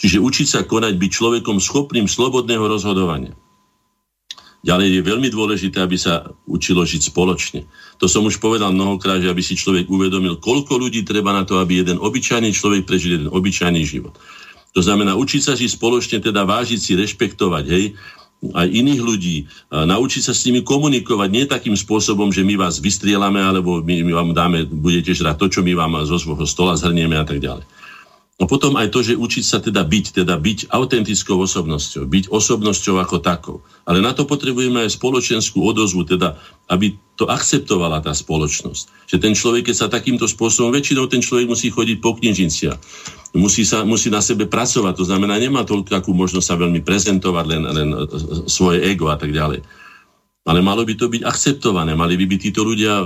Čiže 0.00 0.16
učiť 0.16 0.48
sa 0.48 0.60
konať, 0.64 0.96
byť 0.96 1.10
človekom 1.12 1.60
schopným 1.60 2.08
slobodného 2.08 2.64
rozhodovania. 2.64 3.36
Ďalej 4.64 4.88
je 4.96 5.08
veľmi 5.12 5.28
dôležité, 5.28 5.84
aby 5.84 6.00
sa 6.00 6.32
učilo 6.48 6.88
žiť 6.88 7.12
spoločne. 7.12 7.68
To 8.00 8.08
som 8.08 8.24
už 8.24 8.40
povedal 8.40 8.72
mnohokrát, 8.72 9.20
že 9.20 9.28
aby 9.28 9.44
si 9.44 9.60
človek 9.60 9.92
uvedomil, 9.92 10.40
koľko 10.40 10.80
ľudí 10.80 11.04
treba 11.04 11.36
na 11.36 11.44
to, 11.44 11.60
aby 11.60 11.84
jeden 11.84 12.00
obyčajný 12.00 12.48
človek 12.52 12.88
prežil 12.88 13.20
jeden 13.20 13.28
obyčajný 13.28 13.84
život. 13.84 14.16
To 14.72 14.80
znamená, 14.80 15.16
učiť 15.20 15.42
sa 15.44 15.52
žiť 15.52 15.76
spoločne, 15.76 16.16
teda 16.20 16.48
vážiť 16.48 16.80
si, 16.80 16.92
rešpektovať, 16.96 17.64
hej, 17.68 17.84
aj 18.40 18.66
iných 18.72 19.00
ľudí, 19.04 19.36
naučiť 19.68 20.22
sa 20.24 20.32
s 20.32 20.48
nimi 20.48 20.64
komunikovať 20.64 21.28
nie 21.28 21.44
takým 21.44 21.76
spôsobom, 21.76 22.32
že 22.32 22.40
my 22.40 22.56
vás 22.56 22.80
vystrielame, 22.80 23.36
alebo 23.36 23.84
my, 23.84 24.00
my 24.00 24.12
vám 24.16 24.30
dáme, 24.32 24.64
budete 24.64 25.12
žrať 25.12 25.36
to, 25.36 25.46
čo 25.52 25.60
my 25.60 25.76
vám 25.76 26.00
zo 26.08 26.16
svojho 26.16 26.48
stola 26.48 26.72
zhrnieme 26.72 27.20
a 27.20 27.24
tak 27.28 27.36
ďalej. 27.36 27.79
No 28.40 28.48
potom 28.48 28.72
aj 28.80 28.88
to, 28.88 29.04
že 29.04 29.20
učiť 29.20 29.44
sa 29.44 29.60
teda 29.60 29.84
byť, 29.84 30.24
teda 30.24 30.40
byť 30.40 30.72
autentickou 30.72 31.36
osobnosťou, 31.44 32.08
byť 32.08 32.24
osobnosťou 32.32 32.96
ako 32.96 33.20
takou. 33.20 33.60
Ale 33.84 34.00
na 34.00 34.16
to 34.16 34.24
potrebujeme 34.24 34.80
aj 34.80 34.96
spoločenskú 34.96 35.60
odozvu, 35.60 36.08
teda 36.08 36.40
aby 36.72 36.96
to 37.20 37.28
akceptovala 37.28 38.00
tá 38.00 38.16
spoločnosť. 38.16 39.12
Že 39.12 39.16
ten 39.20 39.36
človek, 39.36 39.68
keď 39.68 39.76
sa 39.76 39.92
takýmto 39.92 40.24
spôsobom, 40.24 40.72
väčšinou 40.72 41.04
ten 41.12 41.20
človek 41.20 41.52
musí 41.52 41.68
chodiť 41.68 42.00
po 42.00 42.16
knižniciach. 42.16 42.80
Musí, 43.36 43.62
sa, 43.62 43.84
musí 43.84 44.08
na 44.08 44.24
sebe 44.24 44.48
pracovať, 44.48 44.96
to 44.96 45.04
znamená, 45.04 45.36
nemá 45.36 45.62
toľko 45.62 46.00
takú 46.00 46.16
možnosť 46.16 46.46
sa 46.48 46.56
veľmi 46.56 46.80
prezentovať, 46.80 47.44
len, 47.44 47.62
len 47.62 47.88
svoje 48.48 48.82
ego 48.88 49.12
a 49.12 49.20
tak 49.20 49.36
ďalej. 49.36 49.60
Ale 50.48 50.64
malo 50.64 50.82
by 50.88 50.96
to 50.96 51.12
byť 51.12 51.22
akceptované, 51.28 51.92
mali 51.92 52.16
by 52.16 52.24
byť 52.24 52.40
títo 52.40 52.64
ľudia 52.64 53.04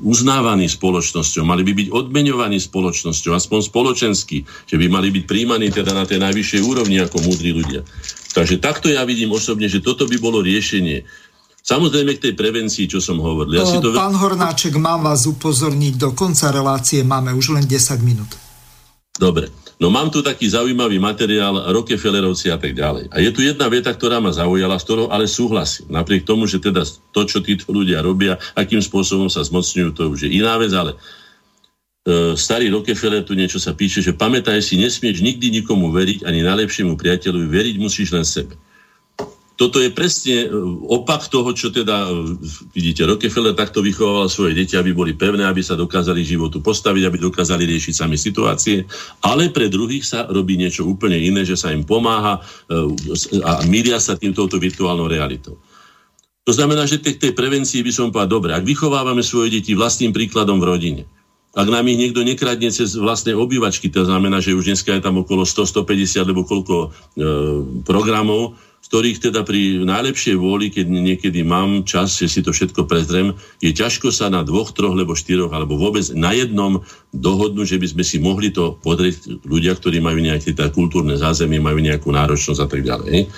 uznávaní 0.00 0.72
spoločnosťou, 0.72 1.44
mali 1.44 1.68
by 1.68 1.72
byť 1.76 1.88
odmeňovaní 1.92 2.56
spoločnosťou, 2.56 3.36
aspoň 3.36 3.60
spoločensky, 3.68 4.48
že 4.64 4.76
by 4.80 4.88
mali 4.88 5.12
byť 5.12 5.24
príjmaní 5.28 5.68
teda 5.68 5.92
na 5.92 6.08
tej 6.08 6.16
najvyššej 6.24 6.62
úrovni 6.64 6.96
ako 7.04 7.20
múdri 7.20 7.52
ľudia. 7.52 7.84
Takže 8.32 8.56
takto 8.56 8.88
ja 8.88 9.04
vidím 9.04 9.36
osobne, 9.36 9.68
že 9.68 9.84
toto 9.84 10.08
by 10.08 10.16
bolo 10.16 10.40
riešenie. 10.40 11.04
Samozrejme 11.62 12.18
k 12.18 12.30
tej 12.30 12.34
prevencii, 12.34 12.88
čo 12.88 12.98
som 12.98 13.20
hovoril. 13.20 13.60
Ja 13.60 13.68
si 13.68 13.78
to... 13.78 13.92
Pán 13.92 14.16
Hornáček, 14.16 14.74
mám 14.80 15.06
vás 15.06 15.28
upozorniť, 15.28 15.94
do 16.00 16.10
konca 16.16 16.48
relácie 16.48 17.04
máme 17.04 17.36
už 17.36 17.54
len 17.54 17.64
10 17.68 18.02
minút. 18.02 18.32
Dobre. 19.14 19.61
No 19.82 19.90
mám 19.90 20.14
tu 20.14 20.22
taký 20.22 20.46
zaujímavý 20.46 21.02
materiál 21.02 21.74
Rockefellerovci 21.74 22.54
a 22.54 22.56
tak 22.56 22.78
ďalej. 22.78 23.10
A 23.10 23.18
je 23.18 23.34
tu 23.34 23.42
jedna 23.42 23.66
veta, 23.66 23.90
ktorá 23.90 24.22
ma 24.22 24.30
zaujala, 24.30 24.78
s 24.78 24.86
ktorou 24.86 25.10
ale 25.10 25.26
súhlasím. 25.26 25.90
Napriek 25.90 26.22
tomu, 26.22 26.46
že 26.46 26.62
teda 26.62 26.86
to, 27.10 27.26
čo 27.26 27.42
títo 27.42 27.74
ľudia 27.74 27.98
robia, 27.98 28.38
akým 28.54 28.78
spôsobom 28.78 29.26
sa 29.26 29.42
zmocňujú, 29.42 29.90
to 29.90 30.06
už 30.06 30.30
je 30.30 30.38
iná 30.38 30.54
vec, 30.54 30.70
ale 30.70 30.94
e, 30.94 32.38
starý 32.38 32.70
Rockefeller 32.70 33.26
tu 33.26 33.34
niečo 33.34 33.58
sa 33.58 33.74
píše, 33.74 34.06
že 34.06 34.14
pamätaj 34.14 34.62
si, 34.62 34.78
nesmieš 34.78 35.18
nikdy 35.18 35.50
nikomu 35.50 35.90
veriť, 35.90 36.30
ani 36.30 36.46
najlepšiemu 36.46 36.94
priateľovi, 36.94 37.50
veriť 37.50 37.76
musíš 37.82 38.14
len 38.14 38.22
sebe 38.22 38.54
toto 39.56 39.78
je 39.78 39.92
presne 39.92 40.46
e, 40.46 40.54
opak 40.88 41.28
toho, 41.28 41.52
čo 41.52 41.68
teda, 41.68 42.08
e, 42.08 42.36
vidíte, 42.72 43.04
Rockefeller 43.04 43.52
takto 43.52 43.84
vychovával 43.84 44.26
svoje 44.32 44.56
deti, 44.56 44.74
aby 44.74 44.96
boli 44.96 45.12
pevné, 45.12 45.44
aby 45.44 45.60
sa 45.60 45.76
dokázali 45.76 46.24
životu 46.24 46.64
postaviť, 46.64 47.02
aby 47.04 47.18
dokázali 47.20 47.68
riešiť 47.68 47.94
sami 47.94 48.16
situácie, 48.16 48.88
ale 49.20 49.52
pre 49.52 49.68
druhých 49.68 50.08
sa 50.08 50.24
robí 50.26 50.56
niečo 50.56 50.88
úplne 50.88 51.20
iné, 51.20 51.44
že 51.44 51.54
sa 51.54 51.70
im 51.70 51.84
pomáha 51.84 52.40
e, 52.40 52.40
a 53.44 53.62
milia 53.68 54.00
sa 54.00 54.16
týmto 54.16 54.48
virtuálnou 54.48 55.06
realitou. 55.06 55.60
To 56.42 56.50
znamená, 56.50 56.90
že 56.90 56.98
tej, 56.98 57.22
tej 57.22 57.32
prevencii 57.38 57.86
by 57.86 57.92
som 57.94 58.10
povedal, 58.10 58.42
dobre, 58.42 58.50
ak 58.50 58.66
vychovávame 58.66 59.22
svoje 59.22 59.62
deti 59.62 59.78
vlastným 59.78 60.10
príkladom 60.10 60.58
v 60.58 60.66
rodine, 60.66 61.02
ak 61.52 61.68
nám 61.68 61.84
ich 61.86 62.00
niekto 62.00 62.24
nekradne 62.24 62.72
cez 62.72 62.96
vlastné 62.96 63.36
obývačky, 63.36 63.92
to 63.92 64.08
znamená, 64.08 64.40
že 64.40 64.56
už 64.56 64.72
dneska 64.72 64.96
je 64.96 65.04
tam 65.04 65.20
okolo 65.20 65.44
100-150 65.44 66.24
alebo 66.24 66.48
koľko 66.48 66.74
e, 66.80 66.88
programov, 67.84 68.56
ktorých 68.92 69.24
teda 69.24 69.40
pri 69.40 69.88
najlepšej 69.88 70.36
vôli, 70.36 70.68
keď 70.68 70.84
niekedy 70.84 71.40
mám 71.40 71.80
čas, 71.88 72.12
že 72.12 72.28
si 72.28 72.44
to 72.44 72.52
všetko 72.52 72.84
prezrem, 72.84 73.32
je 73.64 73.72
ťažko 73.72 74.12
sa 74.12 74.28
na 74.28 74.44
dvoch, 74.44 74.68
troch, 74.76 74.92
alebo 74.92 75.16
štyroch, 75.16 75.48
alebo 75.48 75.80
vôbec 75.80 76.04
na 76.12 76.36
jednom 76.36 76.84
dohodnúť, 77.16 77.72
že 77.72 77.80
by 77.80 77.86
sme 77.88 78.04
si 78.04 78.20
mohli 78.20 78.52
to 78.52 78.76
podrieť 78.84 79.48
ľudia, 79.48 79.80
ktorí 79.80 79.96
majú 80.04 80.20
nejaké 80.20 80.52
teda 80.52 80.68
kultúrne 80.68 81.16
zázemie, 81.16 81.56
majú 81.56 81.80
nejakú 81.80 82.12
náročnosť 82.12 82.60
a 82.60 82.68
tak 82.68 82.84
ďalej. 82.84 83.32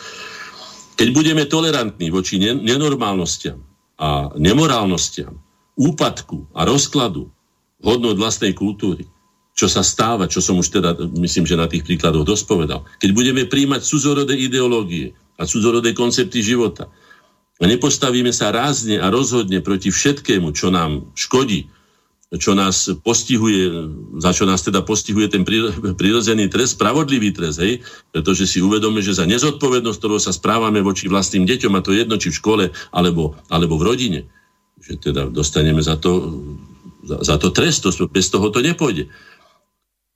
Keď 0.98 1.08
budeme 1.14 1.46
tolerantní 1.46 2.10
voči 2.10 2.42
nenormálnostiam 2.42 3.62
a 4.02 4.34
nemorálnostiam, 4.34 5.38
úpadku 5.78 6.50
a 6.50 6.66
rozkladu 6.66 7.30
hodnot 7.78 8.18
vlastnej 8.18 8.58
kultúry, 8.58 9.06
čo 9.54 9.70
sa 9.70 9.86
stáva, 9.86 10.26
čo 10.26 10.42
som 10.42 10.58
už 10.58 10.82
teda, 10.82 10.98
myslím, 11.14 11.46
že 11.46 11.54
na 11.54 11.70
tých 11.70 11.86
príkladoch 11.86 12.26
dosť 12.26 12.44
povedal. 12.50 12.82
Keď 12.98 13.10
budeme 13.14 13.46
príjmať 13.46 13.86
cudzorodé 13.86 14.34
ideológie 14.34 15.14
a 15.38 15.42
cudzorodé 15.46 15.94
koncepty 15.94 16.42
života 16.42 16.90
a 17.62 17.64
nepostavíme 17.70 18.34
sa 18.34 18.50
rázne 18.50 18.98
a 18.98 19.06
rozhodne 19.10 19.62
proti 19.62 19.94
všetkému, 19.94 20.50
čo 20.50 20.74
nám 20.74 21.06
škodí, 21.14 21.70
čo 22.34 22.50
nás 22.58 22.90
postihuje, 23.06 23.70
za 24.18 24.34
čo 24.34 24.42
nás 24.42 24.66
teda 24.66 24.82
postihuje 24.82 25.30
ten 25.30 25.46
prirodzený 25.94 26.50
trest, 26.50 26.74
spravodlivý 26.74 27.30
trest, 27.30 27.62
hej? 27.62 27.78
pretože 28.10 28.50
si 28.50 28.58
uvedome, 28.58 28.98
že 28.98 29.14
za 29.14 29.22
nezodpovednosť, 29.22 29.98
ktorou 30.02 30.18
sa 30.18 30.34
správame 30.34 30.82
voči 30.82 31.06
vlastným 31.06 31.46
deťom, 31.46 31.72
a 31.78 31.84
to 31.84 31.94
jedno, 31.94 32.18
či 32.18 32.34
v 32.34 32.38
škole, 32.42 32.64
alebo, 32.90 33.38
alebo 33.46 33.78
v 33.78 33.86
rodine, 33.86 34.20
že 34.82 34.98
teda 34.98 35.30
dostaneme 35.30 35.78
za 35.78 35.94
to 35.94 36.42
za, 37.04 37.20
za 37.20 37.36
to 37.36 37.52
trest, 37.52 37.84
to, 37.84 37.92
bez 38.08 38.32
toho 38.32 38.48
to 38.48 38.64
nepôjde. 38.64 39.12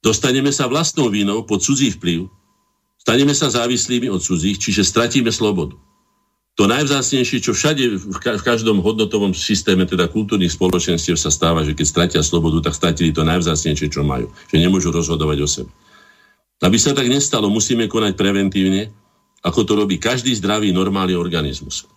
Dostaneme 0.00 0.48
sa 0.48 0.66
vlastnou 0.66 1.12
vínou 1.12 1.44
pod 1.44 1.60
cudzí 1.60 1.92
vplyv, 1.92 2.32
staneme 3.09 3.32
sa 3.32 3.48
závislými 3.48 4.12
od 4.12 4.20
cudzích, 4.20 4.60
čiže 4.60 4.85
stratíme 4.85 5.32
slobodu. 5.32 5.80
To 6.60 6.68
najvzácnejšie, 6.68 7.40
čo 7.40 7.56
všade 7.56 7.97
v 7.97 8.44
každom 8.44 8.85
hodnotovom 8.85 9.32
systéme, 9.32 9.89
teda 9.89 10.12
kultúrnych 10.12 10.52
spoločenstiev 10.52 11.16
sa 11.16 11.32
stáva, 11.32 11.64
že 11.64 11.72
keď 11.72 11.86
stratia 11.89 12.20
slobodu, 12.20 12.68
tak 12.68 12.76
stratili 12.76 13.16
to 13.16 13.24
najvzácnejšie, 13.24 13.89
čo 13.89 14.05
majú. 14.05 14.28
Že 14.52 14.60
nemôžu 14.60 14.93
rozhodovať 14.93 15.39
o 15.40 15.48
sebe. 15.48 15.70
Aby 16.60 16.76
sa 16.76 16.93
tak 16.93 17.09
nestalo, 17.09 17.48
musíme 17.48 17.89
konať 17.89 18.12
preventívne, 18.12 18.93
ako 19.40 19.64
to 19.64 19.72
robí 19.72 19.97
každý 19.97 20.36
zdravý, 20.36 20.68
normálny 20.76 21.16
organizmus. 21.16 21.89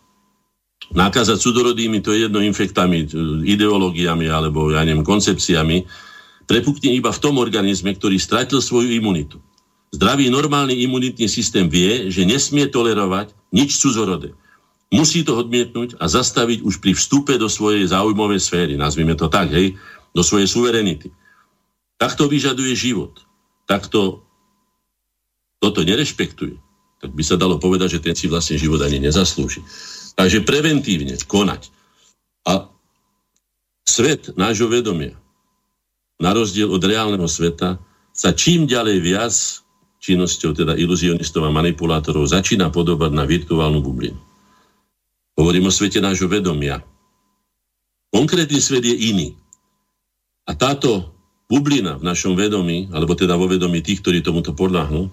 Nákaza 0.96 1.36
cudorodými, 1.36 2.00
to 2.00 2.16
je 2.16 2.32
jedno 2.32 2.40
infektami, 2.40 3.04
ideológiami 3.44 4.32
alebo 4.32 4.72
ja 4.72 4.86
neviem, 4.88 5.04
koncepciami, 5.04 5.84
prepukne 6.48 6.96
iba 6.96 7.12
v 7.12 7.20
tom 7.20 7.36
organizme, 7.36 7.92
ktorý 7.98 8.16
stratil 8.16 8.64
svoju 8.64 8.94
imunitu. 8.96 9.42
Zdravý 9.92 10.32
normálny 10.32 10.80
imunitný 10.88 11.28
systém 11.28 11.68
vie, 11.68 12.08
že 12.08 12.24
nesmie 12.24 12.72
tolerovať 12.72 13.36
nič 13.52 13.76
cudzorodé. 13.76 14.32
Musí 14.92 15.24
to 15.24 15.40
odmietnúť 15.40 16.00
a 16.00 16.08
zastaviť 16.08 16.64
už 16.64 16.80
pri 16.80 16.96
vstupe 16.96 17.36
do 17.36 17.48
svojej 17.48 17.88
záujmovej 17.92 18.40
sféry, 18.44 18.74
nazvime 18.76 19.16
to 19.16 19.28
tak, 19.32 19.52
hej, 19.52 19.76
do 20.12 20.24
svojej 20.24 20.48
suverenity. 20.48 21.12
Takto 22.00 22.28
vyžaduje 22.28 22.76
život. 22.76 23.24
Takto 23.68 24.24
toto 25.64 25.80
nerešpektuje. 25.86 26.60
Tak 27.00 27.12
by 27.14 27.24
sa 27.24 27.40
dalo 27.40 27.62
povedať, 27.62 28.00
že 28.00 28.04
ten 28.04 28.16
si 28.18 28.28
vlastne 28.28 28.60
život 28.60 28.84
ani 28.84 29.00
nezaslúži. 29.00 29.64
Takže 30.18 30.44
preventívne 30.44 31.16
konať. 31.16 31.72
A 32.50 32.68
svet 33.86 34.34
nášho 34.36 34.68
vedomia, 34.68 35.16
na 36.20 36.36
rozdiel 36.36 36.70
od 36.70 36.82
reálneho 36.82 37.26
sveta, 37.30 37.78
sa 38.12 38.30
čím 38.36 38.68
ďalej 38.68 38.98
viac 39.02 39.61
činnosťou 40.02 40.58
teda 40.58 40.74
iluzionistov 40.74 41.46
a 41.46 41.54
manipulátorov 41.54 42.26
začína 42.26 42.74
podobať 42.74 43.14
na 43.14 43.24
virtuálnu 43.24 43.80
bublinu. 43.86 44.18
Hovorím 45.38 45.70
o 45.70 45.74
svete 45.74 46.02
nášho 46.02 46.26
vedomia. 46.26 46.82
Konkrétny 48.12 48.60
svet 48.60 48.84
je 48.84 48.98
iný. 49.14 49.38
A 50.50 50.58
táto 50.58 51.14
bublina 51.48 51.96
v 52.02 52.04
našom 52.04 52.34
vedomí, 52.34 52.90
alebo 52.92 53.16
teda 53.16 53.38
vo 53.38 53.48
vedomí 53.48 53.80
tých, 53.80 54.02
ktorí 54.04 54.26
tomuto 54.26 54.52
podľahnú, 54.52 55.08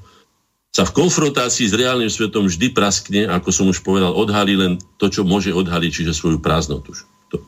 sa 0.72 0.84
v 0.84 0.94
konfrontácii 0.94 1.68
s 1.68 1.76
reálnym 1.76 2.12
svetom 2.12 2.48
vždy 2.48 2.72
praskne, 2.72 3.26
ako 3.28 3.48
som 3.50 3.66
už 3.68 3.80
povedal, 3.84 4.12
odhalí 4.12 4.56
len 4.56 4.76
to, 5.00 5.08
čo 5.08 5.24
môže 5.24 5.52
odhaliť, 5.52 5.90
čiže 5.90 6.16
svoju 6.16 6.38
prázdnotu. 6.38 6.92
To. 7.32 7.40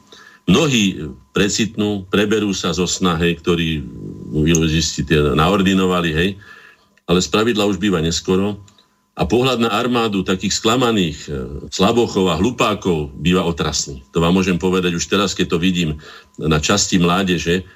Mnohí 0.48 1.14
precitnú, 1.30 2.08
preberú 2.08 2.50
sa 2.56 2.72
zo 2.74 2.88
snahy, 2.88 3.36
ktorí 3.36 3.84
iluzisti 4.34 5.04
teda 5.04 5.36
naordinovali, 5.36 6.10
hej, 6.10 6.30
ale 7.10 7.18
spravidla 7.18 7.66
už 7.66 7.82
býva 7.82 7.98
neskoro 7.98 8.62
a 9.18 9.26
pohľad 9.26 9.58
na 9.66 9.74
armádu 9.74 10.22
takých 10.22 10.62
sklamaných 10.62 11.18
e, 11.26 11.30
slabochov 11.74 12.30
a 12.30 12.38
hlupákov 12.38 13.10
býva 13.18 13.42
otrasný. 13.42 14.06
To 14.14 14.22
vám 14.22 14.38
môžem 14.38 14.54
povedať 14.54 14.94
už 14.94 15.10
teraz, 15.10 15.34
keď 15.34 15.58
to 15.58 15.58
vidím 15.58 15.98
na 16.38 16.62
časti 16.62 17.02
mládeže, 17.02 17.66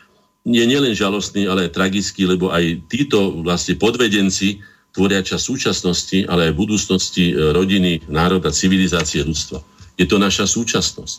je 0.45 0.65
nielen 0.65 0.93
žalostný, 0.95 1.49
ale 1.49 1.67
aj 1.67 1.75
tragický, 1.75 2.29
lebo 2.29 2.53
aj 2.55 2.85
títo 2.93 3.43
vlastne 3.43 3.81
podvedenci 3.81 4.61
tvoria 4.95 5.25
čas 5.25 5.43
súčasnosti, 5.43 6.29
ale 6.31 6.53
aj 6.53 6.61
budúcnosti 6.61 7.35
e, 7.35 7.51
rodiny, 7.51 8.07
národa, 8.07 8.55
civilizácie 8.55 9.27
ľudstva. 9.27 9.59
Je 9.99 10.07
to 10.07 10.23
naša 10.23 10.47
súčasnosť. 10.47 11.17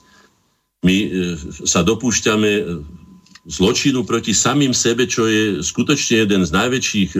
My 0.88 0.98
e, 1.04 1.08
sa 1.68 1.84
dopúšťame 1.84 2.52
zločinu 3.46 4.02
proti 4.08 4.34
samým 4.34 4.74
sebe, 4.74 5.06
čo 5.06 5.30
je 5.30 5.62
skutočne 5.62 6.26
jeden 6.26 6.42
z 6.42 6.50
najväčších 6.50 7.12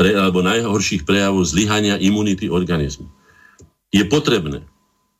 pre, 0.00 0.16
alebo 0.16 0.40
najhorších 0.40 1.04
prejavov 1.04 1.44
zlyhania 1.44 2.00
imunity 2.00 2.48
organizmu. 2.48 3.04
Je 3.92 4.00
potrebné, 4.08 4.64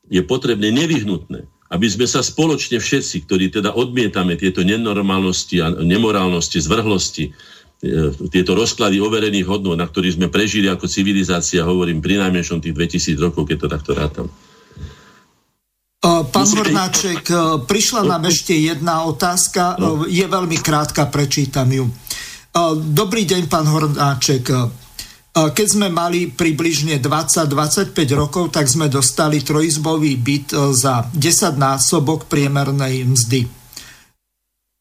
je 0.08 0.24
potrebné, 0.24 0.72
nevyhnutné, 0.72 1.44
aby 1.68 1.86
sme 1.86 2.08
sa 2.08 2.24
spoločne 2.24 2.80
všetci, 2.80 3.28
ktorí 3.28 3.52
teda 3.52 3.76
odmietame 3.76 4.40
tieto 4.40 4.64
nenormálnosti 4.64 5.60
a 5.60 5.68
nemorálnosti, 5.84 6.64
zvrhlosti, 6.64 7.36
tieto 8.32 8.52
rozklady 8.56 9.00
overených 9.00 9.44
hodnot, 9.44 9.76
na 9.76 9.84
ktorých 9.84 10.16
sme 10.16 10.28
prežili 10.32 10.68
ako 10.68 10.88
civilizácia, 10.88 11.64
hovorím 11.64 12.00
pri 12.00 12.20
najmenšom 12.24 12.64
tých 12.64 12.72
2000 12.72 13.20
rokov, 13.20 13.48
keď 13.48 13.56
to 13.60 13.68
takto 13.68 13.92
rátam. 13.92 14.26
Pán 16.00 16.48
Hornáček, 16.48 17.28
prišla 17.68 18.08
nám 18.08 18.24
ešte 18.32 18.56
jedna 18.56 19.04
otázka, 19.04 19.76
je 20.08 20.24
veľmi 20.24 20.56
krátka, 20.64 21.12
prečítam 21.12 21.68
ju. 21.68 21.92
Dobrý 22.50 23.30
deň, 23.30 23.46
pán 23.46 23.62
Hornáček. 23.70 24.50
Keď 25.30 25.66
sme 25.70 25.86
mali 25.86 26.26
približne 26.34 26.98
20-25 26.98 27.94
rokov, 28.18 28.50
tak 28.50 28.66
sme 28.66 28.90
dostali 28.90 29.38
trojizbový 29.38 30.18
byt 30.18 30.74
za 30.74 31.06
10 31.14 31.54
násobok 31.54 32.26
priemernej 32.26 33.06
mzdy. 33.06 33.46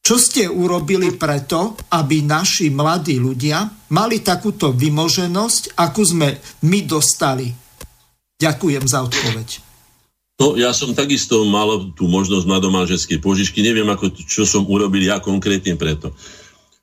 Čo 0.02 0.18
ste 0.18 0.50
urobili 0.50 1.14
preto, 1.14 1.78
aby 1.94 2.26
naši 2.26 2.74
mladí 2.74 3.22
ľudia 3.22 3.70
mali 3.94 4.26
takúto 4.26 4.74
vymoženosť, 4.74 5.78
akú 5.78 6.02
sme 6.02 6.42
my 6.66 6.80
dostali? 6.90 7.54
Ďakujem 8.42 8.84
za 8.90 9.06
odpoveď. 9.06 9.50
No, 10.42 10.58
ja 10.58 10.74
som 10.74 10.98
takisto 10.98 11.46
mal 11.46 11.94
tú 11.94 12.10
možnosť 12.10 12.50
mladomážeckej 12.50 13.22
požičky. 13.22 13.62
Neviem, 13.62 13.86
ako, 13.94 14.10
čo 14.26 14.50
som 14.50 14.66
urobil 14.66 15.06
ja 15.06 15.22
konkrétne 15.22 15.78
preto. 15.78 16.18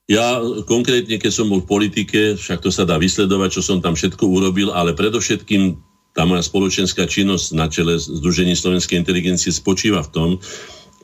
Ja 0.06 0.38
konkrétne, 0.70 1.18
keď 1.18 1.32
som 1.34 1.50
bol 1.50 1.66
v 1.66 1.70
politike, 1.70 2.38
však 2.38 2.62
to 2.62 2.70
sa 2.70 2.86
dá 2.86 2.94
vysledovať, 2.94 3.58
čo 3.58 3.62
som 3.62 3.82
tam 3.82 3.98
všetko 3.98 4.22
urobil, 4.22 4.70
ale 4.70 4.94
predovšetkým 4.94 5.74
tá 6.14 6.22
moja 6.22 6.46
spoločenská 6.46 7.10
činnosť 7.10 7.46
na 7.58 7.66
čele 7.66 7.98
Združení 7.98 8.54
slovenskej 8.54 9.02
inteligencie 9.02 9.50
spočíva 9.50 10.06
v 10.06 10.12
tom, 10.14 10.28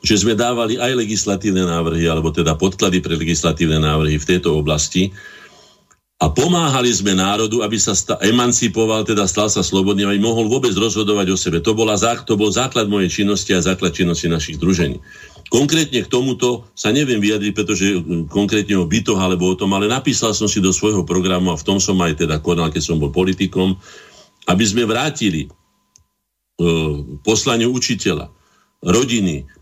že 0.03 0.23
sme 0.23 0.39
dávali 0.39 0.79
aj 0.79 0.99
legislatívne 0.99 1.67
návrhy, 1.67 2.07
alebo 2.07 2.31
teda 2.31 2.55
podklady 2.55 3.03
pre 3.03 3.19
legislatívne 3.19 3.83
návrhy 3.83 4.15
v 4.19 4.27
tejto 4.35 4.55
oblasti, 4.55 5.11
a 6.23 6.31
pomáhali 6.31 6.87
sme 6.87 7.11
národu, 7.19 7.59
aby 7.67 7.75
sa 7.75 7.91
sta- 7.91 8.15
emancipoval, 8.23 9.03
teda 9.03 9.27
stal 9.27 9.51
sa 9.51 9.59
slobodným, 9.59 10.07
aby 10.07 10.23
mohol 10.23 10.47
vôbec 10.47 10.71
rozhodovať 10.71 11.27
o 11.27 11.37
sebe. 11.37 11.59
To, 11.59 11.75
bola, 11.75 11.99
to 11.99 12.39
bol 12.39 12.47
základ 12.47 12.87
mojej 12.87 13.11
činnosti 13.11 13.51
a 13.51 13.59
základ 13.59 13.91
činnosti 13.91 14.31
našich 14.31 14.55
družení. 14.55 15.03
Konkrétne 15.53 16.01
k 16.01 16.09
tomuto 16.09 16.65
sa 16.73 16.89
neviem 16.89 17.21
vyjadriť, 17.21 17.53
pretože 17.53 17.85
mm, 17.93 18.25
konkrétne 18.33 18.81
o 18.81 18.89
bytoch 18.89 19.21
alebo 19.21 19.53
o 19.53 19.57
tom, 19.57 19.69
ale 19.77 19.85
napísal 19.85 20.33
som 20.33 20.49
si 20.49 20.57
do 20.57 20.73
svojho 20.73 21.05
programu 21.05 21.53
a 21.53 21.59
v 21.61 21.65
tom 21.65 21.77
som 21.77 21.93
aj 22.01 22.25
teda 22.25 22.41
konal, 22.41 22.73
keď 22.73 22.81
som 22.81 22.97
bol 22.97 23.13
politikom, 23.13 23.77
aby 24.49 24.63
sme 24.65 24.89
vrátili 24.89 25.45
uh, 25.45 27.21
poslaniu 27.21 27.69
učiteľa, 27.69 28.33
rodiny, 28.81 29.45
E, 29.45 29.52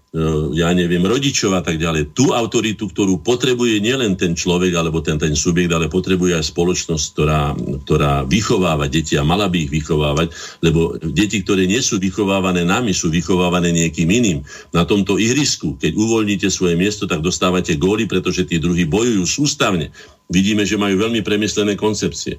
ja 0.52 0.76
neviem, 0.76 1.00
rodičov 1.08 1.56
a 1.56 1.64
tak 1.64 1.80
ďalej. 1.80 2.12
Tú 2.12 2.36
autoritu, 2.36 2.92
ktorú 2.92 3.24
potrebuje 3.24 3.80
nielen 3.80 4.20
ten 4.20 4.36
človek 4.36 4.76
alebo 4.76 5.00
ten, 5.00 5.16
ten 5.16 5.32
subjekt, 5.32 5.72
ale 5.72 5.88
potrebuje 5.88 6.36
aj 6.36 6.52
spoločnosť, 6.52 7.06
ktorá, 7.16 7.56
ktorá 7.88 8.28
vychováva 8.28 8.92
deti 8.92 9.16
a 9.16 9.24
mala 9.24 9.48
by 9.48 9.64
ich 9.64 9.72
vychovávať, 9.72 10.60
lebo 10.60 11.00
deti, 11.00 11.40
ktoré 11.40 11.64
nie 11.64 11.80
sú 11.80 11.96
vychovávané 11.96 12.68
nami, 12.68 12.92
sú 12.92 13.08
vychovávané 13.08 13.72
niekým 13.72 14.12
iným. 14.12 14.40
Na 14.76 14.84
tomto 14.84 15.16
ihrisku, 15.16 15.80
keď 15.80 15.96
uvoľníte 15.96 16.52
svoje 16.52 16.76
miesto, 16.76 17.08
tak 17.08 17.24
dostávate 17.24 17.80
góly, 17.80 18.04
pretože 18.04 18.44
tí 18.44 18.60
druhí 18.60 18.84
bojujú 18.84 19.24
sústavne. 19.24 19.96
Vidíme, 20.28 20.68
že 20.68 20.76
majú 20.76 21.08
veľmi 21.08 21.24
premyslené 21.24 21.80
koncepcie 21.80 22.36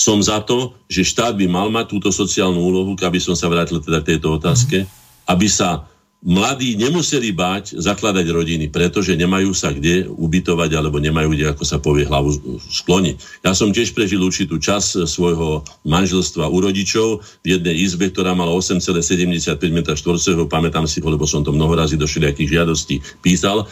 som 0.00 0.16
za 0.24 0.40
to, 0.40 0.72
že 0.88 1.04
štát 1.04 1.36
by 1.36 1.44
mal 1.44 1.68
mať 1.68 1.92
túto 1.92 2.08
sociálnu 2.08 2.56
úlohu, 2.56 2.96
aby 2.96 3.20
som 3.20 3.36
sa 3.36 3.52
vrátil 3.52 3.84
teda 3.84 4.00
k 4.00 4.16
tejto 4.16 4.40
otázke, 4.40 4.88
aby 5.28 5.44
sa 5.44 5.84
mladí 6.20 6.76
nemuseli 6.76 7.32
báť 7.32 7.80
zakladať 7.80 8.26
rodiny, 8.28 8.68
pretože 8.68 9.16
nemajú 9.16 9.56
sa 9.56 9.72
kde 9.72 10.04
ubytovať 10.04 10.70
alebo 10.76 11.00
nemajú 11.00 11.32
kde, 11.32 11.48
ako 11.48 11.64
sa 11.64 11.80
povie, 11.80 12.04
hlavu 12.04 12.60
skloniť. 12.60 13.40
Ja 13.40 13.56
som 13.56 13.72
tiež 13.72 13.96
prežil 13.96 14.20
určitú 14.20 14.60
čas 14.60 14.92
svojho 14.92 15.64
manželstva 15.88 16.52
u 16.52 16.58
rodičov 16.60 17.24
v 17.40 17.56
jednej 17.56 17.76
izbe, 17.80 18.12
ktorá 18.12 18.36
mala 18.36 18.52
8,75 18.52 19.56
m 19.64 19.80
štvorcového, 19.80 20.44
pamätám 20.44 20.84
si, 20.84 21.00
lebo 21.00 21.24
som 21.24 21.40
to 21.40 21.56
mnoho 21.56 21.72
razy 21.72 21.96
do 21.96 22.04
všelijakých 22.04 22.60
žiadostí 22.60 23.00
písal. 23.24 23.64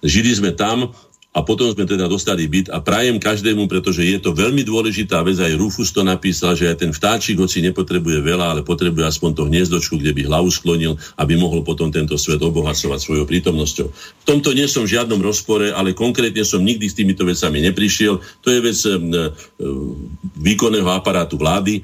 Žili 0.00 0.32
sme 0.32 0.50
tam, 0.56 0.96
a 1.32 1.40
potom 1.40 1.72
sme 1.72 1.88
teda 1.88 2.12
dostali 2.12 2.44
byt 2.44 2.68
a 2.68 2.84
prajem 2.84 3.16
každému, 3.16 3.64
pretože 3.64 4.04
je 4.04 4.20
to 4.20 4.36
veľmi 4.36 4.68
dôležitá 4.68 5.24
vec, 5.24 5.40
aj 5.40 5.56
Rufus 5.56 5.88
to 5.88 6.04
napísal, 6.04 6.52
že 6.52 6.68
aj 6.68 6.84
ten 6.84 6.92
vtáčik, 6.92 7.40
hoci 7.40 7.64
nepotrebuje 7.64 8.20
veľa, 8.20 8.52
ale 8.52 8.60
potrebuje 8.60 9.00
aspoň 9.08 9.30
to 9.32 9.48
hniezdočku, 9.48 9.96
kde 9.96 10.12
by 10.12 10.28
hlavu 10.28 10.52
sklonil, 10.52 11.00
aby 11.16 11.32
mohol 11.40 11.64
potom 11.64 11.88
tento 11.88 12.20
svet 12.20 12.36
obohacovať 12.36 13.00
svojou 13.00 13.24
prítomnosťou. 13.24 13.88
V 13.88 14.24
tomto 14.28 14.52
nie 14.52 14.68
som 14.68 14.84
v 14.84 14.92
žiadnom 14.92 15.24
rozpore, 15.24 15.72
ale 15.72 15.96
konkrétne 15.96 16.44
som 16.44 16.60
nikdy 16.60 16.92
s 16.92 16.98
týmito 17.00 17.24
vecami 17.24 17.64
neprišiel. 17.64 18.20
To 18.44 18.48
je 18.52 18.60
vec 18.60 18.78
výkonného 20.36 20.88
aparátu 20.92 21.40
vlády 21.40 21.80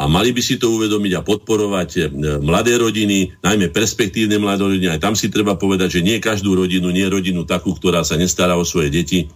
a 0.00 0.08
mali 0.08 0.32
by 0.32 0.40
si 0.40 0.56
to 0.56 0.72
uvedomiť 0.72 1.12
a 1.20 1.20
podporovať 1.20 1.90
eh, 2.00 2.02
mladé 2.40 2.80
rodiny, 2.80 3.36
najmä 3.44 3.68
perspektívne 3.68 4.40
mladé 4.40 4.64
rodiny. 4.64 4.88
Aj 4.96 5.02
tam 5.02 5.12
si 5.12 5.28
treba 5.28 5.60
povedať, 5.60 6.00
že 6.00 6.06
nie 6.06 6.16
každú 6.16 6.56
rodinu, 6.56 6.88
nie 6.88 7.04
rodinu 7.04 7.44
takú, 7.44 7.76
ktorá 7.76 8.00
sa 8.00 8.16
nestará 8.16 8.56
o 8.56 8.64
svoje 8.64 8.88
deti, 8.88 9.28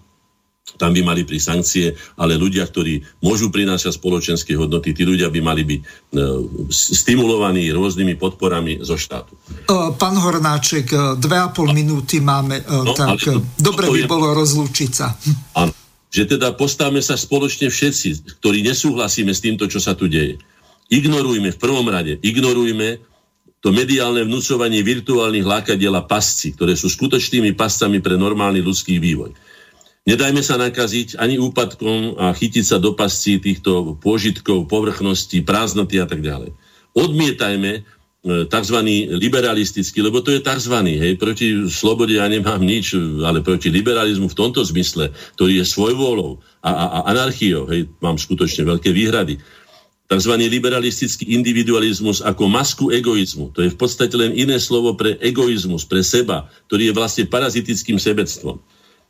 tam 0.81 0.97
by 0.97 1.05
mali 1.05 1.23
pri 1.29 1.37
sankcie, 1.37 1.93
ale 2.17 2.41
ľudia, 2.41 2.65
ktorí 2.65 3.21
môžu 3.21 3.53
prinášať 3.53 4.01
spoločenské 4.01 4.57
hodnoty, 4.57 4.97
tí 4.97 5.05
ľudia 5.05 5.29
by 5.29 5.41
mali 5.45 5.63
byť 5.63 5.81
e, 5.81 5.87
stimulovaní 6.73 7.69
rôznymi 7.69 8.17
podporami 8.17 8.81
zo 8.81 8.97
štátu. 8.97 9.37
Pán 9.69 10.17
Hornáček, 10.17 11.21
dve 11.21 11.37
a 11.37 11.53
pol 11.53 11.71
minúty 11.77 12.19
máme, 12.25 12.65
no, 12.65 12.97
tak 12.97 13.21
to, 13.21 13.45
dobre 13.61 13.93
by 13.93 14.01
je... 14.03 14.09
bolo 14.09 14.33
rozlúčiť 14.33 14.91
sa. 14.91 15.13
Áno, 15.53 15.71
že 16.09 16.25
teda 16.27 16.57
postavme 16.57 17.05
sa 17.05 17.21
spoločne 17.21 17.69
všetci, 17.69 18.41
ktorí 18.41 18.65
nesúhlasíme 18.65 19.37
s 19.37 19.45
týmto, 19.45 19.69
čo 19.69 19.79
sa 19.79 19.93
tu 19.93 20.09
deje 20.09 20.41
Ignorujme 20.93 21.51
v 21.55 21.59
prvom 21.61 21.87
rade, 21.89 22.21
ignorujme 22.21 23.01
to 23.65 23.73
mediálne 23.73 24.29
vnúcovanie 24.29 24.85
virtuálnych 24.85 25.49
lákadiel 25.49 25.97
a 25.97 26.05
pasci, 26.05 26.53
ktoré 26.53 26.77
sú 26.77 26.93
skutočnými 26.93 27.57
pascami 27.57 28.05
pre 28.05 28.21
normálny 28.21 28.61
ľudský 28.61 29.01
vývoj. 29.01 29.33
Nedajme 30.05 30.45
sa 30.45 30.61
nakaziť 30.61 31.17
ani 31.17 31.41
úpadkom 31.41 32.21
a 32.21 32.37
chytiť 32.37 32.61
sa 32.61 32.77
do 32.77 32.93
pasci 32.93 33.41
týchto 33.41 33.97
pôžitkov, 34.05 34.69
povrchnosti, 34.69 35.41
prázdnoty 35.41 35.97
a 35.97 36.05
tak 36.05 36.21
ďalej. 36.21 36.53
Odmietajme 36.93 37.73
e, 37.73 37.81
tzv. 38.45 38.79
liberalistický, 39.17 40.05
lebo 40.05 40.21
to 40.21 40.37
je 40.37 40.45
tzv. 40.45 40.77
Hej, 40.85 41.17
proti 41.17 41.65
slobode 41.73 42.21
ja 42.21 42.29
nemám 42.29 42.61
nič, 42.61 42.93
ale 43.25 43.41
proti 43.41 43.73
liberalizmu 43.73 44.29
v 44.29 44.37
tomto 44.37 44.61
zmysle, 44.61 45.09
ktorý 45.41 45.65
je 45.65 45.73
svojvôľou 45.73 46.37
a, 46.61 46.69
a, 46.69 46.85
a 46.85 46.99
anarchiou, 47.17 47.65
hej, 47.73 47.89
mám 48.05 48.21
skutočne 48.21 48.69
veľké 48.69 48.93
výhrady 48.93 49.41
tzv. 50.05 50.33
liberalistický 50.37 51.33
individualizmus 51.33 52.21
ako 52.21 52.45
masku 52.47 52.93
egoizmu. 52.93 53.57
To 53.57 53.65
je 53.65 53.73
v 53.73 53.79
podstate 53.79 54.15
len 54.15 54.37
iné 54.37 54.61
slovo 54.61 54.93
pre 54.95 55.17
egoizmus, 55.21 55.89
pre 55.89 56.05
seba, 56.05 56.49
ktorý 56.69 56.93
je 56.93 56.97
vlastne 56.97 57.25
parazitickým 57.25 57.97
sebectvom. 57.97 58.61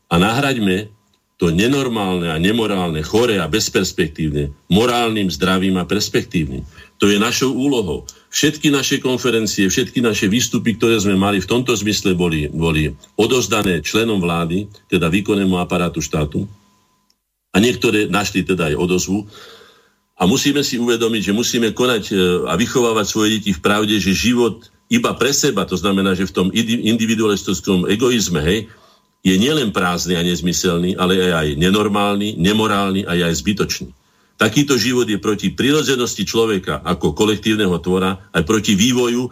A 0.07 0.15
nahraďme 0.21 0.95
to 1.35 1.51
nenormálne 1.51 2.31
a 2.31 2.39
nemorálne, 2.39 3.03
chore 3.03 3.43
a 3.43 3.51
bezperspektívne, 3.51 4.55
morálnym, 4.71 5.27
zdravým 5.27 5.75
a 5.83 5.85
perspektívnym. 5.85 6.63
To 7.03 7.11
je 7.11 7.19
našou 7.19 7.51
úlohou. 7.51 8.07
Všetky 8.31 8.71
naše 8.71 9.03
konferencie, 9.03 9.67
všetky 9.67 9.99
naše 9.99 10.31
výstupy, 10.31 10.79
ktoré 10.79 10.95
sme 11.03 11.19
mali 11.19 11.43
v 11.43 11.51
tomto 11.51 11.75
zmysle, 11.75 12.15
boli, 12.15 12.47
boli 12.55 12.95
odozdané 13.19 13.83
členom 13.83 14.23
vlády, 14.23 14.71
teda 14.87 15.11
výkonnému 15.11 15.59
aparátu 15.59 15.99
štátu. 15.99 16.47
A 17.51 17.59
niektoré 17.59 18.07
našli 18.07 18.47
teda 18.47 18.71
aj 18.71 18.79
odozvu. 18.79 19.27
A 20.15 20.31
musíme 20.31 20.63
si 20.63 20.79
uvedomiť, 20.79 21.31
že 21.31 21.33
musíme 21.35 21.75
konať 21.75 22.03
e, 22.11 22.15
a 22.47 22.55
vychovávať 22.55 23.07
svoje 23.07 23.29
deti 23.39 23.51
v 23.51 23.59
pravde, 23.59 23.99
že 23.99 24.15
život 24.15 24.71
iba 24.87 25.11
pre 25.19 25.35
seba, 25.35 25.67
to 25.67 25.75
znamená, 25.75 26.15
že 26.15 26.31
v 26.31 26.35
tom 26.35 26.49
individualistickom 26.55 27.91
egoizme, 27.91 28.39
hej, 28.47 28.71
je 29.25 29.35
nielen 29.35 29.73
prázdny 29.73 30.15
a 30.15 30.23
nezmyselný, 30.23 31.01
ale 31.01 31.33
aj 31.33 31.57
nenormálny, 31.57 32.37
nemorálny 32.37 33.09
a 33.09 33.17
aj 33.17 33.41
zbytočný. 33.41 33.91
Takýto 34.37 34.77
život 34.77 35.09
je 35.09 35.19
proti 35.19 35.51
prirodzenosti 35.51 36.27
človeka 36.29 36.85
ako 36.85 37.17
kolektívneho 37.17 37.75
tvora, 37.81 38.29
aj 38.31 38.45
proti 38.47 38.79
vývoju 38.79 39.27
e, 39.27 39.31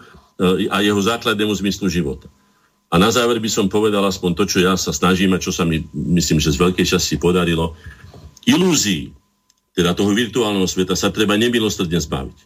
a 0.66 0.82
jeho 0.82 0.98
základnému 0.98 1.52
zmyslu 1.54 1.86
života. 1.92 2.26
A 2.92 3.00
na 3.00 3.08
záver 3.08 3.38
by 3.40 3.48
som 3.48 3.72
povedal 3.72 4.04
aspoň 4.04 4.30
to, 4.36 4.44
čo 4.44 4.58
ja 4.60 4.74
sa 4.76 4.90
snažím 4.92 5.32
a 5.32 5.42
čo 5.42 5.48
sa 5.48 5.62
mi, 5.64 5.84
myslím, 5.94 6.42
že 6.42 6.52
z 6.52 6.60
veľkej 6.60 6.86
časti 6.88 7.16
podarilo. 7.16 7.72
Ilúzií, 8.44 9.14
teda 9.72 9.96
toho 9.96 10.12
virtuálneho 10.12 10.68
sveta, 10.68 10.92
sa 10.92 11.08
treba 11.08 11.36
nemilostredne 11.36 12.00
zbaviť. 12.00 12.38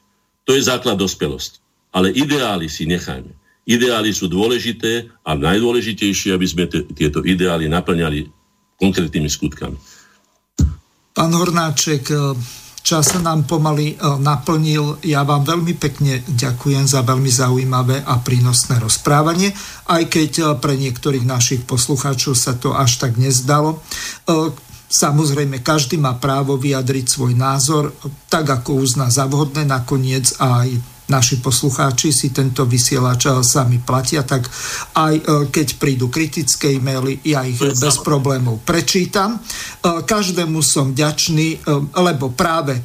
To 0.46 0.54
je 0.54 0.62
základ 0.62 0.98
dospelosti. 0.98 1.58
ale 1.96 2.12
ideály 2.12 2.68
si 2.68 2.84
nechajme. 2.84 3.32
Ideály 3.66 4.12
sú 4.12 4.28
dôležité 4.28 5.08
a 5.24 5.32
najdôležitejšie, 5.32 6.36
aby 6.36 6.46
sme 6.46 6.68
t- 6.68 6.84
tieto 6.92 7.24
ideály 7.24 7.72
naplňali 7.72 8.28
konkrétnymi 8.76 9.26
skutkami. 9.32 9.74
Pán 11.16 11.32
Hornáček, 11.32 12.12
čas 12.86 13.10
sa 13.10 13.18
nám 13.18 13.50
pomaly 13.50 13.98
e, 13.98 14.20
naplnil. 14.22 15.02
Ja 15.02 15.26
vám 15.26 15.42
veľmi 15.42 15.74
pekne 15.74 16.22
ďakujem 16.22 16.86
za 16.86 17.02
veľmi 17.02 17.26
zaujímavé 17.26 18.06
a 18.06 18.22
prínosné 18.22 18.78
rozprávanie, 18.78 19.50
aj 19.90 20.02
keď 20.06 20.30
e, 20.38 20.44
pre 20.62 20.78
niektorých 20.78 21.26
našich 21.26 21.66
poslucháčov 21.66 22.38
sa 22.38 22.54
to 22.54 22.76
až 22.76 23.02
tak 23.02 23.18
nezdalo. 23.18 23.82
Samozrejme, 24.86 25.66
každý 25.66 25.98
má 25.98 26.14
právo 26.14 26.54
vyjadriť 26.54 27.06
svoj 27.10 27.34
názor, 27.34 27.90
tak 28.30 28.46
ako 28.46 28.86
uzná 28.86 29.10
za 29.10 29.26
vhodné, 29.26 29.66
nakoniec 29.66 30.30
aj 30.38 30.70
naši 31.10 31.38
poslucháči 31.38 32.10
si 32.10 32.30
tento 32.30 32.66
vysielač 32.66 33.30
sami 33.42 33.78
platia, 33.82 34.22
tak 34.22 34.46
aj 34.94 35.14
e, 35.14 35.22
keď 35.50 35.66
prídu 35.78 36.10
kritické 36.10 36.78
e-maily, 36.78 37.18
ja 37.26 37.46
ich 37.46 37.58
bez 37.58 37.98
problémov 38.02 38.62
prečítam. 38.62 39.38
E, 39.38 40.02
každému 40.02 40.62
som 40.62 40.94
ďačný, 40.94 41.62
lebo 41.94 42.34
práve 42.34 42.78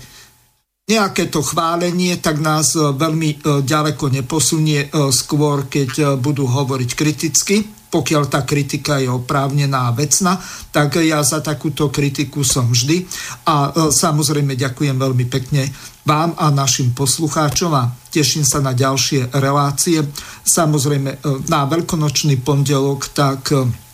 nejaké 0.90 1.30
to 1.30 1.46
chválenie, 1.46 2.18
tak 2.18 2.42
nás 2.42 2.76
veľmi 2.76 3.46
ďaleko 3.64 4.12
neposunie 4.12 4.92
skôr, 5.14 5.70
keď 5.72 6.20
budú 6.20 6.50
hovoriť 6.50 6.90
kriticky 6.98 7.81
pokiaľ 7.92 8.24
tá 8.32 8.48
kritika 8.48 9.04
je 9.04 9.12
oprávnená 9.12 9.92
a 9.92 9.96
vecná, 9.96 10.40
tak 10.72 11.04
ja 11.04 11.20
za 11.22 11.44
takúto 11.44 11.92
kritiku 11.92 12.48
som 12.48 12.72
vždy. 12.72 13.04
A 13.52 13.56
e, 13.68 13.72
samozrejme 13.92 14.56
ďakujem 14.56 14.96
veľmi 14.96 15.28
pekne 15.28 15.68
vám 16.08 16.34
a 16.40 16.50
našim 16.50 16.96
poslucháčom 16.96 17.72
a 17.76 17.92
teším 18.10 18.48
sa 18.48 18.64
na 18.64 18.72
ďalšie 18.72 19.36
relácie. 19.36 20.00
Samozrejme 20.48 21.10
e, 21.12 21.18
na 21.52 21.68
veľkonočný 21.68 22.40
pondelok 22.40 23.12
tak 23.12 23.52
e, 23.52 23.92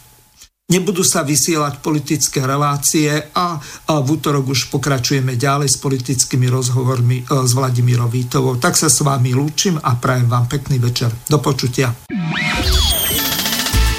Nebudú 0.67 0.99
sa 0.99 1.23
vysielať 1.23 1.79
politické 1.79 2.43
relácie 2.43 3.07
a 3.31 3.55
v 3.87 4.07
útorok 4.19 4.51
už 4.51 4.67
pokračujeme 4.67 5.39
ďalej 5.39 5.71
s 5.71 5.79
politickými 5.79 6.51
rozhovormi 6.51 7.23
s 7.23 7.51
Vladimírom 7.55 8.11
Vítovou. 8.11 8.59
Tak 8.59 8.75
sa 8.75 8.91
s 8.91 8.99
vami 8.99 9.31
lúčim 9.31 9.79
a 9.79 9.95
prajem 9.95 10.27
vám 10.27 10.51
pekný 10.51 10.75
večer. 10.83 11.07
Do 11.31 11.39
počutia. 11.39 11.95